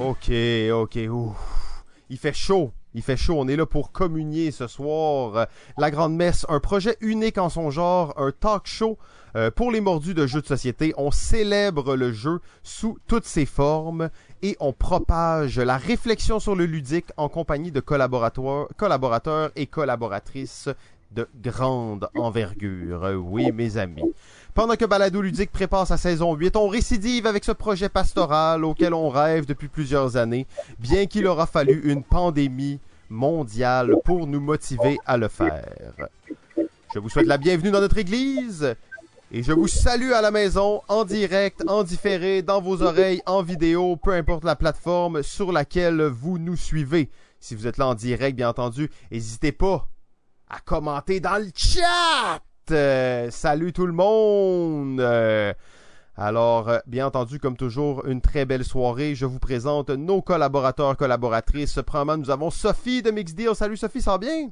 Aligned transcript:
Ok, 0.00 0.32
ok, 0.72 0.98
ouf. 1.10 1.84
Il 2.08 2.16
fait 2.16 2.32
chaud, 2.32 2.72
il 2.94 3.02
fait 3.02 3.16
chaud, 3.18 3.34
on 3.36 3.48
est 3.48 3.56
là 3.56 3.66
pour 3.66 3.92
communier 3.92 4.50
ce 4.50 4.66
soir. 4.66 5.46
La 5.76 5.90
Grande 5.90 6.14
Messe, 6.16 6.46
un 6.48 6.60
projet 6.60 6.96
unique 7.00 7.36
en 7.36 7.50
son 7.50 7.70
genre, 7.70 8.14
un 8.16 8.32
talk 8.32 8.66
show 8.66 8.96
euh, 9.36 9.50
pour 9.50 9.72
les 9.72 9.80
mordus 9.80 10.14
de 10.14 10.26
jeux 10.26 10.40
de 10.42 10.46
société. 10.46 10.94
On 10.96 11.10
célèbre 11.10 11.96
le 11.96 12.12
jeu 12.12 12.38
sous 12.62 12.98
toutes 13.08 13.24
ses 13.24 13.46
formes 13.46 14.10
et 14.44 14.58
on 14.60 14.74
propage 14.74 15.58
la 15.58 15.78
réflexion 15.78 16.38
sur 16.38 16.54
le 16.54 16.66
ludique 16.66 17.06
en 17.16 17.30
compagnie 17.30 17.72
de 17.72 17.80
collaborateurs, 17.80 19.50
et 19.56 19.66
collaboratrices 19.66 20.68
de 21.12 21.26
grande 21.42 22.10
envergure. 22.14 23.10
Oui, 23.24 23.50
mes 23.52 23.78
amis. 23.78 24.02
Pendant 24.52 24.76
que 24.76 24.84
Balado 24.84 25.22
Ludique 25.22 25.50
prépare 25.50 25.86
sa 25.86 25.96
saison 25.96 26.34
8, 26.34 26.56
on 26.56 26.68
récidive 26.68 27.26
avec 27.26 27.42
ce 27.42 27.52
projet 27.52 27.88
pastoral 27.88 28.66
auquel 28.66 28.92
on 28.92 29.08
rêve 29.08 29.46
depuis 29.46 29.68
plusieurs 29.68 30.18
années, 30.18 30.46
bien 30.78 31.06
qu'il 31.06 31.26
aura 31.26 31.46
fallu 31.46 31.80
une 31.90 32.02
pandémie 32.04 32.80
mondiale 33.08 33.94
pour 34.04 34.26
nous 34.26 34.40
motiver 34.40 34.98
à 35.06 35.16
le 35.16 35.28
faire. 35.28 35.72
Je 36.94 36.98
vous 36.98 37.08
souhaite 37.08 37.26
la 37.26 37.38
bienvenue 37.38 37.70
dans 37.70 37.80
notre 37.80 37.96
église 37.96 38.74
et 39.36 39.42
je 39.42 39.50
vous 39.50 39.66
salue 39.66 40.12
à 40.12 40.22
la 40.22 40.30
maison, 40.30 40.80
en 40.86 41.04
direct, 41.04 41.64
en 41.66 41.82
différé, 41.82 42.42
dans 42.42 42.60
vos 42.60 42.82
oreilles, 42.82 43.20
en 43.26 43.42
vidéo, 43.42 43.96
peu 43.96 44.12
importe 44.12 44.44
la 44.44 44.54
plateforme 44.54 45.24
sur 45.24 45.50
laquelle 45.50 46.02
vous 46.02 46.38
nous 46.38 46.54
suivez. 46.54 47.10
Si 47.40 47.56
vous 47.56 47.66
êtes 47.66 47.76
là 47.76 47.88
en 47.88 47.94
direct, 47.94 48.36
bien 48.36 48.50
entendu, 48.50 48.92
n'hésitez 49.10 49.50
pas 49.50 49.88
à 50.48 50.60
commenter 50.60 51.18
dans 51.18 51.44
le 51.44 51.50
chat. 51.52 52.40
Euh, 52.70 53.28
salut 53.32 53.72
tout 53.72 53.86
le 53.86 53.92
monde. 53.92 55.00
Euh, 55.00 55.52
alors, 56.16 56.68
euh, 56.68 56.78
bien 56.86 57.04
entendu, 57.04 57.40
comme 57.40 57.56
toujours, 57.56 58.06
une 58.06 58.20
très 58.20 58.44
belle 58.44 58.64
soirée. 58.64 59.16
Je 59.16 59.26
vous 59.26 59.40
présente 59.40 59.90
nos 59.90 60.22
collaborateurs, 60.22 60.96
collaboratrices. 60.96 61.80
Premièrement, 61.84 62.18
nous 62.18 62.30
avons 62.30 62.50
Sophie 62.50 63.02
de 63.02 63.10
Mix 63.10 63.34
Deal. 63.34 63.56
Salut 63.56 63.76
Sophie, 63.76 64.00
ça 64.00 64.12
va 64.12 64.18
bien? 64.18 64.50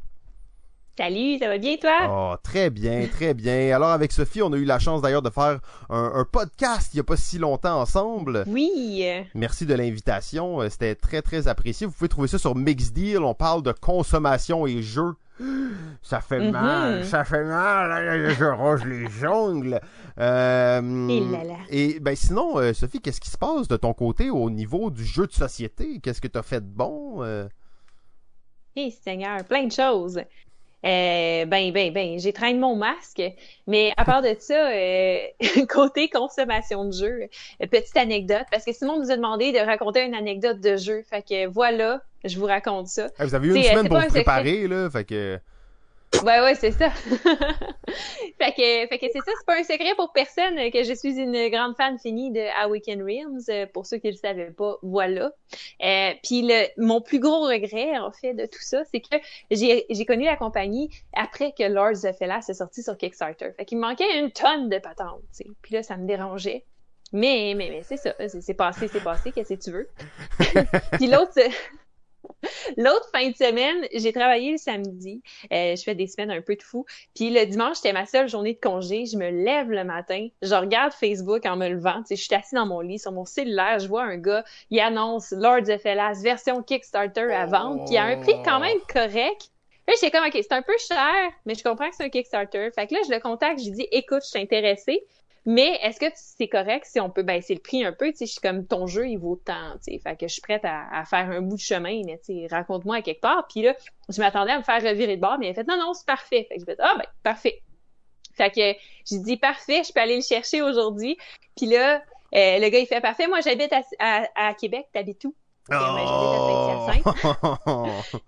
Salut, 0.98 1.38
ça 1.38 1.48
va 1.48 1.56
bien 1.56 1.76
toi? 1.78 1.98
Oh, 2.10 2.36
très 2.42 2.68
bien, 2.68 3.06
très 3.10 3.32
bien. 3.32 3.74
Alors, 3.74 3.88
avec 3.90 4.12
Sophie, 4.12 4.42
on 4.42 4.52
a 4.52 4.56
eu 4.58 4.64
la 4.66 4.78
chance 4.78 5.00
d'ailleurs 5.00 5.22
de 5.22 5.30
faire 5.30 5.58
un, 5.88 6.12
un 6.14 6.24
podcast 6.30 6.90
il 6.92 6.96
n'y 6.96 7.00
a 7.00 7.04
pas 7.04 7.16
si 7.16 7.38
longtemps 7.38 7.80
ensemble. 7.80 8.44
Oui. 8.46 9.02
Merci 9.34 9.64
de 9.64 9.72
l'invitation. 9.72 10.60
Euh, 10.60 10.68
C'était 10.68 10.94
très, 10.94 11.22
très 11.22 11.48
apprécié. 11.48 11.86
Vous 11.86 11.94
pouvez 11.94 12.10
trouver 12.10 12.28
ça 12.28 12.36
sur 12.38 12.54
Mix 12.54 12.92
Deal. 12.92 13.20
On 13.20 13.32
parle 13.32 13.62
de 13.62 13.72
consommation 13.72 14.66
et 14.66 14.82
jeux. 14.82 15.14
Ça 16.02 16.20
fait 16.20 16.40
Mhm. 16.40 16.50
mal, 16.50 17.04
ça 17.06 17.24
fait 17.24 17.42
mal. 17.42 18.30
Je 18.38 18.44
ronge 18.44 18.84
les 18.84 19.26
ongles. 19.26 19.80
Euh, 20.18 21.08
Et 21.08 21.20
là 21.20 21.44
là. 21.44 21.56
et 21.70 22.00
ben 22.00 22.14
sinon, 22.14 22.58
euh, 22.58 22.74
Sophie, 22.74 23.00
qu'est-ce 23.00 23.20
qui 23.20 23.30
se 23.30 23.38
passe 23.38 23.66
de 23.66 23.76
ton 23.78 23.94
côté 23.94 24.28
au 24.28 24.50
niveau 24.50 24.90
du 24.90 25.04
jeu 25.04 25.26
de 25.26 25.32
société? 25.32 26.00
Qu'est-ce 26.00 26.20
que 26.20 26.28
tu 26.28 26.38
as 26.38 26.42
fait 26.42 26.60
de 26.60 26.66
bon? 26.70 27.24
Eh 28.76 28.90
Seigneur, 28.90 29.42
plein 29.44 29.64
de 29.66 29.72
choses. 29.72 30.20
Euh, 30.84 31.44
ben, 31.44 31.72
ben, 31.72 31.92
ben, 31.92 32.18
j'ai 32.18 32.32
traîné 32.32 32.58
mon 32.58 32.74
masque, 32.74 33.22
mais 33.68 33.92
à 33.96 34.04
part 34.04 34.20
de 34.20 34.34
ça, 34.38 34.70
euh, 34.72 35.18
côté 35.68 36.08
consommation 36.08 36.84
de 36.86 36.92
jeu, 36.92 37.20
euh, 37.62 37.66
petite 37.66 37.96
anecdote, 37.96 38.46
parce 38.50 38.64
que 38.64 38.72
Simon 38.72 38.98
nous 38.98 39.12
a 39.12 39.16
demandé 39.16 39.52
de 39.52 39.58
raconter 39.58 40.04
une 40.04 40.14
anecdote 40.14 40.60
de 40.60 40.76
jeu, 40.76 41.02
fait 41.08 41.22
que 41.22 41.46
voilà, 41.46 42.02
je 42.24 42.36
vous 42.36 42.46
raconte 42.46 42.88
ça. 42.88 43.08
vous 43.20 43.34
avez 43.34 43.48
eu 43.48 43.50
une 43.52 43.58
euh, 43.58 43.62
semaine 43.62 43.88
pour 43.88 43.98
vous 43.98 44.02
secret. 44.04 44.24
préparer, 44.24 44.66
là. 44.66 44.90
Fait 44.90 45.04
que. 45.04 45.38
Ouais, 46.24 46.40
ouais, 46.40 46.54
c'est 46.54 46.70
ça. 46.72 46.90
fait 46.90 48.52
que, 48.52 48.86
fait 48.88 48.98
que 48.98 49.06
c'est 49.12 49.18
ça, 49.18 49.32
c'est 49.36 49.46
pas 49.46 49.58
un 49.58 49.62
secret 49.62 49.94
pour 49.96 50.12
personne 50.12 50.56
que 50.70 50.84
je 50.84 50.92
suis 50.94 51.18
une 51.18 51.48
grande 51.48 51.74
fan 51.76 51.98
finie 51.98 52.30
de 52.30 52.42
Awaken 52.62 53.02
Realms. 53.02 53.40
Euh, 53.48 53.66
Pour 53.66 53.86
ceux 53.86 53.96
qui 53.98 54.10
le 54.10 54.16
savaient 54.16 54.50
pas, 54.50 54.76
voilà. 54.82 55.32
Euh, 55.82 56.10
Puis 56.22 56.48
mon 56.76 57.00
plus 57.00 57.18
gros 57.18 57.40
regret, 57.40 57.98
en 57.98 58.12
fait, 58.12 58.34
de 58.34 58.46
tout 58.46 58.60
ça, 58.60 58.82
c'est 58.92 59.00
que 59.00 59.16
j'ai 59.50 60.04
connu 60.06 60.24
la 60.24 60.36
compagnie 60.36 60.90
après 61.14 61.52
que 61.58 61.64
Lords 61.64 62.04
of 62.04 62.20
Hellas 62.20 62.44
est 62.48 62.54
sorti 62.54 62.82
sur 62.82 62.96
Kickstarter. 62.96 63.50
Fait 63.56 63.64
qu'il 63.64 63.78
me 63.78 63.82
manquait 63.82 64.18
une 64.18 64.30
tonne 64.30 64.68
de 64.68 64.78
patentes, 64.78 65.22
tu 65.36 65.44
sais. 65.44 65.46
Puis 65.62 65.74
là, 65.74 65.82
ça 65.82 65.96
me 65.96 66.06
dérangeait. 66.06 66.64
Mais, 67.12 67.52
mais, 67.56 67.68
mais 67.68 67.82
c'est 67.82 67.98
ça, 67.98 68.14
c'est 68.26 68.54
passé, 68.54 68.88
c'est 68.88 69.02
passé, 69.02 69.32
qu'est-ce 69.32 69.52
que 69.54 69.62
tu 69.62 69.70
veux? 69.70 69.88
Puis 70.92 71.08
l'autre, 71.08 71.32
L'autre 72.76 73.08
fin 73.12 73.28
de 73.28 73.36
semaine, 73.36 73.86
j'ai 73.94 74.12
travaillé 74.12 74.52
le 74.52 74.58
samedi. 74.58 75.22
Euh, 75.52 75.76
je 75.76 75.82
fais 75.82 75.94
des 75.94 76.06
semaines 76.06 76.30
un 76.30 76.40
peu 76.40 76.56
de 76.56 76.62
fou. 76.62 76.84
Puis 77.14 77.30
le 77.30 77.44
dimanche, 77.46 77.76
c'était 77.76 77.92
ma 77.92 78.06
seule 78.06 78.28
journée 78.28 78.54
de 78.54 78.60
congé. 78.60 79.06
Je 79.06 79.16
me 79.16 79.30
lève 79.30 79.70
le 79.70 79.84
matin, 79.84 80.28
je 80.42 80.54
regarde 80.54 80.92
Facebook 80.92 81.44
en 81.46 81.56
me 81.56 81.68
levant. 81.68 82.02
Je 82.08 82.14
suis 82.14 82.34
assis 82.34 82.54
dans 82.54 82.66
mon 82.66 82.80
lit, 82.80 82.98
sur 82.98 83.12
mon 83.12 83.24
cellulaire, 83.24 83.78
je 83.78 83.88
vois 83.88 84.02
un 84.02 84.16
gars, 84.16 84.44
il 84.70 84.80
annonce 84.80 85.32
Lords 85.32 85.68
of 85.68 85.84
Hellas 85.84 86.20
version 86.22 86.62
Kickstarter 86.62 87.32
à 87.32 87.46
vendre, 87.46 87.84
puis 87.86 87.96
à 87.96 88.04
un 88.04 88.16
prix 88.16 88.34
quand 88.44 88.60
même 88.60 88.78
correct. 88.92 89.50
Là, 89.88 89.94
j'étais 90.00 90.16
comme, 90.16 90.26
OK, 90.26 90.32
c'est 90.34 90.52
un 90.52 90.62
peu 90.62 90.76
cher, 90.78 91.32
mais 91.44 91.54
je 91.54 91.64
comprends 91.64 91.88
que 91.88 91.96
c'est 91.96 92.04
un 92.04 92.08
Kickstarter. 92.08 92.70
Fait 92.72 92.86
que 92.86 92.94
là, 92.94 93.00
je 93.04 93.12
le 93.12 93.18
contacte, 93.18 93.58
je 93.58 93.64
lui 93.64 93.72
dis, 93.72 93.88
écoute, 93.90 94.22
je 94.22 94.28
suis 94.28 94.40
intéressée. 94.40 95.04
Mais 95.44 95.78
est-ce 95.82 95.98
que 95.98 96.06
c'est 96.14 96.48
correct 96.48 96.86
si 96.86 97.00
on 97.00 97.10
peut 97.10 97.24
baisser 97.24 97.54
le 97.54 97.60
prix 97.60 97.84
un 97.84 97.92
peu? 97.92 98.10
Tu 98.12 98.18
sais, 98.18 98.26
je 98.26 98.32
suis 98.32 98.40
comme 98.40 98.66
ton 98.66 98.86
jeu, 98.86 99.08
il 99.08 99.18
vaut 99.18 99.40
tant, 99.44 99.72
tu 99.84 99.92
sais. 99.92 99.98
Fait 99.98 100.16
que 100.16 100.28
je 100.28 100.32
suis 100.32 100.42
prête 100.42 100.64
à, 100.64 101.04
faire 101.04 101.30
un 101.30 101.40
bout 101.40 101.56
de 101.56 101.60
chemin, 101.60 102.02
mais 102.06 102.18
tu 102.18 102.34
sais, 102.34 102.46
raconte-moi 102.48 102.96
à 102.96 103.02
quelque 103.02 103.20
part. 103.20 103.46
Puis 103.48 103.62
là, 103.62 103.74
je 104.08 104.20
m'attendais 104.20 104.52
à 104.52 104.58
me 104.58 104.62
faire 104.62 104.82
revirer 104.82 105.16
de 105.16 105.20
bord, 105.20 105.38
mais 105.38 105.48
il 105.48 105.50
a 105.50 105.54
fait 105.54 105.66
non, 105.66 105.76
non, 105.76 105.94
c'est 105.94 106.06
parfait. 106.06 106.46
Fait 106.48 106.54
que 106.54 106.60
je 106.60 106.64
fait 106.64 106.78
ah 106.78 106.94
ben, 106.96 107.06
parfait. 107.24 107.62
Fait 108.34 108.50
que 108.50 108.78
j'ai 109.04 109.18
dit 109.18 109.36
parfait, 109.36 109.82
je 109.84 109.92
peux 109.92 110.00
aller 110.00 110.16
le 110.16 110.22
chercher 110.22 110.62
aujourd'hui. 110.62 111.16
Puis 111.56 111.66
là, 111.66 112.02
euh, 112.34 112.58
le 112.58 112.68
gars 112.68 112.78
il 112.78 112.86
fait 112.86 113.00
parfait. 113.00 113.26
Moi 113.26 113.40
j'habite 113.40 113.72
à, 113.72 113.82
à, 113.98 114.48
à 114.48 114.54
Québec, 114.54 114.86
t'habites 114.92 115.24
où? 115.24 115.34
Fait 115.68 117.02
que. 117.02 117.12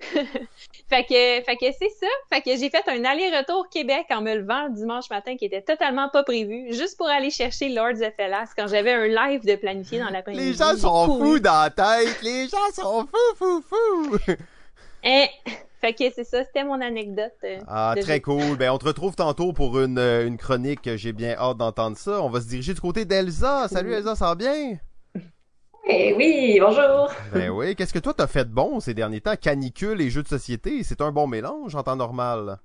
Fait 0.91 1.03
que, 1.05 1.43
fait 1.45 1.57
que 1.57 1.67
c'est 1.79 1.89
ça. 1.99 2.07
Fait 2.33 2.43
que 2.43 2.51
j'ai 2.57 2.69
fait 2.71 2.85
un 2.89 3.05
aller-retour 3.05 3.69
Québec 3.71 4.05
en 4.11 4.21
me 4.21 4.35
levant 4.35 4.67
le 4.69 4.75
dimanche 4.75 5.09
matin 5.11 5.35
qui 5.37 5.47
était 5.47 5.63
totalement 5.63 6.09
pas 6.11 6.23
prévu, 6.23 6.67
juste 6.73 6.97
pour 6.99 7.09
aller 7.09 7.31
chercher 7.31 7.71
Lords 7.71 8.03
of 8.03 8.13
Hellas 8.19 8.51
quand 8.57 8.69
j'avais 8.69 8.93
un 8.93 9.07
live 9.07 9.45
de 9.45 9.57
planifié 9.57 9.99
dans 9.99 10.11
l'après-midi. 10.11 10.45
Les 10.45 10.53
gens 10.53 10.77
sont 10.77 11.19
fous 11.19 11.39
dans 11.41 11.63
la 11.63 11.71
tête. 11.71 12.23
Les 12.23 12.47
gens 12.49 12.71
sont 12.75 13.07
fous, 13.07 13.35
fous, 13.37 13.65
fous. 13.69 14.19
Eh, 15.03 15.27
fait 15.81 15.95
que 15.95 16.05
c'est 16.15 16.25
ça, 16.25 16.45
c'était 16.45 16.65
mon 16.65 16.81
anecdote. 16.81 17.33
euh, 17.45 17.59
Ah, 17.67 17.95
de 17.97 18.03
très 18.03 18.21
cool. 18.21 18.57
Ben, 18.57 18.71
on 18.71 18.79
te 18.79 18.85
retrouve 18.85 19.17
tantôt 19.17 19.53
pour 19.53 19.81
une, 19.81 19.99
euh, 19.99 20.27
une 20.27 20.37
chronique. 20.37 20.89
J'ai 20.97 21.13
bien 21.13 21.35
hâte 21.39 21.57
d'entendre 21.57 21.97
ça. 21.97 22.21
On 22.23 22.29
va 22.29 22.41
se 22.41 22.47
diriger 22.47 22.75
du 22.75 22.81
côté 22.81 23.05
d'Elsa. 23.07 23.69
Salut 23.69 23.93
Elsa, 23.95 24.15
ça 24.15 24.27
va 24.27 24.35
bien? 24.35 24.79
Eh 25.87 26.15
oui, 26.15 26.59
bonjour. 26.61 27.11
Ben 27.33 27.51
oui. 27.51 27.77
Qu'est-ce 27.77 27.93
que 27.93 27.99
toi 27.99 28.15
t'as 28.15 28.27
fait 28.27 28.45
de 28.45 28.55
bon 28.55 28.81
ces 28.81 28.95
derniers 28.95 29.21
temps? 29.21 29.37
Canicule 29.37 30.01
et 30.01 30.09
jeux 30.09 30.23
de 30.23 30.29
société, 30.29 30.83
c'est 30.83 31.03
un 31.03 31.13
bon 31.13 31.27
mélange 31.27 31.75
en 31.75 31.83
temps 31.83 31.97
normal. 31.97 32.59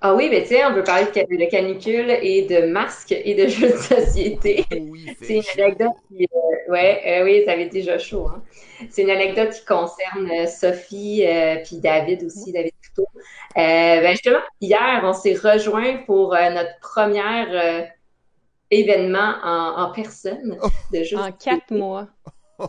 Ah 0.00 0.14
oui, 0.14 0.28
mais 0.30 0.42
tu 0.42 0.48
sais, 0.48 0.64
on 0.64 0.74
peut 0.74 0.82
parler 0.82 1.06
de, 1.06 1.36
de, 1.36 1.50
canicule 1.50 2.10
et 2.10 2.42
de 2.42 2.66
masques 2.66 3.12
et 3.12 3.34
de 3.34 3.46
jeux 3.48 3.70
de 3.70 3.76
société. 3.76 4.64
Oui, 4.72 5.16
c'est 5.22 5.36
une 5.36 5.62
anecdote 5.62 5.92
qui, 6.08 6.24
euh, 6.24 6.72
ouais, 6.72 7.02
euh, 7.06 7.24
oui, 7.24 7.42
ça 7.46 7.52
avait 7.52 7.68
déjà 7.68 7.98
chaud. 7.98 8.28
Hein. 8.28 8.42
C'est 8.90 9.02
une 9.02 9.10
anecdote 9.10 9.52
qui 9.52 9.64
concerne 9.64 10.30
euh, 10.30 10.46
Sophie 10.46 11.24
euh, 11.24 11.56
puis 11.64 11.78
David 11.78 12.24
aussi, 12.24 12.52
David 12.52 12.72
Couteau. 12.84 13.08
ben 13.54 14.10
justement, 14.10 14.40
hier, 14.60 15.00
on 15.02 15.12
s'est 15.12 15.34
rejoint 15.34 15.98
pour 16.04 16.34
notre 16.34 16.78
première 16.80 17.88
événement 18.70 19.34
en, 19.42 19.82
en 19.82 19.92
personne 19.92 20.58
oh. 20.62 20.68
de 20.92 21.02
jeux 21.02 21.16
En 21.16 21.32
quatre 21.32 21.70
mois. 21.70 22.06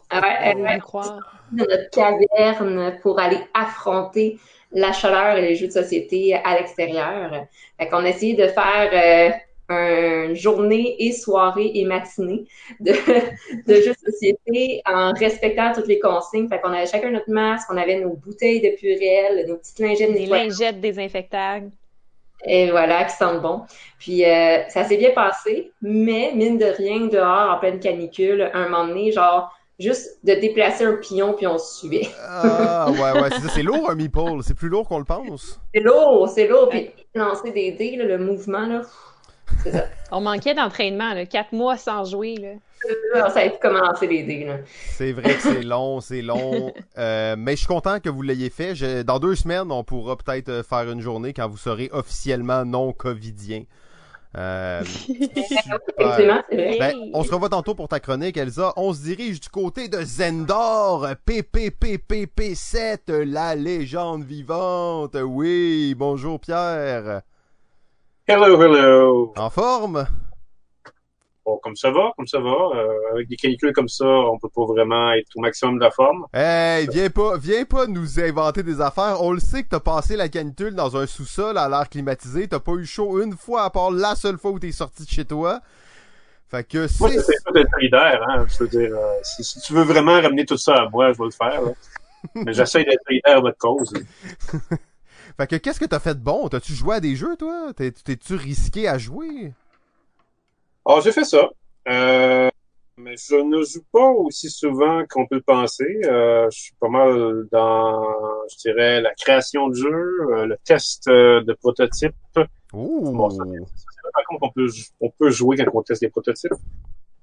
Ah 0.09 0.21
ouais, 0.21 0.55
ouais, 0.55 0.79
croire. 0.79 1.41
Dans 1.51 1.63
notre 1.63 1.89
caverne 1.91 2.99
pour 3.01 3.19
aller 3.19 3.39
affronter 3.53 4.38
la 4.71 4.91
chaleur 4.91 5.38
et 5.38 5.41
les 5.41 5.55
jeux 5.55 5.67
de 5.67 5.71
société 5.71 6.33
à 6.33 6.55
l'extérieur. 6.57 7.47
Fait 7.79 7.88
qu'on 7.88 8.03
a 8.03 8.09
essayé 8.09 8.33
de 8.33 8.47
faire 8.47 9.33
euh, 9.71 10.27
une 10.27 10.35
journée 10.35 10.95
et 10.99 11.11
soirée 11.13 11.71
et 11.73 11.85
matinée 11.85 12.45
de, 12.79 12.91
de 13.67 13.81
jeux 13.81 13.94
de 13.94 14.11
société 14.11 14.81
en 14.85 15.13
respectant 15.13 15.71
toutes 15.73 15.88
les 15.88 15.99
consignes. 15.99 16.49
Fait 16.49 16.59
qu'on 16.59 16.73
avait 16.73 16.85
chacun 16.85 17.11
notre 17.11 17.29
masque, 17.29 17.69
on 17.71 17.77
avait 17.77 17.99
nos 17.99 18.13
bouteilles 18.13 18.61
de 18.61 18.75
purée, 18.77 19.45
nos 19.47 19.55
petites 19.55 19.79
lingettes 19.79 20.13
Des 20.13 20.25
lingettes 20.25 20.81
désinfectables. 20.81 21.71
Et 22.45 22.71
voilà, 22.71 23.05
qui 23.05 23.15
sentent 23.15 23.41
bon. 23.41 23.63
Puis 23.99 24.23
euh, 24.25 24.67
ça 24.69 24.83
s'est 24.83 24.97
bien 24.97 25.11
passé, 25.11 25.71
mais 25.81 26.31
mine 26.35 26.57
de 26.57 26.65
rien, 26.65 27.07
dehors, 27.07 27.51
en 27.51 27.59
pleine 27.59 27.79
canicule, 27.79 28.49
un 28.53 28.69
moment 28.69 28.87
donné, 28.87 29.11
genre, 29.11 29.51
juste 29.79 30.19
de 30.23 30.33
déplacer 30.33 30.85
un 30.85 30.93
pion 30.93 31.33
puis 31.33 31.47
on 31.47 31.57
se 31.57 31.79
suivait. 31.79 32.07
ah, 32.27 32.89
ouais, 32.91 33.21
ouais, 33.21 33.29
c'est 33.31 33.41
ça. 33.41 33.49
C'est 33.49 33.63
lourd 33.63 33.89
un 33.89 33.95
meeple. 33.95 34.41
C'est 34.41 34.55
plus 34.55 34.69
lourd 34.69 34.87
qu'on 34.87 34.99
le 34.99 35.05
pense. 35.05 35.59
C'est 35.73 35.81
lourd, 35.81 36.29
c'est 36.29 36.47
lourd. 36.47 36.69
Puis 36.69 36.91
lancer 37.15 37.51
des 37.51 37.71
dés, 37.71 37.95
là, 37.95 38.05
le 38.05 38.17
mouvement, 38.17 38.65
là. 38.65 38.81
C'est 39.63 39.71
ça. 39.71 39.85
On 40.11 40.21
manquait 40.21 40.53
d'entraînement, 40.53 41.13
là. 41.13 41.25
Quatre 41.25 41.51
mois 41.51 41.77
sans 41.77 42.05
jouer, 42.05 42.35
là. 42.35 42.49
Ça 43.31 43.39
a 43.39 43.44
été 43.44 43.57
commencer 43.59 44.07
les 44.07 44.23
dés. 44.23 44.47
C'est 44.65 45.11
vrai 45.11 45.35
que 45.35 45.41
c'est 45.41 45.63
long, 45.63 46.01
c'est 46.01 46.21
long. 46.21 46.71
Euh, 46.97 47.35
mais 47.38 47.51
je 47.51 47.57
suis 47.57 47.67
content 47.67 47.99
que 47.99 48.09
vous 48.09 48.23
l'ayez 48.23 48.49
fait. 48.49 49.03
Dans 49.03 49.19
deux 49.19 49.35
semaines, 49.35 49.71
on 49.71 49.83
pourra 49.83 50.15
peut-être 50.15 50.49
euh, 50.49 50.63
faire 50.63 50.89
une 50.89 50.99
journée 50.99 51.31
quand 51.31 51.47
vous 51.47 51.57
serez 51.57 51.89
officiellement 51.91 52.65
non 52.65 52.91
covidien. 52.91 53.63
Euh, 54.35 54.81
ben, 55.99 56.44
on 57.13 57.23
se 57.23 57.31
revoit 57.31 57.49
tantôt 57.49 57.75
pour 57.75 57.88
ta 57.88 57.99
chronique, 57.99 58.35
Elsa. 58.38 58.73
On 58.77 58.94
se 58.94 59.03
dirige 59.03 59.39
du 59.39 59.49
côté 59.49 59.89
de 59.89 60.01
Zendor, 60.03 61.07
PPPPP7, 61.27 63.11
la 63.11 63.53
légende 63.53 64.23
vivante. 64.23 65.15
Oui, 65.21 65.94
bonjour 65.95 66.39
Pierre. 66.39 67.21
Hello, 68.29 68.62
hello. 68.62 69.33
En 69.38 69.50
forme? 69.50 70.06
Bon, 71.45 71.57
comme 71.63 71.77
ça 71.77 71.91
va, 71.91 72.12
comme 72.18 72.27
ça 72.27 72.41
va. 72.41 72.50
Euh, 72.75 73.13
avec 73.13 73.29
des 73.29 73.38
canicules 73.38 73.71
comme 73.71 73.88
ça, 73.88 74.06
on 74.06 74.38
peut 74.38 74.50
pas 74.53 74.65
vraiment 74.65 75.13
être 75.13 75.29
au 75.38 75.39
maximum 75.39 75.77
de 75.77 75.85
la 75.85 75.91
forme. 75.91 76.25
Hey, 76.33 76.89
viens 76.91 77.09
pas, 77.09 77.38
viens 77.38 77.63
pas 77.63 77.88
nous 77.88 78.19
inventer 78.19 78.63
des 78.63 78.81
affaires. 78.81 79.21
On 79.21 79.31
le 79.31 79.39
sait 79.39 79.63
que 79.63 79.69
t'as 79.69 79.79
passé 79.79 80.18
la 80.18 80.27
canicule 80.27 80.75
dans 80.75 80.97
un 80.97 81.06
sous-sol 81.06 81.57
à 81.57 81.69
l'air 81.69 81.88
climatisé. 81.88 82.50
T'as 82.50 82.59
pas 82.59 82.74
eu 82.74 82.85
chaud 82.85 83.24
une 83.24 83.31
fois 83.31 83.63
à 83.63 83.69
part 83.69 83.91
la 83.91 84.13
seule 84.15 84.38
fois 84.38 84.51
où 84.51 84.59
t'es 84.59 84.73
sorti 84.73 85.06
de 85.06 85.09
chez 85.09 85.23
toi. 85.23 85.62
Fait 86.50 86.68
que 86.68 86.85
c'est... 86.89 87.00
Moi, 87.00 87.12
j'essaie 87.12 87.38
pas 87.45 87.53
d'être 87.53 87.71
solidaire, 87.71 88.25
hein. 88.27 88.45
Je 88.50 88.57
veux 88.62 88.68
dire, 88.69 88.94
euh, 88.94 89.13
si, 89.23 89.62
tu 89.62 89.71
veux 89.71 89.83
vraiment 89.83 90.19
ramener 90.19 90.45
tout 90.45 90.57
ça 90.57 90.75
à 90.75 90.89
moi, 90.89 91.13
je 91.13 91.18
vais 91.18 91.23
le 91.23 91.31
faire, 91.31 91.62
Mais 92.35 92.51
j'essaie 92.51 92.83
d'être 92.83 93.03
solidaire 93.07 93.38
à 93.38 93.39
votre 93.39 93.57
cause. 93.57 93.94
fait 95.37 95.47
que 95.47 95.55
qu'est-ce 95.57 95.79
que 95.79 95.85
t'as 95.85 95.99
fait 95.99 96.15
de 96.15 96.19
bon? 96.19 96.49
T'as-tu 96.49 96.73
joué 96.73 96.95
à 96.95 96.99
des 96.99 97.15
jeux, 97.15 97.35
toi? 97.37 97.71
T'es-tu 97.75 98.33
risqué 98.35 98.87
à 98.87 98.97
jouer? 98.97 99.53
Ah, 100.85 100.99
j'ai 101.03 101.11
fait 101.11 101.25
ça. 101.25 101.49
Euh, 101.87 102.49
mais 102.97 103.15
je 103.17 103.35
ne 103.35 103.63
joue 103.63 103.83
pas 103.91 104.09
aussi 104.09 104.49
souvent 104.49 105.03
qu'on 105.07 105.27
peut 105.27 105.35
le 105.35 105.41
penser. 105.41 106.01
Euh, 106.05 106.49
je 106.51 106.59
suis 106.59 106.75
pas 106.79 106.89
mal 106.89 107.47
dans, 107.51 108.03
je 108.49 108.57
dirais, 108.57 109.01
la 109.01 109.13
création 109.13 109.67
de 109.67 109.75
jeux, 109.75 110.17
euh, 110.31 110.45
le 110.47 110.57
test 110.65 111.07
euh, 111.07 111.43
de 111.43 111.53
prototypes. 111.53 112.15
Bon, 112.73 113.29
ça, 113.29 113.43
par 114.13 114.23
contre, 114.25 114.43
on 114.43 114.49
peut, 114.49 114.67
on 114.99 115.09
peut 115.11 115.29
jouer 115.29 115.57
quand 115.57 115.65
on 115.73 115.83
teste 115.83 116.01
des 116.01 116.09
prototypes. 116.09 116.53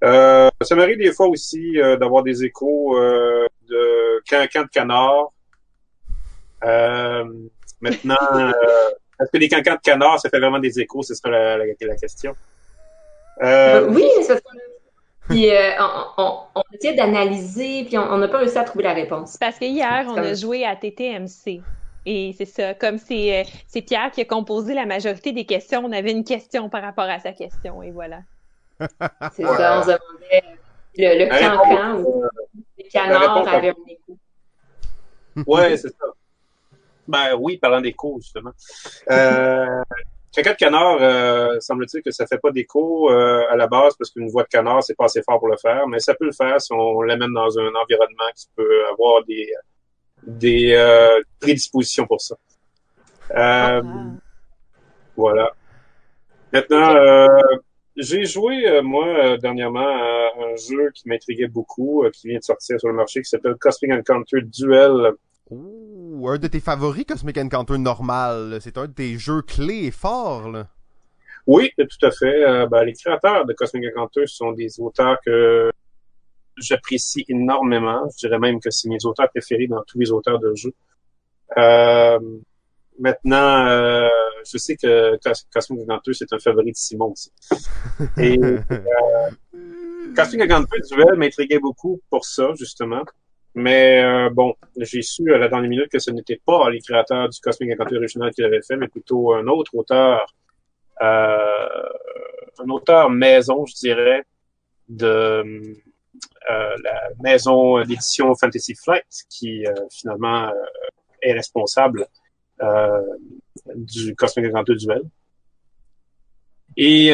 Euh, 0.04 0.48
ça 0.62 0.76
m'arrive 0.76 0.98
des 0.98 1.12
fois 1.12 1.26
aussi 1.26 1.74
d'avoir 1.98 2.22
des 2.22 2.44
échos 2.44 2.96
de 2.98 4.22
cancans 4.28 4.62
de 4.62 4.68
canard. 4.68 5.32
Maintenant, 7.84 8.52
est-ce 9.20 9.30
que 9.30 9.38
les 9.38 9.48
cancans 9.48 9.74
de 9.74 9.80
canard, 9.80 10.18
ça 10.18 10.28
fait 10.28 10.40
vraiment 10.40 10.58
des 10.58 10.80
échos? 10.80 11.02
Ce 11.02 11.14
sera 11.14 11.30
la, 11.30 11.58
la, 11.58 11.64
la 11.80 11.96
question. 11.96 12.34
Euh... 13.42 13.88
Oui, 13.88 14.08
ça 14.26 14.36
puis 15.28 15.50
euh, 15.50 15.70
on, 15.78 16.22
on, 16.22 16.38
on 16.56 16.62
essaie 16.74 16.94
d'analyser, 16.94 17.84
puis 17.84 17.96
on 17.96 18.18
n'a 18.18 18.28
pas 18.28 18.38
réussi 18.38 18.58
à 18.58 18.64
trouver 18.64 18.84
la 18.84 18.92
réponse. 18.92 19.38
Parce 19.38 19.58
que 19.58 19.64
hier, 19.64 20.04
on 20.08 20.18
a 20.18 20.34
joué 20.34 20.66
à 20.66 20.76
TTMC. 20.76 21.62
Et 22.06 22.34
c'est 22.36 22.44
ça, 22.44 22.74
comme 22.74 22.98
c'est 22.98 23.40
euh, 23.40 23.44
c'est 23.66 23.80
Pierre 23.80 24.10
qui 24.10 24.20
a 24.20 24.26
composé 24.26 24.74
la 24.74 24.84
majorité 24.84 25.32
des 25.32 25.46
questions, 25.46 25.82
on 25.82 25.92
avait 25.92 26.10
une 26.12 26.24
question 26.24 26.68
par 26.68 26.82
rapport 26.82 27.04
à 27.04 27.18
sa 27.18 27.32
question, 27.32 27.82
et 27.82 27.92
voilà. 27.92 28.18
c'est 28.78 29.42
ça, 29.42 29.78
on 29.78 29.82
se 29.82 29.86
demandait 29.86 30.44
le, 30.98 31.24
le 31.24 31.30
cancan 31.30 32.02
ou 32.02 32.24
les 32.76 32.84
canards 32.84 33.48
avaient 33.48 33.70
un 33.70 33.88
écho. 33.88 34.18
Ouais, 35.46 35.78
c'est 35.78 35.88
ça. 35.88 36.04
Ben 37.06 37.36
oui, 37.38 37.58
parlant 37.58 37.80
d'écho, 37.80 38.18
justement. 38.20 38.52
Euh, 39.10 39.82
Caca 40.34 40.52
de 40.52 40.56
canard, 40.56 40.96
euh, 41.00 41.60
semble-t-il 41.60 42.02
que 42.02 42.10
ça 42.10 42.26
fait 42.26 42.38
pas 42.38 42.50
d'écho 42.50 43.08
euh, 43.08 43.44
à 43.48 43.56
la 43.56 43.68
base 43.68 43.94
parce 43.96 44.10
qu'une 44.10 44.28
voix 44.28 44.42
de 44.42 44.48
canard, 44.48 44.82
c'est 44.82 44.96
pas 44.96 45.04
assez 45.04 45.22
fort 45.22 45.38
pour 45.38 45.48
le 45.48 45.56
faire, 45.56 45.86
mais 45.86 46.00
ça 46.00 46.14
peut 46.14 46.24
le 46.24 46.32
faire 46.32 46.60
si 46.60 46.72
on 46.72 47.02
l'amène 47.02 47.32
dans 47.32 47.56
un 47.56 47.68
environnement 47.68 48.30
qui 48.34 48.48
peut 48.56 48.86
avoir 48.90 49.24
des 49.24 49.52
des 50.24 50.72
euh, 50.74 51.20
prédispositions 51.38 52.06
pour 52.06 52.20
ça. 52.20 52.36
Euh, 53.36 53.82
Voilà. 55.16 55.52
Maintenant, 56.52 57.28
j'ai 57.96 58.24
joué, 58.24 58.80
moi, 58.82 59.38
dernièrement, 59.38 59.86
à 59.86 60.30
un 60.40 60.56
jeu 60.56 60.90
qui 60.94 61.08
m'intriguait 61.08 61.46
beaucoup, 61.46 62.04
qui 62.12 62.28
vient 62.28 62.38
de 62.38 62.44
sortir 62.44 62.80
sur 62.80 62.88
le 62.88 62.94
marché, 62.94 63.22
qui 63.22 63.28
s'appelle 63.28 63.54
Cosmic 63.54 63.92
Encounter 63.92 64.40
Duel 64.42 65.12
Un 66.26 66.38
de 66.38 66.48
tes 66.48 66.60
favoris 66.60 67.04
Cosmic 67.04 67.36
Encounter 67.36 67.78
normal. 67.78 68.58
C'est 68.60 68.78
un 68.78 68.86
de 68.86 68.92
tes 68.92 69.18
jeux 69.18 69.42
clés 69.42 69.84
et 69.84 69.90
forts. 69.90 70.50
Là. 70.50 70.68
Oui, 71.46 71.70
tout 71.76 72.06
à 72.06 72.10
fait. 72.10 72.44
Euh, 72.44 72.66
ben, 72.66 72.84
les 72.84 72.94
créateurs 72.94 73.44
de 73.44 73.52
Cosmic 73.52 73.84
Encounter 73.90 74.26
sont 74.26 74.52
des 74.52 74.80
auteurs 74.80 75.18
que 75.24 75.70
j'apprécie 76.56 77.24
énormément. 77.28 78.08
Je 78.12 78.26
dirais 78.26 78.38
même 78.38 78.60
que 78.60 78.70
c'est 78.70 78.88
mes 78.88 79.04
auteurs 79.04 79.28
préférés 79.30 79.66
dans 79.66 79.82
tous 79.86 79.98
les 79.98 80.10
auteurs 80.10 80.38
de 80.38 80.54
jeux. 80.54 80.74
Euh, 81.58 82.18
maintenant, 82.98 83.66
euh, 83.66 84.08
je 84.50 84.56
sais 84.56 84.76
que 84.76 85.18
Cosmic 85.52 85.82
Encounter, 85.82 86.14
c'est 86.14 86.32
un 86.32 86.38
favori 86.38 86.72
de 86.72 86.76
Simon 86.76 87.12
aussi. 87.12 87.30
Et 88.16 88.38
Cosmic 90.16 90.42
Encounter 90.42 90.80
Duel 90.90 91.16
m'intriguait 91.16 91.58
beaucoup 91.58 92.00
pour 92.08 92.24
ça, 92.24 92.52
justement. 92.56 93.02
Mais 93.54 94.02
euh, 94.02 94.30
bon, 94.30 94.54
j'ai 94.76 95.02
su 95.02 95.32
à 95.32 95.38
la 95.38 95.48
dernière 95.48 95.70
minute 95.70 95.88
que 95.88 96.00
ce 96.00 96.10
n'était 96.10 96.40
pas 96.44 96.68
les 96.70 96.80
créateurs 96.80 97.28
du 97.28 97.38
Cosmic 97.40 97.72
Encounter 97.72 97.96
original 97.96 98.32
qui 98.32 98.42
l'avaient 98.42 98.62
fait, 98.62 98.76
mais 98.76 98.88
plutôt 98.88 99.32
un 99.32 99.46
autre 99.46 99.76
auteur, 99.76 100.26
euh, 101.00 101.88
un 102.58 102.68
auteur 102.68 103.10
maison, 103.10 103.64
je 103.64 103.74
dirais, 103.74 104.24
de 104.88 105.04
euh, 106.50 106.76
la 106.82 107.10
maison 107.22 107.80
d'édition 107.84 108.34
Fantasy 108.34 108.74
Flight, 108.74 109.06
qui 109.30 109.64
finalement 109.90 110.50
est 111.22 111.32
responsable 111.32 112.06
du 113.76 114.16
Cosmic 114.16 114.46
Encounter 114.46 114.74
Duel. 114.74 115.02
Et 116.76 117.12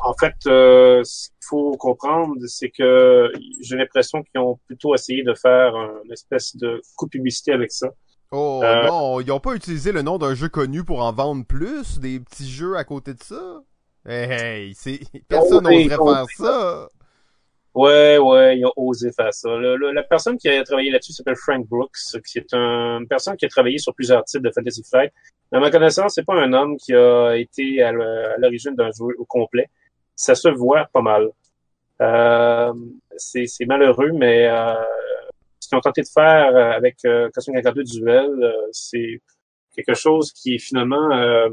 en 0.00 0.14
fait, 0.14 0.34
euh, 0.46 1.02
ce 1.04 1.28
qu'il 1.28 1.46
faut 1.48 1.72
comprendre, 1.72 2.36
c'est 2.46 2.70
que 2.70 3.30
j'ai 3.60 3.76
l'impression 3.76 4.22
qu'ils 4.22 4.40
ont 4.40 4.58
plutôt 4.66 4.94
essayé 4.94 5.22
de 5.22 5.34
faire 5.34 5.74
une 6.04 6.12
espèce 6.12 6.56
de 6.56 6.80
coup 6.96 7.08
publicité 7.08 7.52
avec 7.52 7.72
ça. 7.72 7.88
Oh 8.30 8.60
euh, 8.62 8.86
non, 8.86 9.20
ils 9.20 9.28
n'ont 9.28 9.40
pas 9.40 9.54
utilisé 9.54 9.90
le 9.90 10.02
nom 10.02 10.18
d'un 10.18 10.34
jeu 10.34 10.48
connu 10.48 10.84
pour 10.84 11.02
en 11.02 11.12
vendre 11.12 11.44
plus, 11.46 11.98
des 11.98 12.20
petits 12.20 12.48
jeux 12.48 12.76
à 12.76 12.84
côté 12.84 13.14
de 13.14 13.22
ça. 13.22 13.62
Hey, 14.06 14.30
hey 14.30 14.74
c'est... 14.74 15.00
personne 15.28 15.64
n'oserait 15.64 15.88
faire 15.88 16.26
ça. 16.36 16.88
Ouais, 17.74 18.18
ouais, 18.18 18.58
ils 18.58 18.66
ont 18.66 18.72
osé 18.76 19.12
faire 19.12 19.32
ça. 19.32 19.48
la 19.56 20.02
personne 20.02 20.36
qui 20.36 20.48
a 20.48 20.62
travaillé 20.64 20.90
là-dessus 20.90 21.12
s'appelle 21.12 21.36
Frank 21.36 21.66
Brooks, 21.66 22.20
qui 22.26 22.38
est 22.38 22.52
une 22.52 23.06
personne 23.08 23.36
qui 23.36 23.46
a 23.46 23.48
travaillé 23.48 23.78
sur 23.78 23.94
plusieurs 23.94 24.24
types 24.24 24.42
de 24.42 24.50
Fantasy 24.50 24.82
Flight. 24.82 25.12
À 25.52 25.60
ma 25.60 25.70
connaissance, 25.70 26.14
c'est 26.14 26.24
pas 26.24 26.34
un 26.34 26.52
homme 26.52 26.76
qui 26.76 26.92
a 26.92 27.34
été 27.36 27.80
à 27.82 27.92
l'origine 27.92 28.74
d'un 28.74 28.90
jeu 28.90 29.14
au 29.18 29.24
complet 29.24 29.70
ça 30.18 30.34
se 30.34 30.48
voit 30.48 30.86
pas 30.92 31.00
mal. 31.00 31.30
Euh, 32.02 32.74
c'est 33.16 33.66
malheureux, 33.66 34.10
mais 34.12 34.46
euh, 34.46 34.74
ce 35.60 35.68
qu'ils 35.68 35.78
ont 35.78 35.80
tenté 35.80 36.02
de 36.02 36.08
faire 36.08 36.54
euh, 36.54 36.72
avec 36.72 36.98
euh, 37.04 37.30
Cosmic 37.32 37.62
52 37.62 37.84
Duel, 37.84 38.30
euh, 38.42 38.52
c'est 38.72 39.22
quelque 39.74 39.94
chose 39.94 40.32
qui 40.32 40.56
est 40.56 40.58
finalement 40.58 41.12
euh, 41.12 41.48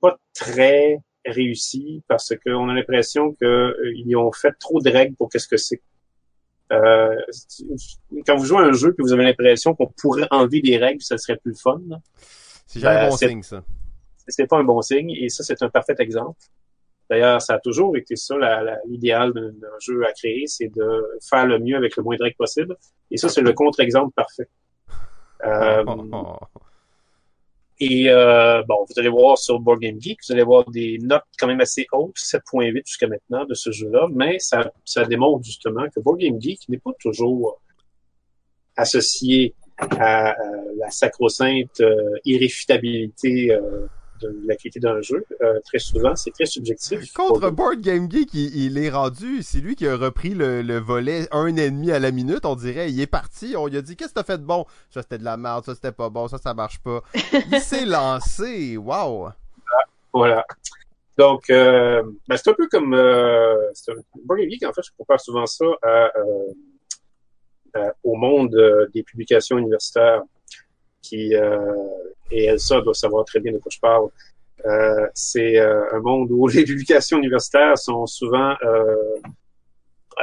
pas 0.00 0.18
très 0.34 0.98
réussi 1.24 2.02
parce 2.06 2.34
qu'on 2.44 2.68
a 2.68 2.74
l'impression 2.74 3.32
qu'ils 3.34 4.16
ont 4.16 4.32
fait 4.32 4.52
trop 4.60 4.80
de 4.80 4.90
règles 4.90 5.16
pour 5.16 5.30
qu'est-ce 5.30 5.48
que 5.48 5.56
c'est. 5.56 5.82
Euh, 6.72 7.16
quand 8.26 8.36
vous 8.36 8.44
jouez 8.44 8.58
à 8.58 8.66
un 8.66 8.72
jeu 8.72 8.92
que 8.92 9.02
vous 9.02 9.12
avez 9.12 9.24
l'impression 9.24 9.74
qu'on 9.74 9.88
pourrait 9.88 10.28
enlever 10.30 10.60
des 10.60 10.76
règles, 10.76 11.02
ça 11.02 11.18
serait 11.18 11.38
plus 11.38 11.58
fun. 11.58 11.80
C'est 12.66 12.80
jamais 12.80 12.96
un 12.96 13.02
ben, 13.04 13.08
bon 13.10 13.16
signe, 13.16 13.42
ça. 13.42 13.64
C'est 14.28 14.46
pas 14.46 14.58
un 14.58 14.64
bon 14.64 14.80
signe, 14.80 15.10
et 15.10 15.28
ça, 15.28 15.42
c'est 15.42 15.60
un 15.62 15.70
parfait 15.70 15.96
exemple. 15.98 16.38
D'ailleurs, 17.10 17.42
ça 17.42 17.54
a 17.54 17.58
toujours 17.58 17.96
été 17.96 18.14
ça, 18.14 18.36
l'idéal 18.86 19.32
d'un 19.34 19.78
jeu 19.80 20.06
à 20.06 20.12
créer, 20.12 20.46
c'est 20.46 20.68
de 20.68 21.04
faire 21.28 21.44
le 21.44 21.58
mieux 21.58 21.76
avec 21.76 21.96
le 21.96 22.04
moins 22.04 22.16
de 22.16 22.22
règles 22.22 22.36
possible. 22.36 22.76
Et 23.10 23.16
ça, 23.16 23.28
c'est 23.28 23.40
le 23.40 23.52
contre-exemple 23.52 24.12
parfait. 24.14 24.48
Euh, 25.44 25.82
et 27.80 28.08
euh, 28.08 28.62
bon, 28.62 28.86
vous 28.88 28.98
allez 28.98 29.08
voir 29.08 29.38
sur 29.38 29.58
Board 29.58 29.80
Game 29.80 30.00
Geek, 30.00 30.20
vous 30.24 30.32
allez 30.32 30.44
voir 30.44 30.70
des 30.70 30.98
notes 30.98 31.24
quand 31.36 31.48
même 31.48 31.60
assez 31.60 31.88
hautes, 31.90 32.16
7.8 32.16 32.86
jusqu'à 32.86 33.08
maintenant 33.08 33.44
de 33.44 33.54
ce 33.54 33.72
jeu-là, 33.72 34.06
mais 34.12 34.38
ça, 34.38 34.70
ça 34.84 35.04
démontre 35.04 35.44
justement 35.44 35.88
que 35.88 35.98
Board 35.98 36.18
Game 36.18 36.40
Geek 36.40 36.68
n'est 36.68 36.78
pas 36.78 36.92
toujours 37.00 37.60
associé 38.76 39.54
à, 39.78 40.36
la 40.76 40.90
sacro-sainte 40.90 41.80
euh, 41.80 42.16
irréfutabilité 42.24 43.52
euh, 43.52 43.86
de 44.20 44.40
la 44.46 44.56
qualité 44.56 44.80
d'un 44.80 45.00
jeu. 45.00 45.24
Euh, 45.40 45.60
très 45.64 45.78
souvent, 45.78 46.14
c'est 46.16 46.30
très 46.30 46.46
subjectif. 46.46 47.12
Contre 47.12 47.50
Board 47.50 47.80
Game 47.80 48.10
Geek, 48.10 48.32
il, 48.34 48.78
est 48.78 48.90
rendu, 48.90 49.42
c'est 49.42 49.58
lui 49.58 49.76
qui 49.76 49.86
a 49.86 49.96
repris 49.96 50.30
le, 50.30 50.78
volet 50.78 51.26
un 51.30 51.54
ennemi 51.56 51.90
à 51.90 51.98
la 51.98 52.10
minute, 52.10 52.44
on 52.44 52.54
dirait. 52.54 52.90
Il 52.90 53.00
est 53.00 53.06
parti, 53.06 53.54
on 53.56 53.66
lui 53.66 53.76
a 53.76 53.82
dit 53.82 53.96
qu'est-ce 53.96 54.10
que 54.10 54.14
t'as 54.14 54.24
fait 54.24 54.38
de 54.38 54.44
bon? 54.44 54.64
Ça 54.90 55.02
c'était 55.02 55.18
de 55.18 55.24
la 55.24 55.36
merde, 55.36 55.64
ça 55.64 55.74
c'était 55.74 55.92
pas 55.92 56.10
bon, 56.10 56.28
ça 56.28 56.38
ça 56.38 56.54
marche 56.54 56.78
pas. 56.80 57.02
il 57.52 57.60
s'est 57.60 57.86
lancé, 57.86 58.76
waouh. 58.76 59.28
Voilà. 60.12 60.44
Donc, 61.16 61.50
euh, 61.50 62.02
ben, 62.28 62.36
c'est 62.36 62.50
un 62.50 62.54
peu 62.54 62.68
comme 62.68 62.94
euh, 62.94 63.56
Board 64.24 64.40
Game 64.40 64.50
Geek. 64.50 64.64
En 64.64 64.72
fait, 64.72 64.82
je 64.82 64.90
compare 64.96 65.20
souvent 65.20 65.46
ça 65.46 65.66
au 68.02 68.16
monde 68.16 68.56
des 68.92 69.02
publications 69.04 69.56
universitaires 69.58 70.22
qui 71.02 71.34
et 72.30 72.44
Elsa 72.44 72.80
doit 72.80 72.94
savoir 72.94 73.24
très 73.24 73.40
bien 73.40 73.52
de 73.52 73.58
quoi 73.58 73.70
je 73.72 73.80
parle. 73.80 74.08
Euh, 74.66 75.06
c'est 75.14 75.58
euh, 75.58 75.92
un 75.92 76.00
monde 76.00 76.30
où 76.30 76.46
les 76.48 76.64
publications 76.64 77.18
universitaires 77.18 77.78
sont 77.78 78.06
souvent 78.06 78.54
euh, 78.62 78.94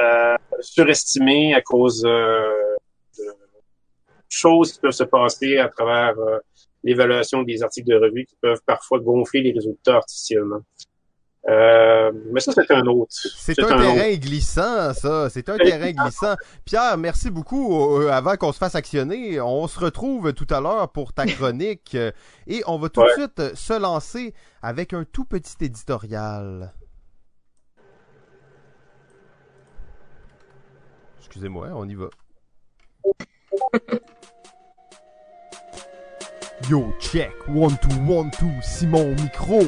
euh 0.00 0.36
surestimées 0.60 1.54
à 1.54 1.60
cause 1.60 2.02
de 2.02 3.24
choses 4.28 4.72
qui 4.72 4.80
peuvent 4.80 4.90
se 4.90 5.04
passer 5.04 5.58
à 5.58 5.68
travers 5.68 6.14
l'évaluation 6.82 7.44
des 7.44 7.62
articles 7.62 7.88
de 7.88 7.94
revue 7.94 8.24
qui 8.24 8.34
peuvent 8.40 8.60
parfois 8.66 8.98
gonfler 8.98 9.42
les 9.42 9.52
résultats 9.52 9.96
artificiellement. 9.96 10.60
Euh, 11.48 12.12
mais 12.30 12.40
ça, 12.40 12.52
c'est 12.52 12.70
un 12.70 12.84
autre. 12.86 13.10
C'est 13.10 13.58
un, 13.58 13.66
terrain 13.66 14.14
glissant, 14.16 14.92
ça. 14.92 15.30
C'est 15.30 15.48
un 15.48 15.56
terrain 15.56 15.92
glissant. 15.92 16.34
Pierre, 16.64 16.98
merci 16.98 17.30
beaucoup. 17.30 18.00
Euh, 18.00 18.10
avant 18.10 18.36
qu'on 18.36 18.52
se 18.52 18.58
fasse 18.58 18.74
actionner, 18.74 19.40
on 19.40 19.66
se 19.66 19.80
retrouve 19.80 20.34
tout 20.34 20.46
à 20.50 20.60
l'heure 20.60 20.90
pour 20.90 21.14
ta 21.14 21.24
chronique. 21.26 21.96
et 22.46 22.62
on 22.66 22.78
va 22.78 22.90
tout 22.90 23.02
de 23.02 23.08
suite 23.08 23.54
se 23.54 23.72
lancer 23.78 24.34
avec 24.60 24.92
un 24.92 25.04
tout 25.04 25.24
petit 25.24 25.56
éditorial. 25.64 26.74
Excusez-moi, 31.18 31.68
on 31.74 31.88
y 31.88 31.94
va. 31.94 32.08
Yo, 36.68 36.92
check, 36.98 37.32
one 37.48 37.78
two, 37.78 37.88
one 38.06 38.30
two, 38.32 38.50
Simon 38.60 39.14
micro. 39.14 39.60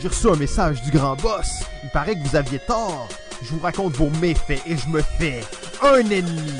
J'ai 0.00 0.08
reçu 0.08 0.28
un 0.28 0.36
message 0.36 0.82
du 0.82 0.90
grand 0.90 1.16
boss. 1.16 1.62
Il 1.82 1.88
paraît 1.90 2.14
que 2.14 2.28
vous 2.28 2.36
aviez 2.36 2.58
tort. 2.58 3.08
Je 3.42 3.50
vous 3.52 3.60
raconte 3.60 3.94
vos 3.94 4.10
méfaits 4.20 4.62
et 4.66 4.76
je 4.76 4.88
me 4.88 5.00
fais 5.02 5.42
un 5.82 5.98
ennemi. 6.10 6.52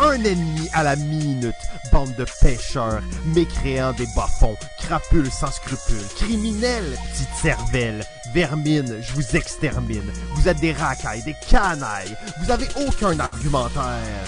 Un 0.00 0.24
ennemi 0.24 0.68
à 0.72 0.82
la 0.82 0.96
minute. 0.96 1.54
Bande 1.92 2.14
de 2.16 2.26
pêcheurs, 2.40 3.02
mécréants 3.26 3.92
des 3.92 4.06
bas-fonds, 4.14 4.56
crapules 4.78 5.30
sans 5.30 5.50
scrupules, 5.50 6.06
criminels, 6.16 6.98
petites 7.12 7.34
cervelles, 7.40 8.04
vermine, 8.34 9.00
je 9.00 9.12
vous 9.12 9.36
extermine. 9.36 10.10
Vous 10.34 10.48
êtes 10.48 10.60
des 10.60 10.72
racailles, 10.72 11.22
des 11.22 11.36
canailles. 11.48 12.16
Vous 12.40 12.50
avez 12.50 12.68
aucun 12.86 13.18
argumentaire. 13.18 14.26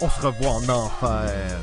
On 0.00 0.10
se 0.10 0.20
revoit 0.20 0.50
en 0.50 0.68
enfer. 0.68 1.60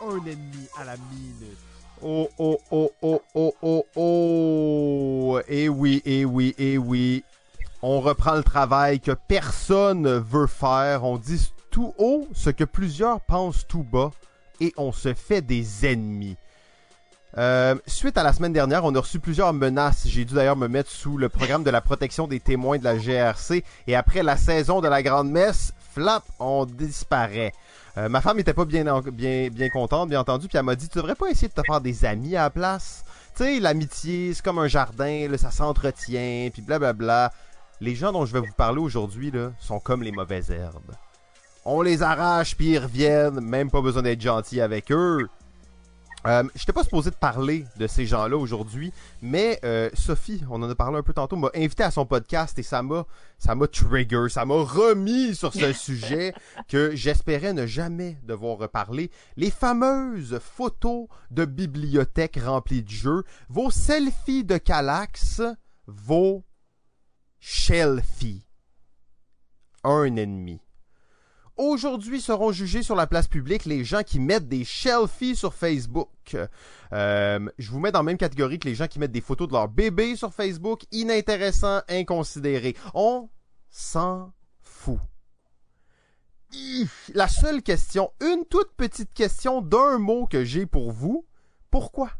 Un 0.00 0.16
ennemi 0.26 0.68
à 0.80 0.84
la 0.84 0.96
minute. 1.12 1.63
Oh, 2.06 2.28
oh, 2.38 2.60
oh, 2.70 2.92
oh, 3.00 3.22
oh, 3.34 3.54
oh, 3.62 3.86
oh. 3.96 5.40
Eh 5.48 5.70
oui, 5.70 6.02
eh 6.04 6.26
oui, 6.26 6.54
eh 6.58 6.76
oui. 6.76 7.24
On 7.80 8.02
reprend 8.02 8.34
le 8.34 8.42
travail 8.42 9.00
que 9.00 9.12
personne 9.12 10.18
veut 10.18 10.46
faire. 10.46 11.04
On 11.04 11.16
dit 11.16 11.50
tout 11.70 11.94
haut 11.96 12.28
ce 12.34 12.50
que 12.50 12.64
plusieurs 12.64 13.22
pensent 13.22 13.66
tout 13.66 13.82
bas. 13.82 14.10
Et 14.60 14.74
on 14.76 14.92
se 14.92 15.14
fait 15.14 15.40
des 15.40 15.86
ennemis. 15.86 16.36
Euh, 17.38 17.74
suite 17.86 18.18
à 18.18 18.22
la 18.22 18.34
semaine 18.34 18.52
dernière, 18.52 18.84
on 18.84 18.94
a 18.94 19.00
reçu 19.00 19.18
plusieurs 19.18 19.54
menaces. 19.54 20.06
J'ai 20.06 20.26
dû 20.26 20.34
d'ailleurs 20.34 20.56
me 20.56 20.68
mettre 20.68 20.90
sous 20.90 21.16
le 21.16 21.30
programme 21.30 21.64
de 21.64 21.70
la 21.70 21.80
protection 21.80 22.28
des 22.28 22.38
témoins 22.38 22.76
de 22.76 22.84
la 22.84 22.98
GRC. 22.98 23.64
Et 23.86 23.96
après 23.96 24.22
la 24.22 24.36
saison 24.36 24.82
de 24.82 24.88
la 24.88 25.02
Grande 25.02 25.30
Messe, 25.30 25.72
flap, 25.94 26.22
on 26.38 26.66
disparaît. 26.66 27.54
Euh, 27.96 28.08
ma 28.08 28.20
femme 28.20 28.38
était 28.40 28.54
pas 28.54 28.64
bien, 28.64 28.84
contente, 29.72 30.08
bien 30.08 30.20
entendu, 30.20 30.48
puis 30.48 30.58
elle 30.58 30.64
m'a 30.64 30.74
dit 30.74 30.88
Tu 30.88 30.98
devrais 30.98 31.14
pas 31.14 31.28
essayer 31.28 31.48
de 31.48 31.52
te 31.52 31.62
faire 31.64 31.80
des 31.80 32.04
amis 32.04 32.36
à 32.36 32.42
la 32.42 32.50
place. 32.50 33.04
Tu 33.36 33.44
sais, 33.44 33.60
l'amitié, 33.60 34.34
c'est 34.34 34.44
comme 34.44 34.58
un 34.58 34.68
jardin, 34.68 35.28
là, 35.28 35.38
ça 35.38 35.50
s'entretient, 35.50 36.50
puis 36.52 36.62
blablabla. 36.62 37.32
Les 37.80 37.94
gens 37.94 38.12
dont 38.12 38.24
je 38.24 38.32
vais 38.32 38.40
vous 38.40 38.52
parler 38.56 38.80
aujourd'hui 38.80 39.30
là, 39.30 39.52
sont 39.58 39.80
comme 39.80 40.02
les 40.02 40.12
mauvaises 40.12 40.50
herbes. 40.50 40.94
On 41.64 41.82
les 41.82 42.02
arrache, 42.02 42.56
puis 42.56 42.72
ils 42.72 42.78
reviennent, 42.78 43.40
même 43.40 43.70
pas 43.70 43.80
besoin 43.80 44.02
d'être 44.02 44.20
gentil 44.20 44.60
avec 44.60 44.92
eux. 44.92 45.28
Euh, 46.26 46.42
je 46.54 46.60
n'étais 46.60 46.72
pas 46.72 46.84
supposé 46.84 47.10
de 47.10 47.16
parler 47.16 47.66
de 47.76 47.86
ces 47.86 48.06
gens-là 48.06 48.36
aujourd'hui, 48.36 48.92
mais 49.20 49.60
euh, 49.64 49.90
Sophie, 49.92 50.42
on 50.50 50.62
en 50.62 50.70
a 50.70 50.74
parlé 50.74 50.98
un 50.98 51.02
peu 51.02 51.12
tantôt, 51.12 51.36
m'a 51.36 51.50
invité 51.54 51.82
à 51.82 51.90
son 51.90 52.06
podcast 52.06 52.58
et 52.58 52.62
ça 52.62 52.82
m'a, 52.82 53.04
ça 53.38 53.54
m'a 53.54 53.66
trigger, 53.66 54.26
ça 54.30 54.44
m'a 54.44 54.54
remis 54.54 55.34
sur 55.34 55.52
ce 55.52 55.72
sujet 55.74 56.32
que 56.68 56.94
j'espérais 56.94 57.52
ne 57.52 57.66
jamais 57.66 58.18
devoir 58.22 58.56
reparler. 58.56 59.10
Les 59.36 59.50
fameuses 59.50 60.38
photos 60.38 61.08
de 61.30 61.44
bibliothèques 61.44 62.40
remplies 62.42 62.82
de 62.82 62.90
jeux, 62.90 63.24
vos 63.50 63.70
selfies 63.70 64.44
de 64.44 64.56
Calax, 64.56 65.42
vos 65.86 66.42
shelfies. 67.38 68.46
Un 69.82 70.16
ennemi. 70.16 70.63
Aujourd'hui 71.56 72.20
seront 72.20 72.50
jugés 72.50 72.82
sur 72.82 72.96
la 72.96 73.06
place 73.06 73.28
publique 73.28 73.64
les 73.64 73.84
gens 73.84 74.02
qui 74.02 74.18
mettent 74.18 74.48
des 74.48 74.64
selfies 74.64 75.36
sur 75.36 75.54
Facebook. 75.54 76.36
Euh, 76.92 77.48
je 77.58 77.70
vous 77.70 77.78
mets 77.78 77.92
dans 77.92 78.00
la 78.00 78.04
même 78.04 78.16
catégorie 78.16 78.58
que 78.58 78.68
les 78.68 78.74
gens 78.74 78.88
qui 78.88 78.98
mettent 78.98 79.12
des 79.12 79.20
photos 79.20 79.46
de 79.46 79.52
leur 79.52 79.68
bébé 79.68 80.16
sur 80.16 80.34
Facebook. 80.34 80.82
Inintéressant, 80.90 81.80
inconsidéré. 81.88 82.74
On 82.92 83.28
s'en 83.70 84.32
fout. 84.60 84.98
La 87.14 87.28
seule 87.28 87.62
question, 87.62 88.10
une 88.20 88.44
toute 88.46 88.72
petite 88.76 89.12
question 89.12 89.60
d'un 89.60 89.98
mot 89.98 90.26
que 90.26 90.44
j'ai 90.44 90.66
pour 90.66 90.90
vous. 90.90 91.24
Pourquoi? 91.70 92.10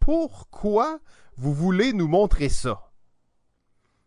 Pourquoi 0.00 1.00
vous 1.36 1.52
voulez 1.52 1.92
nous 1.92 2.08
montrer 2.08 2.48
ça? 2.48 2.92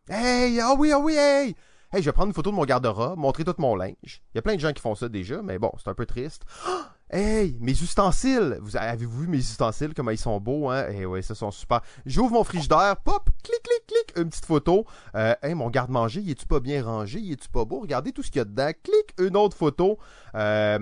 Hey, 0.09 0.59
ah 0.59 0.75
oui, 0.77 0.91
ah 0.91 0.99
oui, 0.99 1.15
hey! 1.15 1.55
Hey, 1.95 2.01
je 2.01 2.09
vais 2.09 2.11
prendre 2.11 2.27
une 2.27 2.33
photo 2.33 2.51
de 2.51 2.55
mon 2.57 2.65
garde-robe, 2.65 3.17
montrer 3.17 3.45
tout 3.45 3.55
mon 3.57 3.73
linge. 3.73 3.95
Il 4.03 4.35
y 4.35 4.39
a 4.39 4.41
plein 4.41 4.55
de 4.55 4.59
gens 4.59 4.73
qui 4.73 4.81
font 4.81 4.95
ça 4.95 5.07
déjà, 5.07 5.41
mais 5.41 5.57
bon, 5.59 5.71
c'est 5.81 5.89
un 5.89 5.93
peu 5.93 6.05
triste. 6.05 6.43
hey, 7.09 7.57
mes 7.61 7.71
ustensiles! 7.71 8.59
Vous 8.61 8.75
avez-vous 8.75 9.21
vu 9.21 9.27
mes 9.29 9.37
ustensiles, 9.37 9.93
comment 9.95 10.11
ils 10.11 10.17
sont 10.17 10.41
beaux, 10.41 10.69
hein? 10.69 10.87
Eh 10.91 11.05
ouais, 11.05 11.21
ça 11.21 11.35
sont 11.35 11.51
super. 11.51 11.79
J'ouvre 12.05 12.33
mon 12.33 12.43
frigidaire, 12.43 12.97
pop, 12.97 13.29
clic, 13.41 13.63
clic, 13.63 13.87
clic, 13.87 14.17
une 14.17 14.29
petite 14.29 14.45
photo. 14.45 14.85
Euh, 15.15 15.35
hey, 15.41 15.53
mon 15.53 15.69
garde-manger, 15.69 16.19
il 16.19 16.29
est-tu 16.31 16.45
pas 16.45 16.59
bien 16.59 16.83
rangé? 16.83 17.19
Il 17.19 17.31
est-tu 17.31 17.47
pas 17.47 17.63
beau? 17.63 17.79
Regardez 17.79 18.11
tout 18.11 18.23
ce 18.23 18.29
qu'il 18.29 18.39
y 18.39 18.41
a 18.41 18.45
dedans. 18.45 18.71
Clic, 18.83 19.15
une 19.17 19.37
autre 19.37 19.55
photo. 19.55 19.97
Euh, 20.35 20.79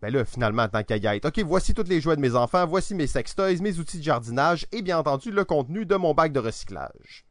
ben 0.00 0.14
là, 0.14 0.24
finalement, 0.24 0.66
tant 0.68 0.82
qu'à 0.82 0.96
y 0.96 1.04
être. 1.04 1.26
OK, 1.28 1.40
voici 1.40 1.74
tous 1.74 1.90
les 1.90 2.00
jouets 2.00 2.16
de 2.16 2.22
mes 2.22 2.36
enfants, 2.36 2.64
voici 2.64 2.94
mes 2.94 3.06
sextoys, 3.06 3.60
mes 3.60 3.78
outils 3.78 3.98
de 3.98 4.02
jardinage 4.02 4.64
et 4.72 4.80
bien 4.80 4.96
entendu 4.96 5.30
le 5.30 5.44
contenu 5.44 5.84
de 5.84 5.96
mon 5.96 6.14
bac 6.14 6.32
de 6.32 6.40
recyclage. 6.40 7.26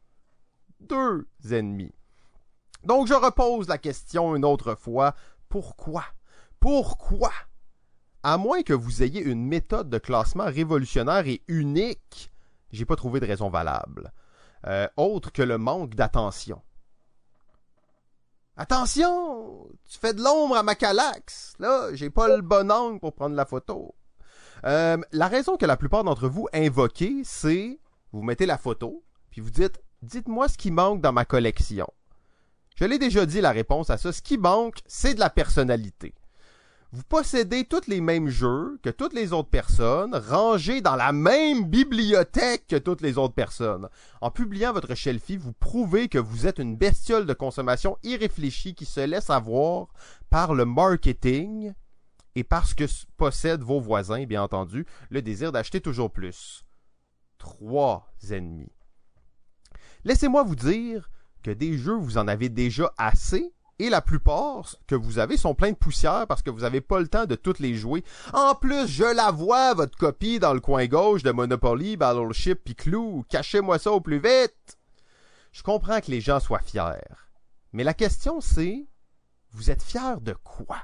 Deux 0.78 1.26
ennemis. 1.50 1.90
Donc 2.84 3.06
je 3.06 3.14
repose 3.14 3.68
la 3.68 3.78
question 3.78 4.36
une 4.36 4.44
autre 4.44 4.74
fois. 4.74 5.14
Pourquoi? 5.48 6.04
Pourquoi? 6.60 7.32
À 8.22 8.38
moins 8.38 8.62
que 8.62 8.72
vous 8.72 9.02
ayez 9.02 9.22
une 9.22 9.46
méthode 9.46 9.90
de 9.90 9.98
classement 9.98 10.44
révolutionnaire 10.44 11.26
et 11.26 11.42
unique, 11.48 12.32
j'ai 12.72 12.84
pas 12.84 12.96
trouvé 12.96 13.20
de 13.20 13.26
raison 13.26 13.50
valable. 13.50 14.12
Euh, 14.66 14.88
autre 14.96 15.30
que 15.30 15.42
le 15.42 15.58
manque 15.58 15.94
d'attention. 15.94 16.62
Attention! 18.56 19.68
Tu 19.86 19.98
fais 19.98 20.14
de 20.14 20.22
l'ombre 20.22 20.56
à 20.56 20.62
ma 20.62 20.74
calax! 20.74 21.54
Là, 21.58 21.92
j'ai 21.92 22.08
pas 22.08 22.34
le 22.34 22.40
bon 22.40 22.70
angle 22.70 23.00
pour 23.00 23.12
prendre 23.12 23.34
la 23.34 23.44
photo. 23.44 23.94
Euh, 24.64 24.96
la 25.12 25.28
raison 25.28 25.56
que 25.56 25.66
la 25.66 25.76
plupart 25.76 26.04
d'entre 26.04 26.28
vous 26.28 26.48
invoquez, 26.54 27.22
c'est 27.24 27.78
vous 28.12 28.22
mettez 28.22 28.46
la 28.46 28.56
photo, 28.56 29.04
puis 29.30 29.40
vous 29.40 29.50
dites 29.50 29.82
Dites-moi 30.02 30.48
ce 30.48 30.58
qui 30.58 30.70
manque 30.70 31.00
dans 31.00 31.12
ma 31.12 31.24
collection. 31.24 31.88
Je 32.74 32.84
l'ai 32.84 32.98
déjà 32.98 33.24
dit 33.24 33.40
la 33.40 33.52
réponse 33.52 33.90
à 33.90 33.98
ça. 33.98 34.12
Ce 34.12 34.22
qui 34.22 34.36
manque, 34.36 34.80
c'est 34.86 35.14
de 35.14 35.20
la 35.20 35.30
personnalité. 35.30 36.14
Vous 36.90 37.02
possédez 37.02 37.64
tous 37.64 37.88
les 37.88 38.00
mêmes 38.00 38.28
jeux 38.28 38.78
que 38.82 38.90
toutes 38.90 39.14
les 39.14 39.32
autres 39.32 39.48
personnes, 39.48 40.14
rangés 40.14 40.80
dans 40.80 40.94
la 40.94 41.10
même 41.10 41.64
bibliothèque 41.64 42.68
que 42.68 42.76
toutes 42.76 43.00
les 43.00 43.18
autres 43.18 43.34
personnes. 43.34 43.88
En 44.20 44.30
publiant 44.30 44.72
votre 44.72 44.94
Shelfie, 44.94 45.36
vous 45.36 45.52
prouvez 45.52 46.08
que 46.08 46.18
vous 46.18 46.46
êtes 46.46 46.60
une 46.60 46.76
bestiole 46.76 47.26
de 47.26 47.32
consommation 47.32 47.98
irréfléchie 48.04 48.76
qui 48.76 48.84
se 48.84 49.00
laisse 49.00 49.30
avoir 49.30 49.88
par 50.30 50.54
le 50.54 50.64
marketing 50.64 51.74
et 52.36 52.44
parce 52.44 52.74
que 52.74 52.84
possèdent 53.16 53.62
vos 53.62 53.80
voisins, 53.80 54.24
bien 54.24 54.42
entendu, 54.42 54.86
le 55.10 55.22
désir 55.22 55.50
d'acheter 55.50 55.80
toujours 55.80 56.12
plus. 56.12 56.64
Trois 57.38 58.14
ennemis. 58.30 58.72
Laissez-moi 60.04 60.44
vous 60.44 60.56
dire 60.56 61.10
que 61.44 61.50
des 61.50 61.78
jeux, 61.78 61.94
vous 61.94 62.18
en 62.18 62.26
avez 62.26 62.48
déjà 62.48 62.92
assez 62.98 63.52
et 63.78 63.90
la 63.90 64.00
plupart 64.00 64.76
que 64.86 64.94
vous 64.94 65.18
avez 65.18 65.36
sont 65.36 65.54
pleins 65.54 65.72
de 65.72 65.76
poussière 65.76 66.26
parce 66.26 66.42
que 66.42 66.50
vous 66.50 66.60
n'avez 66.60 66.80
pas 66.80 67.00
le 67.00 67.08
temps 67.08 67.26
de 67.26 67.34
toutes 67.34 67.58
les 67.58 67.74
jouer. 67.74 68.02
En 68.32 68.54
plus, 68.54 68.86
je 68.88 69.04
la 69.04 69.30
vois, 69.30 69.74
votre 69.74 69.96
copie 69.98 70.38
dans 70.38 70.54
le 70.54 70.60
coin 70.60 70.86
gauche 70.86 71.22
de 71.22 71.32
Monopoly, 71.32 71.96
Battleship 71.96 72.60
puis 72.64 72.74
Clou. 72.74 73.24
Cachez-moi 73.28 73.78
ça 73.78 73.92
au 73.92 74.00
plus 74.00 74.20
vite. 74.20 74.78
Je 75.52 75.62
comprends 75.62 76.00
que 76.00 76.10
les 76.10 76.20
gens 76.20 76.40
soient 76.40 76.60
fiers. 76.60 77.02
Mais 77.72 77.84
la 77.84 77.94
question 77.94 78.40
c'est, 78.40 78.86
vous 79.50 79.70
êtes 79.70 79.82
fiers 79.82 80.20
de 80.20 80.34
quoi? 80.44 80.78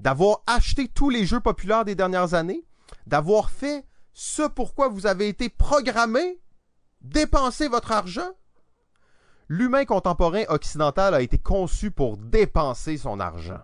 D'avoir 0.00 0.42
acheté 0.46 0.88
tous 0.88 1.10
les 1.10 1.26
jeux 1.26 1.40
populaires 1.40 1.84
des 1.84 1.94
dernières 1.94 2.34
années? 2.34 2.64
D'avoir 3.06 3.50
fait 3.50 3.84
ce 4.12 4.42
pourquoi 4.42 4.88
vous 4.88 5.06
avez 5.06 5.28
été 5.28 5.48
programmé? 5.48 6.40
Dépenser 7.00 7.68
votre 7.68 7.92
argent? 7.92 8.30
L'humain 9.48 9.84
contemporain 9.84 10.44
occidental 10.48 11.14
a 11.14 11.20
été 11.20 11.38
conçu 11.38 11.90
pour 11.90 12.16
dépenser 12.16 12.96
son 12.96 13.20
argent. 13.20 13.60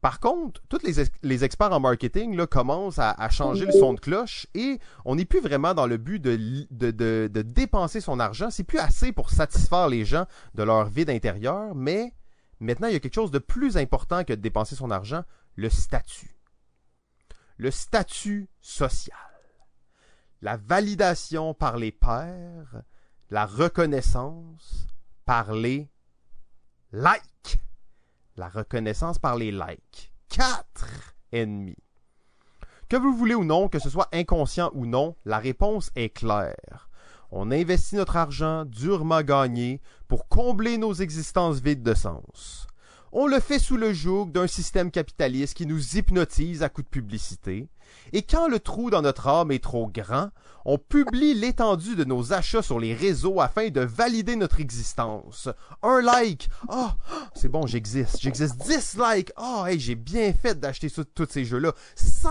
Par 0.00 0.18
contre, 0.18 0.62
tous 0.70 0.80
les, 0.82 1.44
experts 1.44 1.72
en 1.72 1.80
marketing 1.80 2.34
là, 2.34 2.46
commencent 2.46 2.98
à, 2.98 3.28
changer 3.28 3.66
le 3.66 3.72
son 3.72 3.92
de 3.92 4.00
cloche 4.00 4.46
et 4.54 4.78
on 5.04 5.14
n'est 5.14 5.26
plus 5.26 5.40
vraiment 5.40 5.74
dans 5.74 5.86
le 5.86 5.98
but 5.98 6.20
de, 6.20 7.42
dépenser 7.42 8.00
son 8.00 8.18
argent. 8.18 8.50
C'est 8.50 8.64
plus 8.64 8.78
assez 8.78 9.12
pour 9.12 9.30
satisfaire 9.30 9.88
les 9.88 10.06
gens 10.06 10.24
de 10.54 10.62
leur 10.62 10.88
vide 10.88 11.10
intérieur, 11.10 11.74
mais 11.74 12.14
maintenant 12.60 12.88
il 12.88 12.94
y 12.94 12.96
a 12.96 13.00
quelque 13.00 13.14
chose 13.14 13.30
de 13.30 13.38
plus 13.38 13.76
important 13.76 14.24
que 14.24 14.32
de 14.32 14.40
dépenser 14.40 14.74
son 14.74 14.90
argent, 14.90 15.22
le 15.56 15.68
statut. 15.68 16.34
Le 17.58 17.70
statut 17.70 18.48
social. 18.62 19.18
La 20.40 20.56
validation 20.56 21.52
par 21.52 21.76
les 21.76 21.92
pairs, 21.92 22.82
la 23.30 23.46
reconnaissance 23.46 24.88
par 25.24 25.52
les 25.54 25.88
likes. 26.92 27.60
La 28.36 28.48
reconnaissance 28.48 29.18
par 29.18 29.36
les 29.36 29.52
likes. 29.52 30.12
Quatre 30.28 31.14
ennemis. 31.32 31.76
Que 32.88 32.96
vous 32.96 33.16
voulez 33.16 33.36
ou 33.36 33.44
non, 33.44 33.68
que 33.68 33.78
ce 33.78 33.88
soit 33.88 34.08
inconscient 34.12 34.72
ou 34.74 34.84
non, 34.84 35.14
la 35.24 35.38
réponse 35.38 35.90
est 35.94 36.10
claire. 36.10 36.90
On 37.30 37.52
investit 37.52 37.94
notre 37.94 38.16
argent 38.16 38.64
durement 38.64 39.22
gagné 39.22 39.80
pour 40.08 40.26
combler 40.26 40.76
nos 40.76 40.92
existences 40.92 41.60
vides 41.60 41.84
de 41.84 41.94
sens. 41.94 42.66
On 43.12 43.28
le 43.28 43.38
fait 43.38 43.60
sous 43.60 43.76
le 43.76 43.92
joug 43.92 44.26
d'un 44.32 44.48
système 44.48 44.90
capitaliste 44.90 45.54
qui 45.54 45.66
nous 45.66 45.96
hypnotise 45.96 46.64
à 46.64 46.68
coups 46.68 46.86
de 46.86 46.90
publicité. 46.90 47.68
Et 48.12 48.22
quand 48.22 48.48
le 48.48 48.60
trou 48.60 48.90
dans 48.90 49.02
notre 49.02 49.28
âme 49.28 49.52
est 49.52 49.62
trop 49.62 49.88
grand, 49.88 50.30
on 50.64 50.78
publie 50.78 51.34
l'étendue 51.34 51.96
de 51.96 52.04
nos 52.04 52.32
achats 52.32 52.62
sur 52.62 52.78
les 52.78 52.94
réseaux 52.94 53.40
afin 53.40 53.70
de 53.70 53.80
valider 53.80 54.36
notre 54.36 54.60
existence. 54.60 55.48
Un 55.82 56.00
like. 56.02 56.50
Oh, 56.68 56.88
c'est 57.34 57.48
bon, 57.48 57.66
j'existe. 57.66 58.20
J'existe. 58.20 58.56
10 58.66 58.98
likes. 58.98 59.32
Oh, 59.38 59.64
hey, 59.66 59.80
j'ai 59.80 59.94
bien 59.94 60.32
fait 60.32 60.58
d'acheter 60.58 60.90
tous 61.14 61.28
ces 61.30 61.44
jeux-là. 61.44 61.72
100 61.94 62.28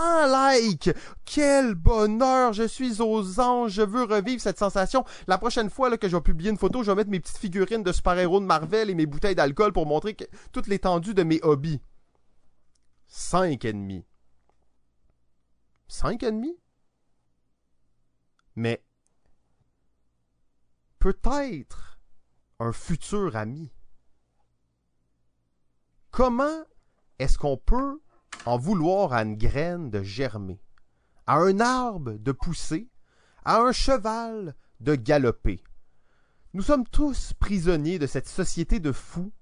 likes. 0.54 0.90
Quel 1.24 1.74
bonheur. 1.74 2.52
Je 2.52 2.66
suis 2.66 3.00
aux 3.00 3.40
anges. 3.40 3.72
Je 3.72 3.82
veux 3.82 4.04
revivre 4.04 4.40
cette 4.40 4.58
sensation. 4.58 5.04
La 5.26 5.38
prochaine 5.38 5.70
fois 5.70 5.96
que 5.96 6.08
je 6.08 6.16
vais 6.16 6.22
publier 6.22 6.50
une 6.50 6.58
photo, 6.58 6.82
je 6.82 6.90
vais 6.90 6.96
mettre 6.96 7.10
mes 7.10 7.20
petites 7.20 7.38
figurines 7.38 7.82
de 7.82 7.92
super-héros 7.92 8.40
de 8.40 8.46
Marvel 8.46 8.90
et 8.90 8.94
mes 8.94 9.06
bouteilles 9.06 9.34
d'alcool 9.34 9.72
pour 9.72 9.86
montrer 9.86 10.16
toute 10.52 10.66
l'étendue 10.66 11.14
de 11.14 11.22
mes 11.22 11.40
hobbies. 11.42 11.80
5 13.08 13.64
ennemis. 13.64 14.04
5 15.90 16.22
ennemis? 16.22 16.56
mais 18.56 18.84
peut-être 20.98 21.98
un 22.58 22.72
futur 22.72 23.36
ami. 23.36 23.72
Comment 26.10 26.64
est-ce 27.18 27.38
qu'on 27.38 27.56
peut 27.56 28.00
en 28.44 28.58
vouloir 28.58 29.12
à 29.12 29.22
une 29.22 29.36
graine 29.36 29.90
de 29.90 30.02
germer, 30.02 30.60
à 31.26 31.36
un 31.36 31.58
arbre 31.60 32.12
de 32.12 32.32
pousser, 32.32 32.90
à 33.44 33.60
un 33.60 33.72
cheval 33.72 34.54
de 34.80 34.94
galoper? 34.94 35.62
Nous 36.52 36.62
sommes 36.62 36.86
tous 36.86 37.32
prisonniers 37.38 37.98
de 37.98 38.06
cette 38.06 38.28
société 38.28 38.80
de 38.80 38.92
fous. 38.92 39.32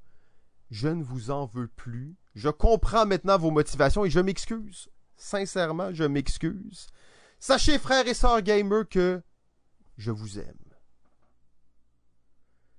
Je 0.70 0.88
ne 0.88 1.02
vous 1.02 1.30
en 1.30 1.46
veux 1.46 1.68
plus. 1.68 2.16
Je 2.34 2.50
comprends 2.50 3.06
maintenant 3.06 3.38
vos 3.38 3.50
motivations 3.50 4.04
et 4.04 4.10
je 4.10 4.20
m'excuse. 4.20 4.90
Sincèrement, 5.18 5.92
je 5.92 6.04
m'excuse. 6.04 6.86
Sachez, 7.40 7.78
frères 7.78 8.06
et 8.06 8.14
sœurs 8.14 8.40
gamers, 8.40 8.88
que 8.88 9.20
je 9.96 10.12
vous 10.12 10.38
aime. 10.38 10.54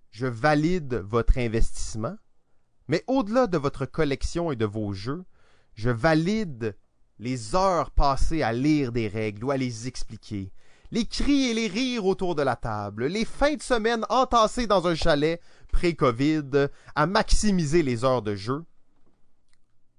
Je 0.10 0.26
valide 0.26 0.96
votre 0.96 1.38
investissement, 1.38 2.16
mais 2.88 3.04
au-delà 3.08 3.46
de 3.48 3.58
votre 3.58 3.86
collection 3.86 4.52
et 4.52 4.56
de 4.56 4.66
vos 4.66 4.94
jeux, 4.94 5.24
je 5.76 5.90
valide 5.90 6.76
les 7.20 7.56
heures 7.56 7.92
passées 7.92 8.42
à 8.42 8.54
lire 8.54 8.94
des 8.94 9.10
règles 9.10 9.44
ou 9.44 9.52
à 9.52 9.58
les 9.58 9.88
expliquer, 9.88 10.52
les 10.92 11.06
cris 11.06 11.50
et 11.50 11.54
les 11.54 11.68
rires 11.68 12.06
autour 12.06 12.36
de 12.36 12.42
la 12.42 12.56
table, 12.56 13.06
les 13.08 13.26
fins 13.26 13.56
de 13.56 13.62
semaine 13.62 14.06
entassées 14.10 14.66
dans 14.66 14.88
un 14.88 14.96
chalet 14.96 15.42
pré-Covid 15.74 16.70
à 16.96 17.06
maximiser 17.06 17.84
les 17.84 18.06
heures 18.06 18.22
de 18.22 18.36
jeu. 18.36 18.64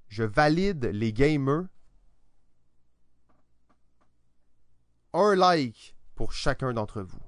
Je 0.08 0.24
valide 0.24 0.86
les 0.86 1.12
gamers 1.12 1.66
un 5.12 5.34
like 5.34 5.96
pour 6.14 6.32
chacun 6.32 6.72
d'entre 6.72 7.02
vous. 7.02 7.22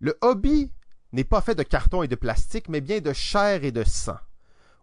Le 0.00 0.16
hobby 0.20 0.72
n'est 1.12 1.24
pas 1.24 1.40
fait 1.40 1.54
de 1.54 1.62
carton 1.62 2.02
et 2.02 2.08
de 2.08 2.16
plastique, 2.16 2.68
mais 2.68 2.80
bien 2.80 3.00
de 3.00 3.12
chair 3.12 3.64
et 3.64 3.72
de 3.72 3.84
sang. 3.84 4.18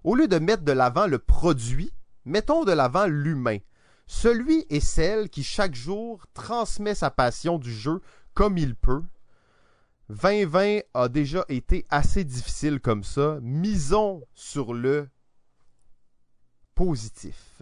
Au 0.03 0.15
lieu 0.15 0.27
de 0.27 0.39
mettre 0.39 0.63
de 0.63 0.71
l'avant 0.71 1.07
le 1.07 1.19
produit, 1.19 1.91
mettons 2.25 2.63
de 2.63 2.71
l'avant 2.71 3.05
l'humain, 3.05 3.57
celui 4.07 4.65
et 4.69 4.79
celle 4.79 5.29
qui 5.29 5.43
chaque 5.43 5.75
jour 5.75 6.25
transmet 6.33 6.95
sa 6.95 7.11
passion 7.11 7.57
du 7.57 7.73
jeu 7.73 8.01
comme 8.33 8.57
il 8.57 8.75
peut. 8.75 9.03
2020 10.09 10.79
a 10.93 11.07
déjà 11.09 11.45
été 11.49 11.85
assez 11.89 12.23
difficile 12.23 12.79
comme 12.79 13.03
ça. 13.03 13.39
Misons 13.41 14.23
sur 14.33 14.73
le 14.73 15.09
positif. 16.73 17.61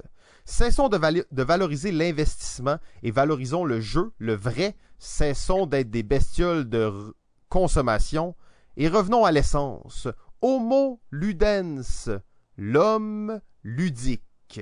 Cessons 0.50 0.88
de, 0.88 1.44
valoriser 1.44 1.92
l'investissement 1.92 2.78
et 3.04 3.12
valorisons 3.12 3.66
le 3.66 3.82
jeu, 3.82 4.14
le 4.18 4.34
vrai. 4.34 4.78
Cessons 4.98 5.66
d'être 5.66 5.92
des 5.92 6.04
bestioles 6.04 6.70
de 6.70 7.14
consommation 7.50 8.34
et 8.78 8.88
revenons 8.88 9.26
à 9.26 9.34
l'essence. 9.34 10.08
Homo 10.42 11.02
ludens, 11.12 12.10
l'homme 12.56 13.42
ludique. 13.62 14.62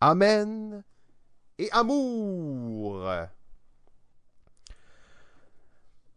Amen 0.00 0.82
et 1.58 1.70
amour. 1.70 3.04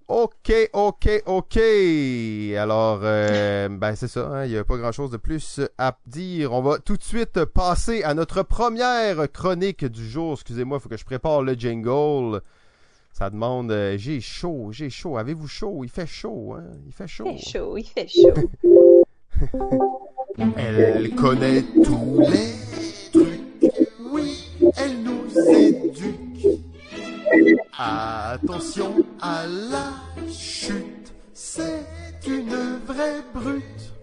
Ok, 0.07 0.53
ok, 0.71 1.23
ok. 1.25 1.57
Alors, 2.57 3.01
euh, 3.03 3.67
ben 3.67 3.93
c'est 3.93 4.07
ça, 4.07 4.27
hein, 4.27 4.45
il 4.45 4.51
n'y 4.51 4.57
a 4.57 4.63
pas 4.63 4.77
grand-chose 4.77 5.11
de 5.11 5.17
plus 5.17 5.59
à 5.77 5.97
dire. 6.05 6.53
On 6.53 6.61
va 6.61 6.79
tout 6.79 6.95
de 6.95 7.03
suite 7.03 7.43
passer 7.43 8.03
à 8.03 8.13
notre 8.13 8.41
première 8.43 9.29
chronique 9.29 9.83
du 9.83 10.07
jour. 10.07 10.33
Excusez-moi, 10.33 10.77
il 10.77 10.81
faut 10.81 10.87
que 10.87 10.95
je 10.95 11.03
prépare 11.03 11.41
le 11.41 11.55
jingle. 11.55 12.41
Ça 13.11 13.29
demande, 13.29 13.69
euh, 13.71 13.97
j'ai 13.97 14.21
chaud, 14.21 14.69
j'ai 14.71 14.89
chaud. 14.89 15.17
Avez-vous 15.17 15.47
chaud? 15.47 15.81
Il 15.83 15.89
fait 15.89 16.07
chaud, 16.07 16.55
hein? 16.57 16.63
Il 16.85 16.93
fait 16.93 17.07
chaud. 17.07 17.25
Il 17.27 17.39
fait 17.39 17.49
chaud, 17.49 17.77
il 17.77 17.85
fait 17.85 18.07
chaud. 18.07 18.49
Elle 20.57 21.13
connaît 21.15 21.63
tous 21.83 22.21
les 22.21 23.11
trucs. 23.11 23.73
Oui, 24.09 24.51
elle 24.77 25.03
nous 25.03 25.49
éduque. 25.49 26.61
Attention 27.77 28.95
à 29.21 29.45
la 29.45 29.93
chute, 30.31 31.13
c'est 31.33 31.85
une 32.27 32.79
vraie 32.85 33.21
brute. 33.33 33.93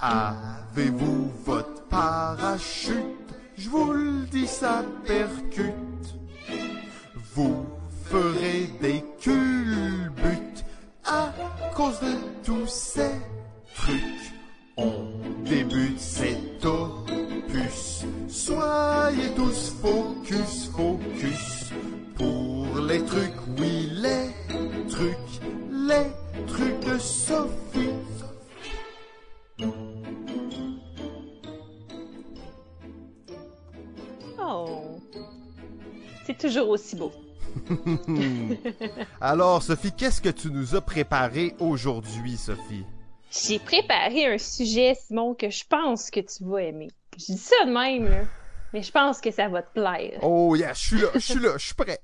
Avez-vous 0.00 1.30
votre 1.44 1.82
parachute? 1.88 2.94
Je 3.56 3.68
vous 3.68 3.92
le 3.92 4.26
dis 4.30 4.46
ça 4.46 4.84
percute. 5.04 5.74
Vous 7.34 7.66
ferez 8.04 8.70
des 8.80 9.04
culbutes 9.20 10.64
à 11.04 11.32
cause 11.74 12.00
de 12.00 12.14
tous 12.44 12.66
ces 12.66 13.10
trucs. 13.74 14.32
Alors, 39.32 39.62
Sophie, 39.62 39.92
qu'est-ce 39.92 40.20
que 40.20 40.28
tu 40.28 40.50
nous 40.50 40.74
as 40.74 40.80
préparé 40.80 41.54
aujourd'hui, 41.60 42.36
Sophie? 42.36 42.84
J'ai 43.30 43.60
préparé 43.60 44.26
un 44.26 44.38
sujet, 44.38 44.96
Simon, 44.96 45.36
que 45.36 45.50
je 45.50 45.64
pense 45.64 46.10
que 46.10 46.18
tu 46.18 46.42
vas 46.42 46.62
aimer. 46.62 46.88
Je 47.16 47.26
dis 47.26 47.38
ça 47.38 47.64
de 47.64 47.70
même, 47.70 48.10
là, 48.10 48.24
mais 48.72 48.82
je 48.82 48.90
pense 48.90 49.20
que 49.20 49.30
ça 49.30 49.46
va 49.46 49.62
te 49.62 49.72
plaire. 49.72 50.18
Oh, 50.24 50.56
yeah, 50.56 50.72
je 50.72 50.80
suis 50.80 51.00
là, 51.00 51.10
je 51.14 51.20
suis 51.20 51.38
là, 51.38 51.52
je 51.56 51.64
suis 51.64 51.76
prêt. 51.76 52.00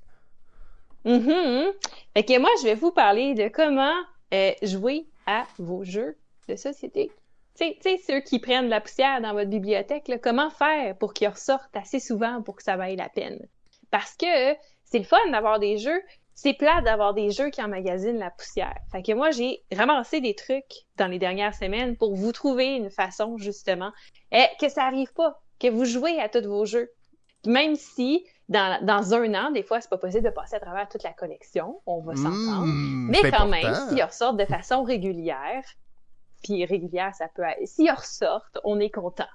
Mhm. 1.03 1.73
Fait 2.13 2.23
que 2.23 2.39
moi, 2.39 2.49
je 2.61 2.63
vais 2.63 2.75
vous 2.75 2.91
parler 2.91 3.33
de 3.33 3.49
comment 3.49 3.97
euh, 4.33 4.53
jouer 4.63 5.05
à 5.25 5.43
vos 5.59 5.83
jeux 5.83 6.15
de 6.47 6.55
société. 6.55 7.11
Tu 7.59 7.65
sais, 7.81 7.99
ceux 8.07 8.21
qui 8.21 8.39
prennent 8.39 8.69
la 8.69 8.79
poussière 8.79 9.19
dans 9.19 9.33
votre 9.33 9.49
bibliothèque, 9.49 10.07
là, 10.07 10.17
comment 10.17 10.49
faire 10.49 10.97
pour 10.97 11.13
qu'ils 11.13 11.27
ressortent 11.27 11.75
assez 11.75 11.99
souvent 11.99 12.41
pour 12.41 12.55
que 12.55 12.63
ça 12.63 12.77
vaille 12.77 12.95
la 12.95 13.09
peine? 13.09 13.45
Parce 13.91 14.15
que 14.15 14.55
c'est 14.85 14.99
le 14.99 15.03
fun 15.03 15.29
d'avoir 15.29 15.59
des 15.59 15.77
jeux, 15.77 16.01
c'est 16.37 16.53
plat 16.53 16.81
d'avoir 16.81 17.15
des 17.15 17.31
jeux 17.31 17.49
qui 17.49 17.63
emmagasinent 17.63 18.19
la 18.19 18.29
poussière. 18.29 18.77
Fait 18.91 19.01
que 19.01 19.11
moi, 19.11 19.31
j'ai 19.31 19.63
ramassé 19.75 20.21
des 20.21 20.35
trucs 20.35 20.85
dans 20.95 21.07
les 21.07 21.17
dernières 21.17 21.55
semaines 21.55 21.97
pour 21.97 22.13
vous 22.13 22.31
trouver 22.31 22.75
une 22.75 22.91
façon, 22.91 23.39
justement, 23.39 23.91
eh, 24.31 24.45
que 24.61 24.69
ça 24.69 24.83
arrive 24.83 25.11
pas, 25.13 25.41
que 25.59 25.67
vous 25.67 25.83
jouez 25.83 26.21
à 26.21 26.29
tous 26.29 26.47
vos 26.47 26.63
jeux. 26.63 26.91
Même 27.47 27.75
si, 27.75 28.23
dans, 28.49 28.85
dans 28.85 29.15
un 29.15 29.33
an, 29.33 29.49
des 29.49 29.63
fois, 29.63 29.81
c'est 29.81 29.89
pas 29.89 29.97
possible 29.97 30.25
de 30.25 30.29
passer 30.29 30.57
à 30.57 30.59
travers 30.59 30.87
toute 30.87 31.01
la 31.01 31.13
collection, 31.13 31.81
on 31.87 32.01
va 32.01 32.15
s'entendre. 32.15 32.67
Mmh, 32.67 33.09
Mais 33.09 33.21
quand 33.21 33.27
important. 33.27 33.47
même, 33.47 33.73
s'ils 33.89 34.03
ressortent 34.03 34.37
de 34.37 34.45
façon 34.45 34.83
régulière, 34.83 35.63
puis 36.43 36.63
régulière, 36.65 37.15
ça 37.15 37.29
peut 37.33 37.41
être... 37.41 37.67
S'ils 37.67 37.89
ressortent, 37.89 38.59
on 38.63 38.79
est 38.79 38.91
content. 38.91 39.25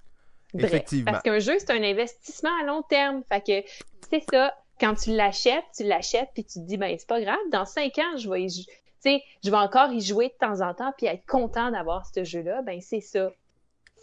Bref, 0.54 0.66
Effectivement. 0.66 1.10
Parce 1.10 1.24
qu'un 1.24 1.40
jeu, 1.40 1.56
c'est 1.58 1.72
un 1.72 1.82
investissement 1.82 2.50
à 2.60 2.64
long 2.64 2.82
terme. 2.82 3.24
Fait 3.28 3.40
que 3.40 3.68
c'est 4.08 4.22
ça. 4.30 4.54
Quand 4.82 4.96
tu 4.96 5.14
l'achètes, 5.14 5.64
tu 5.76 5.84
l'achètes, 5.84 6.30
puis 6.34 6.44
tu 6.44 6.54
te 6.58 6.64
dis, 6.64 6.76
ben 6.76 6.94
c'est 6.98 7.06
pas 7.06 7.20
grave, 7.20 7.38
dans 7.52 7.64
cinq 7.64 7.98
ans, 7.98 8.16
je 8.16 8.28
vais 8.28 8.42
y 8.42 8.66
je 9.44 9.50
encore 9.52 9.92
y 9.92 10.00
jouer 10.00 10.28
de 10.28 10.34
temps 10.34 10.60
en 10.60 10.74
temps, 10.74 10.92
puis 10.96 11.06
être 11.06 11.24
content 11.26 11.70
d'avoir 11.70 12.04
ce 12.06 12.24
jeu-là. 12.24 12.62
Ben 12.62 12.80
c'est 12.80 13.00
ça. 13.00 13.30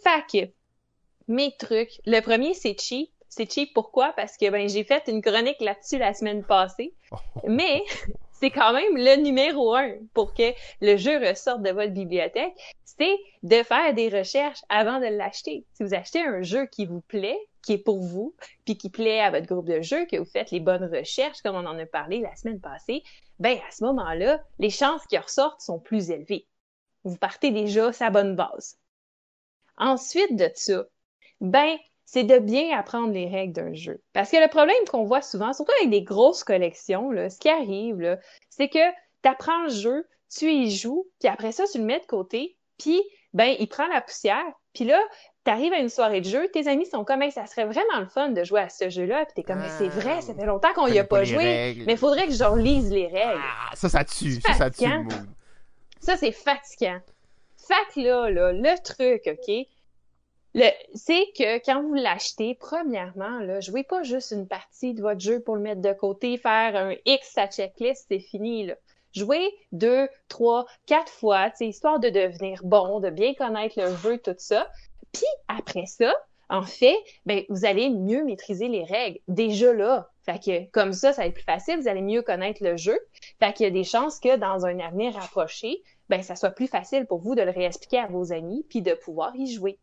Fait 0.02 0.24
que, 0.30 0.50
mes 1.28 1.54
trucs. 1.58 2.00
Le 2.06 2.20
premier, 2.20 2.54
c'est 2.54 2.78
cheap. 2.78 3.10
C'est 3.28 3.50
cheap 3.50 3.72
pourquoi? 3.74 4.12
Parce 4.16 4.36
que 4.36 4.50
ben 4.50 4.68
j'ai 4.68 4.82
fait 4.82 5.04
une 5.06 5.22
chronique 5.22 5.60
là-dessus 5.60 5.98
la 5.98 6.14
semaine 6.14 6.42
passée. 6.42 6.92
Mais 7.46 7.82
c'est 8.32 8.50
quand 8.50 8.72
même 8.72 8.96
le 8.96 9.22
numéro 9.22 9.74
un 9.74 9.92
pour 10.14 10.34
que 10.34 10.52
le 10.80 10.96
jeu 10.96 11.18
ressorte 11.18 11.62
de 11.62 11.70
votre 11.70 11.92
bibliothèque, 11.92 12.54
c'est 12.84 13.16
de 13.44 13.62
faire 13.62 13.94
des 13.94 14.08
recherches 14.08 14.62
avant 14.68 14.98
de 14.98 15.06
l'acheter. 15.06 15.64
Si 15.74 15.84
vous 15.84 15.94
achetez 15.94 16.22
un 16.22 16.42
jeu 16.42 16.66
qui 16.66 16.86
vous 16.86 17.02
plaît, 17.02 17.38
qui 17.62 17.74
est 17.74 17.78
pour 17.78 18.00
vous, 18.00 18.34
puis 18.64 18.76
qui 18.76 18.90
plaît 18.90 19.20
à 19.20 19.30
votre 19.30 19.46
groupe 19.46 19.68
de 19.68 19.80
jeux, 19.82 20.06
que 20.06 20.16
vous 20.16 20.24
faites 20.24 20.50
les 20.50 20.60
bonnes 20.60 20.84
recherches, 20.84 21.42
comme 21.42 21.56
on 21.56 21.66
en 21.66 21.78
a 21.78 21.86
parlé 21.86 22.20
la 22.20 22.34
semaine 22.36 22.60
passée, 22.60 23.02
ben 23.38 23.58
à 23.66 23.70
ce 23.70 23.84
moment-là, 23.84 24.42
les 24.58 24.70
chances 24.70 25.06
qu'il 25.06 25.18
ressorte 25.18 25.60
sont 25.60 25.78
plus 25.78 26.10
élevées. 26.10 26.46
Vous 27.04 27.16
partez 27.16 27.50
déjà 27.50 27.92
sa 27.92 28.10
bonne 28.10 28.36
base. 28.36 28.78
Ensuite 29.76 30.36
de 30.36 30.50
ça, 30.54 30.84
ben 31.40 31.76
c'est 32.04 32.24
de 32.24 32.38
bien 32.38 32.76
apprendre 32.76 33.12
les 33.12 33.28
règles 33.28 33.52
d'un 33.52 33.72
jeu. 33.72 34.02
Parce 34.12 34.30
que 34.30 34.36
le 34.36 34.48
problème 34.48 34.84
qu'on 34.90 35.04
voit 35.04 35.22
souvent, 35.22 35.52
surtout 35.52 35.72
avec 35.78 35.90
des 35.90 36.02
grosses 36.02 36.42
collections, 36.42 37.10
là, 37.12 37.30
ce 37.30 37.38
qui 37.38 37.48
arrive, 37.48 38.18
c'est 38.48 38.68
que 38.68 38.90
tu 39.22 39.28
apprends 39.28 39.62
le 39.62 39.68
jeu, 39.68 40.08
tu 40.28 40.50
y 40.50 40.70
joues, 40.70 41.06
puis 41.20 41.28
après 41.28 41.52
ça, 41.52 41.64
tu 41.70 41.78
le 41.78 41.84
mets 41.84 42.00
de 42.00 42.06
côté, 42.06 42.56
puis 42.78 43.00
ben, 43.32 43.54
il 43.60 43.68
prend 43.68 43.86
la 43.86 44.00
poussière, 44.00 44.44
puis 44.72 44.84
là, 44.84 45.00
t'arrives 45.44 45.72
à 45.72 45.78
une 45.78 45.88
soirée 45.88 46.20
de 46.20 46.28
jeu, 46.28 46.48
tes 46.52 46.68
amis 46.68 46.86
sont 46.86 47.04
comme, 47.04 47.22
Hey, 47.22 47.32
ça 47.32 47.46
serait 47.46 47.64
vraiment 47.64 48.00
le 48.00 48.06
fun 48.06 48.28
de 48.30 48.44
jouer 48.44 48.60
à 48.60 48.68
ce 48.68 48.90
jeu-là, 48.90 49.24
puis 49.24 49.34
t'es 49.36 49.42
comme, 49.42 49.60
mais 49.60 49.68
c'est 49.78 49.88
vrai, 49.88 50.20
ça 50.20 50.34
fait 50.34 50.46
longtemps 50.46 50.72
qu'on 50.74 50.86
y 50.86 50.98
a 50.98 51.04
pas 51.04 51.24
joué, 51.24 51.44
règles. 51.44 51.84
mais 51.86 51.92
il 51.92 51.98
faudrait 51.98 52.26
que 52.26 52.32
je 52.32 52.44
relise 52.44 52.90
les 52.90 53.06
règles. 53.06 53.40
Ah, 53.42 53.74
ça, 53.74 53.88
ça 53.88 54.04
tue, 54.04 54.40
ça, 54.40 54.52
ça 54.54 54.70
tue 54.70 54.84
le 54.84 54.90
fatigant. 54.90 55.02
mood. 55.04 55.28
Ça, 56.00 56.16
c'est 56.16 56.32
fatigant. 56.32 57.00
Fait 57.56 57.94
que 57.94 58.00
là, 58.00 58.30
là, 58.30 58.52
le 58.52 58.82
truc, 58.82 59.22
OK, 59.26 59.66
le, 60.54 60.68
c'est 60.94 61.26
que 61.38 61.64
quand 61.64 61.82
vous 61.82 61.94
l'achetez, 61.94 62.56
premièrement, 62.58 63.38
là, 63.38 63.60
jouez 63.60 63.84
pas 63.84 64.02
juste 64.02 64.32
une 64.32 64.48
partie 64.48 64.94
de 64.94 65.00
votre 65.02 65.20
jeu 65.20 65.40
pour 65.40 65.54
le 65.54 65.62
mettre 65.62 65.80
de 65.80 65.92
côté, 65.92 66.36
faire 66.38 66.74
un 66.74 66.94
X 67.06 67.38
à 67.38 67.46
checklist, 67.46 68.06
c'est 68.08 68.18
fini, 68.18 68.66
là. 68.66 68.74
Jouez 69.12 69.52
deux, 69.72 70.08
trois, 70.28 70.66
quatre 70.86 71.12
fois, 71.12 71.50
histoire 71.60 71.98
de 71.98 72.10
devenir 72.10 72.60
bon, 72.62 73.00
de 73.00 73.10
bien 73.10 73.34
connaître 73.34 73.80
le 73.80 73.94
jeu, 73.96 74.18
tout 74.18 74.34
ça. 74.38 74.68
Puis 75.12 75.26
après 75.48 75.86
ça, 75.86 76.12
en 76.48 76.62
fait, 76.62 76.96
ben, 77.26 77.44
vous 77.48 77.64
allez 77.64 77.90
mieux 77.90 78.24
maîtriser 78.24 78.68
les 78.68 78.84
règles. 78.84 79.20
Déjà 79.28 79.72
là. 79.72 80.10
Fait 80.24 80.38
que, 80.38 80.70
comme 80.70 80.92
ça, 80.92 81.12
ça 81.12 81.22
va 81.22 81.28
être 81.28 81.34
plus 81.34 81.44
facile, 81.44 81.78
vous 81.80 81.88
allez 81.88 82.02
mieux 82.02 82.22
connaître 82.22 82.62
le 82.62 82.76
jeu. 82.76 82.98
Fait 83.38 83.52
qu'il 83.52 83.64
y 83.64 83.66
a 83.68 83.70
des 83.70 83.84
chances 83.84 84.18
que 84.18 84.36
dans 84.36 84.66
un 84.66 84.78
avenir 84.80 85.14
rapproché, 85.14 85.82
ben, 86.08 86.22
ça 86.22 86.34
soit 86.34 86.50
plus 86.50 86.66
facile 86.66 87.06
pour 87.06 87.20
vous 87.20 87.34
de 87.36 87.42
le 87.42 87.50
réexpliquer 87.50 87.98
à 87.98 88.06
vos 88.06 88.32
amis 88.32 88.66
puis 88.68 88.82
de 88.82 88.94
pouvoir 88.94 89.34
y 89.36 89.46
jouer. 89.46 89.78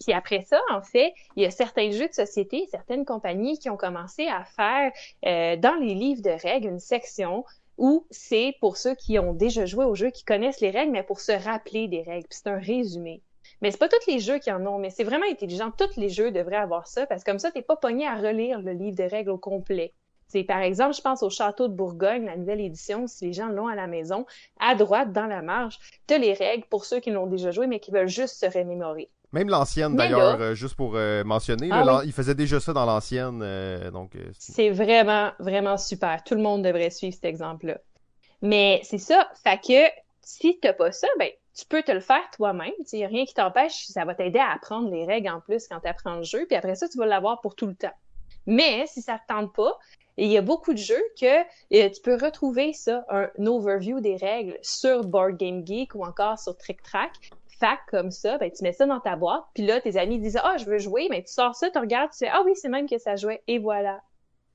Puis 0.00 0.12
après 0.12 0.42
ça, 0.42 0.60
en 0.70 0.82
fait, 0.82 1.12
il 1.36 1.42
y 1.42 1.46
a 1.46 1.50
certains 1.50 1.90
jeux 1.90 2.08
de 2.08 2.14
société, 2.14 2.66
certaines 2.70 3.04
compagnies 3.04 3.58
qui 3.58 3.68
ont 3.68 3.76
commencé 3.76 4.26
à 4.28 4.44
faire 4.44 4.92
euh, 5.26 5.56
dans 5.56 5.74
les 5.74 5.94
livres 5.94 6.22
de 6.22 6.30
règles 6.30 6.68
une 6.68 6.78
section 6.78 7.44
où 7.76 8.06
c'est 8.10 8.54
pour 8.60 8.76
ceux 8.76 8.94
qui 8.94 9.18
ont 9.18 9.32
déjà 9.32 9.66
joué 9.66 9.84
au 9.84 9.94
jeu, 9.94 10.10
qui 10.10 10.24
connaissent 10.24 10.60
les 10.60 10.70
règles, 10.70 10.92
mais 10.92 11.02
pour 11.02 11.20
se 11.20 11.32
rappeler 11.32 11.88
des 11.88 12.02
règles. 12.02 12.28
Puis 12.28 12.38
c'est 12.42 12.50
un 12.50 12.58
résumé. 12.58 13.22
Mais 13.62 13.70
c'est 13.70 13.78
pas 13.78 13.88
tous 13.88 14.06
les 14.10 14.18
jeux 14.18 14.38
qui 14.38 14.50
en 14.52 14.64
ont, 14.66 14.78
mais 14.78 14.90
c'est 14.90 15.04
vraiment 15.04 15.24
intelligent. 15.30 15.70
Tous 15.70 15.96
les 15.96 16.08
jeux 16.10 16.30
devraient 16.32 16.56
avoir 16.56 16.86
ça, 16.86 17.06
parce 17.06 17.22
que 17.24 17.30
comme 17.30 17.38
ça, 17.38 17.50
t'es 17.50 17.62
pas 17.62 17.76
pogné 17.76 18.06
à 18.06 18.16
relire 18.16 18.60
le 18.60 18.72
livre 18.72 18.96
de 18.96 19.04
règles 19.04 19.30
au 19.30 19.38
complet. 19.38 19.94
C'est 20.28 20.44
par 20.44 20.60
exemple, 20.60 20.94
je 20.96 21.00
pense 21.02 21.22
au 21.22 21.30
Château 21.30 21.68
de 21.68 21.74
Bourgogne, 21.74 22.24
la 22.26 22.36
nouvelle 22.36 22.60
édition, 22.60 23.06
si 23.06 23.26
les 23.26 23.32
gens 23.32 23.48
l'ont 23.48 23.68
à 23.68 23.74
la 23.74 23.86
maison, 23.86 24.26
à 24.58 24.74
droite, 24.74 25.12
dans 25.12 25.26
la 25.26 25.42
marge, 25.42 25.78
t'as 26.06 26.18
les 26.18 26.32
règles 26.32 26.64
pour 26.70 26.84
ceux 26.86 27.00
qui 27.00 27.10
l'ont 27.10 27.26
déjà 27.26 27.50
joué, 27.50 27.66
mais 27.66 27.80
qui 27.80 27.90
veulent 27.90 28.08
juste 28.08 28.36
se 28.40 28.46
remémorer. 28.46 29.10
Même 29.32 29.48
l'ancienne, 29.48 29.94
d'ailleurs, 29.96 30.40
euh, 30.40 30.54
juste 30.54 30.74
pour 30.74 30.92
euh, 30.96 31.22
mentionner, 31.24 31.68
Ah 31.70 31.84
là, 31.84 31.98
oui. 32.00 32.06
il 32.06 32.12
faisait 32.12 32.34
déjà 32.34 32.60
ça 32.60 32.72
dans 32.72 32.84
l'ancienne, 32.84 33.40
euh, 33.42 33.90
donc 33.90 34.12
c'est- 34.38 34.52
C'est 34.52 34.70
vraiment, 34.70 35.32
vraiment 35.38 35.76
super. 35.78 36.22
Tout 36.24 36.34
le 36.34 36.42
monde 36.42 36.62
devrait 36.62 36.90
suivre 36.90 37.14
cet 37.14 37.24
exemple-là. 37.24 37.78
Mais 38.42 38.80
c'est 38.84 38.98
ça. 38.98 39.30
Fait 39.44 39.58
que 39.60 39.90
si 40.22 40.58
t'as 40.60 40.72
pas 40.72 40.92
ça, 40.92 41.08
ben, 41.18 41.30
tu 41.54 41.66
peux 41.66 41.82
te 41.82 41.92
le 41.92 42.00
faire 42.00 42.28
toi-même. 42.34 42.72
Il 42.92 42.98
y 42.98 43.04
a 43.04 43.08
rien 43.08 43.24
qui 43.24 43.34
t'empêche. 43.34 43.86
Ça 43.86 44.04
va 44.04 44.14
t'aider 44.14 44.38
à 44.38 44.52
apprendre 44.52 44.90
les 44.90 45.04
règles 45.04 45.28
en 45.28 45.40
plus 45.40 45.68
quand 45.68 45.80
tu 45.80 45.88
apprends 45.88 46.16
le 46.16 46.22
jeu. 46.22 46.46
Puis 46.46 46.56
après 46.56 46.74
ça, 46.74 46.88
tu 46.88 46.98
vas 46.98 47.06
l'avoir 47.06 47.40
pour 47.40 47.54
tout 47.54 47.66
le 47.66 47.74
temps. 47.74 47.94
Mais 48.46 48.86
si 48.86 49.02
ça 49.02 49.18
te 49.18 49.32
tente 49.32 49.54
pas, 49.54 49.78
il 50.16 50.30
y 50.30 50.36
a 50.36 50.42
beaucoup 50.42 50.72
de 50.72 50.78
jeux 50.78 51.02
que 51.20 51.40
euh, 51.74 51.88
tu 51.90 52.00
peux 52.02 52.16
retrouver 52.16 52.72
ça, 52.72 53.04
un 53.08 53.30
overview 53.46 54.00
des 54.00 54.16
règles 54.16 54.58
sur 54.62 55.04
Board 55.04 55.36
Game 55.36 55.66
Geek 55.66 55.94
ou 55.94 56.04
encore 56.04 56.38
sur 56.38 56.56
Trick 56.56 56.82
Track. 56.82 57.12
Que 57.62 57.90
comme 57.90 58.10
ça, 58.10 58.38
ben, 58.38 58.50
tu 58.50 58.64
mets 58.64 58.72
ça 58.72 58.86
dans 58.86 58.98
ta 58.98 59.14
boîte, 59.14 59.44
puis 59.54 59.64
là, 59.64 59.80
tes 59.80 59.96
amis 59.96 60.18
disent 60.18 60.40
Ah, 60.42 60.56
je 60.56 60.64
veux 60.64 60.78
jouer, 60.78 61.06
mais 61.10 61.22
tu 61.22 61.32
sors 61.32 61.54
ça, 61.54 61.70
tu 61.70 61.78
regardes, 61.78 62.10
tu 62.10 62.18
fais 62.18 62.28
Ah 62.28 62.42
oui, 62.44 62.52
c'est 62.56 62.68
même 62.68 62.88
que 62.88 62.98
ça 62.98 63.14
jouait, 63.14 63.42
et 63.46 63.58
voilà. 63.58 64.02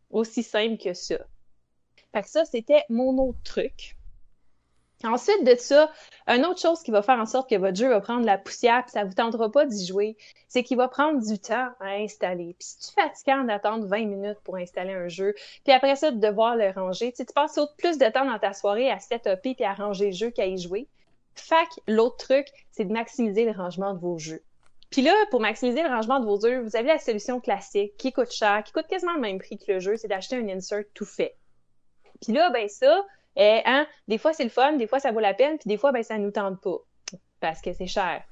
Aussi 0.10 0.44
simple 0.44 0.78
que 0.78 0.94
ça. 0.94 1.16
Fait 2.14 2.22
que 2.22 2.30
ça, 2.30 2.44
c'était 2.46 2.84
mon 2.90 3.18
autre 3.18 3.40
truc. 3.44 3.97
Ensuite 5.04 5.44
de 5.44 5.56
ça, 5.56 5.92
une 6.26 6.44
autre 6.46 6.60
chose 6.60 6.82
qui 6.82 6.90
va 6.90 7.04
faire 7.04 7.20
en 7.20 7.28
sorte 7.28 7.50
que 7.50 7.56
votre 7.56 7.78
jeu 7.78 7.90
va 7.90 8.02
prendre 8.02 8.26
la 8.26 8.38
poussière 8.40 8.84
puis 8.84 8.92
ça 8.92 9.04
vous 9.04 9.14
tentera 9.14 9.52
pas 9.52 9.66
d'y 9.68 9.86
jouer, 9.86 10.18
c'est 10.48 10.64
qu'il 10.64 10.78
va 10.78 10.88
prendre 10.88 11.24
du 11.24 11.38
temps 11.38 11.70
à 11.80 11.90
installer. 11.98 12.56
Puis 12.58 12.68
si 12.68 12.80
tu 12.80 13.00
es 13.00 13.04
fatigant 13.04 13.44
d'attendre 13.44 13.86
20 13.86 14.06
minutes 14.06 14.40
pour 14.44 14.56
installer 14.56 14.94
un 14.94 15.08
jeu, 15.08 15.36
puis 15.64 15.74
après 15.74 15.96
ça 15.96 16.10
de 16.10 16.20
devoir 16.20 16.56
le 16.56 16.72
ranger, 16.72 17.12
tu 17.12 17.18
sais, 17.18 17.26
tu 17.26 17.34
passes 17.34 17.60
plus 17.78 18.00
de 18.00 18.06
temps 18.08 18.26
dans 18.26 18.40
ta 18.40 18.54
soirée 18.54 18.90
à 18.90 19.00
setuper 19.00 19.54
puis 19.54 19.64
à 19.64 19.74
ranger 19.74 20.08
le 20.08 20.14
jeu 20.14 20.32
qu'à 20.32 20.48
y 20.48 20.58
jouer. 20.58 20.88
Que 21.36 21.92
l'autre 21.92 22.18
truc, 22.18 22.48
c'est 22.72 22.86
de 22.86 22.92
maximiser 22.92 23.46
le 23.46 23.52
rangement 23.52 23.94
de 23.94 24.00
vos 24.00 24.18
jeux. 24.18 24.42
Puis 24.90 25.04
là, 25.04 25.14
pour 25.30 25.40
maximiser 25.40 25.84
le 25.84 25.90
rangement 25.90 26.20
de 26.20 26.26
vos 26.26 26.40
jeux, 26.40 26.62
vous 26.62 26.76
avez 26.76 26.88
la 26.88 26.98
solution 26.98 27.40
classique 27.40 27.96
qui 27.98 28.12
coûte 28.12 28.32
cher, 28.32 28.64
qui 28.64 28.72
coûte 28.72 28.88
quasiment 28.88 29.14
le 29.14 29.20
même 29.20 29.38
prix 29.38 29.58
que 29.58 29.72
le 29.72 29.80
jeu, 29.80 29.98
c'est 29.98 30.08
d'acheter 30.08 30.38
un 30.38 30.48
insert 30.50 30.84
tout 30.94 31.06
fait. 31.06 31.36
Puis 32.22 32.34
là, 32.34 32.50
ben 32.50 32.68
ça, 32.68 33.06
eh, 33.38 33.62
hein, 33.65 33.88
des 34.08 34.17
fois 34.17 34.34
c'est 34.34 34.43
le 34.43 34.50
fun, 34.50 34.73
des 34.73 34.88
fois 34.88 35.00
ça 35.00 35.12
vaut 35.12 35.19
la 35.19 35.34
peine, 35.34 35.58
puis 35.58 35.67
des 35.67 35.78
fois 35.78 35.91
ben 35.91 36.04
ça 36.04 36.17
nous 36.17 36.32
tente 36.32 36.60
pas 36.62 36.78
parce 37.39 37.62
que 37.62 37.73
c'est 37.73 37.88
cher. 37.88 38.23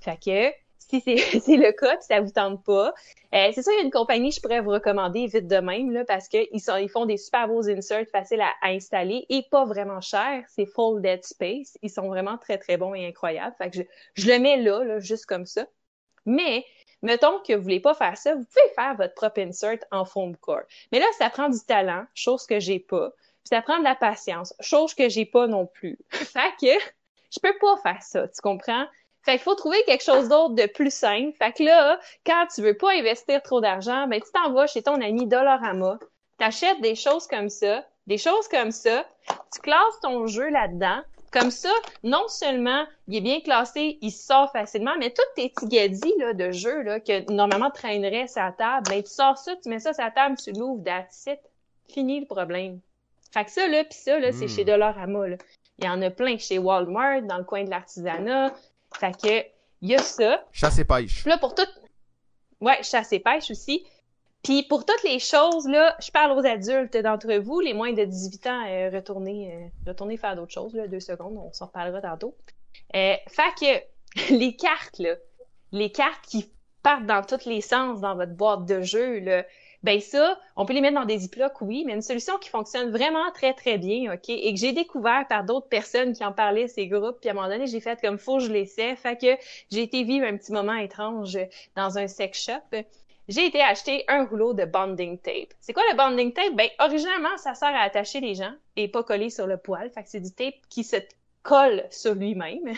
Fait 0.00 0.16
que 0.16 0.52
si 0.90 1.00
c'est 1.00 1.56
le 1.56 1.72
cas, 1.72 1.96
puis 1.96 2.06
ça 2.06 2.20
vous 2.20 2.30
tente 2.30 2.64
pas. 2.64 2.92
Euh, 3.34 3.50
c'est 3.54 3.62
ça, 3.62 3.70
il 3.72 3.78
y 3.78 3.80
a 3.80 3.84
une 3.84 3.90
compagnie 3.90 4.30
que 4.30 4.36
je 4.36 4.40
pourrais 4.40 4.60
vous 4.60 4.70
recommander 4.70 5.26
vite 5.26 5.46
de 5.46 5.58
même, 5.58 5.92
là, 5.92 6.04
parce 6.04 6.28
qu'ils 6.28 6.48
ils 6.52 6.90
font 6.90 7.06
des 7.06 7.16
super 7.16 7.46
beaux 7.48 7.68
inserts 7.68 8.06
faciles 8.10 8.40
à, 8.40 8.54
installer 8.62 9.24
et 9.28 9.42
pas 9.50 9.64
vraiment 9.64 10.00
chers. 10.00 10.44
C'est 10.48 10.66
Full 10.66 11.00
Dead 11.02 11.24
Space. 11.24 11.78
Ils 11.82 11.90
sont 11.90 12.08
vraiment 12.08 12.38
très, 12.38 12.58
très 12.58 12.76
bons 12.76 12.94
et 12.94 13.06
incroyables. 13.06 13.54
Fait 13.56 13.70
que 13.70 13.78
je, 13.78 13.82
je 14.14 14.30
le 14.30 14.38
mets 14.38 14.56
là, 14.56 14.82
là, 14.82 14.98
juste 14.98 15.26
comme 15.26 15.46
ça. 15.46 15.66
Mais, 16.26 16.64
mettons 17.02 17.38
que 17.46 17.54
vous 17.54 17.62
voulez 17.62 17.80
pas 17.80 17.94
faire 17.94 18.16
ça, 18.16 18.34
vous 18.34 18.44
pouvez 18.44 18.74
faire 18.74 18.94
votre 18.96 19.14
propre 19.14 19.40
insert 19.40 19.78
en 19.90 20.04
foam 20.04 20.36
core. 20.36 20.62
Mais 20.92 20.98
là, 20.98 21.06
ça 21.18 21.30
prend 21.30 21.48
du 21.48 21.60
talent, 21.60 22.04
chose 22.14 22.46
que 22.46 22.58
j'ai 22.58 22.80
pas. 22.80 23.12
Puis 23.44 23.50
ça 23.50 23.62
prend 23.62 23.78
de 23.78 23.84
la 23.84 23.94
patience, 23.94 24.54
chose 24.60 24.94
que 24.94 25.08
j'ai 25.08 25.24
pas 25.24 25.46
non 25.46 25.66
plus. 25.66 25.98
fait 26.10 26.52
que 26.60 26.72
je 27.30 27.40
peux 27.40 27.56
pas 27.60 27.76
faire 27.82 28.02
ça, 28.02 28.28
tu 28.28 28.40
comprends? 28.42 28.86
Fait 29.22 29.32
qu'il 29.32 29.40
faut 29.40 29.54
trouver 29.54 29.82
quelque 29.84 30.04
chose 30.04 30.28
d'autre 30.28 30.54
de 30.54 30.66
plus 30.66 30.92
simple. 30.92 31.36
Fait 31.36 31.52
que 31.52 31.62
là, 31.62 31.98
quand 32.24 32.46
tu 32.54 32.62
veux 32.62 32.76
pas 32.76 32.92
investir 32.92 33.42
trop 33.42 33.60
d'argent, 33.60 34.06
ben 34.06 34.20
tu 34.20 34.30
t'en 34.32 34.52
vas 34.52 34.66
chez 34.66 34.82
ton 34.82 35.00
ami 35.00 35.26
Dollarama, 35.26 35.98
t'achètes 36.38 36.80
des 36.80 36.94
choses 36.94 37.26
comme 37.26 37.50
ça, 37.50 37.84
des 38.06 38.18
choses 38.18 38.48
comme 38.48 38.70
ça, 38.70 39.06
tu 39.52 39.60
classes 39.60 40.00
ton 40.02 40.26
jeu 40.26 40.48
là-dedans. 40.48 41.00
Comme 41.32 41.52
ça, 41.52 41.70
non 42.02 42.26
seulement 42.26 42.86
il 43.06 43.18
est 43.18 43.20
bien 43.20 43.40
classé, 43.40 43.98
il 44.00 44.10
sort 44.10 44.50
facilement, 44.50 44.96
mais 44.98 45.10
tous 45.10 45.22
tes 45.36 45.48
petits 45.50 46.14
là, 46.18 46.34
de 46.34 46.50
jeu 46.50 46.82
là, 46.82 46.98
que 46.98 47.30
normalement 47.30 47.70
traînerait 47.70 48.26
sa 48.26 48.50
table, 48.50 48.88
ben 48.90 49.00
tu 49.00 49.10
sors 49.10 49.38
ça, 49.38 49.54
tu 49.62 49.68
mets 49.68 49.78
ça 49.78 49.92
sur 49.92 50.02
la 50.02 50.10
table, 50.10 50.36
tu 50.42 50.50
l'ouvres, 50.50 50.82
that's 50.82 51.26
it. 51.26 51.38
Fini 51.88 52.18
le 52.18 52.26
problème. 52.26 52.80
Fait 53.32 53.44
que 53.44 53.50
ça, 53.50 53.66
là, 53.68 53.84
pis 53.84 53.96
ça, 53.96 54.18
là, 54.18 54.32
c'est 54.32 54.46
hmm. 54.46 54.48
chez 54.48 54.64
Dollarama, 54.64 55.28
là. 55.28 55.36
Il 55.78 55.84
y 55.86 55.88
en 55.88 56.02
a 56.02 56.10
plein 56.10 56.36
chez 56.36 56.58
Walmart, 56.58 57.22
dans 57.22 57.38
le 57.38 57.44
coin 57.44 57.64
de 57.64 57.70
l'artisanat. 57.70 58.52
Fait 58.98 59.12
que, 59.12 59.46
il 59.82 59.88
y 59.88 59.94
a 59.94 59.98
ça. 59.98 60.44
Chasse 60.52 60.78
et 60.78 60.84
pêche. 60.84 61.24
là, 61.24 61.38
pour 61.38 61.54
tout. 61.54 61.66
Ouais, 62.60 62.82
chasse 62.82 63.12
et 63.12 63.20
pêche 63.20 63.50
aussi. 63.50 63.86
Puis 64.42 64.62
pour 64.62 64.84
toutes 64.84 65.02
les 65.04 65.18
choses, 65.18 65.68
là, 65.68 65.96
je 66.00 66.10
parle 66.10 66.38
aux 66.38 66.46
adultes 66.46 66.96
d'entre 66.96 67.34
vous, 67.34 67.60
les 67.60 67.74
moins 67.74 67.92
de 67.92 68.04
18 68.04 68.46
ans, 68.46 68.66
euh, 68.66 68.90
retournez, 68.90 69.54
euh, 69.54 69.90
retournez 69.90 70.16
faire 70.16 70.34
d'autres 70.34 70.52
choses, 70.52 70.74
là, 70.74 70.88
deux 70.88 71.00
secondes, 71.00 71.36
on 71.36 71.52
s'en 71.52 71.66
reparlera 71.66 72.00
tantôt. 72.00 72.34
Euh, 72.94 73.14
fait 73.28 73.84
que 74.18 74.32
les 74.34 74.56
cartes, 74.56 74.98
là, 74.98 75.14
les 75.72 75.92
cartes 75.92 76.24
qui 76.26 76.50
partent 76.82 77.06
dans 77.06 77.22
tous 77.22 77.46
les 77.46 77.60
sens 77.60 78.00
dans 78.00 78.14
votre 78.14 78.32
boîte 78.32 78.64
de 78.64 78.80
jeu, 78.80 79.18
là, 79.20 79.44
ben 79.82 80.00
ça, 80.00 80.38
on 80.56 80.66
peut 80.66 80.74
les 80.74 80.80
mettre 80.80 80.94
dans 80.94 81.06
des 81.06 81.18
ziplocs, 81.18 81.60
oui, 81.62 81.84
mais 81.86 81.94
une 81.94 82.02
solution 82.02 82.36
qui 82.38 82.50
fonctionne 82.50 82.90
vraiment 82.90 83.30
très, 83.32 83.54
très 83.54 83.78
bien, 83.78 84.12
OK, 84.12 84.28
et 84.28 84.52
que 84.52 84.58
j'ai 84.58 84.72
découvert 84.72 85.26
par 85.28 85.44
d'autres 85.44 85.68
personnes 85.68 86.12
qui 86.12 86.24
en 86.24 86.32
parlaient, 86.32 86.68
ces 86.68 86.86
groupes, 86.86 87.18
puis 87.20 87.30
à 87.30 87.32
un 87.32 87.34
moment 87.34 87.48
donné, 87.48 87.66
j'ai 87.66 87.80
fait 87.80 88.00
comme 88.00 88.18
faut, 88.18 88.40
je 88.40 88.52
laissais, 88.52 88.94
fait 88.96 89.16
que 89.16 89.42
j'ai 89.70 89.82
été 89.82 90.02
vivre 90.02 90.26
un 90.26 90.36
petit 90.36 90.52
moment 90.52 90.74
étrange 90.74 91.38
dans 91.76 91.98
un 91.98 92.06
sex 92.08 92.44
shop. 92.44 92.78
J'ai 93.28 93.46
été 93.46 93.60
acheter 93.60 94.04
un 94.08 94.24
rouleau 94.24 94.54
de 94.54 94.64
bonding 94.64 95.16
tape. 95.18 95.54
C'est 95.60 95.72
quoi 95.72 95.84
le 95.90 95.96
bonding 95.96 96.32
tape? 96.32 96.54
Ben, 96.56 96.68
originalement, 96.80 97.36
ça 97.36 97.54
sert 97.54 97.68
à 97.68 97.82
attacher 97.82 98.20
les 98.20 98.34
gens 98.34 98.52
et 98.74 98.88
pas 98.88 99.04
coller 99.04 99.30
sur 99.30 99.46
le 99.46 99.56
poil. 99.56 99.88
Fait 99.90 100.02
que 100.02 100.08
c'est 100.08 100.20
du 100.20 100.32
tape 100.32 100.56
qui 100.68 100.82
se 100.82 100.96
colle 101.42 101.84
sur 101.90 102.14
lui-même. 102.14 102.74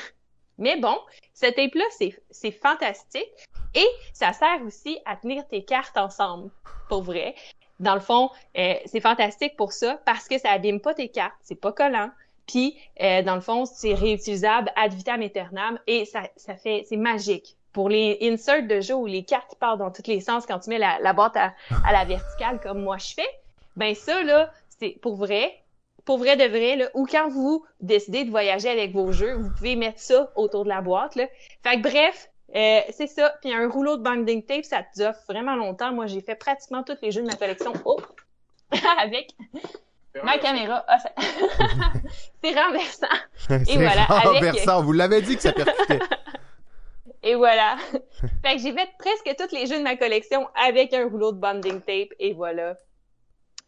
Mais 0.59 0.77
bon, 0.77 0.97
ce 1.35 1.47
tape-là, 1.47 1.85
c'est 2.31 2.51
fantastique. 2.53 3.31
Et 3.75 3.87
ça 4.13 4.33
sert 4.33 4.61
aussi 4.67 4.99
à 5.07 5.17
tenir 5.17 5.47
tes 5.49 5.65
cartes 5.65 5.97
ensemble, 5.97 6.51
pour 6.89 7.03
vrai. 7.03 7.35
Dans 7.81 7.95
le 7.95 8.01
fond, 8.01 8.31
euh, 8.57 8.75
c'est 8.87 9.01
fantastique 9.01 9.57
pour 9.57 9.73
ça 9.73 9.99
parce 10.05 10.29
que 10.29 10.39
ça 10.39 10.51
abîme 10.51 10.81
pas 10.81 10.95
tes 10.95 11.09
cartes, 11.09 11.35
c'est 11.43 11.61
pas 11.61 11.73
collant. 11.73 12.11
Puis, 12.47 12.77
euh, 13.01 13.23
dans 13.23 13.35
le 13.35 13.41
fond, 13.41 13.65
c'est 13.65 13.95
réutilisable 13.95 14.71
ad 14.77 14.93
vitam 14.93 15.23
aeternam 15.23 15.79
et 15.87 16.05
ça, 16.05 16.23
ça 16.37 16.55
fait, 16.55 16.85
c'est 16.89 16.97
magique. 16.97 17.57
Pour 17.73 17.89
les 17.89 18.19
inserts 18.21 18.67
de 18.67 18.81
jeu 18.81 18.95
où 18.95 19.07
les 19.07 19.25
cartes 19.25 19.55
partent 19.59 19.79
dans 19.79 19.91
tous 19.91 20.07
les 20.07 20.21
sens 20.21 20.45
quand 20.45 20.59
tu 20.59 20.69
mets 20.69 20.79
la, 20.79 20.99
la 21.01 21.13
boîte 21.15 21.37
à, 21.37 21.55
à 21.87 21.93
la 21.93 22.05
verticale 22.05 22.61
comme 22.61 22.83
moi 22.83 22.99
je 22.99 23.15
fais, 23.15 23.29
ben 23.77 23.95
ça 23.95 24.23
là, 24.23 24.53
c'est 24.79 24.99
pour 25.01 25.17
vrai, 25.17 25.62
pour 26.05 26.19
vrai 26.19 26.37
de 26.37 26.45
vrai, 26.45 26.77
là, 26.77 26.89
ou 26.95 27.07
quand 27.07 27.29
vous 27.29 27.65
décidez 27.81 28.25
de 28.25 28.31
voyager 28.31 28.69
avec 28.69 28.93
vos 28.93 29.13
jeux, 29.13 29.35
vous 29.35 29.51
pouvez 29.51 29.77
mettre 29.77 30.01
ça 30.01 30.33
autour 30.37 30.65
de 30.65 30.69
la 30.69 30.81
boîte. 30.81 31.15
Là. 31.15 31.27
Fait 31.63 31.77
que 31.77 31.83
bref, 31.83 32.29
euh, 32.55 32.81
c'est 32.91 33.07
ça. 33.07 33.35
Puis 33.41 33.53
un 33.53 33.69
rouleau 33.69 33.97
de 33.97 34.03
binding 34.03 34.43
tape, 34.45 34.65
ça 34.65 34.83
te 34.83 35.03
offre 35.03 35.21
vraiment 35.29 35.55
longtemps. 35.55 35.93
Moi, 35.93 36.07
j'ai 36.07 36.21
fait 36.21 36.35
pratiquement 36.35 36.83
tous 36.83 36.97
les 37.03 37.13
jeux 37.13 37.23
de 37.23 37.27
ma 37.27 37.37
collection 37.37 37.73
oh, 37.85 38.01
avec 38.99 39.31
ma 40.23 40.39
caméra. 40.39 40.85
Ah, 40.89 40.99
c'est 42.43 42.53
renversant. 42.53 43.07
Et 43.71 43.77
voilà. 43.77 44.05
Renversant. 44.05 44.83
Vous 44.83 44.93
l'avez 44.93 45.23
dit 45.23 45.37
que 45.37 45.43
ça 45.43 45.53
percutait. 45.53 46.01
et 47.23 47.37
voilà. 47.37 47.77
fait 48.43 48.57
que 48.57 48.61
j'ai 48.61 48.73
fait 48.73 48.91
presque 48.99 49.37
tous 49.39 49.55
les 49.55 49.67
jeux 49.67 49.79
de 49.79 49.85
ma 49.85 49.97
collection 49.97 50.49
avec 50.67 50.93
un 50.93 51.09
rouleau 51.09 51.31
de 51.31 51.39
bonding 51.39 51.81
tape. 51.81 52.13
Et 52.19 52.33
voilà. 52.33 52.75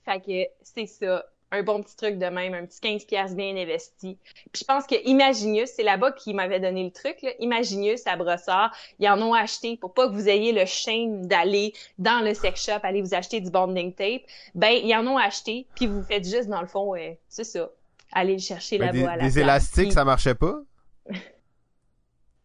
Fait 0.05 0.21
que 0.21 0.51
c'est 0.63 0.87
ça 0.87 1.25
un 1.55 1.63
bon 1.63 1.83
petit 1.83 1.97
truc 1.97 2.19
de 2.19 2.27
même, 2.27 2.55
un 2.55 2.65
petit 2.67 2.81
15 2.81 3.05
pièces 3.05 3.35
bien 3.35 3.57
investi. 3.57 4.19
Puis 4.53 4.61
je 4.61 4.65
pense 4.65 4.87
que 4.87 4.95
Imaginius, 5.07 5.71
c'est 5.75 5.83
là-bas 5.83 6.13
qui 6.13 6.35
m'avait 6.35 6.61
donné 6.61 6.85
le 6.85 6.91
truc, 6.91 7.17
là. 7.23 7.31
Imaginius 7.39 8.07
à 8.07 8.17
Brossard, 8.17 8.75
ils 8.99 9.09
en 9.09 9.21
ont 9.23 9.35
acheté 9.35 9.77
pour 9.77 9.95
pas 9.95 10.09
que 10.09 10.13
vous 10.13 10.29
ayez 10.29 10.53
le 10.53 10.67
shame 10.67 11.27
d'aller 11.27 11.73
dans 11.99 12.25
le 12.25 12.35
sex 12.35 12.65
shop, 12.65 12.81
aller 12.83 13.03
vous 13.03 13.15
acheter 13.15 13.41
du 13.41 13.51
bonding 13.51 13.95
tape. 13.95 14.23
Ben, 14.55 14.73
ils 14.73 14.95
en 14.95 15.07
ont 15.07 15.19
acheté, 15.19 15.67
puis 15.75 15.87
vous 15.87 16.03
faites 16.03 16.25
juste, 16.25 16.49
dans 16.49 16.61
le 16.61 16.69
fond, 16.69 16.95
c'est 17.29 17.45
ça, 17.45 17.71
aller 18.13 18.35
le 18.35 18.41
chercher 18.41 18.79
là-bas 18.79 19.13
à 19.13 19.17
la 19.17 19.25
Des 19.25 19.39
élastiques, 19.39 19.93
ça 19.93 20.05
marchait 20.05 20.35
pas? 20.35 20.61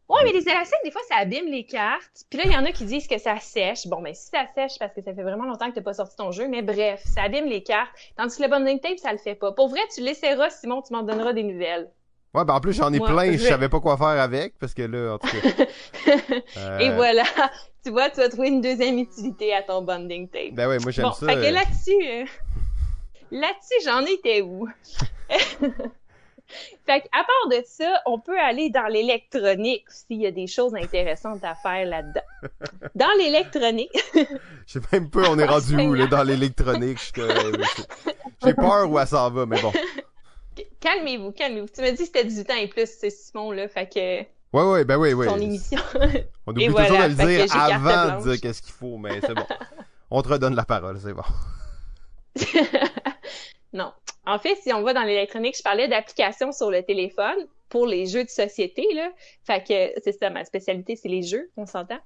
Ouais, 0.10 0.22
mais 0.24 0.32
les 0.32 0.42
élastiques, 0.42 0.80
des 0.84 0.90
fois, 0.90 1.02
ça 1.08 1.18
abîme 1.18 1.46
les 1.46 1.66
cartes. 1.66 2.26
Puis 2.32 2.40
là, 2.40 2.46
il 2.48 2.52
y 2.52 2.58
en 2.58 2.66
a 2.66 2.72
qui 2.72 2.84
disent 2.86 3.08
que 3.08 3.20
ça 3.20 3.40
sèche. 3.40 3.86
Bon, 3.86 4.02
mais 4.02 4.16
si 4.16 4.30
ça 4.30 4.46
sèche, 4.56 4.80
parce 4.80 4.94
que 4.94 5.02
ça 5.02 5.14
fait 5.14 5.22
vraiment 5.22 5.46
longtemps 5.46 5.70
que 5.70 5.76
t'as 5.76 5.84
pas 5.84 5.94
sorti 5.94 6.16
ton 6.16 6.32
jeu, 6.32 6.48
mais 6.48 6.64
bref, 6.64 7.02
ça 7.06 7.24
abîme 7.24 7.46
les 7.46 7.62
cartes. 7.62 7.92
Tandis 8.18 8.36
que 8.36 8.42
le 8.42 8.50
bonding 8.50 8.80
tape, 8.80 8.98
ça 8.98 9.12
le 9.12 9.20
fait 9.20 9.36
pas. 9.36 9.52
Pour 9.52 9.70
vrai, 9.70 9.82
tu 9.94 10.02
laisseras, 10.02 10.50
Simon, 10.50 10.82
tu 10.82 10.94
m'en 10.94 11.04
donneras 11.04 11.34
des 11.34 11.44
nouvelles. 11.44 11.92
Ouais, 12.34 12.46
ben 12.46 12.56
en 12.56 12.60
plus, 12.60 12.74
j'en 12.74 12.94
ai 12.94 13.00
plein, 13.00 13.32
je... 13.32 13.38
savais 13.38 13.70
pas 13.70 13.80
quoi 13.80 13.98
faire 13.98 14.08
avec, 14.08 14.58
parce 14.60 14.76
que 14.76 14.84
là, 14.84 15.16
en 15.16 15.18
tout 15.18 15.28
cas... 15.28 15.66
Et 16.80 16.90
euh, 16.90 16.96
voilà, 16.96 17.24
tu 17.84 17.92
vois, 17.92 18.10
tu 18.10 18.18
vas 18.18 18.30
trouver 18.30 18.50
une 18.50 18.62
deuxième 18.62 19.00
utilité 19.00 19.54
à 19.54 19.64
ton 19.64 19.82
bonding 19.82 20.28
tape. 20.28 20.54
Ben 20.54 20.70
ouais, 20.70 20.78
moi 20.80 20.92
j'aime 20.92 21.06
bon, 21.06 21.12
ça. 21.12 21.26
Fait 21.26 21.36
que 21.36 21.46
euh. 21.46 21.52
là-dessus, 21.52 22.04
euh, 22.04 22.26
là-dessus, 23.32 23.84
j'en 23.84 24.02
étais 24.06 24.42
où? 24.42 24.68
fait 26.86 27.08
à 27.12 27.24
part 27.24 27.50
de 27.52 27.64
ça, 27.66 28.02
on 28.06 28.20
peut 28.20 28.40
aller 28.40 28.70
dans 28.70 28.88
l'électronique 28.88 29.86
s'il 29.90 30.22
y 30.22 30.28
a 30.28 30.32
des 30.32 30.48
choses 30.48 30.76
intéressantes 30.76 31.44
à 31.44 31.56
faire 31.56 31.86
là-dedans. 31.86 32.22
Dans 32.96 33.12
l'électronique. 33.18 33.92
Je 34.68 34.80
sais 34.80 34.82
même 34.92 35.10
pas 35.10 35.30
on 35.30 35.40
est 35.40 35.46
rendu 35.46 35.76
où 35.78 35.94
là 35.94 36.08
dans 36.08 36.24
l'électronique? 36.24 37.00
J'ai 38.44 38.54
peur 38.54 38.90
où 38.90 39.00
elle 39.00 39.08
s'en 39.08 39.30
va, 39.30 39.46
mais 39.46 39.62
bon. 39.62 39.72
Calmez-vous, 40.80 41.32
calmez-vous. 41.32 41.68
Tu 41.68 41.82
me 41.82 41.92
dis 41.92 41.98
que 41.98 42.06
c'était 42.06 42.24
18 42.24 42.52
ans 42.52 42.56
et 42.56 42.68
plus, 42.68 42.90
c'est 42.90 43.10
Simon 43.10 43.52
là, 43.52 43.68
fait 43.68 43.88
que. 43.88 44.20
Ouais, 44.52 44.72
ouais, 44.72 44.86
ben 44.86 44.98
oui, 44.98 45.14
oui. 45.14 45.28
Son 45.28 45.40
émission. 45.40 45.80
on 46.48 46.52
oublie 46.52 46.68
toujours 46.68 46.98
de 46.98 47.04
le 47.04 47.44
dire 47.44 47.56
avant 47.56 48.18
de 48.18 48.30
dire 48.30 48.42
qu'est-ce 48.42 48.62
qu'il 48.62 48.74
faut, 48.74 48.98
mais 48.98 49.20
c'est 49.22 49.34
bon. 49.34 49.46
On 50.10 50.22
te 50.22 50.30
redonne 50.30 50.56
la 50.56 50.66
parole, 50.66 51.00
c'est 51.00 51.14
bon. 51.14 51.22
non. 53.74 53.94
En 54.30 54.38
fait, 54.38 54.56
si 54.58 54.72
on 54.72 54.84
va 54.84 54.94
dans 54.94 55.02
l'électronique, 55.02 55.58
je 55.58 55.64
parlais 55.64 55.88
d'applications 55.88 56.52
sur 56.52 56.70
le 56.70 56.84
téléphone 56.84 57.48
pour 57.68 57.88
les 57.88 58.06
jeux 58.06 58.24
de 58.24 58.30
société, 58.30 58.86
là. 58.94 59.12
Fait 59.44 59.64
que 59.68 60.00
c'est 60.04 60.12
ça, 60.12 60.30
ma 60.30 60.46
spécialité, 60.46 60.96
c'est 60.96 61.10
les 61.10 61.24
jeux, 61.24 61.50
on 61.58 61.66
s'entend. 61.66 61.98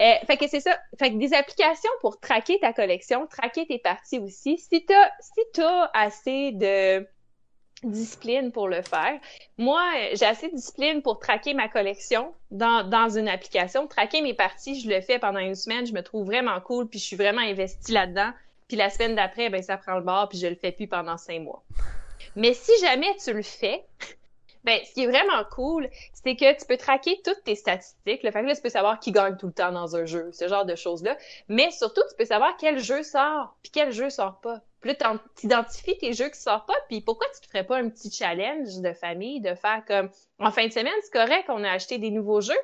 Euh, 0.00 0.14
fait 0.26 0.38
que 0.38 0.48
c'est 0.48 0.60
ça. 0.60 0.78
Fait 0.98 1.10
que 1.10 1.16
des 1.16 1.34
applications 1.34 1.90
pour 2.00 2.18
traquer 2.18 2.58
ta 2.60 2.72
collection, 2.72 3.26
traquer 3.26 3.66
tes 3.66 3.78
parties 3.78 4.18
aussi. 4.18 4.56
Si 4.56 4.86
t'as, 4.86 5.10
si 5.20 5.62
assez 5.92 6.52
de 6.52 7.06
discipline 7.82 8.52
pour 8.52 8.68
le 8.68 8.80
faire. 8.80 9.20
Moi, 9.58 9.82
j'ai 10.14 10.24
assez 10.24 10.48
de 10.48 10.56
discipline 10.56 11.02
pour 11.02 11.18
traquer 11.18 11.52
ma 11.52 11.68
collection 11.68 12.32
dans, 12.50 12.88
dans 12.88 13.10
une 13.10 13.28
application. 13.28 13.86
Traquer 13.86 14.22
mes 14.22 14.32
parties, 14.32 14.80
je 14.80 14.88
le 14.88 15.02
fais 15.02 15.18
pendant 15.18 15.40
une 15.40 15.54
semaine. 15.54 15.86
Je 15.86 15.92
me 15.92 16.02
trouve 16.02 16.24
vraiment 16.24 16.58
cool, 16.62 16.88
puis 16.88 16.98
je 16.98 17.04
suis 17.04 17.16
vraiment 17.16 17.42
investie 17.42 17.92
là-dedans. 17.92 18.30
Puis 18.68 18.76
la 18.76 18.90
semaine 18.90 19.14
d'après, 19.14 19.48
ben 19.48 19.62
ça 19.62 19.76
prend 19.76 19.94
le 19.96 20.02
bord, 20.02 20.28
puis 20.28 20.38
je 20.38 20.46
le 20.46 20.56
fais 20.56 20.72
plus 20.72 20.88
pendant 20.88 21.16
cinq 21.16 21.40
mois. 21.40 21.62
Mais 22.34 22.52
si 22.52 22.72
jamais 22.80 23.14
tu 23.22 23.32
le 23.32 23.42
fais, 23.42 23.84
ben 24.64 24.80
ce 24.84 24.92
qui 24.92 25.04
est 25.04 25.06
vraiment 25.06 25.44
cool, 25.52 25.88
c'est 26.12 26.34
que 26.34 26.58
tu 26.58 26.66
peux 26.66 26.76
traquer 26.76 27.20
toutes 27.24 27.44
tes 27.44 27.54
statistiques. 27.54 28.22
Le 28.22 28.30
fait 28.30 28.42
que 28.42 28.46
là, 28.46 28.56
tu 28.56 28.62
peux 28.62 28.68
savoir 28.68 28.98
qui 28.98 29.12
gagne 29.12 29.36
tout 29.36 29.46
le 29.46 29.52
temps 29.52 29.72
dans 29.72 29.94
un 29.94 30.04
jeu, 30.04 30.30
ce 30.32 30.48
genre 30.48 30.64
de 30.64 30.74
choses-là. 30.74 31.16
Mais 31.48 31.70
surtout, 31.70 32.02
tu 32.10 32.16
peux 32.16 32.24
savoir 32.24 32.56
quel 32.58 32.78
jeu 32.78 33.02
sort, 33.02 33.56
puis 33.62 33.70
quel 33.72 33.92
jeu 33.92 34.10
sort 34.10 34.40
pas. 34.40 34.60
Puis 34.80 34.94
là, 35.00 35.18
t'identifies 35.34 35.98
tes 35.98 36.12
jeux 36.12 36.28
qui 36.28 36.40
sortent 36.40 36.66
pas, 36.66 36.76
puis 36.88 37.00
pourquoi 37.00 37.26
tu 37.34 37.40
te 37.40 37.46
ferais 37.46 37.64
pas 37.64 37.76
un 37.76 37.88
petit 37.88 38.10
challenge 38.10 38.78
de 38.80 38.92
famille, 38.92 39.40
de 39.40 39.54
faire 39.54 39.82
comme, 39.86 40.10
en 40.38 40.50
fin 40.50 40.66
de 40.66 40.72
semaine, 40.72 40.92
c'est 41.02 41.12
correct, 41.12 41.46
on 41.48 41.64
a 41.64 41.70
acheté 41.70 41.98
des 41.98 42.10
nouveaux 42.10 42.40
jeux, 42.40 42.54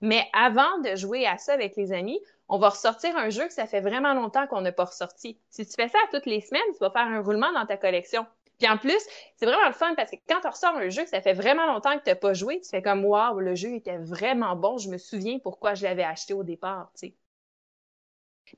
mais 0.00 0.24
avant 0.32 0.78
de 0.84 0.94
jouer 0.96 1.26
à 1.26 1.38
ça 1.38 1.54
avec 1.54 1.76
les 1.76 1.92
amis, 1.92 2.20
on 2.52 2.58
va 2.58 2.68
ressortir 2.68 3.16
un 3.16 3.30
jeu 3.30 3.46
que 3.46 3.52
ça 3.54 3.66
fait 3.66 3.80
vraiment 3.80 4.12
longtemps 4.12 4.46
qu'on 4.46 4.60
n'a 4.60 4.72
pas 4.72 4.84
ressorti. 4.84 5.40
Si 5.48 5.66
tu 5.66 5.72
fais 5.72 5.88
ça 5.88 5.98
toutes 6.12 6.26
les 6.26 6.42
semaines, 6.42 6.60
tu 6.74 6.80
vas 6.80 6.90
faire 6.90 7.06
un 7.06 7.22
roulement 7.22 7.50
dans 7.50 7.64
ta 7.64 7.78
collection. 7.78 8.26
Puis 8.58 8.68
en 8.68 8.76
plus, 8.76 9.00
c'est 9.36 9.46
vraiment 9.46 9.66
le 9.66 9.72
fun 9.72 9.94
parce 9.94 10.10
que 10.10 10.16
quand 10.28 10.42
tu 10.42 10.48
ressors 10.48 10.76
un 10.76 10.90
jeu 10.90 11.02
que 11.02 11.08
ça 11.08 11.22
fait 11.22 11.32
vraiment 11.32 11.64
longtemps 11.66 11.96
que 11.98 12.04
tu 12.04 12.10
n'as 12.10 12.14
pas 12.14 12.34
joué, 12.34 12.60
tu 12.60 12.68
fais 12.68 12.82
comme 12.82 13.06
Waouh, 13.06 13.40
le 13.40 13.54
jeu 13.54 13.74
était 13.74 13.96
vraiment 13.96 14.54
bon, 14.54 14.76
je 14.76 14.90
me 14.90 14.98
souviens 14.98 15.38
pourquoi 15.38 15.72
je 15.72 15.84
l'avais 15.84 16.04
acheté 16.04 16.34
au 16.34 16.44
départ. 16.44 16.92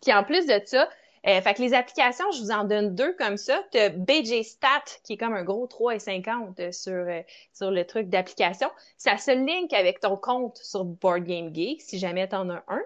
Puis 0.02 0.12
en 0.12 0.24
plus 0.24 0.44
de 0.46 0.60
ça, 0.64 0.88
euh, 1.28 1.40
fait 1.40 1.54
que 1.54 1.62
les 1.62 1.72
applications, 1.72 2.32
je 2.32 2.40
vous 2.40 2.50
en 2.50 2.64
donne 2.64 2.96
deux 2.96 3.12
comme 3.12 3.36
ça. 3.36 3.62
Tu 3.70 3.78
as 3.78 3.90
BJ 3.90 4.42
Stat, 4.42 4.84
qui 5.04 5.12
est 5.12 5.16
comme 5.16 5.34
un 5.34 5.44
gros 5.44 5.68
3,50 5.68 6.72
sur, 6.72 6.92
euh, 6.92 7.22
sur 7.52 7.70
le 7.70 7.86
truc 7.86 8.08
d'application. 8.08 8.70
Ça 8.98 9.18
se 9.18 9.30
link 9.30 9.72
avec 9.72 10.00
ton 10.00 10.16
compte 10.16 10.58
sur 10.58 10.84
Board 10.84 11.22
Game 11.22 11.54
Geek, 11.54 11.80
si 11.80 12.00
jamais 12.00 12.28
tu 12.28 12.34
en 12.34 12.50
as 12.50 12.64
un. 12.66 12.82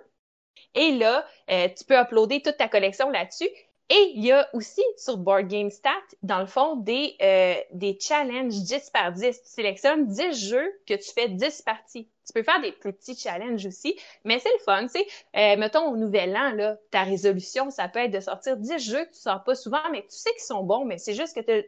Et 0.79 0.93
là, 0.93 1.27
euh, 1.51 1.69
tu 1.77 1.85
peux 1.85 1.99
uploader 1.99 2.41
toute 2.41 2.57
ta 2.57 2.69
collection 2.69 3.11
là-dessus. 3.11 3.49
Et 3.91 4.13
il 4.15 4.25
y 4.25 4.33
a 4.33 4.49
aussi 4.53 4.83
sur 4.97 5.17
Board 5.17 5.49
Game 5.49 5.71
Stat, 5.71 5.91
dans 6.23 6.39
le 6.39 6.47
fond, 6.47 6.77
des, 6.77 7.17
euh, 7.21 7.55
des 7.73 7.99
challenges 7.99 8.55
10 8.55 8.91
par 8.91 9.13
10. 9.13 9.43
Tu 9.43 9.49
sélectionnes 9.49 10.07
10 10.07 10.49
jeux 10.49 10.73
que 10.87 10.95
tu 10.95 11.11
fais 11.11 11.29
10 11.29 11.63
parties. 11.63 12.09
Tu 12.25 12.33
peux 12.33 12.45
faire 12.45 12.61
des 12.61 12.71
plus 12.71 12.93
petits 12.93 13.17
challenges 13.17 13.67
aussi, 13.67 13.99
mais 14.25 14.39
c'est 14.39 14.53
le 14.53 14.63
fun, 14.63 14.83
tu 14.83 15.01
sais. 15.01 15.07
Euh, 15.35 15.57
mettons, 15.57 15.91
au 15.91 15.97
nouvel 15.97 16.37
an, 16.37 16.53
là, 16.53 16.77
ta 16.91 17.03
résolution, 17.03 17.71
ça 17.71 17.89
peut 17.89 18.01
être 18.01 18.13
de 18.13 18.21
sortir 18.21 18.57
10 18.57 18.79
jeux 18.79 19.05
que 19.07 19.13
tu 19.15 19.21
sors 19.21 19.43
pas 19.43 19.55
souvent, 19.57 19.81
mais 19.91 20.03
tu 20.03 20.17
sais 20.17 20.31
qu'ils 20.31 20.43
sont 20.43 20.63
bons, 20.63 20.85
mais 20.85 20.99
c'est 20.99 21.15
juste 21.15 21.35
que 21.35 21.61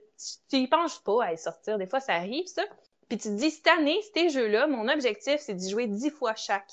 tu 0.50 0.56
y 0.56 0.68
penses 0.68 0.98
pas 0.98 1.24
à 1.24 1.30
les 1.32 1.36
sortir. 1.36 1.78
Des 1.78 1.86
fois, 1.86 2.00
ça 2.00 2.12
arrive, 2.12 2.46
ça. 2.46 2.62
Puis 3.08 3.18
tu 3.18 3.28
te 3.28 3.34
dis, 3.34 3.50
cette 3.50 3.66
année, 3.66 3.98
ces 4.14 4.28
jeux-là, 4.28 4.68
mon 4.68 4.88
objectif, 4.88 5.40
c'est 5.40 5.54
d'y 5.54 5.70
jouer 5.70 5.86
10 5.86 6.10
fois 6.10 6.36
chaque. 6.36 6.70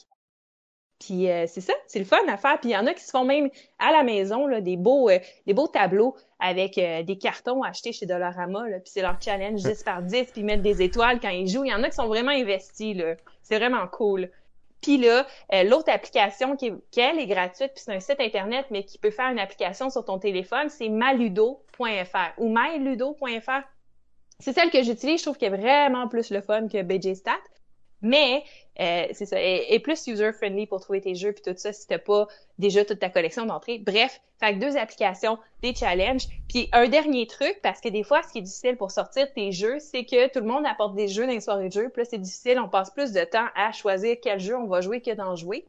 Puis 0.99 1.29
euh, 1.29 1.45
c'est 1.47 1.61
ça, 1.61 1.73
c'est 1.85 1.99
le 1.99 2.05
fun 2.05 2.17
à 2.27 2.37
faire. 2.37 2.59
Puis 2.59 2.69
il 2.69 2.73
y 2.73 2.77
en 2.77 2.87
a 2.87 2.93
qui 2.93 3.03
se 3.03 3.11
font 3.11 3.23
même 3.23 3.49
à 3.79 3.91
la 3.91 4.03
maison 4.03 4.47
là, 4.47 4.61
des 4.61 4.77
beaux 4.77 5.09
euh, 5.09 5.19
des 5.45 5.53
beaux 5.53 5.67
tableaux 5.67 6.15
avec 6.39 6.77
euh, 6.77 7.03
des 7.03 7.17
cartons 7.17 7.63
achetés 7.63 7.93
chez 7.93 8.05
Dollarama. 8.05 8.67
Là, 8.67 8.79
puis 8.79 8.91
c'est 8.91 9.01
leur 9.01 9.21
challenge 9.21 9.61
10 9.61 9.83
par 9.83 10.01
10, 10.01 10.31
puis 10.31 10.41
ils 10.41 10.45
mettent 10.45 10.61
des 10.61 10.81
étoiles 10.81 11.19
quand 11.19 11.29
ils 11.29 11.47
jouent. 11.47 11.65
Il 11.65 11.71
y 11.71 11.73
en 11.73 11.83
a 11.83 11.89
qui 11.89 11.95
sont 11.95 12.07
vraiment 12.07 12.31
investis. 12.31 12.95
là. 12.95 13.15
C'est 13.43 13.57
vraiment 13.57 13.87
cool. 13.87 14.29
Puis 14.81 14.97
là, 14.97 15.25
l'autre 15.63 15.91
application 15.91 16.55
qui, 16.55 16.71
qui, 16.91 16.99
elle, 16.99 17.17
est 17.19 17.25
gratuite, 17.25 17.71
puis 17.73 17.83
c'est 17.83 17.95
un 17.95 17.99
site 17.99 18.19
internet, 18.19 18.67
mais 18.69 18.83
qui 18.83 18.99
peut 18.99 19.09
faire 19.09 19.31
une 19.31 19.39
application 19.39 19.89
sur 19.89 20.05
ton 20.05 20.19
téléphone, 20.19 20.69
c'est 20.69 20.87
maludo.fr 20.87 22.33
ou 22.37 22.55
myludo.fr. 22.55 23.63
C'est 24.39 24.53
celle 24.53 24.69
que 24.69 24.83
j'utilise, 24.83 25.19
je 25.19 25.25
trouve 25.25 25.37
qu'elle 25.37 25.55
est 25.55 25.57
vraiment 25.57 26.07
plus 26.07 26.29
le 26.29 26.41
fun 26.41 26.67
que 26.67 26.83
BJ 26.83 27.15
Stat. 27.15 27.39
Mais 28.01 28.43
euh, 28.79 29.07
c'est 29.11 29.25
ça, 29.25 29.37
et, 29.41 29.79
plus 29.79 30.05
user-friendly 30.05 30.67
pour 30.67 30.81
trouver 30.81 31.01
tes 31.01 31.15
jeux 31.15 31.31
puis 31.31 31.41
tout 31.41 31.57
ça 31.57 31.73
si 31.73 31.87
t'as 31.87 31.97
pas 31.97 32.27
déjà 32.59 32.85
toute 32.85 32.99
ta 32.99 33.09
collection 33.09 33.45
d'entrée. 33.45 33.79
Bref, 33.79 34.21
fait 34.39 34.53
que 34.53 34.59
deux 34.59 34.77
applications, 34.77 35.39
des 35.63 35.73
challenges. 35.73 36.27
Puis 36.47 36.69
un 36.73 36.87
dernier 36.87 37.25
truc, 37.25 37.59
parce 37.63 37.81
que 37.81 37.89
des 37.89 38.03
fois, 38.03 38.21
ce 38.21 38.31
qui 38.31 38.37
est 38.39 38.43
difficile 38.43 38.77
pour 38.77 38.91
sortir 38.91 39.31
tes 39.33 39.51
jeux, 39.51 39.79
c'est 39.79 40.05
que 40.05 40.31
tout 40.31 40.39
le 40.39 40.45
monde 40.45 40.65
apporte 40.65 40.95
des 40.95 41.07
jeux 41.07 41.25
dans 41.25 41.33
les 41.33 41.41
soirées 41.41 41.69
de 41.69 41.73
jeux. 41.73 41.89
Puis 41.89 42.05
c'est 42.07 42.19
difficile, 42.19 42.59
on 42.59 42.69
passe 42.69 42.91
plus 42.91 43.13
de 43.13 43.23
temps 43.23 43.47
à 43.55 43.71
choisir 43.71 44.17
quel 44.21 44.39
jeu 44.39 44.55
on 44.55 44.67
va 44.67 44.81
jouer 44.81 45.01
que 45.01 45.11
d'en 45.11 45.35
jouer. 45.35 45.65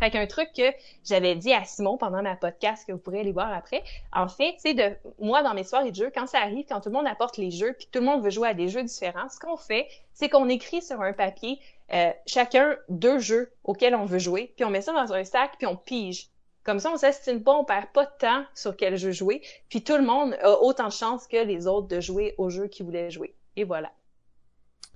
Fait 0.00 0.10
qu'un 0.10 0.26
truc 0.26 0.50
que 0.56 0.62
j'avais 1.04 1.34
dit 1.36 1.52
à 1.52 1.64
Simon 1.64 1.96
pendant 1.96 2.22
ma 2.22 2.36
podcast 2.36 2.84
que 2.86 2.92
vous 2.92 2.98
pourrez 2.98 3.20
aller 3.20 3.32
voir 3.32 3.52
après, 3.52 3.82
en 4.12 4.28
fait, 4.28 4.54
c'est 4.58 4.74
de 4.74 4.96
moi 5.18 5.42
dans 5.42 5.54
mes 5.54 5.64
soirées 5.64 5.90
de 5.90 5.96
jeux, 5.96 6.10
quand 6.14 6.26
ça 6.26 6.38
arrive, 6.38 6.66
quand 6.68 6.80
tout 6.80 6.88
le 6.88 6.94
monde 6.94 7.06
apporte 7.06 7.36
les 7.36 7.50
jeux, 7.50 7.74
puis 7.74 7.88
tout 7.90 8.00
le 8.00 8.06
monde 8.06 8.22
veut 8.22 8.30
jouer 8.30 8.48
à 8.48 8.54
des 8.54 8.68
jeux 8.68 8.82
différents, 8.82 9.28
ce 9.28 9.38
qu'on 9.38 9.56
fait, 9.56 9.88
c'est 10.12 10.28
qu'on 10.28 10.48
écrit 10.48 10.82
sur 10.82 11.00
un 11.00 11.12
papier 11.12 11.60
euh, 11.92 12.10
chacun 12.26 12.76
deux 12.88 13.18
jeux 13.18 13.52
auxquels 13.62 13.94
on 13.94 14.04
veut 14.04 14.18
jouer, 14.18 14.52
puis 14.56 14.64
on 14.64 14.70
met 14.70 14.80
ça 14.80 14.92
dans 14.92 15.12
un 15.12 15.24
sac, 15.24 15.52
puis 15.58 15.66
on 15.66 15.76
pige. 15.76 16.28
Comme 16.64 16.78
ça, 16.78 16.90
on 16.90 16.96
s'estime 16.96 17.42
pas, 17.42 17.52
on 17.52 17.64
perd 17.64 17.88
pas 17.92 18.06
de 18.06 18.12
temps 18.18 18.44
sur 18.54 18.76
quel 18.76 18.96
jeu 18.96 19.12
jouer, 19.12 19.42
puis 19.68 19.84
tout 19.84 19.96
le 19.96 20.02
monde 20.02 20.34
a 20.42 20.58
autant 20.60 20.86
de 20.86 20.92
chances 20.92 21.26
que 21.26 21.36
les 21.36 21.66
autres 21.66 21.88
de 21.88 22.00
jouer 22.00 22.34
au 22.38 22.48
jeu 22.48 22.68
qu'ils 22.68 22.86
voulaient 22.86 23.10
jouer. 23.10 23.34
Et 23.56 23.64
voilà. 23.64 23.92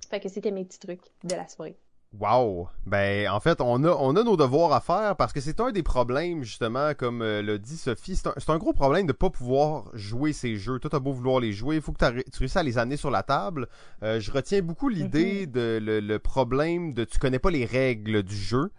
Fait 0.09 0.19
que 0.19 0.29
c'était 0.29 0.51
mes 0.51 0.65
petits 0.65 0.79
trucs 0.79 1.03
de 1.23 1.35
la 1.35 1.47
soirée. 1.47 1.77
Wow! 2.17 2.69
Ben, 2.87 3.29
en 3.29 3.39
fait, 3.39 3.61
on 3.61 3.83
a, 3.83 3.89
on 3.91 4.15
a 4.15 4.23
nos 4.23 4.35
devoirs 4.35 4.73
à 4.73 4.81
faire 4.81 5.15
parce 5.15 5.31
que 5.31 5.41
c'est 5.41 5.59
un 5.59 5.71
des 5.71 5.83
problèmes, 5.83 6.43
justement, 6.43 6.93
comme 6.95 7.21
euh, 7.21 7.43
l'a 7.43 7.59
dit 7.59 7.77
Sophie. 7.77 8.15
C'est 8.15 8.27
un, 8.27 8.53
un, 8.53 8.57
gros 8.57 8.73
problème 8.73 9.05
de 9.05 9.11
pas 9.11 9.29
pouvoir 9.29 9.85
jouer 9.93 10.33
ces 10.33 10.55
jeux. 10.55 10.79
Toi, 10.79 10.89
t'as 10.89 10.99
beau 10.99 11.13
vouloir 11.13 11.39
les 11.39 11.53
jouer, 11.53 11.75
il 11.75 11.81
faut 11.83 11.91
que 11.91 11.99
tu 11.99 12.05
réussisses 12.39 12.57
à 12.57 12.63
les 12.63 12.79
amener 12.79 12.97
sur 12.97 13.11
la 13.11 13.21
table. 13.21 13.67
Euh, 14.01 14.19
je 14.19 14.31
retiens 14.31 14.63
beaucoup 14.63 14.89
l'idée 14.89 15.45
mm-hmm. 15.45 15.51
de 15.51 15.79
le, 15.81 15.99
le, 15.99 16.19
problème 16.19 16.93
de 16.93 17.03
tu 17.03 17.19
connais 17.19 17.39
pas 17.39 17.51
les 17.51 17.65
règles 17.65 18.23
du 18.23 18.35
jeu 18.35 18.71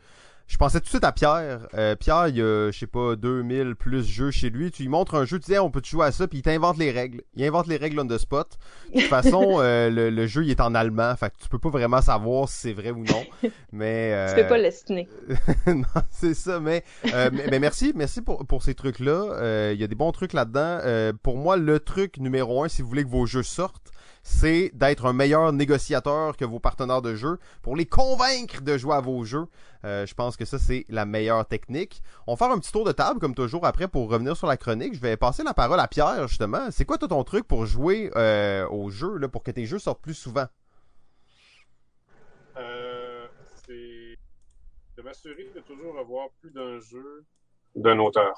je 0.50 0.56
pensais 0.56 0.80
tout 0.80 0.86
de 0.86 0.90
suite 0.90 1.04
à 1.04 1.12
Pierre. 1.12 1.68
Euh, 1.74 1.94
Pierre, 1.94 2.26
il 2.26 2.36
y 2.36 2.42
a, 2.42 2.72
je 2.72 2.76
sais 2.76 2.88
pas, 2.88 3.14
2000 3.14 3.76
plus 3.76 4.04
jeux 4.04 4.32
chez 4.32 4.50
lui. 4.50 4.72
Tu 4.72 4.82
lui 4.82 4.88
montres 4.88 5.14
un 5.14 5.24
jeu, 5.24 5.38
tu 5.38 5.52
dis, 5.52 5.58
on 5.60 5.70
peut 5.70 5.80
jouer 5.84 6.06
à 6.06 6.12
ça, 6.12 6.26
puis 6.26 6.38
il 6.38 6.42
t'invente 6.42 6.76
les 6.76 6.90
règles. 6.90 7.22
Il 7.36 7.44
invente 7.44 7.68
les 7.68 7.76
règles 7.76 8.00
on 8.00 8.06
the 8.08 8.18
spot. 8.18 8.58
De 8.92 8.98
toute 8.98 9.08
façon, 9.08 9.58
euh, 9.60 9.88
le, 10.10 10.26
jeu, 10.26 10.42
il 10.42 10.50
est 10.50 10.60
en 10.60 10.74
allemand, 10.74 11.14
fait 11.14 11.30
que 11.30 11.36
tu 11.40 11.48
peux 11.48 11.60
pas 11.60 11.68
vraiment 11.68 12.02
savoir 12.02 12.48
si 12.48 12.58
c'est 12.58 12.72
vrai 12.72 12.90
ou 12.90 13.04
non. 13.04 13.24
Mais 13.70 14.10
euh... 14.12 14.34
tu 14.34 14.42
peux 14.42 14.48
pas 14.48 14.58
l'estimer. 14.58 15.08
non, 15.68 15.84
c'est 16.10 16.34
ça. 16.34 16.58
Mais, 16.58 16.82
euh, 17.14 17.30
mais, 17.32 17.60
merci, 17.60 17.92
merci 17.94 18.20
pour, 18.20 18.44
pour 18.44 18.64
ces 18.64 18.74
trucs-là. 18.74 19.70
Il 19.72 19.80
y 19.80 19.84
a 19.84 19.86
des 19.86 19.94
bons 19.94 20.10
trucs 20.10 20.32
là-dedans. 20.32 21.12
pour 21.22 21.36
moi, 21.36 21.58
le 21.58 21.78
truc 21.78 22.18
numéro 22.18 22.64
un, 22.64 22.68
si 22.68 22.82
vous 22.82 22.88
voulez 22.88 23.04
que 23.04 23.08
vos 23.08 23.24
jeux 23.24 23.44
sortent, 23.44 23.92
c'est 24.22 24.70
d'être 24.74 25.06
un 25.06 25.12
meilleur 25.12 25.52
négociateur 25.52 26.37
que 26.37 26.44
vos 26.44 26.59
partenaires 26.61 27.02
de 27.02 27.14
jeu 27.14 27.38
pour 27.62 27.76
les 27.76 27.87
convaincre 27.87 28.61
de 28.61 28.76
jouer 28.76 28.94
à 28.94 29.00
vos 29.00 29.24
jeux. 29.24 29.46
Euh, 29.85 30.04
je 30.06 30.14
pense 30.14 30.37
que 30.37 30.44
ça, 30.44 30.59
c'est 30.59 30.85
la 30.88 31.06
meilleure 31.06 31.46
technique. 31.46 32.02
On 32.26 32.35
va 32.35 32.37
faire 32.37 32.54
un 32.54 32.59
petit 32.59 32.72
tour 32.72 32.85
de 32.85 32.92
table, 32.92 33.18
comme 33.18 33.35
toujours, 33.35 33.66
après, 33.66 33.88
pour 33.88 34.11
revenir 34.11 34.37
sur 34.37 34.46
la 34.46 34.56
chronique. 34.56 34.94
Je 34.94 35.00
vais 35.00 35.16
passer 35.16 35.42
la 35.42 35.54
parole 35.54 35.80
à 35.80 35.88
Pierre, 35.88 36.28
justement. 36.28 36.70
C'est 36.70 36.85
quoi, 36.85 36.98
toi, 36.98 37.09
ton 37.09 37.24
truc 37.24 37.46
pour 37.46 37.64
jouer 37.66 38.11
euh, 38.16 38.68
au 38.68 38.90
jeu, 38.90 39.16
là, 39.16 39.28
pour 39.28 39.42
que 39.42 39.50
tes 39.50 39.66
jeux 39.66 39.78
sortent 39.78 40.02
plus 40.02 40.14
souvent? 40.14 40.46
Euh, 42.56 43.26
c'est 43.66 44.18
de 44.96 45.02
m'assurer 45.02 45.50
de 45.54 45.61
toujours 45.61 45.98
avoir 45.98 46.28
plus 46.40 46.50
d'un 46.50 46.78
jeu 46.78 47.24
d'un 47.74 47.98
auteur. 47.98 48.35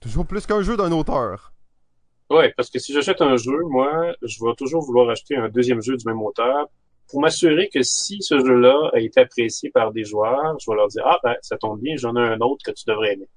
Toujours 0.00 0.26
plus 0.26 0.46
qu'un 0.46 0.62
jeu 0.62 0.76
d'un 0.76 0.90
auteur? 0.92 1.52
Oui, 2.30 2.44
parce 2.56 2.68
que 2.70 2.78
si 2.78 2.92
j'achète 2.92 3.22
un 3.22 3.36
jeu, 3.36 3.58
moi, 3.70 4.14
je 4.22 4.44
vais 4.44 4.54
toujours 4.56 4.82
vouloir 4.82 5.08
acheter 5.08 5.36
un 5.36 5.48
deuxième 5.48 5.80
jeu 5.80 5.96
du 5.96 6.06
même 6.06 6.20
auteur 6.20 6.68
pour 7.08 7.20
m'assurer 7.22 7.70
que 7.72 7.82
si 7.82 8.20
ce 8.20 8.38
jeu-là 8.38 8.90
a 8.92 9.00
été 9.00 9.20
apprécié 9.20 9.70
par 9.70 9.92
des 9.92 10.04
joueurs, 10.04 10.58
je 10.60 10.70
vais 10.70 10.76
leur 10.76 10.88
dire 10.88 11.04
Ah 11.06 11.18
ben, 11.24 11.34
ça 11.40 11.56
tombe 11.56 11.80
bien, 11.80 11.96
j'en 11.96 12.14
ai 12.16 12.20
un 12.20 12.38
autre 12.40 12.62
que 12.64 12.70
tu 12.72 12.84
devrais 12.86 13.14
aimer. 13.14 13.28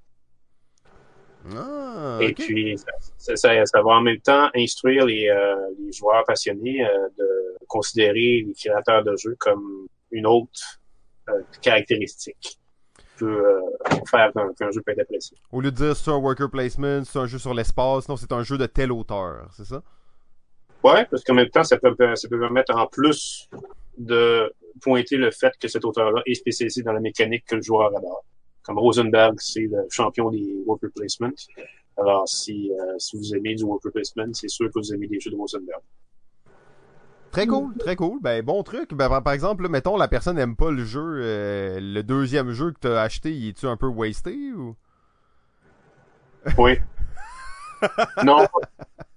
Ah, 1.55 2.19
Et 2.21 2.33
puis, 2.33 2.77
ça, 3.17 3.35
ça, 3.35 3.65
ça, 3.65 3.81
va 3.81 3.91
en 3.91 4.01
même 4.01 4.19
temps 4.19 4.49
instruire 4.55 5.05
les, 5.05 5.27
euh, 5.27 5.55
les 5.79 5.91
joueurs 5.91 6.23
passionnés 6.25 6.85
euh, 6.85 7.07
de 7.17 7.65
considérer 7.67 8.45
les 8.45 8.53
créateurs 8.53 9.03
de 9.03 9.15
jeux 9.15 9.35
comme 9.39 9.87
une 10.11 10.27
autre 10.27 10.79
euh, 11.29 11.41
caractéristique 11.61 12.60
peut 13.25 13.61
faire 14.09 14.31
qu'un 14.57 14.71
jeu 14.71 14.81
peut 14.81 14.91
être 14.91 15.01
apprécié. 15.01 15.37
Au 15.51 15.61
lieu 15.61 15.71
de 15.71 15.75
dire 15.75 15.95
c'est 15.95 16.11
un 16.11 16.17
worker 16.17 16.49
placement, 16.49 17.03
c'est 17.05 17.19
un 17.19 17.27
jeu 17.27 17.39
sur 17.39 17.53
l'espace, 17.53 18.07
non, 18.09 18.17
c'est 18.17 18.31
un 18.31 18.43
jeu 18.43 18.57
de 18.57 18.65
tel 18.65 18.91
auteur, 18.91 19.47
c'est 19.55 19.65
ça? 19.65 19.81
Ouais, 20.83 21.05
parce 21.05 21.23
qu'en 21.23 21.35
même 21.35 21.49
temps, 21.49 21.63
ça 21.63 21.77
peut, 21.77 21.95
ça 22.15 22.27
peut 22.27 22.39
permettre 22.39 22.75
en 22.75 22.87
plus 22.87 23.47
de 23.97 24.51
pointer 24.81 25.17
le 25.17 25.29
fait 25.31 25.53
que 25.59 25.67
cet 25.67 25.85
auteur-là 25.85 26.21
est 26.25 26.33
spécialisé 26.33 26.81
dans 26.81 26.93
la 26.93 26.99
mécanique 26.99 27.45
que 27.45 27.55
le 27.55 27.61
joueur 27.61 27.95
adore. 27.95 28.23
Comme 28.63 28.79
Rosenberg, 28.79 29.35
c'est 29.39 29.61
le 29.61 29.85
champion 29.89 30.29
des 30.29 30.55
worker 30.65 30.89
placement. 30.95 31.31
Alors, 31.97 32.27
si, 32.27 32.71
euh, 32.71 32.95
si 32.97 33.17
vous 33.17 33.35
aimez 33.35 33.55
du 33.55 33.63
worker 33.63 33.91
placement, 33.91 34.33
c'est 34.33 34.47
sûr 34.47 34.67
que 34.67 34.79
vous 34.79 34.93
aimez 34.93 35.07
des 35.07 35.19
jeux 35.19 35.31
de 35.31 35.35
Rosenberg. 35.35 35.81
Très 37.31 37.47
cool, 37.47 37.75
très 37.77 37.95
cool. 37.95 38.19
Ben 38.21 38.43
bon 38.43 38.61
truc. 38.63 38.93
Ben, 38.93 39.21
par 39.21 39.33
exemple, 39.33 39.67
mettons 39.69 39.97
la 39.97 40.07
personne 40.07 40.35
n'aime 40.35 40.55
pas 40.55 40.71
le 40.71 40.83
jeu, 40.83 41.19
euh, 41.21 41.79
le 41.79 42.01
deuxième 42.01 42.51
jeu 42.51 42.71
que 42.71 42.79
tu 42.81 42.87
as 42.87 43.01
acheté, 43.01 43.31
il 43.31 43.49
est-tu 43.49 43.67
un 43.67 43.77
peu 43.77 43.87
wasté 43.87 44.35
ou? 44.53 44.75
Oui. 46.57 46.77
non, 48.23 48.45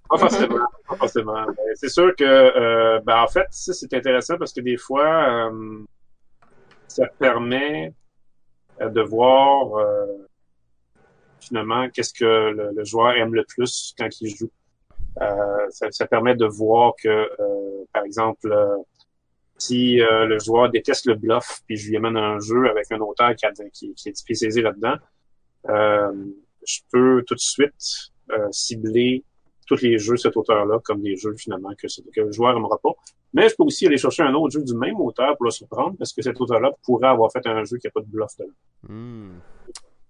pas 0.09 0.17
forcément. 0.17 0.65
Pas 0.87 0.95
forcément. 0.95 1.45
Ben, 1.45 1.55
c'est 1.75 1.89
sûr 1.89 2.15
que, 2.15 2.23
euh, 2.23 2.99
ben, 3.05 3.21
en 3.21 3.27
fait, 3.27 3.47
ça, 3.51 3.73
c'est 3.73 3.93
intéressant 3.93 4.37
parce 4.37 4.53
que 4.53 4.61
des 4.61 4.77
fois, 4.77 5.49
euh, 5.49 5.83
ça 6.87 7.07
permet 7.19 7.93
euh, 8.81 8.89
de 8.89 9.01
voir 9.01 9.75
euh, 9.77 10.27
finalement 11.39 11.89
qu'est-ce 11.89 12.13
que 12.13 12.71
le, 12.75 12.83
joueur 12.83 13.15
aime 13.17 13.33
le 13.33 13.43
plus 13.43 13.93
quand 13.97 14.09
il 14.21 14.35
joue. 14.35 14.51
Ça, 15.69 15.91
ça, 15.91 16.07
permet 16.07 16.35
de 16.35 16.45
voir 16.45 16.93
que, 17.01 17.29
par 17.93 18.03
exemple, 18.03 18.53
si 19.57 19.95
le 19.97 20.37
joueur 20.39 20.69
déteste 20.69 21.05
le 21.05 21.15
bluff, 21.15 21.61
puis 21.65 21.77
je 21.77 21.89
lui 21.89 21.97
amène 21.97 22.17
un 22.17 22.39
jeu 22.39 22.69
avec 22.69 22.91
un 22.91 22.99
auteur 22.99 23.35
qui, 23.35 23.45
a, 23.45 23.51
qui, 23.71 23.93
est 24.05 24.15
spécialisé 24.15 24.61
là-dedans, 24.61 24.95
je 25.67 26.79
peux 26.91 27.23
tout 27.25 27.35
de 27.35 27.39
suite 27.39 28.11
cibler 28.51 29.23
tous 29.65 29.81
les 29.81 29.97
jeux 29.97 30.17
cet 30.17 30.37
auteur-là 30.37 30.79
comme 30.83 31.01
des 31.01 31.15
jeux 31.15 31.35
finalement 31.35 31.73
que, 31.75 31.87
que 31.87 32.21
le 32.21 32.31
joueur 32.31 32.53
n'aimera 32.53 32.77
pas. 32.77 32.91
Mais 33.33 33.49
je 33.49 33.55
peux 33.55 33.63
aussi 33.63 33.85
aller 33.85 33.97
chercher 33.97 34.23
un 34.23 34.33
autre 34.33 34.53
jeu 34.53 34.63
du 34.63 34.73
même 34.75 34.99
auteur 35.01 35.35
pour 35.35 35.45
le 35.45 35.51
surprendre 35.51 35.95
parce 35.97 36.13
que 36.13 36.21
cet 36.21 36.39
auteur-là 36.39 36.71
pourrait 36.83 37.09
avoir 37.09 37.31
fait 37.31 37.45
un 37.47 37.63
jeu 37.65 37.77
qui 37.77 37.87
n'a 37.87 37.91
pas 37.91 38.01
de 38.01 38.05
bluff 38.05 38.31
dedans. 38.39 38.51
Hmm. 38.87 39.39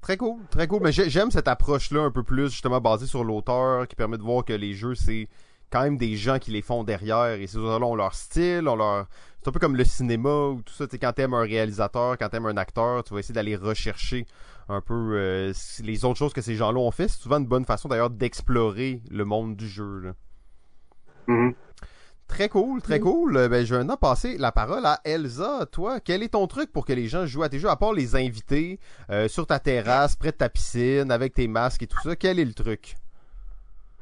Très 0.06 0.18
cool, 0.18 0.38
très 0.51 0.68
cool. 0.68 0.82
Mais 0.84 0.91
j'aime 0.91 1.32
cette 1.32 1.47
approche-là 1.47 2.03
un 2.03 2.12
peu 2.12 2.22
plus 2.22 2.51
justement 2.51 2.80
basée 2.80 3.08
sur 3.08 3.24
l'auteur 3.24 3.88
qui 3.88 3.95
permet 3.95 4.20
de 4.20 4.22
voir 4.22 4.45
que 4.45 4.53
les 4.53 4.76
jeux, 4.76 4.93
c'est 4.93 5.28
quand 5.72 5.82
même 5.82 5.97
des 5.97 6.16
gens 6.16 6.38
qui 6.38 6.51
les 6.51 6.62
font 6.62 6.84
derrière 6.84 7.32
et 7.32 7.47
ces 7.47 7.58
auteurs-là 7.58 7.88
ont 7.88 7.95
leur 7.95 8.14
style, 8.14 8.68
ont 8.68 8.76
leur 8.76 9.08
c'est 9.41 9.49
un 9.49 9.51
peu 9.51 9.60
comme 9.60 9.76
le 9.76 9.84
cinéma 9.84 10.30
ou 10.30 10.62
tout 10.62 10.76
ça. 10.76 10.86
Tu 10.86 10.99
quand 10.99 11.12
t'aimes 11.12 11.34
un 11.34 11.41
réalisateur, 11.41 12.20
quand 12.20 12.30
t'aimes 12.30 12.45
un 12.45 12.56
acteur, 12.56 13.03
tu 13.03 13.16
vas 13.16 13.20
essayer 13.20 13.34
d'aller 13.34 13.56
rechercher 13.56 14.28
un 14.70 14.80
peu 14.80 15.14
euh, 15.16 15.53
les 15.82 16.06
autres 16.06 16.20
choses 16.20 16.34
que 16.34 16.41
ces 16.41 16.53
gens-là 16.53 16.80
ont 16.80 16.91
fait. 16.91 17.08
C'est 17.08 17.22
souvent 17.22 17.39
une 17.39 17.47
bonne 17.47 17.66
façon 17.66 17.89
d'ailleurs 17.89 18.12
d'explorer 18.12 19.01
le 19.10 19.26
monde 19.26 19.56
du 19.56 19.68
jeu. 19.68 20.14
Mm-hmm. 21.28 21.56
Très 22.28 22.49
cool, 22.49 22.82
très 22.82 22.99
cool. 22.99 23.38
Euh, 23.38 23.47
ben, 23.47 23.65
je 23.65 23.73
vais 23.73 23.80
maintenant 23.80 23.97
passer 23.97 24.38
la 24.38 24.51
parole 24.51 24.86
à 24.86 24.99
Elsa. 25.05 25.65
Toi, 25.71 25.99
quel 25.99 26.23
est 26.23 26.30
ton 26.30 26.47
truc 26.47 26.71
pour 26.71 26.86
que 26.86 26.93
les 26.93 27.07
gens 27.07 27.26
jouent 27.26 27.43
à 27.43 27.49
tes 27.49 27.59
jeux, 27.59 27.69
à 27.69 27.76
part 27.76 27.93
les 27.93 28.15
invités, 28.15 28.80
euh, 29.09 29.28
sur 29.28 29.45
ta 29.47 29.59
terrasse, 29.59 30.15
près 30.15 30.32
de 30.32 30.38
ta 30.38 30.49
piscine, 30.49 31.11
avec 31.11 31.34
tes 31.34 31.47
masques 31.47 31.84
et 31.84 31.88
tout 31.88 32.01
ça? 32.03 32.15
Quel 32.15 32.39
est 32.39 32.45
le 32.45 32.53
truc? 32.53 32.95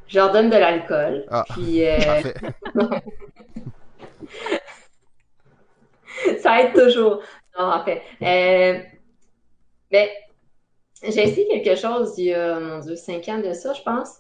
Je 0.08 0.18
leur 0.18 0.32
donne 0.32 0.50
de 0.50 0.58
l'alcool. 0.58 1.26
Ah, 1.30 1.46
puis, 1.50 1.82
Parfait. 2.06 2.36
ça 6.42 6.62
aide 6.62 6.74
toujours. 6.74 7.22
Non, 7.58 7.66
en 7.66 7.84
fait. 7.84 8.02
Euh, 8.22 8.80
ben, 9.92 10.08
j'ai 11.04 11.24
essayé 11.24 11.48
quelque 11.48 11.80
chose 11.80 12.14
il 12.18 12.26
y 12.26 12.34
a, 12.34 12.60
mon 12.60 12.80
Dieu, 12.80 12.96
cinq 12.96 13.28
ans 13.30 13.40
de 13.40 13.54
ça, 13.54 13.74
je 13.74 13.82
pense. 13.82 14.20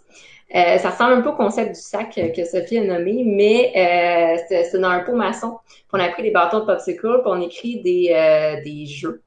Euh, 0.55 0.77
ça 0.77 0.91
ressemble 0.91 1.13
un 1.13 1.21
peu 1.21 1.29
au 1.29 1.35
concept 1.35 1.75
du 1.75 1.81
sac 1.81 2.13
que 2.13 2.45
Sophie 2.45 2.77
a 2.77 2.83
nommé, 2.83 3.23
mais 3.25 3.71
euh, 3.75 4.41
c'est 4.47 4.79
dans 4.79 4.89
un 4.89 4.99
pot 4.99 5.15
maçon. 5.15 5.57
on 5.91 5.99
a 5.99 6.09
pris 6.09 6.23
des 6.23 6.31
bâtons 6.31 6.59
de 6.59 6.65
popsicle, 6.65 7.21
puis 7.21 7.21
on 7.25 7.41
écrit 7.41 7.81
des, 7.81 8.11
euh, 8.11 8.61
des 8.63 8.85
jeux. 8.85 9.21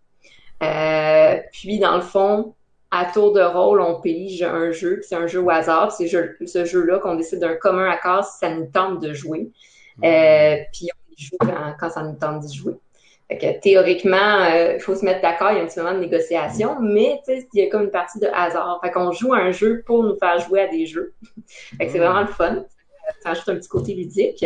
Euh, 0.63 1.37
puis 1.53 1.79
dans 1.79 1.97
le 1.97 2.03
fond, 2.03 2.55
à 2.91 3.07
tour 3.07 3.33
de 3.33 3.41
rôle, 3.41 3.81
on 3.81 4.01
pige 4.01 4.43
un 4.43 4.71
jeu, 4.71 5.01
c'est 5.03 5.17
un 5.17 5.27
jeu 5.27 5.41
au 5.41 5.51
hasard. 5.51 5.93
C'est 5.93 6.07
ce 6.09 6.65
jeu-là 6.65 6.99
qu'on 7.01 7.17
décide 7.17 7.41
d'un 7.41 7.57
commun 7.57 7.91
accord 7.91 8.25
si 8.25 8.39
ça 8.39 8.51
nous 8.51 8.67
tente 8.67 9.01
de 9.01 9.13
jouer. 9.13 9.51
Euh, 10.05 10.57
puis 10.73 10.89
joue 11.19 11.37
quand, 11.41 11.91
ça 11.91 12.03
nous 12.03 12.15
tente 12.15 12.41
d'y 12.41 12.57
jouer. 12.57 12.75
Fait 13.29 13.39
que, 13.39 13.61
théoriquement, 13.61 14.45
euh, 14.45 14.75
il 14.75 14.81
faut 14.81 14.95
se 14.95 15.05
mettre 15.05 15.21
d'accord, 15.21 15.51
il 15.51 15.57
y 15.57 15.61
a 15.61 15.63
un 15.65 15.67
petit 15.67 15.81
moment 15.81 15.95
de 15.95 15.99
négociation, 15.99 16.77
mais 16.81 17.21
il 17.27 17.45
y 17.61 17.63
a 17.63 17.69
comme 17.69 17.85
une 17.85 17.91
partie 17.91 18.21
de 18.21 18.29
hasard. 18.33 18.81
Fait 18.85 18.93
qu'on 18.93 19.11
joue 19.11 19.35
un 19.35 19.51
jeu 19.51 19.83
pour 19.85 20.05
nous 20.05 20.17
faire 20.17 20.39
jouer 20.39 20.61
à 20.61 20.69
des 20.69 20.87
jeux. 20.87 21.13
fait 21.79 21.87
que 21.87 21.93
c'est 21.93 21.99
vraiment 21.99 22.21
le 22.21 22.29
fun. 22.29 22.65
Ça 23.23 23.31
ajoute 23.31 23.49
un 23.49 23.57
petit 23.57 23.69
côté 23.69 23.95
ludique. 23.95 24.45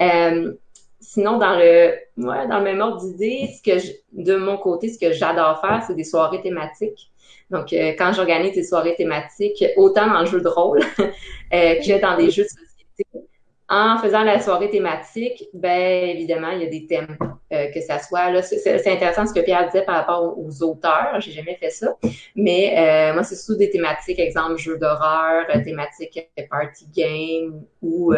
Euh, 0.00 0.52
sinon, 1.00 1.38
dans 1.38 1.56
le 1.56 1.94
ouais, 2.18 2.48
dans 2.48 2.58
le 2.58 2.64
même 2.64 2.80
ordre 2.80 3.00
d'idée, 3.00 3.48
ce 3.56 3.62
que 3.62 3.78
de 4.12 4.36
mon 4.36 4.58
côté, 4.58 4.88
ce 4.88 4.98
que 4.98 5.12
j'adore 5.12 5.60
faire, 5.62 5.82
c'est 5.86 5.94
des 5.94 6.04
soirées 6.04 6.42
thématiques. 6.42 7.10
Donc, 7.50 7.72
euh, 7.72 7.94
quand 7.98 8.12
j'organise 8.12 8.54
des 8.54 8.64
soirées 8.64 8.94
thématiques, 8.94 9.64
autant 9.76 10.06
dans 10.06 10.20
le 10.20 10.26
jeu 10.26 10.40
de 10.42 10.48
rôle 10.48 10.80
que 11.50 12.00
dans 12.00 12.16
des 12.16 12.30
jeux 12.30 12.44
de 12.44 12.48
société, 12.48 13.27
en 13.68 13.98
faisant 13.98 14.24
la 14.24 14.40
soirée 14.40 14.70
thématique, 14.70 15.44
ben 15.52 16.08
évidemment, 16.08 16.50
il 16.50 16.62
y 16.62 16.66
a 16.66 16.70
des 16.70 16.86
thèmes. 16.86 17.16
Euh, 17.50 17.70
que 17.72 17.80
ça 17.80 17.98
soit 17.98 18.30
là, 18.30 18.42
c'est 18.42 18.86
intéressant 18.86 19.26
ce 19.26 19.32
que 19.32 19.40
Pierre 19.40 19.64
disait 19.70 19.82
par 19.82 19.94
rapport 19.94 20.36
aux, 20.38 20.62
auteurs. 20.62 21.18
J'ai 21.20 21.30
jamais 21.30 21.54
fait 21.54 21.70
ça, 21.70 21.96
mais 22.36 22.74
euh, 22.76 23.14
moi 23.14 23.22
c'est 23.22 23.36
surtout 23.36 23.58
des 23.58 23.70
thématiques, 23.70 24.18
exemple 24.18 24.58
jeux 24.58 24.76
d'horreur, 24.76 25.46
euh, 25.54 25.64
thématiques 25.64 26.28
party 26.50 26.86
game 26.94 27.62
ou 27.80 28.12